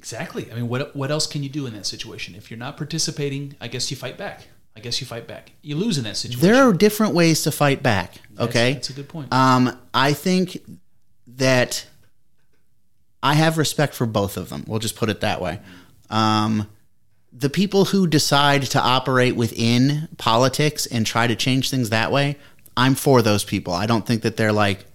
Exactly. 0.01 0.51
I 0.51 0.55
mean, 0.55 0.67
what 0.67 0.95
what 0.95 1.11
else 1.11 1.27
can 1.27 1.43
you 1.43 1.49
do 1.49 1.67
in 1.67 1.73
that 1.73 1.85
situation? 1.85 2.33
If 2.33 2.49
you're 2.49 2.57
not 2.57 2.75
participating, 2.75 3.55
I 3.61 3.67
guess 3.67 3.91
you 3.91 3.97
fight 3.97 4.17
back. 4.17 4.47
I 4.75 4.79
guess 4.79 4.99
you 4.99 5.05
fight 5.05 5.27
back. 5.27 5.51
You 5.61 5.75
lose 5.75 5.99
in 5.99 6.05
that 6.05 6.17
situation. 6.17 6.41
there 6.47 6.63
are 6.67 6.73
different 6.73 7.13
ways 7.13 7.43
to 7.43 7.51
fight 7.51 7.83
back 7.83 8.15
That's- 8.15 8.49
okay 8.49 8.73
that's 8.73 8.89
a 8.89 8.93
good 8.93 9.09
point. 9.09 9.31
um 9.33 9.77
i 9.93 10.13
think 10.13 10.57
that 11.27 11.85
i 13.21 13.33
have 13.35 13.57
respect 13.57 13.93
for 13.93 14.05
both 14.07 14.37
of 14.37 14.49
them 14.49 14.63
we'll 14.67 14.79
just 14.79 14.95
put 14.95 15.09
it 15.09 15.19
that 15.21 15.39
way 15.41 15.59
um 16.09 16.67
the 17.33 17.49
people 17.49 17.85
who 17.85 18.07
decide 18.07 18.63
to 18.63 18.79
operate 18.81 19.35
within 19.35 20.07
politics 20.17 20.85
and 20.87 21.05
try 21.05 21.27
to 21.27 21.35
change 21.35 21.69
things 21.69 21.89
that 21.89 22.11
way 22.11 22.37
i'm 22.77 22.95
for 22.95 23.21
those 23.21 23.43
people 23.43 23.73
i 23.73 23.85
don't 23.85 24.05
think 24.07 24.21
that 24.23 24.35
they're 24.37 24.53
like 24.53 24.85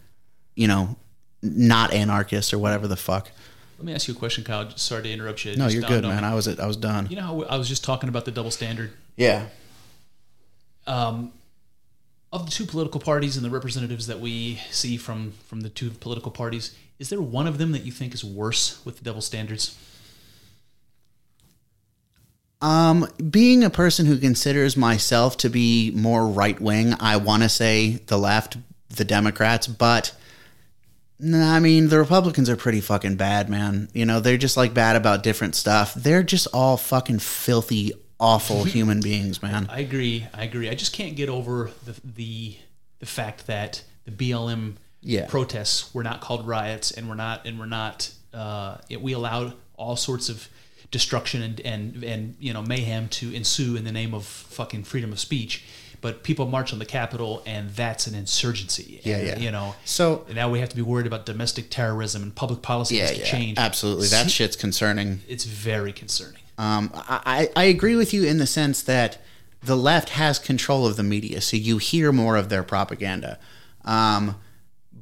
you 0.54 0.66
know 0.66 0.96
not 1.42 1.92
anarchists 1.92 2.52
or 2.52 2.58
whatever 2.58 2.88
the 2.88 2.96
fuck 2.96 3.30
Let 3.78 3.84
me 3.84 3.94
ask 3.94 4.08
you 4.08 4.14
a 4.14 4.16
question, 4.16 4.42
Kyle. 4.42 4.70
Sorry 4.76 5.02
to 5.02 5.12
interrupt 5.12 5.44
you. 5.44 5.56
No 5.56 5.64
just 5.64 5.76
you're 5.76 5.82
good 5.82 6.04
man 6.04 6.22
me. 6.22 6.28
i 6.28 6.34
was 6.34 6.48
i 6.48 6.66
was 6.66 6.76
done 6.76 7.08
You 7.10 7.16
know 7.16 7.22
how 7.22 7.42
I 7.42 7.56
was 7.56 7.68
just 7.68 7.84
talking 7.84 8.08
about 8.08 8.24
the 8.24 8.30
double 8.30 8.50
standard 8.50 8.92
yeah 9.16 9.46
um, 10.86 11.32
of 12.32 12.46
the 12.46 12.52
two 12.52 12.66
political 12.66 13.00
parties 13.00 13.36
and 13.36 13.44
the 13.44 13.50
representatives 13.50 14.06
that 14.06 14.20
we 14.20 14.56
see 14.70 14.96
from 14.96 15.32
from 15.46 15.60
the 15.62 15.68
two 15.68 15.90
political 15.90 16.30
parties. 16.30 16.76
Is 16.98 17.10
there 17.10 17.20
one 17.20 17.46
of 17.46 17.58
them 17.58 17.72
that 17.72 17.82
you 17.82 17.92
think 17.92 18.14
is 18.14 18.24
worse 18.24 18.84
with 18.84 18.98
the 18.98 19.04
double 19.04 19.20
standards? 19.20 19.76
Um, 22.62 23.06
being 23.30 23.62
a 23.62 23.70
person 23.70 24.06
who 24.06 24.16
considers 24.16 24.76
myself 24.76 25.36
to 25.38 25.50
be 25.50 25.90
more 25.94 26.26
right 26.26 26.58
wing, 26.58 26.94
I 26.98 27.18
want 27.18 27.42
to 27.42 27.50
say 27.50 28.00
the 28.06 28.16
left, 28.16 28.56
the 28.88 29.04
Democrats, 29.04 29.66
but 29.66 30.14
nah, 31.18 31.54
I 31.54 31.60
mean 31.60 31.88
the 31.88 31.98
Republicans 31.98 32.48
are 32.50 32.56
pretty 32.56 32.80
fucking 32.80 33.16
bad, 33.16 33.48
man. 33.48 33.88
You 33.92 34.04
know 34.06 34.20
they're 34.20 34.36
just 34.36 34.56
like 34.56 34.74
bad 34.74 34.96
about 34.96 35.22
different 35.22 35.54
stuff. 35.54 35.94
They're 35.94 36.22
just 36.22 36.46
all 36.52 36.76
fucking 36.76 37.18
filthy, 37.20 37.92
awful 38.20 38.64
human 38.76 39.00
beings, 39.00 39.42
man. 39.42 39.66
I 39.70 39.80
agree. 39.80 40.26
I 40.34 40.44
agree. 40.44 40.68
I 40.70 40.74
just 40.74 40.92
can't 40.92 41.16
get 41.16 41.28
over 41.28 41.70
the 41.84 41.94
the 42.04 42.56
the 42.98 43.06
fact 43.06 43.46
that 43.46 43.82
the 44.04 44.10
BLM 44.10 44.76
Yeah. 45.02 45.26
protests 45.26 45.92
were 45.94 46.02
not 46.04 46.20
called 46.20 46.46
riots, 46.46 46.90
and 46.90 47.08
we're 47.08 47.14
not 47.16 47.46
and 47.46 47.58
we're 47.58 47.66
not. 47.66 48.10
Uh, 48.34 48.76
it, 48.90 49.00
we 49.00 49.12
allowed 49.14 49.54
all 49.76 49.96
sorts 49.96 50.28
of 50.28 50.48
destruction 50.90 51.42
and 51.42 51.60
and 51.60 52.04
and 52.04 52.36
you 52.38 52.52
know 52.52 52.62
mayhem 52.62 53.08
to 53.08 53.34
ensue 53.34 53.76
in 53.76 53.84
the 53.84 53.92
name 53.92 54.14
of 54.14 54.24
fucking 54.24 54.84
freedom 54.84 55.12
of 55.12 55.18
speech. 55.18 55.64
But 56.06 56.22
people 56.22 56.46
march 56.46 56.72
on 56.72 56.78
the 56.78 56.84
Capitol, 56.84 57.42
and 57.46 57.68
that's 57.70 58.06
an 58.06 58.14
insurgency. 58.14 59.00
Yeah, 59.02 59.16
And, 59.16 59.26
yeah. 59.26 59.38
You 59.40 59.50
know, 59.50 59.74
So- 59.84 60.24
now 60.32 60.48
we 60.48 60.60
have 60.60 60.68
to 60.68 60.76
be 60.76 60.82
worried 60.82 61.04
about 61.08 61.26
domestic 61.26 61.68
terrorism 61.68 62.22
and 62.22 62.32
public 62.32 62.62
policy 62.62 62.94
Yeah, 62.98 63.08
has 63.08 63.10
to 63.16 63.18
yeah, 63.18 63.24
change. 63.24 63.58
absolutely. 63.58 64.06
That 64.06 64.30
shit's 64.30 64.54
concerning. 64.54 65.22
It's 65.26 65.42
very 65.42 65.92
concerning. 65.92 66.42
Um, 66.58 66.92
I, 66.94 67.50
I 67.56 67.64
agree 67.64 67.96
with 67.96 68.14
you 68.14 68.22
in 68.22 68.38
the 68.38 68.46
sense 68.46 68.82
that 68.82 69.18
the 69.64 69.76
left 69.76 70.10
has 70.10 70.38
control 70.38 70.86
of 70.86 70.94
the 70.96 71.02
media, 71.02 71.40
so 71.40 71.56
you 71.56 71.78
hear 71.78 72.12
more 72.12 72.36
of 72.36 72.50
their 72.50 72.62
propaganda. 72.62 73.40
Um, 73.84 74.36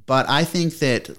but 0.07 0.27
I 0.27 0.45
think 0.45 0.79
that 0.79 1.11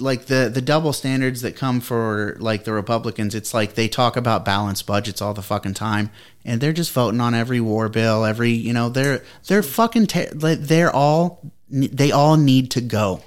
like 0.00 0.26
the 0.26 0.50
the 0.52 0.60
double 0.60 0.92
standards 0.92 1.42
that 1.42 1.56
come 1.56 1.80
for 1.80 2.36
like 2.38 2.64
the 2.64 2.72
Republicans, 2.72 3.34
it's 3.34 3.52
like 3.52 3.74
they 3.74 3.88
talk 3.88 4.16
about 4.16 4.44
balanced 4.44 4.86
budgets 4.86 5.20
all 5.20 5.34
the 5.34 5.42
fucking 5.42 5.74
time, 5.74 6.10
and 6.44 6.60
they're 6.60 6.72
just 6.72 6.92
voting 6.92 7.20
on 7.20 7.34
every 7.34 7.60
war 7.60 7.88
bill, 7.88 8.24
every 8.24 8.50
you 8.50 8.72
know 8.72 8.88
they're 8.88 9.22
they're 9.46 9.62
fucking 9.62 10.06
ter- 10.06 10.30
like, 10.34 10.60
they're 10.60 10.94
all 10.94 11.50
they 11.70 12.12
all 12.12 12.36
need 12.36 12.70
to 12.72 12.80
go, 12.80 13.22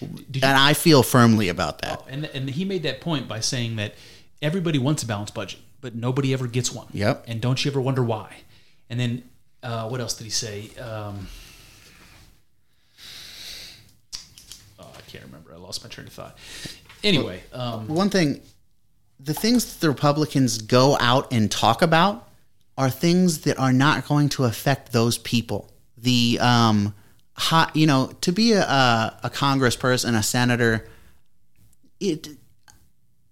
and 0.00 0.44
I 0.44 0.74
feel 0.74 1.02
firmly 1.02 1.48
about 1.48 1.80
that. 1.82 2.02
and 2.08 2.24
and 2.26 2.50
he 2.50 2.64
made 2.64 2.82
that 2.82 3.00
point 3.00 3.28
by 3.28 3.40
saying 3.40 3.76
that 3.76 3.94
everybody 4.42 4.78
wants 4.78 5.02
a 5.02 5.06
balanced 5.06 5.34
budget, 5.34 5.60
but 5.80 5.94
nobody 5.94 6.32
ever 6.32 6.46
gets 6.46 6.72
one. 6.72 6.86
Yep. 6.92 7.24
And 7.26 7.40
don't 7.40 7.64
you 7.64 7.70
ever 7.70 7.80
wonder 7.80 8.02
why? 8.02 8.36
And 8.88 9.00
then 9.00 9.22
uh, 9.62 9.88
what 9.88 10.00
else 10.00 10.14
did 10.14 10.24
he 10.24 10.30
say? 10.30 10.70
Um, 10.80 11.26
oh, 14.78 14.92
I 14.96 15.00
can't 15.10 15.24
remember. 15.24 15.52
I 15.54 15.55
lost 15.66 15.82
my 15.84 15.90
train 15.90 16.06
of 16.06 16.12
thought. 16.12 16.38
Anyway, 17.04 17.42
um, 17.52 17.88
one 17.88 18.10
thing 18.10 18.40
the 19.20 19.34
things 19.34 19.64
that 19.72 19.80
the 19.80 19.88
republicans 19.88 20.58
go 20.58 20.96
out 21.00 21.32
and 21.32 21.50
talk 21.50 21.82
about 21.82 22.28
are 22.76 22.90
things 22.90 23.40
that 23.42 23.58
are 23.58 23.72
not 23.72 24.06
going 24.06 24.28
to 24.28 24.44
affect 24.44 24.92
those 24.92 25.16
people 25.18 25.70
the 25.96 26.38
um 26.40 26.94
hot 27.32 27.74
you 27.74 27.86
know 27.86 28.12
to 28.20 28.32
be 28.32 28.52
a 28.52 28.62
a, 28.62 29.20
a 29.24 29.30
congressperson 29.30 30.16
a 30.16 30.22
senator 30.22 30.86
it 31.98 32.28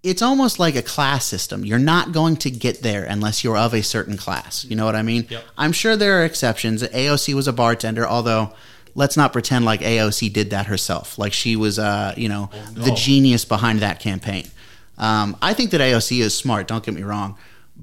it's 0.03 0.21
almost 0.21 0.59
like 0.59 0.77
a 0.77 0.83
class 0.83 1.25
system. 1.25 1.65
You're 1.65 1.79
not 1.79 2.13
going 2.13 2.37
to 2.37 2.51
get 2.51 2.83
there 2.83 3.05
unless 3.05 3.43
you're 3.43 3.57
of 3.57 3.73
a 3.73 3.83
certain 3.83 4.19
class. 4.19 4.63
You 4.63 4.77
know 4.77 4.85
what 4.85 4.95
I 4.95 5.01
mean? 5.01 5.27
Yep. 5.31 5.45
I'm 5.57 5.73
sure 5.73 5.97
there 5.97 6.21
are 6.21 6.27
exceptions. 6.27 6.83
AOC 6.83 7.33
was 7.33 7.49
a 7.49 7.55
bartender, 7.55 8.07
although 8.07 8.53
let's 8.95 9.17
not 9.17 9.33
pretend 9.33 9.65
like 9.65 9.81
AOC 9.81 10.33
did 10.33 10.51
that 10.51 10.67
herself. 10.67 11.19
Like 11.19 11.33
she 11.33 11.57
was, 11.57 11.79
uh, 11.79 12.15
you 12.17 12.29
know, 12.29 12.51
the 12.73 12.91
no. 12.91 12.95
genius 12.95 13.45
behind 13.45 13.81
that 13.81 14.01
campaign. 14.01 14.49
Um, 14.97 15.37
I 15.43 15.55
think 15.55 15.71
that 15.71 15.81
AOC 15.81 16.21
is 16.21 16.37
smart. 16.37 16.69
Don't 16.69 16.85
get 16.85 16.95
me 16.95 17.03
wrong, 17.03 17.37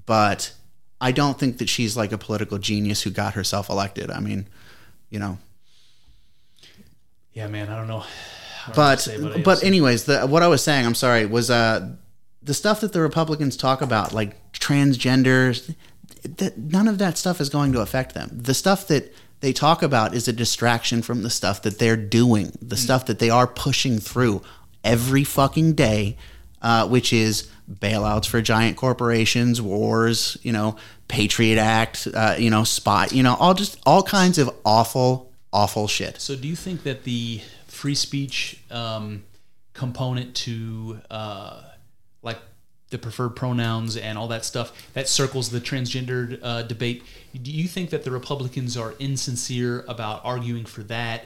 but 0.06 0.54
I 1.02 1.12
don't 1.12 1.38
think 1.38 1.58
that 1.58 1.68
she's 1.68 1.98
like 1.98 2.12
a 2.12 2.18
political 2.18 2.58
genius 2.58 3.02
who 3.02 3.10
got 3.10 3.34
herself 3.34 3.70
elected. 3.70 4.10
I 4.10 4.20
mean, 4.20 4.48
you 5.10 5.20
know, 5.20 5.38
yeah, 7.34 7.48
man, 7.48 7.70
I 7.70 7.78
don't 7.78 7.88
know. 7.88 8.04
I 8.04 8.68
don't 8.68 8.76
but 8.76 8.96
say 9.02 9.42
but 9.42 9.64
anyways, 9.64 10.06
the 10.06 10.28
what 10.28 10.44
I 10.44 10.48
was 10.48 10.64
saying, 10.64 10.86
I'm 10.86 10.96
sorry, 10.96 11.26
was 11.26 11.50
uh 11.50 11.96
the 12.44 12.54
stuff 12.54 12.82
that 12.82 12.94
the 12.94 13.02
Republicans 13.02 13.58
talk 13.58 13.82
about, 13.82 14.14
like 14.14 14.52
transgenders, 14.54 15.76
that 16.24 16.58
none 16.58 16.88
of 16.88 16.98
that 16.98 17.18
stuff 17.18 17.42
is 17.42 17.50
going 17.50 17.74
to 17.74 17.82
affect 17.82 18.14
them. 18.14 18.30
The 18.32 18.54
stuff 18.54 18.88
that 18.88 19.14
they 19.42 19.54
talk 19.54 19.82
about 19.82 20.14
is 20.14 20.28
a 20.28 20.34
distraction 20.34 21.02
from 21.02 21.24
the 21.24 21.30
stuff 21.30 21.64
that 21.64 21.80
they're 21.80 21.98
doing, 21.98 22.52
the 22.62 22.78
stuff 22.78 23.08
that 23.08 23.20
they 23.20 23.30
are 23.30 23.48
pushing 23.48 24.00
through 24.00 24.42
every 24.84 25.24
fucking 25.24 25.74
day, 25.74 26.16
uh, 26.62 26.88
which 26.88 27.12
is 27.12 27.50
bailouts 27.70 28.28
for 28.28 28.42
giant 28.42 28.78
corporations, 28.78 29.62
wars, 29.62 30.38
you 30.44 30.52
know, 30.52 30.76
Patriot 31.08 31.58
Act, 31.60 32.08
uh, 32.14 32.36
you 32.38 32.50
know, 32.50 32.64
spot, 32.64 33.12
you 33.12 33.24
know, 33.24 33.36
all 33.36 33.54
just 33.54 33.80
all 33.86 34.04
kinds 34.04 34.38
of 34.38 34.50
awful, 34.64 35.32
awful 35.52 35.88
shit. 35.88 36.22
So, 36.22 36.36
do 36.36 36.48
you 36.48 36.56
think 36.56 36.84
that 36.84 37.04
the 37.04 37.42
free 37.68 37.96
speech 37.96 38.62
um, 38.70 39.24
component 39.74 40.36
to 40.36 41.02
uh, 41.10 41.64
the 42.92 42.98
preferred 43.00 43.30
pronouns 43.36 43.98
and 43.98 44.18
all 44.18 44.28
that 44.28 44.46
stuff 44.46 44.72
that 44.94 45.08
circles 45.10 45.50
the 45.50 45.60
transgender 45.60 46.40
uh, 46.44 46.62
debate? 46.62 47.04
Do 47.42 47.50
you 47.52 47.68
think 47.68 47.90
that 47.90 48.04
the 48.04 48.12
Republicans 48.12 48.78
are 48.78 48.94
insincere 49.00 49.84
about 49.88 50.22
arguing 50.24 50.66
for 50.66 50.84
that? 50.84 51.26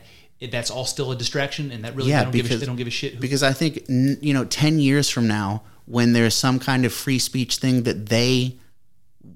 That's 0.52 0.70
all 0.70 0.86
still 0.86 1.12
a 1.12 1.16
distraction, 1.16 1.72
and 1.72 1.84
that 1.84 1.96
really 1.96 2.10
Yeah, 2.12 2.20
they, 2.20 2.24
don't 2.26 2.32
give 2.34 2.46
a, 2.46 2.50
because- 2.50 2.60
they 2.62 2.66
don't 2.66 2.76
give 2.76 2.88
a 2.88 2.92
shit. 2.92 3.14
who- 3.16 3.20
because 3.20 3.44
I 3.44 3.54
think 3.54 3.84
you 3.90 4.34
know, 4.34 4.46
ten 4.46 4.80
years 4.80 5.10
from 5.10 5.28
now, 5.28 5.64
when 5.86 6.14
there's 6.14 6.36
some 6.36 6.60
kind 6.60 6.86
of 6.86 6.94
free 6.94 7.20
speech 7.20 7.58
thing 7.58 7.84
that 7.84 8.08
they 8.08 8.56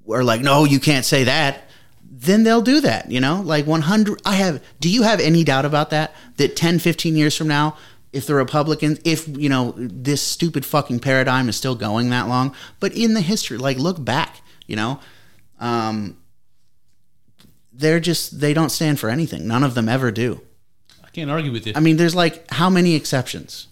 are 0.10 0.24
like, 0.24 0.42
no, 0.42 0.66
you 0.66 0.80
can't 0.80 1.06
say 1.06 1.24
that, 1.24 1.64
then 2.12 2.44
they'll 2.44 2.62
do 2.62 2.82
that. 2.82 3.10
You 3.12 3.20
know, 3.22 3.42
like 3.42 3.66
100. 3.66 4.22
I 4.26 4.36
have. 4.36 4.62
Do 4.80 4.90
you 4.90 5.04
have 5.04 5.20
any 5.20 5.44
doubt 5.44 5.66
about 5.66 5.90
that? 5.92 6.14
That 6.38 6.56
10, 6.56 6.80
15 6.80 7.16
years 7.16 7.36
from 7.36 7.48
now, 7.48 7.78
if 8.12 8.26
the 8.26 8.36
Republicans, 8.36 9.00
if 9.06 9.28
you 9.28 9.50
know, 9.50 9.74
this 9.78 10.22
stupid 10.22 10.66
fucking 10.66 11.00
paradigm 11.00 11.50
is 11.50 11.56
still 11.56 11.76
going 11.76 12.10
that 12.10 12.28
long, 12.28 12.56
but 12.80 12.94
in 12.94 13.14
the 13.14 13.22
history, 13.22 13.58
like 13.58 13.78
look 13.78 14.04
back, 14.04 14.42
you 14.68 14.76
know, 14.76 15.00
um, 15.60 16.18
they're 17.74 18.00
just 18.00 18.40
they 18.40 18.54
don't 18.54 18.70
stand 18.70 19.00
for 19.00 19.10
anything. 19.10 19.48
None 19.48 19.64
of 19.64 19.76
them 19.76 19.88
ever 19.88 20.12
do. 20.12 20.42
I 21.04 21.10
can't 21.10 21.30
argue 21.30 21.52
with 21.52 21.66
you. 21.68 21.74
I 21.76 21.80
mean, 21.80 21.98
there's 21.98 22.16
like 22.16 22.50
how 22.52 22.70
many 22.70 22.96
exceptions? 22.96 23.68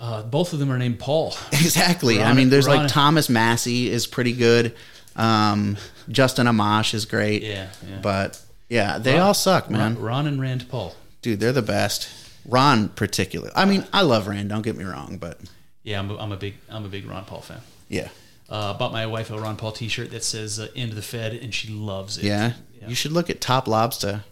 Uh, 0.00 0.22
both 0.22 0.52
of 0.52 0.58
them 0.58 0.72
are 0.72 0.78
named 0.78 0.98
Paul. 0.98 1.34
Exactly. 1.52 2.20
I 2.20 2.32
mean, 2.32 2.50
there's 2.50 2.66
Ron- 2.66 2.76
like 2.78 2.88
Thomas 2.88 3.28
Massie 3.28 3.88
is 3.88 4.06
pretty 4.06 4.32
good. 4.32 4.74
Um, 5.14 5.76
Justin 6.08 6.46
Amash 6.46 6.92
is 6.94 7.04
great. 7.04 7.42
Yeah, 7.42 7.68
yeah. 7.88 7.98
But 8.02 8.42
yeah, 8.68 8.98
they 8.98 9.18
all 9.18 9.34
suck, 9.34 9.70
man. 9.70 9.94
Ron, 9.94 10.02
Ron 10.02 10.26
and 10.26 10.40
Rand 10.40 10.68
Paul. 10.68 10.94
Dude, 11.20 11.38
they're 11.38 11.52
the 11.52 11.62
best. 11.62 12.08
Ron, 12.46 12.88
particular. 12.88 13.50
I 13.54 13.64
mean, 13.64 13.84
I 13.92 14.02
love 14.02 14.26
Rand. 14.26 14.48
Don't 14.48 14.62
get 14.62 14.76
me 14.76 14.84
wrong, 14.84 15.16
but 15.20 15.40
Yeah, 15.82 15.98
I'm 15.98 16.10
a, 16.10 16.16
I'm 16.18 16.32
a 16.32 16.36
big 16.36 16.54
I'm 16.68 16.84
a 16.84 16.88
big 16.88 17.06
Ron 17.06 17.24
Paul 17.24 17.40
fan. 17.40 17.60
yeah, 17.88 18.08
Uh, 18.48 18.74
bought 18.74 18.92
my 18.92 19.06
wife 19.06 19.30
a 19.30 19.38
Ron 19.38 19.56
Paul 19.56 19.72
T-shirt 19.72 20.10
that 20.10 20.24
says 20.24 20.58
uh, 20.60 20.68
"End 20.76 20.90
of 20.90 20.96
the 20.96 21.02
Fed" 21.02 21.34
and 21.34 21.54
she 21.54 21.68
loves 21.68 22.18
it. 22.18 22.24
yeah. 22.24 22.52
Yeah. 22.80 22.88
You 22.88 22.94
should 22.96 23.12
look 23.12 23.30
at 23.30 23.40
Top 23.40 23.68
Lobster. 23.68 24.24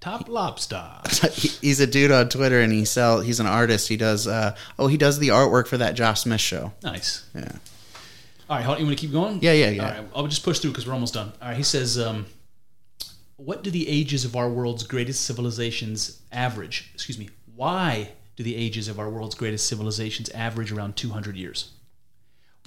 Top 0.00 0.28
lobster. 0.28 0.82
He's 1.60 1.78
a 1.78 1.86
dude 1.86 2.10
on 2.10 2.28
Twitter, 2.28 2.58
and 2.60 2.72
he 2.72 2.84
sell. 2.84 3.20
He's 3.20 3.38
an 3.38 3.46
artist. 3.46 3.86
He 3.86 3.96
does. 3.96 4.26
Uh, 4.26 4.56
oh, 4.76 4.88
he 4.88 4.96
does 4.96 5.20
the 5.20 5.28
artwork 5.28 5.68
for 5.68 5.76
that 5.78 5.94
Josh 5.94 6.22
Smith 6.22 6.40
show. 6.40 6.72
Nice. 6.82 7.24
Yeah. 7.36 7.52
All 8.50 8.56
right, 8.58 8.78
you 8.80 8.84
want 8.84 8.98
to 8.98 9.00
keep 9.00 9.12
going? 9.12 9.38
Yeah, 9.42 9.52
yeah, 9.52 9.68
yeah. 9.70 9.82
All 9.84 9.90
right, 9.92 10.08
I'll 10.16 10.26
just 10.26 10.42
push 10.42 10.58
through 10.58 10.72
because 10.72 10.88
we're 10.88 10.92
almost 10.94 11.14
done. 11.14 11.32
All 11.40 11.48
right, 11.48 11.56
he 11.56 11.62
says, 11.62 11.98
um, 12.00 12.26
"What 13.36 13.62
do 13.62 13.70
the 13.70 13.88
ages 13.88 14.24
of 14.24 14.34
our 14.34 14.48
world's 14.48 14.82
greatest 14.82 15.24
civilizations 15.24 16.18
average? 16.32 16.90
Excuse 16.94 17.18
me. 17.18 17.28
Why 17.54 18.12
do 18.36 18.42
the 18.42 18.56
ages 18.56 18.88
of 18.88 18.98
our 18.98 19.10
world's 19.10 19.34
greatest 19.34 19.66
civilizations 19.66 20.30
average 20.30 20.72
around 20.72 20.96
200 20.96 21.36
years? 21.36 21.72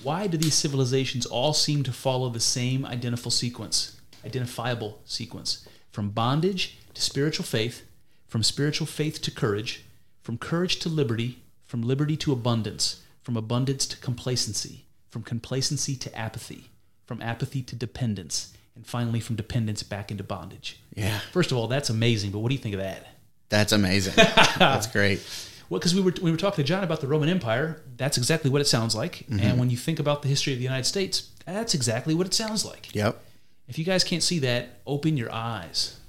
Why 0.04 0.28
do 0.28 0.38
these 0.38 0.54
civilizations 0.54 1.26
all 1.26 1.54
seem 1.54 1.84
to 1.84 1.92
follow 1.92 2.30
the 2.30 2.40
same 2.40 2.86
identifiable 2.86 3.32
sequence, 3.32 4.00
identifiable 4.26 5.00
sequence, 5.06 5.68
from 5.92 6.10
bondage 6.10 6.78
to 6.94 7.02
spiritual 7.02 7.46
faith, 7.46 7.84
from 8.28 8.44
spiritual 8.44 8.88
faith 8.88 9.22
to 9.22 9.32
courage, 9.32 9.86
from 10.22 10.38
courage 10.38 10.78
to 10.80 10.90
liberty, 10.90 11.40
from 11.66 11.82
liberty 11.82 12.18
to 12.18 12.34
abundance, 12.34 13.02
from 13.22 13.38
abundance 13.38 13.88
to 13.88 13.98
complacency, 13.98 14.86
from 15.10 15.24
complacency 15.24 15.96
to 15.96 16.16
apathy, 16.16 16.70
from 17.06 17.22
apathy 17.22 17.62
to 17.62 17.76
dependence, 17.76 18.54
and 18.76 18.86
finally 18.86 19.20
from 19.20 19.36
dependence 19.36 19.82
back 19.82 20.12
into 20.12 20.24
bondage. 20.24 20.80
Yeah. 20.94 21.20
First 21.32 21.52
of 21.52 21.58
all, 21.58 21.68
that's 21.68 21.90
amazing, 21.90 22.32
but 22.32 22.40
what 22.40 22.50
do 22.50 22.56
you 22.56 22.62
think 22.62 22.76
of 22.76 22.82
that? 22.82 23.08
That's 23.50 23.72
amazing. 23.72 24.14
That's 24.58 24.88
great. 24.88 25.22
Well, 25.70 25.80
because 25.80 25.96
we 25.96 26.02
were 26.02 26.14
we 26.22 26.32
were 26.32 26.38
talking 26.38 26.64
to 26.64 26.68
John 26.68 26.84
about 26.84 27.02
the 27.02 27.08
Roman 27.08 27.30
Empire. 27.30 27.82
That's 27.98 28.18
exactly 28.18 28.52
what 28.52 28.62
it 28.62 28.68
sounds 28.68 28.96
like. 28.96 29.26
And 29.30 29.40
mm-hmm. 29.40 29.60
when 29.60 29.70
you 29.70 29.78
think 29.78 30.00
about 30.00 30.22
the 30.22 30.28
history 30.28 30.54
of 30.54 30.60
the 30.60 30.64
United 30.64 30.86
States, 30.86 31.32
that's 31.46 31.74
exactly 31.74 32.14
what 32.14 32.28
it 32.28 32.34
sounds 32.34 32.66
like. 32.66 32.94
Yep. 32.94 33.22
If 33.68 33.80
you 33.80 33.86
guys 33.86 34.04
can't 34.04 34.22
see 34.22 34.40
that, 34.40 34.80
open 34.86 35.18
your 35.18 35.32
eyes. 35.32 36.00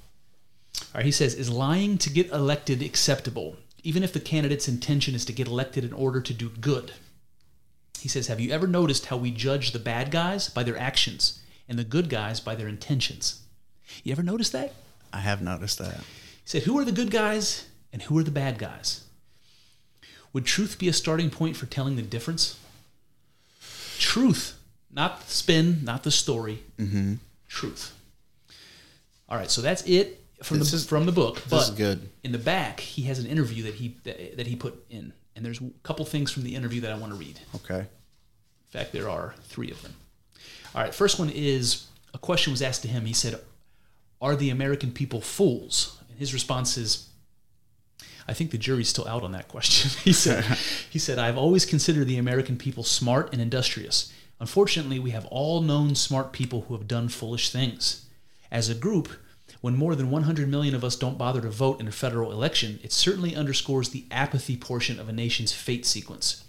All 0.79 0.99
right, 0.99 1.05
he 1.05 1.11
says, 1.11 1.33
is 1.33 1.49
lying 1.49 1.97
to 1.99 2.09
get 2.09 2.29
elected 2.29 2.83
acceptable, 2.83 3.57
even 3.83 4.03
if 4.03 4.13
the 4.13 4.19
candidate's 4.19 4.67
intention 4.67 5.15
is 5.15 5.25
to 5.25 5.33
get 5.33 5.47
elected 5.47 5.83
in 5.83 5.93
order 5.93 6.21
to 6.21 6.33
do 6.33 6.49
good? 6.49 6.91
He 7.99 8.07
says, 8.07 8.27
have 8.27 8.39
you 8.39 8.51
ever 8.51 8.67
noticed 8.67 9.07
how 9.07 9.17
we 9.17 9.31
judge 9.31 9.71
the 9.71 9.79
bad 9.79 10.11
guys 10.11 10.49
by 10.49 10.61
their 10.61 10.77
actions 10.77 11.41
and 11.67 11.79
the 11.79 11.83
good 11.83 12.09
guys 12.09 12.39
by 12.39 12.53
their 12.53 12.67
intentions? 12.67 13.41
You 14.03 14.11
ever 14.11 14.21
notice 14.21 14.51
that? 14.51 14.73
I 15.11 15.21
have 15.21 15.41
noticed 15.41 15.79
that. 15.79 16.01
He 16.47 16.51
said, 16.51 16.63
Who 16.63 16.79
are 16.79 16.85
the 16.85 16.93
good 16.93 17.11
guys 17.11 17.65
and 17.91 18.01
who 18.03 18.17
are 18.17 18.23
the 18.23 18.31
bad 18.31 18.57
guys? 18.57 19.03
Would 20.31 20.45
truth 20.45 20.79
be 20.79 20.87
a 20.87 20.93
starting 20.93 21.29
point 21.29 21.57
for 21.57 21.65
telling 21.65 21.97
the 21.97 22.01
difference? 22.01 22.57
Truth, 23.99 24.57
not 24.89 25.25
the 25.25 25.29
spin, 25.33 25.83
not 25.83 26.03
the 26.03 26.11
story. 26.11 26.63
Mm-hmm. 26.77 27.15
Truth. 27.49 27.93
All 29.27 29.37
right, 29.37 29.51
so 29.51 29.59
that's 29.61 29.81
it 29.85 30.23
from 30.41 30.59
This 30.59 30.71
the 30.71 30.77
is- 30.77 30.85
from 30.85 31.05
the 31.05 31.11
book. 31.11 31.41
But 31.49 31.63
is 31.63 31.69
good. 31.71 32.07
in 32.23 32.31
the 32.31 32.37
back, 32.37 32.79
he 32.79 33.01
has 33.03 33.19
an 33.19 33.25
interview 33.25 33.63
that 33.63 33.73
he 33.73 33.97
that, 34.05 34.37
that 34.37 34.47
he 34.47 34.55
put 34.55 34.85
in, 34.89 35.11
and 35.35 35.43
there's 35.45 35.59
a 35.59 35.69
couple 35.83 36.05
things 36.05 36.31
from 36.31 36.43
the 36.43 36.55
interview 36.55 36.79
that 36.81 36.93
I 36.93 36.97
want 36.97 37.11
to 37.11 37.19
read. 37.19 37.41
Okay. 37.55 37.79
In 37.79 37.87
fact, 38.69 38.93
there 38.93 39.09
are 39.09 39.35
three 39.43 39.69
of 39.69 39.81
them. 39.81 39.95
All 40.73 40.81
right, 40.81 40.95
first 40.95 41.19
one 41.19 41.29
is 41.29 41.87
a 42.13 42.17
question 42.17 42.51
was 42.51 42.61
asked 42.61 42.83
to 42.83 42.87
him. 42.87 43.05
He 43.05 43.11
said, 43.13 43.37
"Are 44.21 44.37
the 44.37 44.49
American 44.49 44.93
people 44.93 45.19
fools?" 45.19 45.96
His 46.17 46.33
response 46.33 46.77
is, 46.77 47.07
"I 48.27 48.33
think 48.33 48.51
the 48.51 48.57
jury's 48.57 48.89
still 48.89 49.07
out 49.07 49.23
on 49.23 49.31
that 49.31 49.47
question." 49.47 49.91
he 50.03 50.13
said, 50.13 50.43
"He 50.89 50.99
said 50.99 51.19
I've 51.19 51.37
always 51.37 51.65
considered 51.65 52.07
the 52.07 52.17
American 52.17 52.57
people 52.57 52.83
smart 52.83 53.31
and 53.31 53.41
industrious. 53.41 54.11
Unfortunately, 54.39 54.99
we 54.99 55.11
have 55.11 55.25
all 55.27 55.61
known 55.61 55.95
smart 55.95 56.31
people 56.31 56.65
who 56.67 56.75
have 56.75 56.87
done 56.87 57.09
foolish 57.09 57.49
things. 57.49 58.05
As 58.51 58.69
a 58.69 58.75
group." 58.75 59.09
When 59.61 59.75
more 59.75 59.95
than 59.95 60.11
100 60.11 60.47
million 60.47 60.75
of 60.75 60.83
us 60.83 60.95
don't 60.95 61.17
bother 61.17 61.41
to 61.41 61.49
vote 61.49 61.79
in 61.79 61.87
a 61.87 61.91
federal 61.91 62.31
election, 62.31 62.79
it 62.83 62.91
certainly 62.91 63.35
underscores 63.35 63.89
the 63.89 64.05
apathy 64.11 64.55
portion 64.55 64.99
of 64.99 65.09
a 65.09 65.13
nation's 65.13 65.51
fate 65.51 65.85
sequence. 65.85 66.43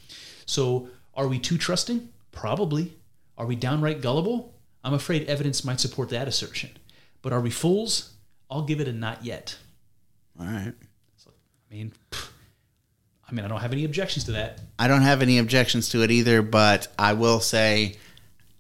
So, 0.45 0.89
are 1.15 1.27
we 1.27 1.39
too 1.39 1.59
trusting? 1.59 2.11
Probably. 2.32 2.93
Are 3.36 3.47
we 3.47 3.57
downright 3.57 4.03
gullible? 4.03 4.55
I'm 4.85 4.95
afraid 4.95 5.28
evidence 5.28 5.65
might 5.65 5.81
support 5.81 6.11
that 6.11 6.28
assertion. 6.28 6.70
But 7.23 7.32
are 7.32 7.40
we 7.40 7.51
fools? 7.51 8.15
I'll 8.51 8.62
give 8.62 8.81
it 8.81 8.89
a 8.89 8.93
not 8.93 9.25
yet. 9.25 9.57
All 10.39 10.47
right. 10.47 10.73
I 11.70 11.75
mean, 11.75 11.93
I 12.12 13.35
mean, 13.35 13.45
I 13.45 13.49
don't 13.49 13.61
have 13.61 13.73
any 13.73 13.85
objections 13.85 14.25
to 14.25 14.33
that. 14.33 14.61
I 14.79 14.89
don't 14.89 15.03
have 15.03 15.20
any 15.20 15.39
objections 15.39 15.91
to 15.91 16.03
it 16.03 16.11
either, 16.11 16.41
but 16.41 16.89
I 16.99 17.12
will 17.12 17.41
say 17.41 17.97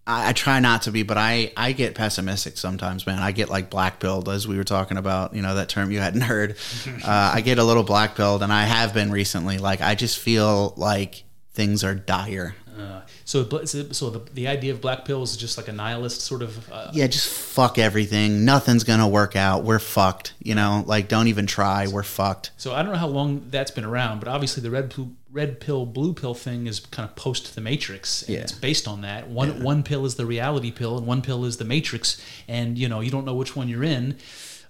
I, 0.08 0.30
I 0.30 0.32
try 0.32 0.58
not 0.60 0.82
to 0.82 0.90
be, 0.90 1.04
but 1.04 1.16
I, 1.16 1.52
I 1.56 1.72
get 1.72 1.94
pessimistic 1.94 2.56
sometimes, 2.56 3.06
man. 3.06 3.18
I 3.18 3.32
get 3.32 3.48
like 3.48 3.70
black 3.70 4.00
pilled, 4.00 4.28
as 4.28 4.48
we 4.48 4.56
were 4.56 4.64
talking 4.64 4.96
about, 4.96 5.34
you 5.34 5.42
know, 5.42 5.54
that 5.54 5.68
term 5.68 5.90
you 5.90 6.00
hadn't 6.00 6.20
heard. 6.22 6.56
uh, 7.04 7.32
I 7.34 7.40
get 7.42 7.58
a 7.58 7.64
little 7.64 7.82
black 7.82 8.14
pilled, 8.16 8.42
and 8.42 8.52
I 8.52 8.64
have 8.64 8.92
been 8.92 9.10
recently. 9.10 9.58
Like, 9.58 9.80
I 9.80 9.94
just 9.94 10.18
feel 10.18 10.74
like 10.76 11.24
things 11.52 11.84
are 11.84 11.94
dire. 11.94 12.54
Uh, 12.78 13.02
so, 13.28 13.46
so 13.66 13.92
so 13.92 14.08
the, 14.08 14.20
the 14.32 14.48
idea 14.48 14.72
of 14.72 14.80
black 14.80 15.04
pill 15.04 15.22
is 15.22 15.36
just 15.36 15.58
like 15.58 15.68
a 15.68 15.72
nihilist 15.72 16.22
sort 16.22 16.40
of. 16.40 16.72
Uh, 16.72 16.90
Yeah, 16.94 17.06
just 17.08 17.28
fuck 17.28 17.76
everything. 17.76 18.46
Nothing's 18.46 18.84
going 18.84 19.00
to 19.00 19.06
work 19.06 19.36
out. 19.36 19.64
We're 19.64 19.78
fucked. 19.78 20.32
You 20.42 20.54
know, 20.54 20.82
like, 20.86 21.08
don't 21.08 21.28
even 21.28 21.46
try. 21.46 21.88
We're 21.88 22.04
fucked. 22.04 22.52
So 22.56 22.72
I 22.72 22.82
don't 22.82 22.92
know 22.92 22.98
how 22.98 23.06
long 23.08 23.44
that's 23.50 23.70
been 23.70 23.84
around, 23.84 24.20
but 24.20 24.28
obviously 24.28 24.62
the 24.62 24.70
red 24.70 24.88
pill, 24.88 25.10
red 25.30 25.60
pill, 25.60 25.84
blue 25.84 26.14
pill 26.14 26.32
thing 26.32 26.66
is 26.66 26.80
kind 26.80 27.06
of 27.06 27.14
post 27.16 27.54
the 27.54 27.60
Matrix. 27.60 28.22
And 28.22 28.30
Yeah. 28.36 28.40
It's 28.40 28.52
based 28.52 28.88
on 28.88 29.02
that. 29.02 29.28
One 29.28 29.62
one 29.62 29.82
pill 29.82 30.06
is 30.06 30.14
the 30.14 30.24
reality 30.24 30.70
pill, 30.70 30.96
and 30.96 31.06
one 31.06 31.20
pill 31.20 31.44
is 31.44 31.58
the 31.58 31.66
Matrix, 31.66 32.18
and 32.48 32.78
you 32.78 32.88
know 32.88 33.00
you 33.00 33.10
don't 33.10 33.26
know 33.26 33.34
which 33.34 33.54
one 33.54 33.68
you're 33.68 33.84
in. 33.84 34.16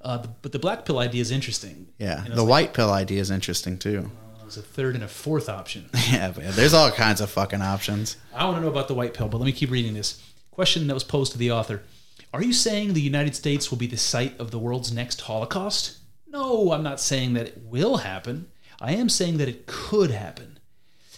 Uh, 0.03 0.27
but 0.43 0.51
the 0.51 0.59
black 0.59 0.85
pill 0.85 0.99
idea 0.99 1.21
is 1.21 1.31
interesting. 1.31 1.87
Yeah. 1.99 2.25
You 2.25 2.31
know, 2.31 2.35
The 2.35 2.45
white 2.45 2.75
pill 2.75 2.91
idea 2.91 3.21
is 3.21 3.31
interesting, 3.31 3.79
too. 3.79 4.11
There's 4.49 4.65
a 4.65 4.67
third 4.67 4.95
and 4.95 5.05
a 5.05 5.09
fourth 5.09 5.49
option. 5.51 5.91
Yeah, 6.11 6.33
man. 6.35 6.53
There's 6.55 6.73
all 6.73 6.91
kinds 6.91 7.21
of 7.21 7.29
fucking 7.29 7.61
options. 7.61 8.17
I 8.35 8.47
want 8.47 8.57
to 8.57 8.63
know 8.63 8.69
about 8.69 8.89
the 8.89 8.95
white 8.95 9.13
pill, 9.13 9.29
but 9.29 9.37
let 9.37 9.45
me 9.45 9.53
keep 9.53 9.71
reading 9.71 9.93
this. 9.93 10.23
Question 10.51 10.87
that 10.87 10.95
was 10.95 11.05
posed 11.05 11.33
to 11.33 11.39
the 11.39 11.53
author 11.53 11.83
Are 12.33 12.43
you 12.43 12.55
saying 12.55 12.95
the 12.95 13.03
United 13.03 13.37
States 13.37 13.71
will 13.71 13.77
be 13.77 13.87
the 13.87 13.99
site 13.99 14.41
of 14.41 14.51
the 14.51 14.59
world's 14.59 14.91
next 14.91 15.21
Holocaust? 15.21 15.99
No, 16.27 16.73
I'm 16.73 16.83
not 16.83 16.99
saying 16.99 17.35
that 17.35 17.49
it 17.49 17.63
will 17.63 17.99
happen. 17.99 18.47
I 18.81 18.95
am 18.95 19.11
saying 19.11 19.37
that 19.37 19.49
it 19.49 19.67
could 19.67 20.11
happen. 20.11 20.59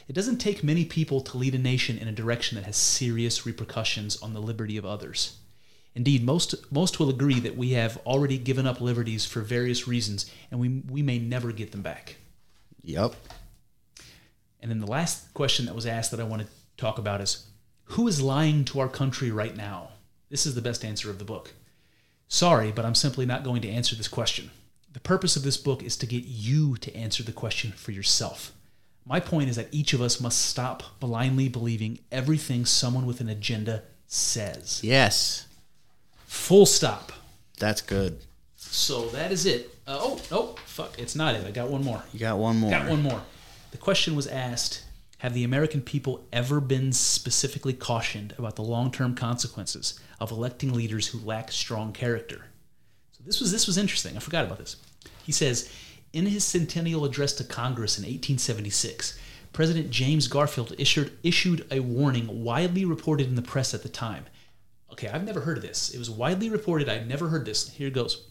It 0.09 0.15
doesn't 0.15 0.39
take 0.39 0.65
many 0.65 0.85
people 0.85 1.21
to 1.21 1.37
lead 1.37 1.55
a 1.55 1.59
nation 1.59 1.97
in 1.97 2.09
a 2.09 2.13
direction 2.13 2.57
that 2.57 2.65
has 2.65 2.77
serious 2.77 3.47
repercussions 3.47 4.21
on 4.21 4.35
the 4.35 4.43
liberty 4.43 4.77
of 4.77 4.85
others. 4.85 5.37
Indeed, 5.95 6.25
most, 6.25 6.73
most 6.73 6.99
will 6.99 7.11
agree 7.11 7.39
that 7.39 7.57
we 7.57 7.71
have 7.71 7.97
already 8.05 8.39
given 8.39 8.67
up 8.67 8.81
liberties 8.81 9.25
for 9.25 9.41
various 9.41 9.87
reasons, 9.87 10.29
and 10.51 10.59
we, 10.59 10.83
we 10.91 11.03
may 11.03 11.21
never 11.21 11.53
get 11.53 11.71
them 11.71 11.83
back. 11.83 12.17
Yep. 12.83 13.15
And 14.61 14.71
then 14.71 14.81
the 14.81 14.87
last 14.87 15.33
question 15.35 15.67
that 15.67 15.75
was 15.75 15.87
asked 15.87 16.11
that 16.11 16.21
I 16.21 16.25
want 16.25 16.43
to 16.43 16.49
talk 16.77 16.99
about 16.99 17.21
is 17.21 17.47
who 17.85 18.07
is 18.07 18.23
lying 18.23 18.65
to 18.67 18.81
our 18.81 18.89
country 18.89 19.31
right 19.31 19.57
now? 19.57 19.91
This 20.29 20.47
is 20.47 20.55
the 20.55 20.63
best 20.63 20.85
answer 20.85 21.11
of 21.11 21.19
the 21.19 21.25
book. 21.25 21.53
Sorry, 22.29 22.71
but 22.71 22.85
I'm 22.85 22.95
simply 22.95 23.27
not 23.27 23.43
going 23.43 23.63
to 23.63 23.69
answer 23.69 23.97
this 23.97 24.09
question. 24.09 24.51
The 24.93 25.01
purpose 25.01 25.37
of 25.37 25.43
this 25.43 25.57
book 25.57 25.83
is 25.83 25.97
to 25.97 26.07
get 26.07 26.25
you 26.25 26.77
to 26.77 26.95
answer 26.95 27.23
the 27.23 27.33
question 27.33 27.73
for 27.73 27.91
yourself. 27.91 28.53
My 29.05 29.19
point 29.19 29.49
is 29.49 29.57
that 29.57 29.69
each 29.73 29.93
of 29.93 30.01
us 30.01 30.21
must 30.21 30.41
stop 30.41 31.01
blindly 31.01 31.49
believing 31.49 31.99
everything 32.13 32.65
someone 32.65 33.07
with 33.07 33.21
an 33.21 33.29
agenda 33.29 33.83
says. 34.07 34.81
Yes. 34.85 35.47
Full 36.27 36.67
stop. 36.67 37.13
That's 37.59 37.81
good. 37.81 38.21
So 38.71 39.09
that 39.09 39.33
is 39.33 39.47
it. 39.47 39.75
Uh, 39.87 39.99
oh, 40.01 40.21
oh, 40.31 40.57
fuck. 40.65 40.97
It's 40.99 41.17
not 41.17 41.35
it. 41.35 41.45
I 41.45 41.51
got 41.51 41.69
one 41.69 41.83
more. 41.83 42.03
You 42.13 42.21
got 42.21 42.39
one 42.39 42.57
more. 42.57 42.71
Got 42.71 42.89
one 42.89 43.03
more. 43.03 43.23
The 43.73 43.79
question 43.79 44.15
was 44.15 44.29
asked 44.29 44.85
Have 45.19 45.35
the 45.35 45.45
American 45.45 45.81
people 45.81 46.25
ever 46.33 46.61
been 46.61 46.93
specifically 46.93 47.73
cautioned 47.73 48.33
about 48.39 48.55
the 48.55 48.63
long 48.63 48.93
term 48.93 49.15
consequences 49.17 49.99
of 50.21 50.31
electing 50.31 50.73
leaders 50.73 51.09
who 51.09 51.19
lack 51.19 51.51
strong 51.51 51.93
character? 51.93 52.47
So 53.13 53.23
this 53.27 53.41
was 53.41 53.51
this 53.51 53.67
was 53.67 53.77
interesting. 53.77 54.17
I 54.17 54.21
forgot 54.21 54.45
about 54.45 54.59
this. 54.59 54.77
He 55.25 55.33
says, 55.33 55.69
in 56.13 56.27
his 56.27 56.45
centennial 56.45 57.05
address 57.05 57.33
to 57.35 57.45
Congress 57.45 57.99
in 57.99 58.03
1876, 58.03 59.19
President 59.53 59.91
James 59.91 60.29
Garfield 60.29 60.75
issued 60.79 61.13
issued 61.25 61.67
a 61.73 61.81
warning 61.81 62.45
widely 62.45 62.85
reported 62.85 63.27
in 63.27 63.35
the 63.35 63.43
press 63.43 63.75
at 63.75 63.83
the 63.83 63.89
time. 63.89 64.27
Okay, 64.93 65.09
I've 65.09 65.25
never 65.25 65.41
heard 65.41 65.57
of 65.57 65.63
this. 65.63 65.91
It 65.91 65.99
was 65.99 66.11
widely 66.11 66.51
reported. 66.51 66.89
I've 66.89 67.07
never 67.07 67.29
heard 67.29 67.45
this. 67.45 67.69
Here 67.71 67.89
it 67.89 67.95
goes. 67.95 68.30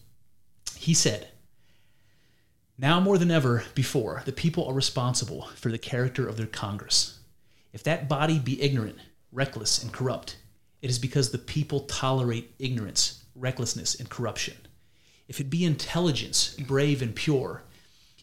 He 0.80 0.94
said, 0.94 1.28
now 2.78 3.00
more 3.00 3.18
than 3.18 3.30
ever 3.30 3.64
before, 3.74 4.22
the 4.24 4.32
people 4.32 4.66
are 4.66 4.72
responsible 4.72 5.48
for 5.54 5.70
the 5.70 5.76
character 5.76 6.26
of 6.26 6.38
their 6.38 6.46
Congress. 6.46 7.18
If 7.74 7.82
that 7.82 8.08
body 8.08 8.38
be 8.38 8.62
ignorant, 8.62 8.96
reckless, 9.30 9.82
and 9.82 9.92
corrupt, 9.92 10.38
it 10.80 10.88
is 10.88 10.98
because 10.98 11.32
the 11.32 11.36
people 11.36 11.80
tolerate 11.80 12.54
ignorance, 12.58 13.22
recklessness, 13.34 13.94
and 13.94 14.08
corruption. 14.08 14.56
If 15.28 15.38
it 15.38 15.50
be 15.50 15.66
intelligence, 15.66 16.54
brave, 16.54 17.02
and 17.02 17.14
pure, 17.14 17.62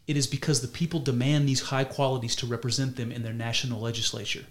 it 0.07 0.17
is 0.17 0.25
because 0.25 0.61
the 0.61 0.67
people 0.67 0.99
demand 0.99 1.47
these 1.47 1.69
high 1.69 1.83
qualities 1.83 2.35
to 2.37 2.47
represent 2.47 2.95
them 2.95 3.11
in 3.11 3.21
their 3.21 3.33
national 3.33 3.81
legislature. 3.81 4.47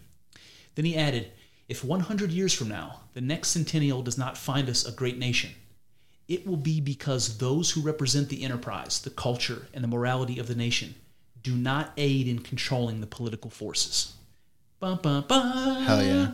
Then 0.76 0.84
he 0.84 0.96
added, 0.96 1.32
If 1.68 1.82
100 1.82 2.30
years 2.30 2.54
from 2.54 2.68
now, 2.68 3.00
the 3.14 3.20
next 3.20 3.48
centennial 3.48 4.02
does 4.02 4.16
not 4.16 4.38
find 4.38 4.68
us 4.68 4.86
a 4.86 4.92
great 4.92 5.18
nation, 5.18 5.50
it 6.28 6.46
will 6.46 6.56
be 6.56 6.80
because 6.80 7.38
those 7.38 7.70
who 7.70 7.80
represent 7.80 8.28
the 8.28 8.42
enterprise, 8.42 9.00
the 9.00 9.10
culture, 9.10 9.66
and 9.72 9.82
the 9.84 9.88
morality 9.88 10.38
of 10.38 10.48
the 10.48 10.54
nation 10.54 10.94
do 11.42 11.54
not 11.54 11.92
aid 11.96 12.26
in 12.26 12.40
controlling 12.40 13.00
the 13.00 13.06
political 13.06 13.50
forces. 13.50 14.14
Bum, 14.80 14.98
bum, 15.02 15.24
bum. 15.28 15.82
Hell 15.84 16.02
yeah. 16.02 16.32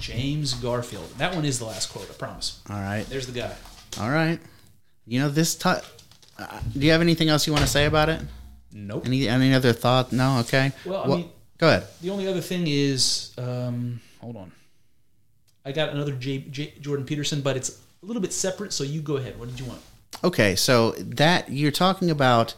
James 0.00 0.54
Garfield. 0.54 1.08
That 1.18 1.34
one 1.34 1.44
is 1.44 1.58
the 1.58 1.64
last 1.66 1.90
quote, 1.90 2.08
I 2.10 2.14
promise. 2.14 2.60
All 2.70 2.76
right. 2.80 3.04
There's 3.08 3.26
the 3.26 3.38
guy. 3.38 3.54
All 4.00 4.10
right. 4.10 4.38
You 5.06 5.20
know 5.20 5.28
this. 5.28 5.54
T- 5.54 5.68
uh, 5.68 6.60
do 6.72 6.80
you 6.80 6.92
have 6.92 7.00
anything 7.00 7.28
else 7.28 7.46
you 7.46 7.52
want 7.52 7.64
to 7.64 7.70
say 7.70 7.86
about 7.86 8.08
it? 8.08 8.20
Nope. 8.72 9.06
Any 9.06 9.28
any 9.28 9.54
other 9.54 9.72
thought? 9.72 10.12
No. 10.12 10.38
Okay. 10.40 10.72
Well, 10.84 11.04
I 11.04 11.16
mean- 11.16 11.30
go 11.58 11.68
ahead. 11.68 11.86
The 12.00 12.10
only 12.10 12.26
other 12.28 12.40
thing 12.40 12.64
is, 12.66 13.32
um, 13.38 14.00
hold 14.20 14.36
on. 14.36 14.52
I 15.64 15.72
got 15.72 15.90
another 15.90 16.12
J, 16.12 16.38
J, 16.50 16.74
Jordan 16.80 17.04
Peterson, 17.04 17.40
but 17.42 17.56
it's 17.56 17.78
a 18.02 18.06
little 18.06 18.22
bit 18.22 18.32
separate. 18.32 18.72
So 18.72 18.84
you 18.84 19.00
go 19.00 19.16
ahead. 19.16 19.38
What 19.38 19.48
did 19.48 19.58
you 19.58 19.66
want? 19.66 19.80
Okay, 20.24 20.56
so 20.56 20.92
that 20.92 21.50
you're 21.50 21.70
talking 21.70 22.10
about 22.10 22.54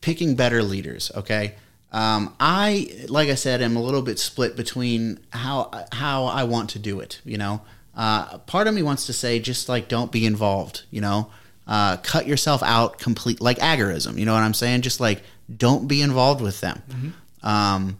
picking 0.00 0.34
better 0.34 0.62
leaders. 0.62 1.10
Okay, 1.14 1.54
um, 1.92 2.34
I 2.38 3.06
like 3.08 3.28
I 3.28 3.34
said, 3.34 3.62
am 3.62 3.76
a 3.76 3.82
little 3.82 4.02
bit 4.02 4.18
split 4.18 4.56
between 4.56 5.20
how 5.30 5.70
how 5.92 6.24
I 6.24 6.44
want 6.44 6.70
to 6.70 6.78
do 6.78 7.00
it. 7.00 7.20
You 7.24 7.38
know, 7.38 7.62
uh, 7.96 8.38
part 8.38 8.66
of 8.66 8.74
me 8.74 8.82
wants 8.82 9.06
to 9.06 9.12
say 9.12 9.38
just 9.38 9.68
like 9.68 9.88
don't 9.88 10.12
be 10.12 10.26
involved. 10.26 10.82
You 10.90 11.00
know, 11.00 11.30
uh, 11.66 11.96
cut 11.98 12.26
yourself 12.26 12.62
out 12.62 12.98
complete 12.98 13.40
like 13.40 13.58
agorism. 13.58 14.18
You 14.18 14.26
know 14.26 14.34
what 14.34 14.42
I'm 14.42 14.54
saying? 14.54 14.82
Just 14.82 15.00
like 15.00 15.22
don't 15.54 15.88
be 15.88 16.02
involved 16.02 16.40
with 16.40 16.60
them. 16.60 17.14
Um, 17.42 17.98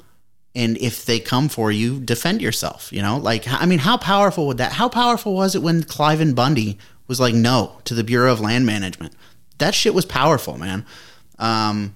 and 0.55 0.77
if 0.79 1.05
they 1.07 1.20
come 1.20 1.49
for 1.49 1.70
you, 1.70 2.01
defend 2.01 2.41
yourself. 2.43 2.93
You 2.93 3.03
know, 3.03 3.16
like 3.19 3.45
I 3.47 3.66
mean, 3.66 3.79
how 3.79 3.97
powerful 3.97 4.47
would 4.49 4.59
that? 4.59 4.73
How 4.73 4.89
powerful 4.89 5.35
was 5.35 5.55
it 5.55 5.62
when 5.62 5.83
Cliven 5.83 6.35
Bundy 6.35 6.79
was 7.07 7.20
like 7.20 7.35
no 7.35 7.79
to 7.85 7.95
the 7.95 8.05
Bureau 8.05 8.33
of 8.33 8.41
Land 8.41 8.66
Management? 8.66 9.15
That 9.59 9.75
shit 9.75 9.95
was 9.95 10.05
powerful, 10.05 10.57
man. 10.59 10.87
Um, 11.39 11.95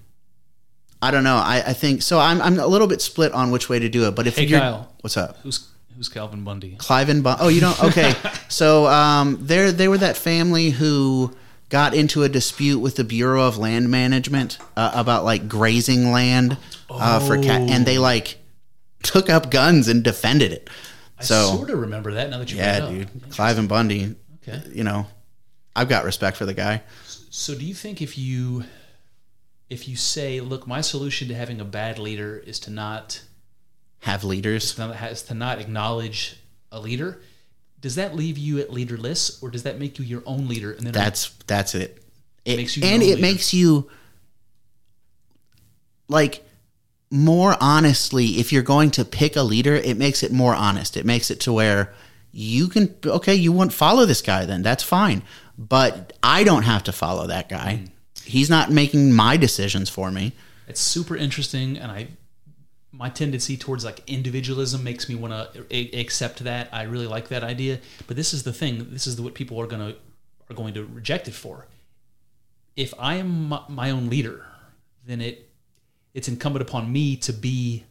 I 1.01 1.11
don't 1.11 1.25
know. 1.25 1.37
I, 1.37 1.63
I 1.67 1.73
think 1.73 2.03
so. 2.03 2.19
I'm 2.21 2.41
I'm 2.41 2.59
a 2.59 2.67
little 2.67 2.87
bit 2.87 3.01
split 3.03 3.33
on 3.33 3.51
which 3.51 3.69
way 3.69 3.79
to 3.79 3.89
do 3.89 4.07
it. 4.07 4.13
But 4.15 4.27
if 4.27 4.37
Hey, 4.37 4.45
you're 4.45 4.61
Kyle. 4.61 4.93
what's 5.01 5.17
up? 5.17 5.39
Who's 5.43 5.69
who's 5.97 6.09
Calvin 6.09 6.45
Bundy? 6.45 6.77
Cliven 6.79 7.23
Bundy. 7.23 7.43
Oh, 7.43 7.49
you 7.49 7.61
don't. 7.61 7.83
Okay, 7.85 8.15
so 8.49 8.87
um, 8.87 9.39
they 9.41 9.71
they 9.73 9.89
were 9.89 9.99
that 9.99 10.17
family 10.17 10.71
who 10.71 11.35
got 11.71 11.95
into 11.95 12.23
a 12.23 12.29
dispute 12.29 12.79
with 12.79 12.97
the 12.97 13.05
Bureau 13.05 13.43
of 13.49 13.59
Land 13.59 13.91
Management 13.91 14.59
uh, 14.77 14.93
about 14.95 15.25
like 15.25 15.49
grazing 15.49 16.13
land 16.13 16.57
uh, 16.91 17.19
for 17.21 17.37
cat, 17.39 17.63
and 17.71 17.85
they 17.87 17.99
like 17.99 18.39
took 19.03 19.29
up 19.31 19.51
guns 19.51 19.89
and 19.89 20.03
defended 20.03 20.53
it. 20.53 20.69
I 21.19 21.25
So 21.25 21.57
sort 21.57 21.71
of 21.71 21.79
remember 21.81 22.13
that 22.15 22.31
now 22.31 22.39
that 22.39 22.51
you 22.51 22.59
yeah, 22.59 22.89
dude, 22.89 23.09
Cliven 23.31 23.69
Bundy. 23.69 24.17
Okay. 24.47 24.61
You 24.73 24.85
know, 24.85 25.07
I've 25.77 25.89
got 25.89 26.05
respect 26.05 26.37
for 26.37 26.47
the 26.47 26.55
guy. 26.55 26.83
So 27.31 27.55
do 27.55 27.65
you 27.65 27.75
think 27.75 28.03
if 28.03 28.19
you 28.19 28.65
if 29.71 29.89
you 29.89 29.97
say, 29.97 30.41
look, 30.41 30.67
my 30.67 30.81
solution 30.83 31.29
to 31.29 31.35
having 31.35 31.61
a 31.61 31.65
bad 31.65 31.99
leader 31.99 32.43
is 32.47 32.59
to 32.61 32.71
not 32.71 33.23
Have 34.01 34.23
leaders. 34.25 34.77
has 34.77 35.23
to 35.25 35.35
not 35.35 35.59
acknowledge 35.61 36.37
a 36.71 36.79
leader, 36.81 37.23
does 37.81 37.95
that 37.95 38.15
leave 38.15 38.37
you 38.37 38.59
at 38.59 38.71
leaderless, 38.73 39.43
or 39.43 39.49
does 39.51 39.63
that 39.63 39.79
make 39.79 39.99
you 39.99 40.05
your 40.05 40.23
own 40.27 40.47
leader? 40.49 40.73
And 40.73 40.85
then 40.87 40.93
That's 40.93 41.31
that's 41.47 41.75
it. 41.75 42.03
It- 42.45 42.57
Makes 42.57 42.77
you 42.77 42.83
and 42.85 43.03
it 43.03 43.07
leader. 43.07 43.21
makes 43.23 43.55
you 43.55 43.89
like 46.09 46.45
more 47.13 47.57
honestly. 47.61 48.41
If 48.41 48.53
you're 48.53 48.63
going 48.63 48.91
to 48.93 49.05
pick 49.05 49.37
a 49.37 49.43
leader, 49.43 49.75
it 49.75 49.97
makes 49.97 50.23
it 50.23 50.33
more 50.33 50.55
honest. 50.55 50.97
It 50.97 51.05
makes 51.05 51.31
it 51.31 51.39
to 51.41 51.53
where 51.53 51.93
you 52.33 52.69
can 52.69 52.95
okay, 53.05 53.35
you 53.35 53.53
won't 53.53 53.73
follow 53.73 54.07
this 54.07 54.23
guy, 54.23 54.47
then 54.47 54.63
that's 54.63 54.83
fine. 54.83 55.23
But 55.59 56.15
I 56.23 56.45
don't 56.45 56.63
have 56.63 56.83
to 56.85 56.93
follow 56.93 57.27
that 57.27 57.49
guy. 57.49 57.83
Mm. 57.83 57.91
He's 58.25 58.49
not 58.49 58.71
making 58.71 59.13
my 59.13 59.37
decisions 59.37 59.91
for 59.91 60.11
me. 60.11 60.33
it's 60.67 60.81
super 60.81 61.17
interesting, 61.17 61.77
and 61.77 61.93
I 61.93 62.09
my 62.91 63.11
tendency 63.11 63.57
towards 63.57 63.85
like 63.85 64.03
individualism 64.07 64.83
makes 64.83 65.09
me 65.09 65.15
want 65.15 65.33
to 65.33 65.67
a- 65.71 66.01
accept 66.01 66.45
that. 66.45 66.69
I 66.73 66.85
really 66.85 67.07
like 67.07 67.29
that 67.29 67.45
idea, 67.45 67.81
but 68.07 68.17
this 68.17 68.33
is 68.33 68.43
the 68.43 68.53
thing. 68.53 68.87
This 68.91 69.07
is 69.07 69.21
what 69.21 69.35
people 69.35 69.61
are 69.61 69.67
gonna 69.67 69.95
are 70.49 70.55
going 70.55 70.75
to 70.75 70.85
reject 70.85 71.29
it 71.29 71.35
for. 71.35 71.67
If 72.75 72.95
I 72.99 73.17
am 73.17 73.49
my, 73.49 73.63
my 73.69 73.91
own 73.91 74.09
leader, 74.09 74.47
then 75.07 75.21
it 75.21 75.52
it's 76.15 76.29
incumbent 76.29 76.63
upon 76.63 76.93
me 76.93 77.17
to 77.17 77.33
be 77.33 77.85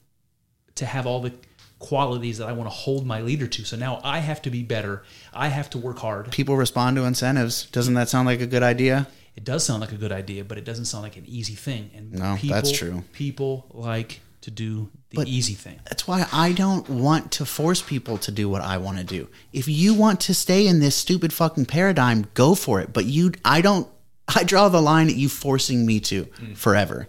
to 0.75 0.85
have 0.85 1.05
all 1.05 1.21
the 1.21 1.33
qualities 1.79 2.37
that 2.37 2.47
I 2.47 2.53
want 2.53 2.69
to 2.69 2.75
hold 2.75 3.05
my 3.05 3.21
leader 3.21 3.47
to. 3.47 3.65
So 3.65 3.75
now 3.75 3.99
I 4.03 4.19
have 4.19 4.41
to 4.43 4.49
be 4.49 4.63
better. 4.63 5.03
I 5.33 5.47
have 5.47 5.69
to 5.71 5.77
work 5.77 5.99
hard. 5.99 6.31
People 6.31 6.55
respond 6.55 6.95
to 6.97 7.03
incentives. 7.03 7.65
Doesn't 7.65 7.95
that 7.95 8.07
sound 8.07 8.27
like 8.27 8.39
a 8.39 8.47
good 8.47 8.63
idea? 8.63 9.07
It 9.35 9.43
does 9.43 9.63
sound 9.63 9.81
like 9.81 9.91
a 9.91 9.97
good 9.97 10.11
idea, 10.11 10.43
but 10.43 10.57
it 10.57 10.65
doesn't 10.65 10.85
sound 10.85 11.03
like 11.03 11.17
an 11.17 11.25
easy 11.25 11.55
thing. 11.55 11.89
And 11.95 12.13
No, 12.13 12.37
people, 12.37 12.55
that's 12.55 12.71
true. 12.71 13.03
People 13.13 13.65
like 13.71 14.21
to 14.41 14.51
do 14.51 14.89
the 15.09 15.17
But- 15.17 15.27
easy 15.27 15.53
thing. 15.53 15.79
That's 15.85 16.07
why 16.07 16.27
I 16.31 16.51
don't 16.51 16.87
want 16.89 17.31
to 17.33 17.45
force 17.45 17.81
people 17.81 18.17
to 18.19 18.31
do 18.31 18.49
what 18.49 18.61
I 18.61 18.77
want 18.77 18.97
to 18.97 19.03
do. 19.03 19.29
If 19.53 19.67
you 19.67 19.93
want 19.93 20.19
to 20.21 20.33
stay 20.33 20.67
in 20.67 20.79
this 20.79 20.95
stupid 20.95 21.33
fucking 21.33 21.65
paradigm, 21.65 22.27
go 22.33 22.55
for 22.55 22.79
it. 22.81 22.93
But 22.93 23.05
you, 23.05 23.33
I 23.45 23.61
don't, 23.61 23.87
I 24.27 24.43
draw 24.43 24.69
the 24.69 24.81
line 24.81 25.07
at 25.09 25.15
you 25.15 25.29
forcing 25.29 25.85
me 25.85 25.99
to 26.01 26.25
mm. 26.25 26.57
forever. 26.57 27.07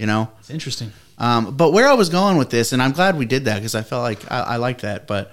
You 0.00 0.06
know? 0.06 0.30
It's 0.40 0.48
interesting. 0.48 0.92
Um, 1.18 1.54
but 1.54 1.72
where 1.72 1.86
I 1.86 1.92
was 1.92 2.08
going 2.08 2.38
with 2.38 2.48
this, 2.48 2.72
and 2.72 2.82
I'm 2.82 2.92
glad 2.92 3.18
we 3.18 3.26
did 3.26 3.44
that 3.44 3.56
because 3.56 3.74
I 3.74 3.82
felt 3.82 4.02
like 4.02 4.30
I, 4.32 4.40
I 4.40 4.56
liked 4.56 4.80
that. 4.80 5.06
But 5.06 5.30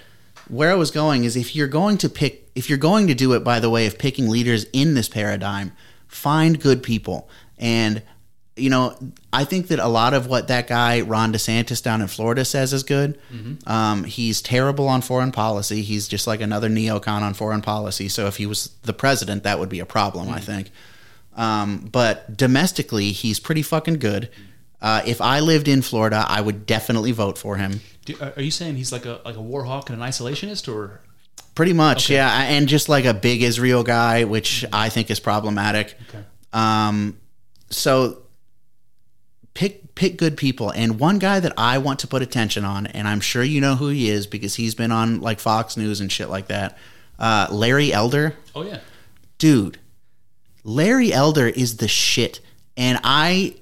where 0.49 0.69
I 0.69 0.75
was 0.75 0.91
going 0.91 1.23
is 1.23 1.37
if 1.37 1.55
you're 1.55 1.67
going 1.67 1.97
to 1.99 2.09
pick, 2.09 2.49
if 2.53 2.67
you're 2.67 2.77
going 2.77 3.07
to 3.07 3.15
do 3.15 3.31
it 3.33 3.45
by 3.45 3.61
the 3.61 3.69
way 3.69 3.87
of 3.87 3.97
picking 3.97 4.27
leaders 4.27 4.65
in 4.73 4.93
this 4.93 5.07
paradigm, 5.07 5.71
find 6.07 6.59
good 6.61 6.83
people. 6.83 7.29
And, 7.57 8.03
you 8.57 8.69
know, 8.69 8.97
I 9.31 9.45
think 9.45 9.67
that 9.67 9.79
a 9.79 9.87
lot 9.87 10.13
of 10.13 10.27
what 10.27 10.49
that 10.49 10.67
guy, 10.67 10.99
Ron 10.99 11.31
DeSantis 11.31 11.81
down 11.81 12.01
in 12.01 12.07
Florida, 12.07 12.43
says 12.43 12.73
is 12.73 12.83
good. 12.83 13.17
Um, 13.65 14.03
he's 14.03 14.41
terrible 14.41 14.89
on 14.89 15.01
foreign 15.01 15.31
policy. 15.31 15.81
He's 15.81 16.09
just 16.09 16.27
like 16.27 16.41
another 16.41 16.69
neocon 16.69 17.21
on 17.21 17.33
foreign 17.33 17.61
policy. 17.61 18.09
So 18.09 18.27
if 18.27 18.35
he 18.35 18.45
was 18.45 18.71
the 18.83 18.93
president, 18.93 19.43
that 19.43 19.59
would 19.59 19.69
be 19.69 19.79
a 19.79 19.85
problem, 19.85 20.27
I 20.27 20.41
think. 20.41 20.71
Um, 21.37 21.87
but 21.91 22.35
domestically, 22.35 23.11
he's 23.11 23.39
pretty 23.39 23.61
fucking 23.61 23.99
good. 23.99 24.29
Uh, 24.81 25.01
if 25.05 25.21
I 25.21 25.39
lived 25.39 25.67
in 25.67 25.81
Florida, 25.81 26.23
I 26.27 26.41
would 26.41 26.65
definitely 26.65 27.11
vote 27.11 27.37
for 27.37 27.57
him. 27.57 27.81
Do, 28.05 28.15
are 28.21 28.33
are 28.37 28.41
you 28.41 28.51
saying 28.51 28.75
he's 28.75 28.91
like 28.91 29.05
a 29.05 29.21
like 29.25 29.35
a 29.35 29.41
war 29.41 29.63
hawk 29.63 29.89
and 29.89 30.01
an 30.01 30.07
isolationist, 30.07 30.71
or 30.71 31.01
Pretty 31.57 31.73
much, 31.73 32.11
yeah. 32.11 32.43
And 32.43 32.67
just 32.67 32.87
like 32.87 33.05
a 33.05 33.15
big 33.15 33.41
Israel 33.41 33.81
guy, 33.81 34.25
which 34.25 34.63
I 34.71 34.89
think 34.89 35.09
is 35.09 35.19
problematic. 35.19 35.97
Okay. 36.07 36.23
Um, 36.53 37.17
so 37.71 38.21
pick 39.55 39.95
pick 39.95 40.17
good 40.17 40.37
people. 40.37 40.69
And 40.69 40.99
one 40.99 41.17
guy 41.17 41.39
that 41.39 41.53
I 41.57 41.79
want 41.79 41.97
to 42.01 42.07
put 42.07 42.21
attention 42.21 42.63
on, 42.63 42.85
and 42.85 43.07
I'm 43.07 43.21
sure 43.21 43.41
you 43.41 43.59
know 43.59 43.73
who 43.73 43.87
he 43.87 44.07
is 44.07 44.27
because 44.27 44.53
he's 44.53 44.75
been 44.75 44.91
on 44.91 45.19
like 45.19 45.39
Fox 45.39 45.75
News 45.75 45.99
and 45.99 46.11
shit 46.11 46.29
like 46.29 46.49
that. 46.49 46.77
Uh, 47.17 47.47
Larry 47.49 47.91
Elder. 47.91 48.35
oh 48.53 48.61
yeah, 48.61 48.81
dude, 49.39 49.79
Larry 50.63 51.11
Elder 51.11 51.47
is 51.47 51.77
the 51.77 51.87
shit. 51.87 52.39
And 52.77 52.99
I 53.03 53.55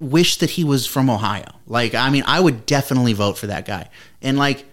wish 0.00 0.38
that 0.38 0.50
he 0.50 0.64
was 0.64 0.86
from 0.86 1.08
Ohio. 1.08 1.46
Like, 1.66 1.94
I 1.94 2.10
mean, 2.10 2.24
I 2.26 2.40
would 2.40 2.66
definitely 2.66 3.12
vote 3.12 3.38
for 3.38 3.46
that 3.48 3.66
guy. 3.66 3.88
And 4.22 4.38
like, 4.38 4.64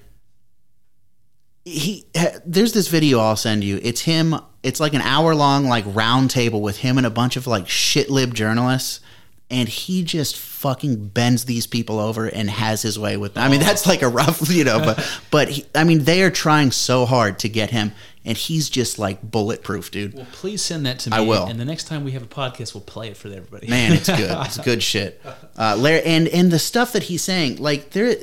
he 1.65 2.05
there's 2.45 2.71
this 2.71 2.87
video 2.87 3.19
I'll 3.19 3.35
send 3.35 3.63
you. 3.63 3.79
It's 3.83 4.01
him. 4.01 4.35
It's 4.63 4.79
like 4.79 4.93
an 4.93 5.01
hour 5.01 5.35
long 5.35 5.65
like 5.65 5.83
round 5.87 6.31
table 6.31 6.61
with 6.61 6.77
him 6.77 6.97
and 6.97 7.05
a 7.05 7.09
bunch 7.09 7.35
of 7.35 7.45
like 7.45 7.67
shit 7.67 8.09
lib 8.09 8.33
journalists, 8.33 9.01
and 9.49 9.69
he 9.69 10.03
just 10.03 10.35
fucking 10.35 11.07
bends 11.09 11.45
these 11.45 11.65
people 11.67 11.99
over 11.99 12.25
and 12.27 12.49
has 12.49 12.81
his 12.81 12.99
way 12.99 13.15
with 13.15 13.35
them. 13.35 13.43
I 13.43 13.47
mean, 13.49 13.61
that's 13.61 13.85
like 13.87 14.01
a 14.01 14.07
rough, 14.09 14.49
you 14.49 14.63
know, 14.65 14.79
but 14.79 15.21
but 15.31 15.49
he, 15.49 15.65
I 15.73 15.83
mean, 15.83 16.03
they 16.03 16.21
are 16.23 16.29
trying 16.31 16.71
so 16.71 17.05
hard 17.05 17.39
to 17.39 17.49
get 17.49 17.69
him, 17.69 17.93
and 18.25 18.35
he's 18.35 18.69
just 18.69 18.99
like 18.99 19.21
bulletproof, 19.21 19.89
dude. 19.89 20.15
well, 20.15 20.27
please 20.33 20.61
send 20.61 20.85
that 20.85 20.99
to 20.99 21.11
me. 21.11 21.17
I 21.17 21.21
will. 21.21 21.45
And 21.45 21.59
the 21.59 21.65
next 21.65 21.85
time 21.85 22.03
we 22.03 22.11
have 22.11 22.23
a 22.23 22.27
podcast, 22.27 22.73
we'll 22.73 22.81
play 22.81 23.07
it 23.07 23.15
for 23.17 23.29
everybody. 23.29 23.67
Man, 23.67 23.93
it's 23.93 24.09
good. 24.09 24.31
It's 24.45 24.57
good 24.57 24.83
shit. 24.83 25.21
Uh, 25.57 25.75
Larry, 25.77 26.03
and 26.03 26.27
and 26.27 26.51
the 26.51 26.59
stuff 26.59 26.91
that 26.93 27.03
he's 27.03 27.23
saying, 27.23 27.57
like 27.57 27.91
there, 27.91 28.15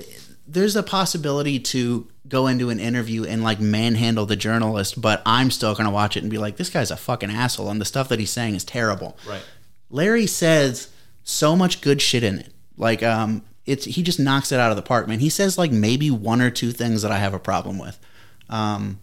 there's 0.47 0.77
a 0.77 0.83
possibility 0.83 1.59
to 1.59 2.07
go 2.29 2.47
into 2.47 2.69
an 2.71 2.81
interview 2.81 3.25
and 3.25 3.43
like 3.43 3.61
manhandle 3.61 4.27
the 4.27 4.37
journalist, 4.37 5.01
but 5.01 5.23
I'm 5.25 5.51
still 5.51 5.75
gonna 5.75 5.91
watch 5.91 6.17
it 6.19 6.23
and 6.23 6.31
be 6.31 6.39
like, 6.39 6.57
this 6.59 6.69
guy's 6.69 6.91
a 6.91 6.97
fucking 6.97 7.31
asshole, 7.31 7.71
and 7.71 7.81
the 7.81 7.85
stuff 7.87 8.11
that 8.11 8.19
he's 8.19 8.31
saying 8.31 8.55
is 8.57 8.65
terrible. 8.65 9.17
right. 9.27 9.43
Larry 9.91 10.27
says 10.27 10.89
so 11.25 11.57
much 11.57 11.81
good 11.81 12.01
shit 12.01 12.23
in 12.23 12.39
it. 12.39 12.53
Like, 12.77 13.03
um, 13.03 13.43
it's 13.67 13.87
he 13.87 14.03
just 14.03 14.21
knocks 14.21 14.53
it 14.53 14.61
out 14.61 14.71
of 14.71 14.77
the 14.77 14.83
park, 14.83 15.09
man. 15.09 15.21
He 15.21 15.31
says 15.31 15.57
like 15.57 15.73
maybe 15.73 16.11
one 16.11 16.41
or 16.41 16.51
two 16.51 16.71
things 16.71 17.03
that 17.03 17.11
I 17.11 17.19
have 17.19 17.35
a 17.35 17.39
problem 17.39 17.79
with. 17.79 17.99
Um, 18.51 19.01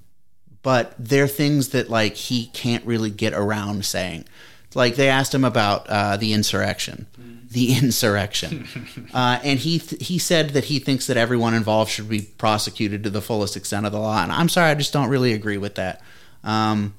but 0.64 0.93
they're 0.99 1.27
things 1.27 1.69
that 1.69 1.89
like 1.89 2.15
he 2.15 2.48
can't 2.48 2.85
really 2.85 3.10
get 3.10 3.34
around 3.34 3.85
saying. 3.85 4.26
Like 4.73 4.95
they 4.95 5.10
asked 5.10 5.34
him 5.34 5.43
about 5.43 5.88
uh, 5.89 6.18
the 6.18 6.31
insurrection, 6.34 7.07
the 7.49 7.73
insurrection, 7.81 8.68
uh, 9.14 9.39
and 9.43 9.60
he 9.60 9.80
th- 9.80 10.07
he 10.07 10.18
said 10.18 10.52
that 10.52 10.65
he 10.65 10.80
thinks 10.80 11.07
that 11.07 11.18
everyone 11.18 11.53
involved 11.53 11.91
should 11.91 12.07
be 12.07 12.22
prosecuted 12.22 13.03
to 13.03 13.10
the 13.10 13.22
fullest 13.22 13.57
extent 13.57 13.85
of 13.85 13.91
the 13.91 13.99
law. 13.99 14.22
And 14.23 14.31
I'm 14.31 14.48
sorry, 14.48 14.69
I 14.69 14.76
just 14.76 14.93
don't 14.93 15.10
really 15.10 15.34
agree 15.34 15.57
with 15.57 15.76
that. 15.76 16.02
Um, 16.43 16.93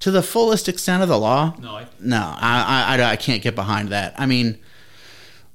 to 0.00 0.10
the 0.10 0.22
fullest 0.22 0.68
extent 0.68 1.02
of 1.02 1.08
the 1.08 1.18
law, 1.18 1.54
No, 1.60 1.76
I, 1.76 1.86
no, 2.00 2.16
I, 2.38 2.96
I, 2.96 2.96
I, 3.02 3.10
I 3.12 3.16
can't 3.16 3.42
get 3.42 3.54
behind 3.54 3.88
that. 3.90 4.14
I 4.18 4.26
mean, 4.26 4.58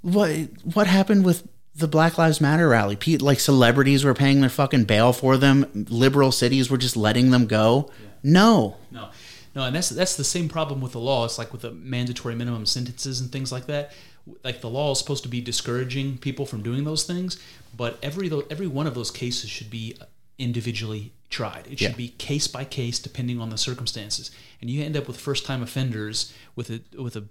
what 0.02 0.32
what 0.74 0.88
happened 0.88 1.26
with 1.26 1.48
the 1.76 1.88
Black 1.88 2.18
Lives 2.18 2.42
Matter 2.42 2.68
rally? 2.70 2.96
Pe- 2.96 3.18
Like 3.18 3.40
celebrities 3.40 4.04
were 4.04 4.14
paying 4.14 4.42
their 4.42 4.50
fucking 4.50 4.86
bail 4.86 5.14
for 5.14 5.38
them. 5.38 5.66
Liberal 5.90 6.32
cities 6.32 6.70
were 6.70 6.78
just 6.78 6.96
letting 6.98 7.32
them 7.32 7.48
go. 7.48 7.92
No, 8.24 8.78
no, 8.92 9.10
no, 9.56 9.64
and 9.64 9.76
that's 9.76 9.90
that's 9.90 10.16
the 10.18 10.24
same 10.24 10.50
problem 10.50 10.82
with 10.82 10.94
the 10.94 11.00
law. 11.00 11.26
It's 11.26 11.38
like 11.38 11.52
with 11.52 11.62
the 11.62 11.72
mandatory 11.72 12.36
minimum 12.36 12.66
sentences 12.66 13.22
and 13.22 13.32
things 13.32 13.52
like 13.52 13.66
that. 13.68 13.94
Like 14.44 14.62
the 14.62 14.70
law 14.70 14.92
is 14.92 15.00
supposed 15.00 15.24
to 15.24 15.30
be 15.30 15.42
discouraging 15.42 16.18
people 16.18 16.46
from 16.46 16.62
doing 16.62 16.84
those 16.84 17.04
things, 17.04 17.42
but 17.76 17.98
every 18.04 18.32
every 18.50 18.68
one 18.68 18.88
of 18.88 18.94
those 18.96 19.12
cases 19.12 19.50
should 19.50 19.70
be 19.70 19.96
individually 20.40 21.14
tried. 21.30 21.68
It 21.70 21.78
should 21.80 21.92
Yeah. 21.92 21.96
be 21.96 22.08
case 22.10 22.48
by 22.48 22.66
case, 22.66 22.98
depending 22.98 23.40
on 23.40 23.50
the 23.50 23.58
circumstances. 23.58 24.32
And 24.62 24.70
you 24.70 24.84
end 24.84 24.98
up 24.98 25.08
with 25.08 25.20
first 25.20 25.46
time 25.46 25.62
offenders 25.62 26.34
with 26.56 26.70
a 26.72 26.82
with 27.00 27.16
a 27.16 27.26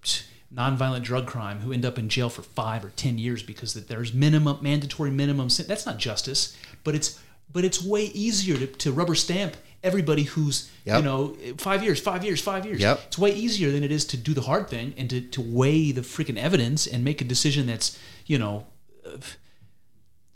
nonviolent 0.55 1.03
drug 1.03 1.27
crime 1.27 1.61
who 1.61 1.73
end 1.73 1.85
up 1.85 1.99
in 1.99 2.09
jail 2.09 2.31
for 2.31 2.43
five 2.43 2.85
or 2.85 2.91
ten 2.91 3.19
years 3.19 3.43
because 3.43 3.75
that 3.75 3.89
there's 3.89 4.15
minimum 4.15 4.59
mandatory 4.63 5.11
minimum. 5.11 5.49
That's 5.67 5.85
not 5.87 5.99
justice, 5.99 6.57
but 6.85 6.95
it's 6.95 7.19
but 7.53 7.65
it's 7.65 7.83
way 7.83 8.05
easier 8.05 8.57
to, 8.59 8.67
to 8.67 8.93
rubber 8.93 9.15
stamp 9.15 9.57
everybody 9.83 10.25
who's 10.25 10.71
you 10.99 11.03
know 11.03 11.37
five 11.57 11.83
years, 11.83 12.01
five 12.01 12.25
years, 12.25 12.41
five 12.41 12.65
years. 12.67 12.81
Yep. 12.81 13.01
It's 13.09 13.19
way 13.19 13.33
easier 13.35 13.71
than 13.71 13.83
it 13.85 13.91
is 13.93 14.05
to 14.07 14.17
do 14.17 14.33
the 14.35 14.43
hard 14.43 14.69
thing 14.69 14.95
and 14.97 15.09
to, 15.11 15.21
to 15.21 15.41
weigh 15.41 15.93
the 15.93 16.01
freaking 16.03 16.37
evidence 16.37 16.87
and 16.87 17.05
make 17.05 17.21
a 17.21 17.25
decision 17.25 17.67
that's 17.67 17.99
you 18.27 18.39
know 18.39 18.67
uh, 19.07 19.17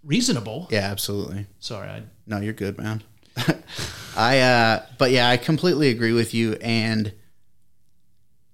reasonable. 0.04 0.68
yeah, 0.70 0.90
absolutely. 0.90 1.46
Sorry, 1.60 1.88
I 1.88 2.02
No, 2.26 2.38
you're 2.40 2.52
good, 2.52 2.78
man. 2.78 3.02
I 4.16 4.40
uh 4.40 4.82
but 4.98 5.10
yeah, 5.10 5.28
I 5.28 5.36
completely 5.36 5.88
agree 5.90 6.12
with 6.12 6.34
you 6.34 6.54
and 6.60 7.12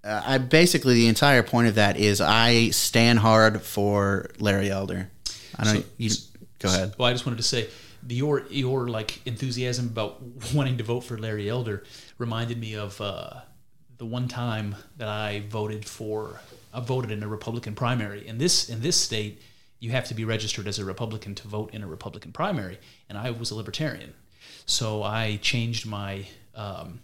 uh, 0.04 0.22
I 0.24 0.38
basically 0.38 0.94
the 0.94 1.08
entire 1.08 1.42
point 1.42 1.68
of 1.68 1.74
that 1.74 1.96
is 1.96 2.20
I 2.20 2.70
stand 2.70 3.18
hard 3.18 3.62
for 3.62 4.30
Larry 4.38 4.70
Elder. 4.70 5.10
I 5.56 5.64
don't 5.64 5.76
So- 5.82 5.84
you 5.96 6.10
go 6.60 6.68
ahead. 6.68 6.94
Well, 6.98 7.08
I 7.08 7.12
just 7.12 7.26
wanted 7.26 7.38
to 7.38 7.42
say 7.42 7.68
your 8.08 8.44
your 8.50 8.88
like 8.88 9.20
enthusiasm 9.26 9.86
about 9.86 10.22
wanting 10.54 10.78
to 10.78 10.84
vote 10.84 11.00
for 11.00 11.18
Larry 11.18 11.48
Elder 11.48 11.82
reminded 12.18 12.58
me 12.58 12.74
of 12.74 13.00
uh, 13.00 13.40
the 13.98 14.06
one 14.06 14.28
time 14.28 14.76
that 14.96 15.08
I 15.08 15.42
voted 15.48 15.84
for 15.84 16.40
I 16.72 16.80
voted 16.80 17.10
in 17.10 17.22
a 17.24 17.28
Republican 17.28 17.74
primary. 17.74 18.26
In 18.28 18.38
this 18.38 18.68
in 18.68 18.80
this 18.80 18.96
state, 18.96 19.42
you 19.80 19.90
have 19.92 20.04
to 20.08 20.14
be 20.14 20.24
registered 20.24 20.66
as 20.66 20.78
a 20.78 20.84
Republican 20.84 21.34
to 21.36 21.48
vote 21.48 21.72
in 21.74 21.82
a 21.82 21.86
Republican 21.86 22.32
primary, 22.32 22.78
and 23.08 23.16
I 23.18 23.30
was 23.30 23.50
a 23.50 23.54
Libertarian, 23.54 24.14
so 24.66 25.02
I 25.02 25.38
changed 25.42 25.86
my 25.86 26.26
um, 26.54 27.00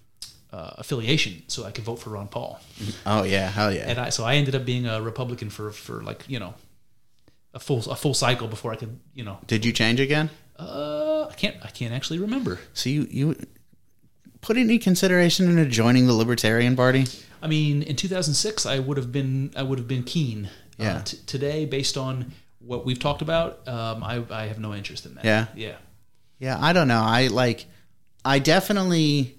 uh, 0.53 0.71
affiliation 0.79 1.43
so 1.49 1.65
I 1.65 1.71
could 1.71 1.85
vote 1.85 1.97
for 2.01 2.11
Ron 2.11 2.29
Paul, 2.29 2.61
Oh 3.07 3.23
yeah, 3.25 3.49
hell 3.51 3.73
yeah. 3.73 3.89
and 3.89 3.99
I 3.99 4.11
so 4.11 4.25
I 4.25 4.35
ended 4.37 4.55
up 4.55 4.65
being 4.65 4.87
a 4.87 5.01
Republican 5.03 5.51
for 5.51 5.71
for 5.71 6.03
like 6.03 6.25
you 6.29 6.39
know. 6.39 6.55
A 7.57 7.61
full 7.61 7.79
a 7.89 7.95
full 7.95 8.15
cycle 8.15 8.49
before 8.49 8.73
I 8.73 8.77
could 8.77 8.99
you 9.15 9.23
know 9.23 9.39
Did 9.47 9.65
you 9.65 9.73
change 9.73 10.01
again? 10.01 10.29
uh, 10.59 11.29
I 11.31 11.35
can't. 11.35 11.55
I 11.63 11.69
can't 11.69 11.95
actually 11.95 12.19
remember. 12.19 12.59
So 12.73 12.91
you 12.91 13.07
you 13.09 13.37
put 14.41 14.57
any 14.57 14.77
consideration 14.79 15.49
into 15.49 15.65
joining 15.71 16.09
the 16.09 16.15
Libertarian 16.15 16.75
Party? 16.75 17.07
I 17.41 17.47
mean, 17.47 17.83
in 17.83 17.95
2006, 17.95 18.67
I 18.67 18.81
would 18.81 18.97
have 18.97 19.13
been 19.13 19.53
I 19.55 19.63
would 19.63 19.79
have 19.79 19.87
been 19.87 20.03
keen. 20.03 20.51
Yeah. 20.79 20.97
Uh, 20.97 21.03
t- 21.03 21.19
today, 21.27 21.65
based 21.65 21.97
on 21.97 22.33
what 22.67 22.85
we've 22.85 22.99
talked 22.99 23.23
about, 23.23 23.67
um, 23.69 24.03
I, 24.03 24.23
I 24.31 24.47
have 24.47 24.59
no 24.59 24.75
interest 24.75 25.07
in 25.07 25.15
that. 25.17 25.25
Yeah? 25.25 25.47
Yeah. 25.55 25.77
Yeah, 26.39 26.59
I 26.61 26.73
don't 26.73 26.89
know. 26.89 27.03
I 27.03 27.29
like. 27.29 27.67
I 28.25 28.39
definitely. 28.39 29.37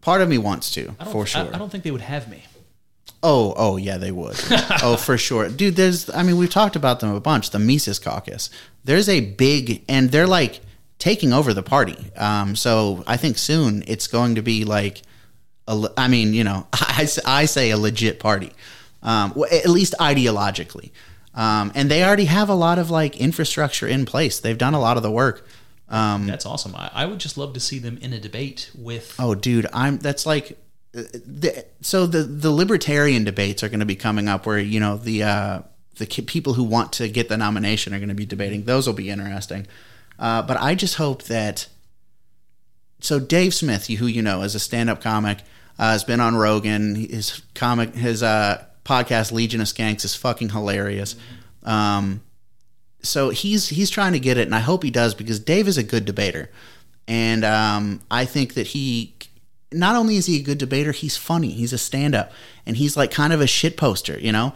Part 0.00 0.20
of 0.20 0.28
me 0.28 0.38
wants 0.38 0.70
to, 0.74 0.94
I 1.00 1.04
don't, 1.04 1.12
for 1.12 1.26
sure. 1.26 1.42
I, 1.42 1.54
I 1.54 1.58
don't 1.58 1.70
think 1.70 1.82
they 1.82 1.90
would 1.90 2.00
have 2.00 2.30
me. 2.30 2.44
Oh, 3.22 3.54
oh 3.56 3.76
yeah, 3.76 3.96
they 3.96 4.12
would. 4.12 4.36
oh, 4.82 4.96
for 4.96 5.18
sure, 5.18 5.48
dude. 5.48 5.74
There's, 5.74 6.08
I 6.10 6.22
mean, 6.22 6.36
we've 6.36 6.50
talked 6.50 6.76
about 6.76 7.00
them 7.00 7.12
a 7.12 7.20
bunch. 7.20 7.50
The 7.50 7.58
Mises 7.58 7.98
Caucus. 7.98 8.50
There's 8.84 9.08
a 9.08 9.20
big, 9.20 9.84
and 9.88 10.10
they're 10.10 10.28
like 10.28 10.60
taking 10.98 11.32
over 11.32 11.52
the 11.52 11.62
party. 11.62 12.12
Um, 12.16 12.54
so 12.54 13.02
I 13.06 13.16
think 13.16 13.38
soon 13.38 13.82
it's 13.88 14.06
going 14.06 14.36
to 14.36 14.42
be 14.42 14.64
like, 14.64 15.02
a, 15.66 15.90
I 15.96 16.06
mean, 16.06 16.34
you 16.34 16.44
know, 16.44 16.68
I, 16.72 17.08
I 17.24 17.44
say 17.46 17.70
a 17.70 17.76
legit 17.76 18.20
party, 18.20 18.52
um, 19.02 19.34
at 19.50 19.68
least 19.68 19.94
ideologically. 19.98 20.92
Um, 21.36 21.70
and 21.74 21.90
they 21.90 22.02
already 22.02 22.24
have 22.24 22.48
a 22.48 22.54
lot 22.54 22.78
of 22.78 22.90
like 22.90 23.16
infrastructure 23.18 23.86
in 23.86 24.06
place. 24.06 24.40
They've 24.40 24.56
done 24.58 24.74
a 24.74 24.80
lot 24.80 24.96
of 24.96 25.02
the 25.02 25.10
work. 25.10 25.46
Um, 25.88 26.26
That's 26.26 26.46
awesome. 26.46 26.74
I, 26.74 26.90
I 26.92 27.04
would 27.06 27.20
just 27.20 27.36
love 27.38 27.52
to 27.54 27.60
see 27.60 27.78
them 27.78 27.98
in 28.00 28.12
a 28.12 28.18
debate 28.18 28.70
with. 28.76 29.14
Oh, 29.18 29.34
dude, 29.34 29.66
I'm. 29.72 29.98
That's 29.98 30.24
like. 30.26 30.58
uh, 30.96 31.02
The, 31.24 31.64
so 31.82 32.06
the 32.06 32.22
the 32.22 32.50
libertarian 32.50 33.22
debates 33.24 33.62
are 33.62 33.68
going 33.68 33.80
to 33.80 33.86
be 33.86 33.96
coming 33.96 34.28
up, 34.28 34.46
where 34.46 34.58
you 34.58 34.80
know 34.80 34.96
the 34.96 35.22
uh, 35.22 35.60
the 35.96 36.06
ki- 36.06 36.22
people 36.22 36.54
who 36.54 36.64
want 36.64 36.92
to 36.94 37.08
get 37.08 37.28
the 37.28 37.36
nomination 37.36 37.92
are 37.94 37.98
going 37.98 38.08
to 38.08 38.14
be 38.14 38.26
debating. 38.26 38.64
Those 38.64 38.86
will 38.86 38.94
be 38.94 39.10
interesting. 39.10 39.66
Uh, 40.18 40.40
but 40.42 40.56
I 40.60 40.74
just 40.74 40.94
hope 40.96 41.24
that. 41.24 41.68
So 43.00 43.20
Dave 43.20 43.52
Smith, 43.54 43.90
you 43.90 43.98
who 43.98 44.06
you 44.06 44.22
know 44.22 44.40
as 44.42 44.54
a 44.54 44.58
stand 44.58 44.88
up 44.90 45.02
comic, 45.02 45.40
uh, 45.78 45.92
has 45.92 46.02
been 46.02 46.20
on 46.20 46.34
Rogan. 46.34 46.94
His 46.94 47.42
comic, 47.54 47.94
his 47.94 48.22
uh, 48.22 48.64
podcast 48.86 49.32
Legion 49.32 49.60
of 49.60 49.66
Skanks 49.66 50.04
is 50.04 50.14
fucking 50.14 50.50
hilarious. 50.50 51.16
Um, 51.64 52.22
so 53.02 53.30
he's 53.30 53.68
he's 53.68 53.90
trying 53.90 54.12
to 54.12 54.20
get 54.20 54.38
it, 54.38 54.46
and 54.46 54.54
I 54.54 54.60
hope 54.60 54.82
he 54.82 54.90
does 54.90 55.14
because 55.14 55.38
Dave 55.38 55.68
is 55.68 55.78
a 55.78 55.82
good 55.82 56.04
debater, 56.04 56.50
and 57.06 57.44
um, 57.44 58.00
I 58.10 58.24
think 58.24 58.54
that 58.54 58.68
he 58.68 59.14
not 59.72 59.96
only 59.96 60.16
is 60.16 60.26
he 60.26 60.40
a 60.40 60.42
good 60.42 60.58
debater, 60.58 60.92
he's 60.92 61.16
funny. 61.16 61.50
He's 61.50 61.72
a 61.72 61.78
stand 61.78 62.14
up, 62.14 62.32
and 62.64 62.76
he's 62.76 62.96
like 62.96 63.10
kind 63.10 63.32
of 63.32 63.40
a 63.40 63.46
shit 63.46 63.76
poster, 63.76 64.18
you 64.18 64.32
know. 64.32 64.54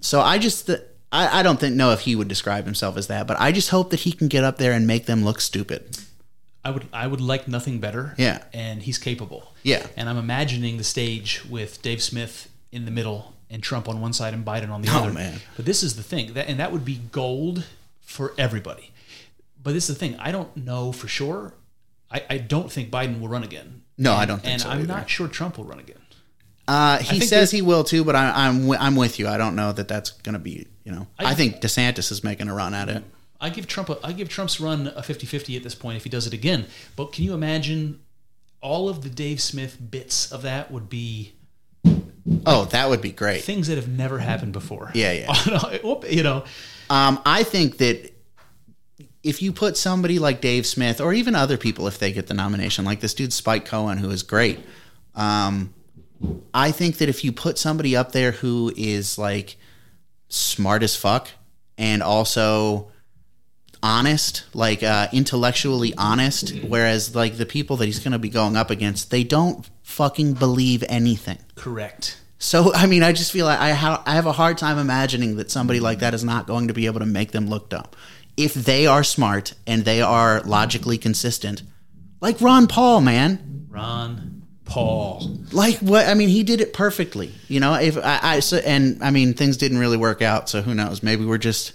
So 0.00 0.20
I 0.20 0.38
just 0.38 0.70
I, 1.12 1.40
I 1.40 1.42
don't 1.42 1.60
think 1.60 1.76
know 1.76 1.92
if 1.92 2.00
he 2.00 2.16
would 2.16 2.28
describe 2.28 2.64
himself 2.64 2.96
as 2.96 3.06
that, 3.08 3.26
but 3.26 3.40
I 3.40 3.52
just 3.52 3.70
hope 3.70 3.90
that 3.90 4.00
he 4.00 4.12
can 4.12 4.28
get 4.28 4.44
up 4.44 4.58
there 4.58 4.72
and 4.72 4.86
make 4.86 5.06
them 5.06 5.24
look 5.24 5.40
stupid. 5.40 5.98
I 6.64 6.70
would 6.70 6.86
I 6.92 7.06
would 7.06 7.20
like 7.20 7.48
nothing 7.48 7.80
better. 7.80 8.14
Yeah. 8.16 8.42
And 8.52 8.82
he's 8.82 8.98
capable. 8.98 9.52
Yeah. 9.62 9.86
And 9.96 10.08
I'm 10.08 10.18
imagining 10.18 10.76
the 10.78 10.84
stage 10.84 11.44
with 11.48 11.82
Dave 11.82 12.02
Smith 12.02 12.48
in 12.70 12.84
the 12.84 12.90
middle 12.90 13.34
and 13.52 13.62
Trump 13.62 13.88
on 13.88 14.00
one 14.00 14.12
side 14.12 14.34
and 14.34 14.44
Biden 14.44 14.70
on 14.70 14.82
the 14.82 14.88
Oh, 14.90 15.04
other. 15.04 15.12
man. 15.12 15.40
But 15.56 15.64
this 15.66 15.82
is 15.82 15.96
the 15.96 16.02
thing 16.02 16.34
that 16.34 16.48
and 16.48 16.58
that 16.58 16.72
would 16.72 16.84
be 16.84 16.96
gold 17.12 17.64
for 18.00 18.34
everybody. 18.38 18.90
But 19.62 19.74
this 19.74 19.88
is 19.88 19.96
the 19.96 20.00
thing. 20.00 20.16
I 20.18 20.32
don't 20.32 20.56
know 20.56 20.90
for 20.92 21.06
sure. 21.06 21.54
I, 22.10 22.22
I 22.28 22.38
don't 22.38 22.70
think 22.72 22.90
Biden 22.90 23.20
will 23.20 23.28
run 23.28 23.44
again. 23.44 23.82
No, 23.96 24.12
And- 24.12 24.20
I 24.20 24.24
don't 24.26 24.40
think 24.40 24.52
and 24.54 24.62
so 24.62 24.68
I'm 24.70 24.86
not 24.86 25.08
sure 25.08 25.28
Trump 25.28 25.56
will 25.58 25.64
run 25.64 25.78
again. 25.78 25.98
Uh, 26.68 26.98
he 26.98 27.20
says 27.20 27.50
he 27.50 27.60
will 27.62 27.84
too, 27.84 28.04
but 28.04 28.14
I, 28.14 28.46
I'm 28.46 28.70
I'm 28.72 28.96
with 28.96 29.18
you. 29.18 29.26
I 29.28 29.36
don't 29.36 29.56
know 29.56 29.72
that 29.72 29.88
that's 29.88 30.10
going 30.10 30.34
to 30.34 30.38
be. 30.38 30.66
You 30.84 30.92
know, 30.92 31.06
I, 31.18 31.26
I- 31.30 31.34
think 31.34 31.60
DeSantis 31.60 32.10
is 32.12 32.22
making 32.24 32.48
a 32.48 32.54
run 32.54 32.72
at 32.74 32.88
it. 32.88 33.02
I 33.40 33.50
give 33.50 33.66
Trump 33.66 33.88
a, 33.90 33.98
I 34.04 34.12
give 34.12 34.28
Trump's 34.28 34.60
run 34.60 34.86
a 34.88 35.02
50-50 35.02 35.56
at 35.56 35.64
this 35.64 35.74
point 35.74 35.96
if 35.96 36.04
he 36.04 36.08
does 36.10 36.28
it 36.28 36.32
again. 36.32 36.66
But 36.94 37.12
can 37.12 37.24
you 37.24 37.34
imagine 37.34 37.98
all 38.60 38.88
of 38.88 39.02
the 39.02 39.10
Dave 39.10 39.40
Smith 39.40 39.76
bits 39.90 40.30
of 40.30 40.42
that 40.42 40.70
would 40.70 40.88
be 40.88 41.32
Oh, 42.46 42.66
that 42.66 42.88
would 42.88 43.00
be 43.00 43.10
great. 43.12 43.42
things 43.42 43.66
that 43.68 43.76
have 43.76 43.88
never 43.88 44.18
happened 44.18 44.52
before. 44.52 44.90
Yeah, 44.94 45.12
yeah. 45.12 45.78
you 46.08 46.22
know, 46.22 46.44
Um, 46.88 47.20
I 47.26 47.42
think 47.42 47.78
that 47.78 48.12
if 49.22 49.42
you 49.42 49.52
put 49.52 49.76
somebody 49.76 50.18
like 50.18 50.40
Dave 50.40 50.66
Smith 50.66 51.00
or 51.00 51.12
even 51.12 51.34
other 51.34 51.56
people, 51.56 51.86
if 51.86 51.98
they 51.98 52.12
get 52.12 52.26
the 52.28 52.34
nomination, 52.34 52.84
like 52.84 53.00
this 53.00 53.14
dude 53.14 53.32
Spike 53.32 53.64
Cohen, 53.64 53.98
who 53.98 54.10
is 54.10 54.22
great, 54.22 54.60
um, 55.14 55.72
I 56.54 56.70
think 56.70 56.98
that 56.98 57.08
if 57.08 57.24
you 57.24 57.32
put 57.32 57.58
somebody 57.58 57.96
up 57.96 58.12
there 58.12 58.32
who 58.32 58.72
is 58.76 59.18
like 59.18 59.56
smart 60.28 60.82
as 60.82 60.94
fuck 60.96 61.28
and 61.76 62.02
also 62.02 62.90
honest, 63.82 64.44
like 64.54 64.82
uh, 64.82 65.08
intellectually 65.12 65.92
honest, 65.98 66.54
whereas 66.62 67.14
like 67.14 67.36
the 67.36 67.46
people 67.46 67.76
that 67.78 67.86
he's 67.86 67.98
going 67.98 68.12
to 68.12 68.18
be 68.18 68.28
going 68.28 68.56
up 68.56 68.70
against, 68.70 69.10
they 69.10 69.24
don't 69.24 69.68
fucking 69.82 70.34
believe 70.34 70.84
anything. 70.88 71.38
correct. 71.54 72.18
So 72.38 72.74
I 72.74 72.86
mean, 72.86 73.04
I 73.04 73.12
just 73.12 73.30
feel 73.30 73.46
like 73.46 73.60
I 73.60 73.70
ha- 73.70 74.02
I 74.04 74.14
have 74.14 74.26
a 74.26 74.32
hard 74.32 74.58
time 74.58 74.76
imagining 74.78 75.36
that 75.36 75.50
somebody 75.50 75.78
like 75.78 76.00
that 76.00 76.12
is 76.12 76.24
not 76.24 76.48
going 76.48 76.68
to 76.68 76.74
be 76.74 76.86
able 76.86 76.98
to 76.98 77.06
make 77.06 77.30
them 77.30 77.46
look 77.48 77.68
dumb. 77.68 77.86
If 78.36 78.54
they 78.54 78.86
are 78.86 79.04
smart 79.04 79.54
and 79.64 79.84
they 79.84 80.02
are 80.02 80.40
logically 80.42 80.98
consistent, 80.98 81.62
like 82.20 82.40
Ron 82.40 82.66
Paul, 82.66 83.00
man, 83.00 83.68
Ron 83.70 84.42
Paul. 84.64 85.38
like 85.52 85.78
what 85.78 86.08
I 86.08 86.14
mean, 86.14 86.30
he 86.30 86.42
did 86.42 86.60
it 86.60 86.72
perfectly. 86.72 87.32
You 87.46 87.60
know, 87.60 87.74
if 87.74 87.96
I, 87.96 88.18
I 88.20 88.40
so, 88.40 88.56
and 88.56 89.00
I 89.04 89.10
mean 89.12 89.34
things 89.34 89.56
didn't 89.56 89.78
really 89.78 89.96
work 89.96 90.20
out, 90.20 90.48
so 90.48 90.62
who 90.62 90.74
knows? 90.74 91.00
Maybe 91.00 91.24
we're 91.24 91.38
just 91.38 91.74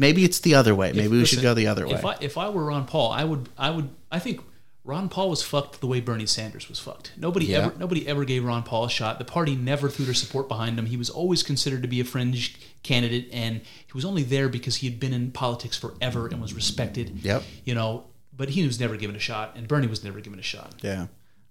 maybe 0.00 0.24
it's 0.24 0.40
the 0.40 0.54
other 0.56 0.74
way. 0.74 0.92
Maybe 0.92 1.08
we 1.18 1.24
should 1.26 1.42
go 1.42 1.54
the 1.54 1.68
other 1.68 1.86
way. 1.86 1.94
If 1.94 2.04
I 2.04 2.16
if 2.20 2.38
I 2.38 2.48
were 2.48 2.64
Ron 2.64 2.86
Paul, 2.86 3.12
I 3.12 3.22
would 3.22 3.48
I 3.56 3.70
would 3.70 3.90
I 4.10 4.18
think 4.18 4.40
Ron 4.82 5.08
Paul 5.10 5.28
was 5.30 5.42
fucked 5.42 5.80
the 5.80 5.86
way 5.86 6.00
Bernie 6.00 6.26
Sanders 6.26 6.68
was 6.68 6.80
fucked. 6.80 7.12
Nobody 7.16 7.46
Yeah. 7.46 7.58
ever 7.66 7.74
nobody 7.78 8.08
ever 8.08 8.24
gave 8.24 8.42
Ron 8.44 8.62
Paul 8.62 8.86
a 8.86 8.90
shot. 8.90 9.18
The 9.18 9.24
party 9.24 9.54
never 9.54 9.88
threw 9.88 10.06
their 10.06 10.14
support 10.14 10.48
behind 10.48 10.78
him. 10.78 10.86
He 10.86 10.96
was 10.96 11.10
always 11.10 11.42
considered 11.42 11.82
to 11.82 11.88
be 11.88 12.00
a 12.00 12.04
fringe 12.04 12.58
candidate, 12.82 13.28
and 13.32 13.56
he 13.60 13.92
was 13.94 14.04
only 14.06 14.22
there 14.22 14.48
because 14.48 14.76
he 14.76 14.88
had 14.88 14.98
been 14.98 15.12
in 15.12 15.30
politics 15.32 15.76
forever 15.76 16.26
and 16.26 16.40
was 16.40 16.54
respected. 16.54 17.20
Yep. 17.22 17.42
You 17.64 17.74
know, 17.74 18.04
but 18.34 18.48
he 18.50 18.66
was 18.66 18.80
never 18.80 18.96
given 18.96 19.14
a 19.14 19.20
shot, 19.20 19.52
and 19.54 19.68
Bernie 19.68 19.86
was 19.86 20.02
never 20.02 20.20
given 20.20 20.38
a 20.38 20.42
shot. 20.42 20.74
Yeah. 20.80 21.06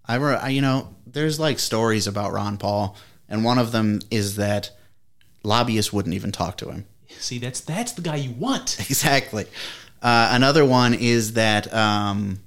I, 0.06 0.16
re- 0.16 0.36
I 0.42 0.50
you 0.50 0.62
know, 0.62 0.96
there's 1.06 1.40
like 1.40 1.60
stories 1.60 2.08
about 2.08 2.34
Ron 2.34 2.58
Paul, 2.58 2.98
and 3.30 3.46
one 3.46 3.60
of 3.60 3.72
them 3.72 4.00
is 4.10 4.38
that 4.38 4.72
lobbyists 5.44 5.94
wouldn't 5.94 6.16
even 6.16 6.32
talk 6.32 6.58
to 6.58 6.72
him. 6.72 6.88
See, 7.20 7.38
that's 7.38 7.62
that's 7.62 7.92
the 7.94 8.02
guy 8.02 8.16
you 8.18 8.32
want. 8.32 8.78
Exactly. 8.90 9.46
Uh, 10.02 10.30
another 10.32 10.64
one 10.66 10.94
is 10.94 11.34
that 11.34 11.72
um, 11.74 12.40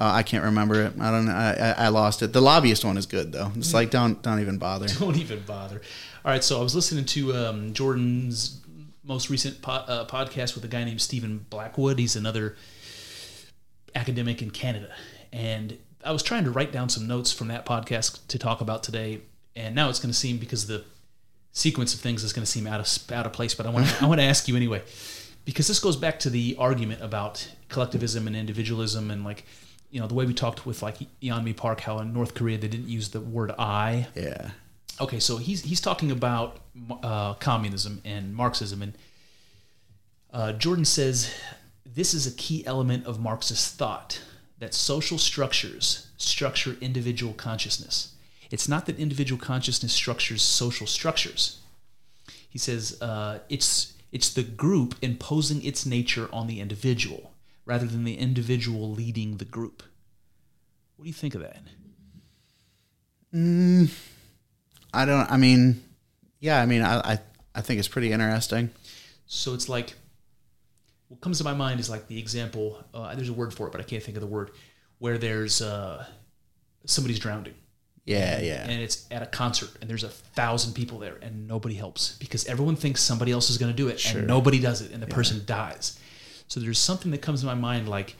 uh, 0.00 0.10
I 0.12 0.22
can't 0.22 0.44
remember 0.44 0.82
it. 0.82 0.92
I 1.00 1.10
don't 1.10 1.26
know. 1.26 1.32
I, 1.32 1.52
I, 1.52 1.84
I 1.84 1.88
lost 1.88 2.22
it. 2.22 2.32
The 2.32 2.40
lobbyist 2.40 2.84
one 2.84 2.96
is 2.98 3.06
good 3.06 3.32
though. 3.32 3.52
It's 3.56 3.72
like 3.72 3.90
don't 3.90 4.20
don't 4.22 4.40
even 4.40 4.58
bother. 4.58 4.88
Don't 4.88 5.16
even 5.16 5.40
bother. 5.40 5.80
All 6.24 6.32
right, 6.32 6.42
so 6.42 6.58
I 6.58 6.62
was 6.62 6.74
listening 6.74 7.04
to 7.06 7.34
um, 7.34 7.72
Jordan's 7.72 8.60
most 9.04 9.30
recent 9.30 9.62
po- 9.62 9.72
uh, 9.72 10.06
podcast 10.06 10.54
with 10.54 10.64
a 10.64 10.68
guy 10.68 10.84
named 10.84 11.00
Stephen 11.00 11.46
Blackwood. 11.50 11.98
He's 11.98 12.16
another 12.16 12.56
academic 13.94 14.42
in 14.42 14.50
Canada, 14.50 14.90
and 15.32 15.78
I 16.04 16.12
was 16.12 16.22
trying 16.22 16.44
to 16.44 16.50
write 16.50 16.72
down 16.72 16.88
some 16.88 17.06
notes 17.06 17.32
from 17.32 17.48
that 17.48 17.64
podcast 17.64 18.26
to 18.28 18.38
talk 18.38 18.60
about 18.60 18.82
today. 18.82 19.20
And 19.56 19.74
now 19.74 19.88
it's 19.88 19.98
going 19.98 20.12
to 20.12 20.16
seem 20.16 20.38
because 20.38 20.66
the 20.66 20.84
sequence 21.52 21.94
of 21.94 22.00
things 22.00 22.22
is 22.24 22.32
going 22.32 22.44
to 22.44 22.50
seem 22.50 22.66
out 22.66 22.80
of 22.80 23.12
out 23.12 23.26
of 23.26 23.32
place. 23.32 23.54
But 23.54 23.66
I 23.66 23.70
want 23.70 23.86
to 23.86 24.04
I 24.04 24.06
want 24.06 24.20
to 24.20 24.26
ask 24.26 24.48
you 24.48 24.56
anyway, 24.56 24.82
because 25.44 25.68
this 25.68 25.80
goes 25.80 25.96
back 25.96 26.18
to 26.20 26.30
the 26.30 26.56
argument 26.58 27.02
about 27.02 27.48
collectivism 27.68 28.26
and 28.26 28.36
individualism 28.36 29.10
and 29.10 29.24
like. 29.24 29.44
You 29.90 30.00
know 30.00 30.06
the 30.06 30.12
way 30.12 30.26
we 30.26 30.34
talked 30.34 30.66
with 30.66 30.82
like 30.82 30.98
Yeonmi 31.22 31.56
Park, 31.56 31.80
how 31.80 31.98
in 32.00 32.12
North 32.12 32.34
Korea 32.34 32.58
they 32.58 32.68
didn't 32.68 32.90
use 32.90 33.08
the 33.08 33.20
word 33.20 33.52
"I" 33.58 34.08
Yeah. 34.14 34.50
Okay, 35.00 35.18
so 35.18 35.38
he's 35.38 35.62
he's 35.62 35.80
talking 35.80 36.10
about 36.10 36.58
uh, 37.02 37.32
communism 37.34 38.02
and 38.04 38.34
Marxism, 38.34 38.82
and 38.82 38.92
uh, 40.30 40.52
Jordan 40.52 40.84
says 40.84 41.34
this 41.86 42.12
is 42.14 42.26
a 42.26 42.32
key 42.32 42.66
element 42.66 43.06
of 43.06 43.18
Marxist 43.18 43.76
thought 43.76 44.20
that 44.58 44.74
social 44.74 45.18
structures 45.18 46.08
structure 46.16 46.76
individual 46.80 47.32
consciousness. 47.32 48.14
It's 48.50 48.68
not 48.68 48.86
that 48.86 48.98
individual 48.98 49.40
consciousness 49.40 49.92
structures 49.92 50.42
social 50.42 50.86
structures. 50.86 51.60
He 52.48 52.58
says 52.58 53.00
uh, 53.02 53.40
it's 53.48 53.94
it's 54.10 54.32
the 54.32 54.42
group 54.42 54.94
imposing 55.02 55.62
its 55.62 55.84
nature 55.84 56.28
on 56.32 56.46
the 56.46 56.60
individual 56.60 57.32
rather 57.66 57.86
than 57.86 58.04
the 58.04 58.16
individual 58.16 58.90
leading 58.90 59.36
the 59.36 59.44
group. 59.44 59.82
What 60.96 61.04
do 61.04 61.08
you 61.08 61.14
think 61.14 61.34
of 61.34 61.42
that? 61.42 61.62
I 64.94 65.04
don't. 65.04 65.30
I 65.30 65.36
mean, 65.36 65.82
yeah. 66.40 66.60
I 66.60 66.66
mean, 66.66 66.82
I 66.82 66.98
I, 66.98 67.18
I 67.54 67.60
think 67.60 67.78
it's 67.78 67.88
pretty 67.88 68.10
interesting. 68.10 68.70
So 69.26 69.52
it's 69.52 69.68
like 69.68 69.94
what 71.08 71.20
comes 71.20 71.38
to 71.38 71.44
my 71.44 71.54
mind 71.54 71.80
is 71.80 71.90
like 71.90 72.08
the 72.08 72.18
example. 72.18 72.82
Uh, 72.94 73.14
there's 73.14 73.28
a 73.28 73.34
word 73.34 73.52
for 73.52 73.66
it, 73.66 73.72
but 73.72 73.80
I 73.80 73.84
can't 73.84 74.02
think 74.02 74.16
of 74.16 74.22
the 74.22 74.26
word. 74.26 74.50
Where 74.98 75.18
there's 75.18 75.62
uh, 75.62 76.04
somebody's 76.86 77.18
drowning, 77.18 77.54
Yeah. 78.08 78.40
Yeah. 78.40 78.62
and 78.68 78.80
it's 78.82 79.06
at 79.10 79.22
a 79.22 79.26
concert, 79.26 79.70
and 79.80 79.88
there's 79.90 80.04
a 80.04 80.08
thousand 80.08 80.72
people 80.74 80.98
there, 80.98 81.16
and 81.22 81.46
nobody 81.46 81.74
helps 81.74 82.16
because 82.18 82.46
everyone 82.46 82.76
thinks 82.76 83.00
somebody 83.02 83.32
else 83.32 83.50
is 83.50 83.58
going 83.58 83.70
to 83.70 83.76
do 83.76 83.88
it, 83.88 84.14
and 84.14 84.26
nobody 84.26 84.58
does 84.58 84.80
it, 84.80 84.92
and 84.92 85.02
the 85.02 85.06
person 85.06 85.42
dies. 85.44 85.98
So 86.48 86.60
there's 86.60 86.78
something 86.78 87.10
that 87.12 87.22
comes 87.22 87.40
to 87.40 87.46
my 87.46 87.54
mind 87.54 87.88
like 87.88 88.16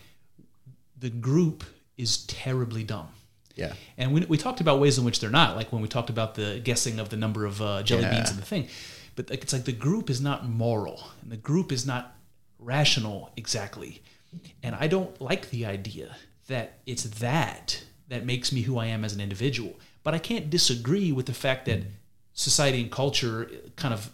the 0.98 1.10
group 1.10 1.65
is 1.97 2.24
terribly 2.27 2.85
dumb. 2.85 3.09
Yeah. 3.55 3.73
And 3.97 4.12
we, 4.12 4.24
we 4.27 4.36
talked 4.36 4.60
about 4.60 4.78
ways 4.81 4.98
in 4.98 5.05
which 5.05 5.19
they're 5.20 5.31
not, 5.31 5.56
like 5.56 5.73
when 5.73 5.82
we 5.82 5.89
talked 5.89 6.10
about 6.10 6.35
the 6.35 6.60
guessing 6.62 6.98
of 7.01 7.09
the 7.09 7.16
number 7.16 7.44
of 7.44 7.60
uh, 7.62 7.82
jelly 7.82 8.02
Yeah. 8.02 8.10
beans 8.15 8.31
in 8.31 8.36
the 8.36 8.43
thing. 8.44 8.69
But 9.16 9.31
like, 9.31 9.43
it's 9.43 9.52
like 9.52 9.65
the 9.65 9.73
group 9.73 10.10
is 10.10 10.20
not 10.20 10.47
moral, 10.48 11.02
and 11.23 11.32
the 11.32 11.36
group 11.36 11.73
is 11.73 11.86
not 11.86 12.15
rational 12.59 13.31
exactly. 13.36 14.02
And 14.62 14.77
I 14.77 14.86
don't 14.86 15.19
like 15.20 15.51
the 15.51 15.66
idea 15.66 16.15
that 16.48 16.78
it's 16.86 17.05
that 17.20 17.82
that 18.09 18.24
makes 18.24 18.52
me 18.52 18.62
who 18.62 18.78
I 18.78 18.86
am 18.86 19.05
as 19.05 19.12
an 19.14 19.20
individual. 19.20 19.78
But 20.02 20.14
I 20.14 20.18
can't 20.18 20.48
disagree 20.51 21.12
with 21.12 21.26
the 21.26 21.35
fact 21.35 21.66
that 21.66 21.82
society 22.32 22.80
and 22.82 22.90
culture 22.90 23.51
kind 23.76 23.93
of 23.94 24.10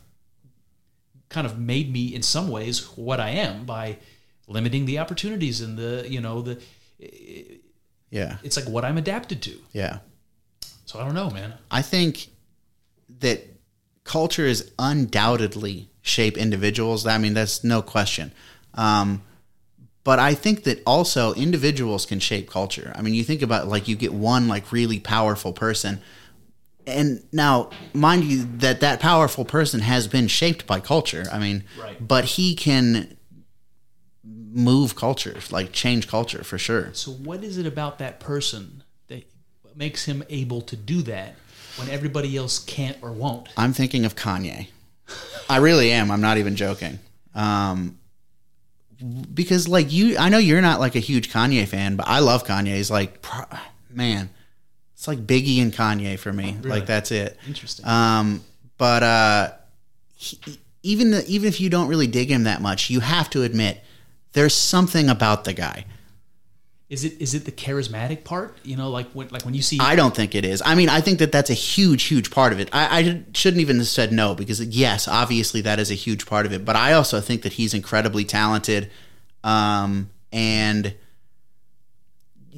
kind 1.28 1.46
of 1.46 1.58
made 1.58 1.92
me 1.92 2.14
in 2.14 2.22
some 2.22 2.48
ways 2.48 2.86
what 2.96 3.18
I 3.20 3.30
am 3.30 3.64
by 3.64 3.98
limiting 4.46 4.84
the 4.86 4.98
opportunities 4.98 5.60
and 5.60 5.76
the 5.78 6.06
you 6.08 6.20
know 6.20 6.42
the 6.42 6.60
Yeah. 8.10 8.36
it's 8.42 8.56
like 8.56 8.68
what 8.68 8.84
I'm 8.84 8.98
adapted 8.98 9.42
to. 9.42 9.58
Yeah. 9.72 9.98
So 10.86 11.00
I 11.00 11.04
don't 11.04 11.14
know, 11.14 11.30
man. 11.30 11.54
I 11.70 11.82
think 11.82 12.28
that 13.20 13.40
culture 14.04 14.46
is 14.46 14.70
undoubtedly 14.78 15.88
shape 16.02 16.36
individuals. 16.36 17.06
I 17.06 17.18
mean, 17.18 17.34
that's 17.34 17.64
no 17.64 17.82
question. 17.82 18.32
Um, 18.74 19.22
but 20.04 20.18
I 20.18 20.34
think 20.34 20.64
that 20.64 20.82
also 20.86 21.32
individuals 21.34 22.04
can 22.06 22.20
shape 22.20 22.48
culture. 22.50 22.92
I 22.94 23.02
mean, 23.02 23.14
you 23.14 23.24
think 23.24 23.42
about 23.42 23.68
like 23.68 23.88
you 23.88 23.96
get 23.96 24.12
one 24.12 24.46
like 24.48 24.70
really 24.70 25.00
powerful 25.00 25.52
person, 25.52 26.00
and 26.86 27.24
now 27.32 27.70
mind 27.94 28.24
you 28.24 28.44
that 28.58 28.80
that 28.80 29.00
powerful 29.00 29.44
person 29.44 29.80
has 29.80 30.06
been 30.06 30.28
shaped 30.28 30.66
by 30.66 30.80
culture. 30.80 31.24
I 31.32 31.38
mean, 31.38 31.64
Right. 31.80 32.06
but 32.06 32.24
he 32.26 32.54
can 32.54 33.16
move 34.22 34.94
culture, 34.94 35.36
like 35.50 35.72
change 35.72 36.06
culture 36.06 36.44
for 36.44 36.58
sure. 36.58 36.90
So 36.92 37.10
what 37.10 37.42
is 37.42 37.58
it 37.58 37.66
about 37.66 37.98
that 37.98 38.20
person 38.20 38.82
that 39.08 39.24
makes 39.74 40.04
him 40.04 40.22
able 40.28 40.60
to 40.62 40.76
do 40.76 41.02
that 41.02 41.34
when 41.76 41.88
everybody 41.88 42.36
else 42.36 42.58
can't 42.58 42.96
or 43.02 43.12
won't? 43.12 43.48
I'm 43.56 43.72
thinking 43.72 44.04
of 44.04 44.14
Kanye. 44.16 44.68
I 45.50 45.56
really 45.58 45.90
am. 45.92 46.10
I'm 46.10 46.20
not 46.20 46.38
even 46.38 46.56
joking. 46.56 46.98
Um, 47.34 47.98
because 49.32 49.68
like 49.68 49.92
you, 49.92 50.16
I 50.18 50.28
know 50.28 50.38
you're 50.38 50.60
not 50.60 50.80
like 50.80 50.94
a 50.94 51.00
huge 51.00 51.30
Kanye 51.30 51.66
fan, 51.66 51.96
but 51.96 52.08
I 52.08 52.20
love 52.20 52.44
Kanye. 52.44 52.74
He's 52.74 52.90
like, 52.90 53.24
man, 53.90 54.30
it's 54.94 55.06
like 55.06 55.26
Biggie 55.26 55.60
and 55.60 55.72
Kanye 55.72 56.18
for 56.18 56.32
me. 56.32 56.56
Really? 56.58 56.70
Like 56.70 56.86
that's 56.86 57.10
it. 57.10 57.38
Interesting. 57.46 57.86
Um, 57.86 58.42
but 58.78 59.02
uh, 59.02 59.52
he, 60.14 60.38
even 60.82 61.10
the, 61.10 61.24
even 61.26 61.48
if 61.48 61.60
you 61.60 61.70
don't 61.70 61.88
really 61.88 62.06
dig 62.06 62.30
him 62.30 62.44
that 62.44 62.62
much, 62.62 62.90
you 62.90 63.00
have 63.00 63.28
to 63.30 63.42
admit 63.42 63.82
there's 64.32 64.54
something 64.54 65.08
about 65.08 65.44
the 65.44 65.52
guy. 65.52 65.86
Is 66.90 67.04
it 67.04 67.20
is 67.20 67.34
it 67.34 67.44
the 67.44 67.52
charismatic 67.52 68.24
part? 68.24 68.58
You 68.62 68.76
know, 68.76 68.90
like 68.90 69.10
when 69.12 69.28
like 69.28 69.44
when 69.44 69.54
you 69.54 69.62
see 69.62 69.78
I 69.80 69.96
don't 69.96 70.14
think 70.14 70.34
it 70.34 70.44
is. 70.44 70.62
I 70.64 70.74
mean, 70.74 70.88
I 70.88 71.00
think 71.00 71.18
that 71.20 71.32
that's 71.32 71.50
a 71.50 71.54
huge, 71.54 72.04
huge 72.04 72.30
part 72.30 72.52
of 72.52 72.60
it. 72.60 72.68
I, 72.72 72.98
I 72.98 73.22
shouldn't 73.32 73.62
even 73.62 73.78
have 73.78 73.86
said 73.86 74.12
no 74.12 74.34
because 74.34 74.62
yes, 74.64 75.08
obviously 75.08 75.62
that 75.62 75.78
is 75.78 75.90
a 75.90 75.94
huge 75.94 76.26
part 76.26 76.44
of 76.44 76.52
it. 76.52 76.64
But 76.64 76.76
I 76.76 76.92
also 76.92 77.20
think 77.20 77.42
that 77.42 77.54
he's 77.54 77.72
incredibly 77.72 78.24
talented, 78.24 78.90
um, 79.42 80.10
and 80.30 80.94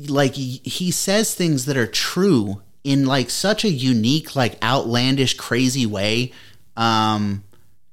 like 0.09 0.35
he, 0.35 0.61
he 0.65 0.91
says 0.91 1.35
things 1.35 1.65
that 1.67 1.77
are 1.77 1.87
true 1.87 2.63
in 2.83 3.07
like 3.07 3.31
such 3.31 3.65
a 3.65 3.71
unique, 3.71 4.35
like 4.35 4.63
outlandish, 4.63 5.35
crazy 5.35 5.87
way. 5.87 6.33
Um, 6.77 7.45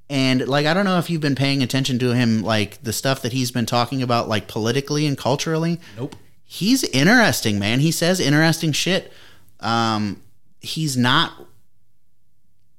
and 0.09 0.47
like 0.47 0.65
I 0.65 0.73
don't 0.73 0.85
know 0.85 0.97
if 0.97 1.09
you've 1.09 1.21
been 1.21 1.35
paying 1.35 1.63
attention 1.63 1.99
to 1.99 2.13
him, 2.13 2.41
like 2.41 2.81
the 2.83 2.93
stuff 2.93 3.21
that 3.21 3.33
he's 3.33 3.51
been 3.51 3.65
talking 3.65 4.01
about, 4.01 4.27
like 4.27 4.47
politically 4.47 5.05
and 5.05 5.17
culturally 5.17 5.79
nope. 5.97 6.15
He's 6.53 6.83
interesting, 6.83 7.57
man. 7.57 7.79
He 7.79 7.89
says 7.89 8.19
interesting 8.19 8.73
shit. 8.73 9.11
Um, 9.59 10.21
he's 10.61 10.95
not 10.95 11.33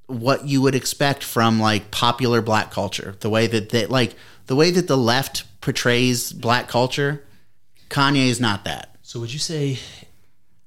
what 0.06 0.46
you 0.46 0.62
would 0.62 0.76
expect 0.76 1.24
from 1.24 1.58
like 1.58 1.90
popular 1.90 2.40
black 2.40 2.70
culture. 2.70 3.16
The 3.18 3.28
way 3.28 3.48
that 3.48 3.70
that 3.70 3.90
like 3.90 4.14
the 4.46 4.54
way 4.54 4.70
that 4.70 4.86
the 4.86 4.96
left 4.96 5.44
portrays 5.60 6.32
black 6.32 6.68
culture, 6.68 7.24
Kanye 7.90 8.28
is 8.28 8.40
not 8.40 8.64
that. 8.64 8.96
So 9.02 9.18
would 9.20 9.32
you 9.32 9.40
say? 9.40 9.78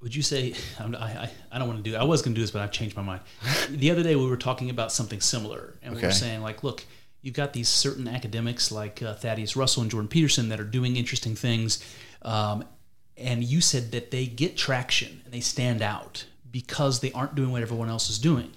Would 0.02 0.14
you 0.14 0.22
say? 0.22 0.54
I'm, 0.78 0.94
I 0.96 1.00
I 1.00 1.30
I 1.54 1.60
don't 1.60 1.68
want 1.70 1.84
to 1.84 1.90
do. 1.90 1.96
I 1.96 2.04
was 2.04 2.22
going 2.22 2.34
to 2.34 2.40
do 2.40 2.44
this, 2.44 2.52
but 2.52 2.62
I've 2.62 2.72
changed 2.72 2.98
my 2.98 3.04
mind. 3.04 3.22
the 3.70 3.90
other 3.90 4.04
day 4.04 4.18
we 4.18 4.28
were 4.28 4.38
talking 4.38 4.70
about 4.70 4.92
something 4.92 5.22
similar, 5.22 5.76
and 5.82 5.96
we 5.96 6.02
were 6.02 6.12
saying 6.12 6.42
like, 6.42 6.62
look, 6.62 6.84
you've 7.22 7.36
got 7.36 7.54
these 7.54 7.70
certain 7.70 8.08
academics 8.08 8.70
like 8.70 9.02
uh, 9.02 9.14
Thaddeus 9.14 9.56
Russell 9.56 9.82
and 9.84 9.92
Jordan 9.92 10.10
Peterson 10.10 10.50
that 10.50 10.60
are 10.60 10.66
doing 10.66 10.98
interesting 10.98 11.36
things, 11.36 11.84
um, 12.22 12.66
and 13.18 13.44
you 13.44 13.62
said 13.62 13.92
that 13.92 14.12
they 14.12 14.26
get 14.26 14.58
traction 14.58 15.22
and 15.26 15.34
they 15.34 15.40
stand 15.40 15.82
out 15.82 16.26
because 16.52 17.00
they 17.00 17.12
aren't 17.12 17.36
doing 17.36 17.52
what 17.52 17.62
everyone 17.62 17.90
else 17.90 18.10
is 18.10 18.20
doing. 18.20 18.52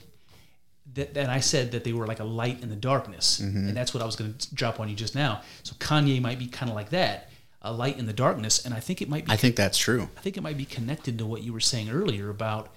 That, 0.95 1.17
and 1.17 1.31
I 1.31 1.41
said 1.41 1.73
that 1.73 1.85
they 1.85 1.93
were 1.93 2.07
like 2.07 2.21
a 2.21 2.25
light 2.25 2.63
in 2.63 2.69
the 2.69 2.77
darkness, 2.77 3.39
and 3.39 3.77
that's 3.77 3.95
what 3.95 4.03
I 4.03 4.07
was 4.07 4.17
going 4.17 4.35
to 4.35 4.55
drop 4.55 4.81
on 4.81 4.89
you 4.89 4.97
just 4.97 5.15
now. 5.15 5.41
So 5.63 5.75
Kanye 5.77 6.21
might 6.21 6.39
be 6.39 6.47
kind 6.47 6.69
of 6.69 6.75
like 6.75 6.91
that, 6.91 7.31
a 7.63 7.73
light 7.73 7.99
in 7.99 8.07
the 8.07 8.13
darkness, 8.13 8.65
and 8.65 8.75
I 8.75 8.81
think 8.81 9.01
it 9.01 9.09
might 9.09 9.27
be 9.27 9.33
I 9.33 9.37
think 9.37 9.55
that's 9.55 9.79
true. 9.79 10.09
I 10.17 10.21
think 10.21 10.37
it 10.37 10.43
might 10.43 10.57
be 10.57 10.65
connected 10.65 11.19
to 11.19 11.27
what 11.27 11.43
you 11.43 11.53
were 11.53 11.61
saying 11.61 11.91
earlier 11.91 12.29
about 12.29 12.75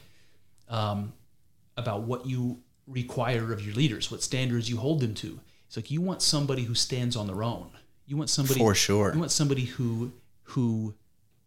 um, 0.69 1.13
about 1.75 2.03
what 2.03 2.27
you 2.27 2.59
require 2.87 3.51
of 3.51 3.65
your 3.65 3.73
leaders, 3.75 4.11
what 4.11 4.21
standards 4.21 4.69
you 4.69 4.77
hold 4.77 4.99
them 4.99 5.15
to. 5.15 5.39
It's 5.67 5.75
like 5.75 5.89
you 5.89 6.01
want 6.01 6.21
somebody 6.21 6.63
who 6.63 6.75
stands 6.75 7.15
on 7.15 7.25
their 7.27 7.43
own. 7.43 7.71
You 8.05 8.17
want 8.17 8.29
somebody 8.29 8.59
For 8.59 8.75
sure. 8.75 9.11
You 9.13 9.19
want 9.19 9.31
somebody 9.31 9.65
who 9.65 10.11
who 10.43 10.93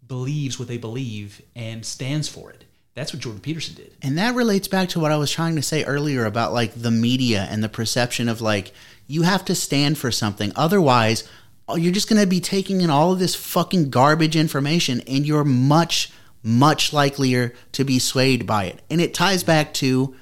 believes 0.08 0.58
what 0.58 0.68
they 0.68 0.78
believe 0.78 1.42
and 1.54 1.84
stands 1.84 2.28
for 2.28 2.50
it. 2.50 2.64
That's 2.94 3.12
what 3.12 3.20
Jordan 3.20 3.42
Peterson 3.42 3.74
did. 3.74 3.92
And 4.02 4.16
that 4.16 4.34
relates 4.34 4.68
back 4.68 4.88
to 4.90 5.00
what 5.00 5.12
I 5.12 5.16
was 5.16 5.30
trying 5.30 5.56
to 5.56 5.62
say 5.62 5.84
earlier 5.84 6.24
about 6.24 6.54
like 6.54 6.72
the 6.74 6.90
media 6.90 7.46
and 7.50 7.62
the 7.62 7.68
perception 7.68 8.28
of 8.28 8.40
like 8.40 8.72
you 9.06 9.22
have 9.22 9.44
to 9.46 9.54
stand 9.54 9.98
for 9.98 10.10
something. 10.10 10.50
Otherwise, 10.56 11.28
oh, 11.68 11.76
you're 11.76 11.92
just 11.92 12.08
going 12.08 12.20
to 12.20 12.26
be 12.26 12.40
taking 12.40 12.80
in 12.80 12.88
all 12.88 13.12
of 13.12 13.18
this 13.18 13.34
fucking 13.34 13.90
garbage 13.90 14.34
information 14.34 15.02
and 15.02 15.26
you're 15.26 15.44
much, 15.44 16.10
much 16.42 16.92
likelier 16.92 17.52
to 17.72 17.84
be 17.84 17.98
swayed 17.98 18.46
by 18.46 18.64
it. 18.64 18.80
And 18.88 19.00
it 19.00 19.12
ties 19.12 19.44
back 19.44 19.74
to 19.74 20.16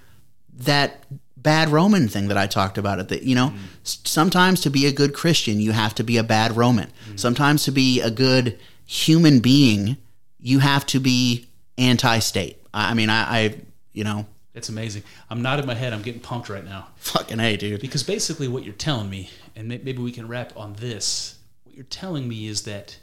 that 0.56 1.04
bad 1.36 1.68
Roman 1.68 2.08
thing 2.08 2.28
that 2.28 2.38
I 2.38 2.46
talked 2.46 2.78
about 2.78 2.98
it 2.98 3.08
that 3.08 3.22
you 3.22 3.34
know 3.34 3.48
mm. 3.48 3.58
s- 3.84 3.98
sometimes 4.04 4.62
to 4.62 4.70
be 4.70 4.86
a 4.86 4.92
good 4.92 5.12
Christian 5.12 5.60
you 5.60 5.72
have 5.72 5.94
to 5.96 6.02
be 6.02 6.16
a 6.16 6.24
bad 6.24 6.56
Roman 6.56 6.90
mm. 7.06 7.20
sometimes 7.20 7.64
to 7.64 7.70
be 7.70 8.00
a 8.00 8.10
good 8.10 8.58
human 8.86 9.40
being 9.40 9.96
you 10.38 10.58
have 10.58 10.84
to 10.86 11.00
be 11.00 11.46
anti-state 11.78 12.58
I 12.72 12.90
I 12.90 12.94
mean 12.94 13.10
I, 13.10 13.22
I 13.22 13.54
you 13.92 14.04
know 14.04 14.26
it's 14.54 14.68
amazing. 14.68 15.02
I'm 15.28 15.42
nodding 15.42 15.66
my 15.66 15.74
head. 15.74 15.92
I'm 15.92 16.02
getting 16.02 16.20
pumped 16.20 16.48
right 16.48 16.64
now. 16.64 16.86
fucking 16.96 17.40
hey 17.40 17.56
dude 17.56 17.80
Because 17.80 18.04
basically, 18.04 18.46
what 18.46 18.64
you're 18.64 18.72
telling 18.72 19.10
me, 19.10 19.28
and 19.56 19.68
maybe 19.68 19.98
we 19.98 20.12
can 20.12 20.28
wrap 20.28 20.56
on 20.56 20.74
this. 20.74 21.38
What 21.64 21.74
you're 21.74 21.84
telling 21.84 22.28
me 22.28 22.46
is 22.46 22.62
that. 22.62 22.96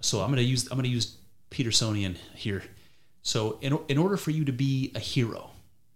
So 0.00 0.20
I'm 0.20 0.30
gonna 0.30 0.42
use 0.42 0.70
I'm 0.70 0.78
gonna 0.78 0.88
use 0.88 1.16
Petersonian 1.50 2.16
here. 2.34 2.62
So 3.22 3.58
in 3.60 3.76
in 3.88 3.98
order 3.98 4.16
for 4.16 4.30
you 4.30 4.44
to 4.44 4.52
be 4.52 4.92
a 4.94 5.00
hero, 5.00 5.50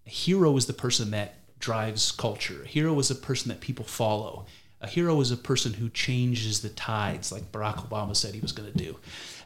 a 0.05 0.11
hero 0.11 0.57
is 0.57 0.67
the 0.67 0.73
person 0.73 1.13
that 1.13 1.37
drives 1.61 2.11
culture. 2.11 2.63
A 2.65 2.69
hero 2.69 2.99
is 2.99 3.11
a 3.11 3.15
person 3.15 3.51
that 3.51 3.61
people 3.61 3.85
follow. 3.85 4.47
A 4.83 4.87
hero 4.87 5.21
is 5.21 5.31
a 5.31 5.37
person 5.37 5.75
who 5.75 5.91
changes 5.91 6.63
the 6.63 6.71
tides, 6.71 7.31
like 7.31 7.53
Barack 7.53 7.87
Obama 7.87 8.17
said 8.17 8.35
he 8.35 8.41
was 8.41 8.53
going 8.53 8.73
to 8.73 8.79
do. 8.79 8.97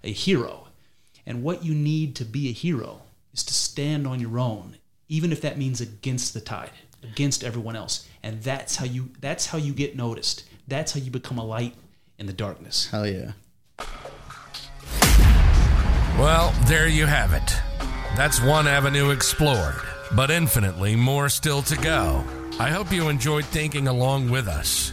A 0.05 0.13
hero. 0.13 0.69
And 1.27 1.43
what 1.43 1.65
you 1.65 1.75
need 1.75 2.15
to 2.17 2.25
be 2.25 2.49
a 2.49 2.53
hero 2.53 3.03
is 3.33 3.43
to 3.45 3.55
stand 3.55 4.07
on 4.07 4.21
your 4.21 4.39
own, 4.39 4.77
even 5.09 5.33
if 5.33 5.41
that 5.41 5.59
means 5.59 5.81
against 5.81 6.35
the 6.35 6.41
tide, 6.41 6.71
against 7.03 7.43
everyone 7.43 7.75
else. 7.75 8.07
And 8.23 8.43
that's 8.43 8.77
how 8.77 8.85
you 8.85 9.11
that's 9.21 9.47
how 9.47 9.59
you 9.59 9.73
get 9.73 9.97
noticed. 9.97 10.45
That's 10.69 10.93
how 10.93 11.01
you 11.01 11.11
become 11.11 11.39
a 11.39 11.45
light 11.45 11.75
in 12.19 12.27
the 12.27 12.33
darkness. 12.33 12.89
hell 12.91 13.07
yeah 13.07 13.33
Well, 16.19 16.55
there 16.67 16.87
you 16.87 17.07
have 17.07 17.33
it. 17.33 17.61
That's 18.17 18.41
one 18.41 18.69
avenue 18.69 19.11
explored, 19.11 19.81
but 20.15 20.31
infinitely 20.31 20.95
more 20.95 21.29
still 21.29 21.63
to 21.63 21.77
go. 21.77 22.23
I 22.61 22.71
hope 22.71 22.93
you 22.93 23.09
enjoyed 23.09 23.45
thinking 23.47 23.89
along 23.89 24.31
with 24.31 24.47
us. 24.47 24.93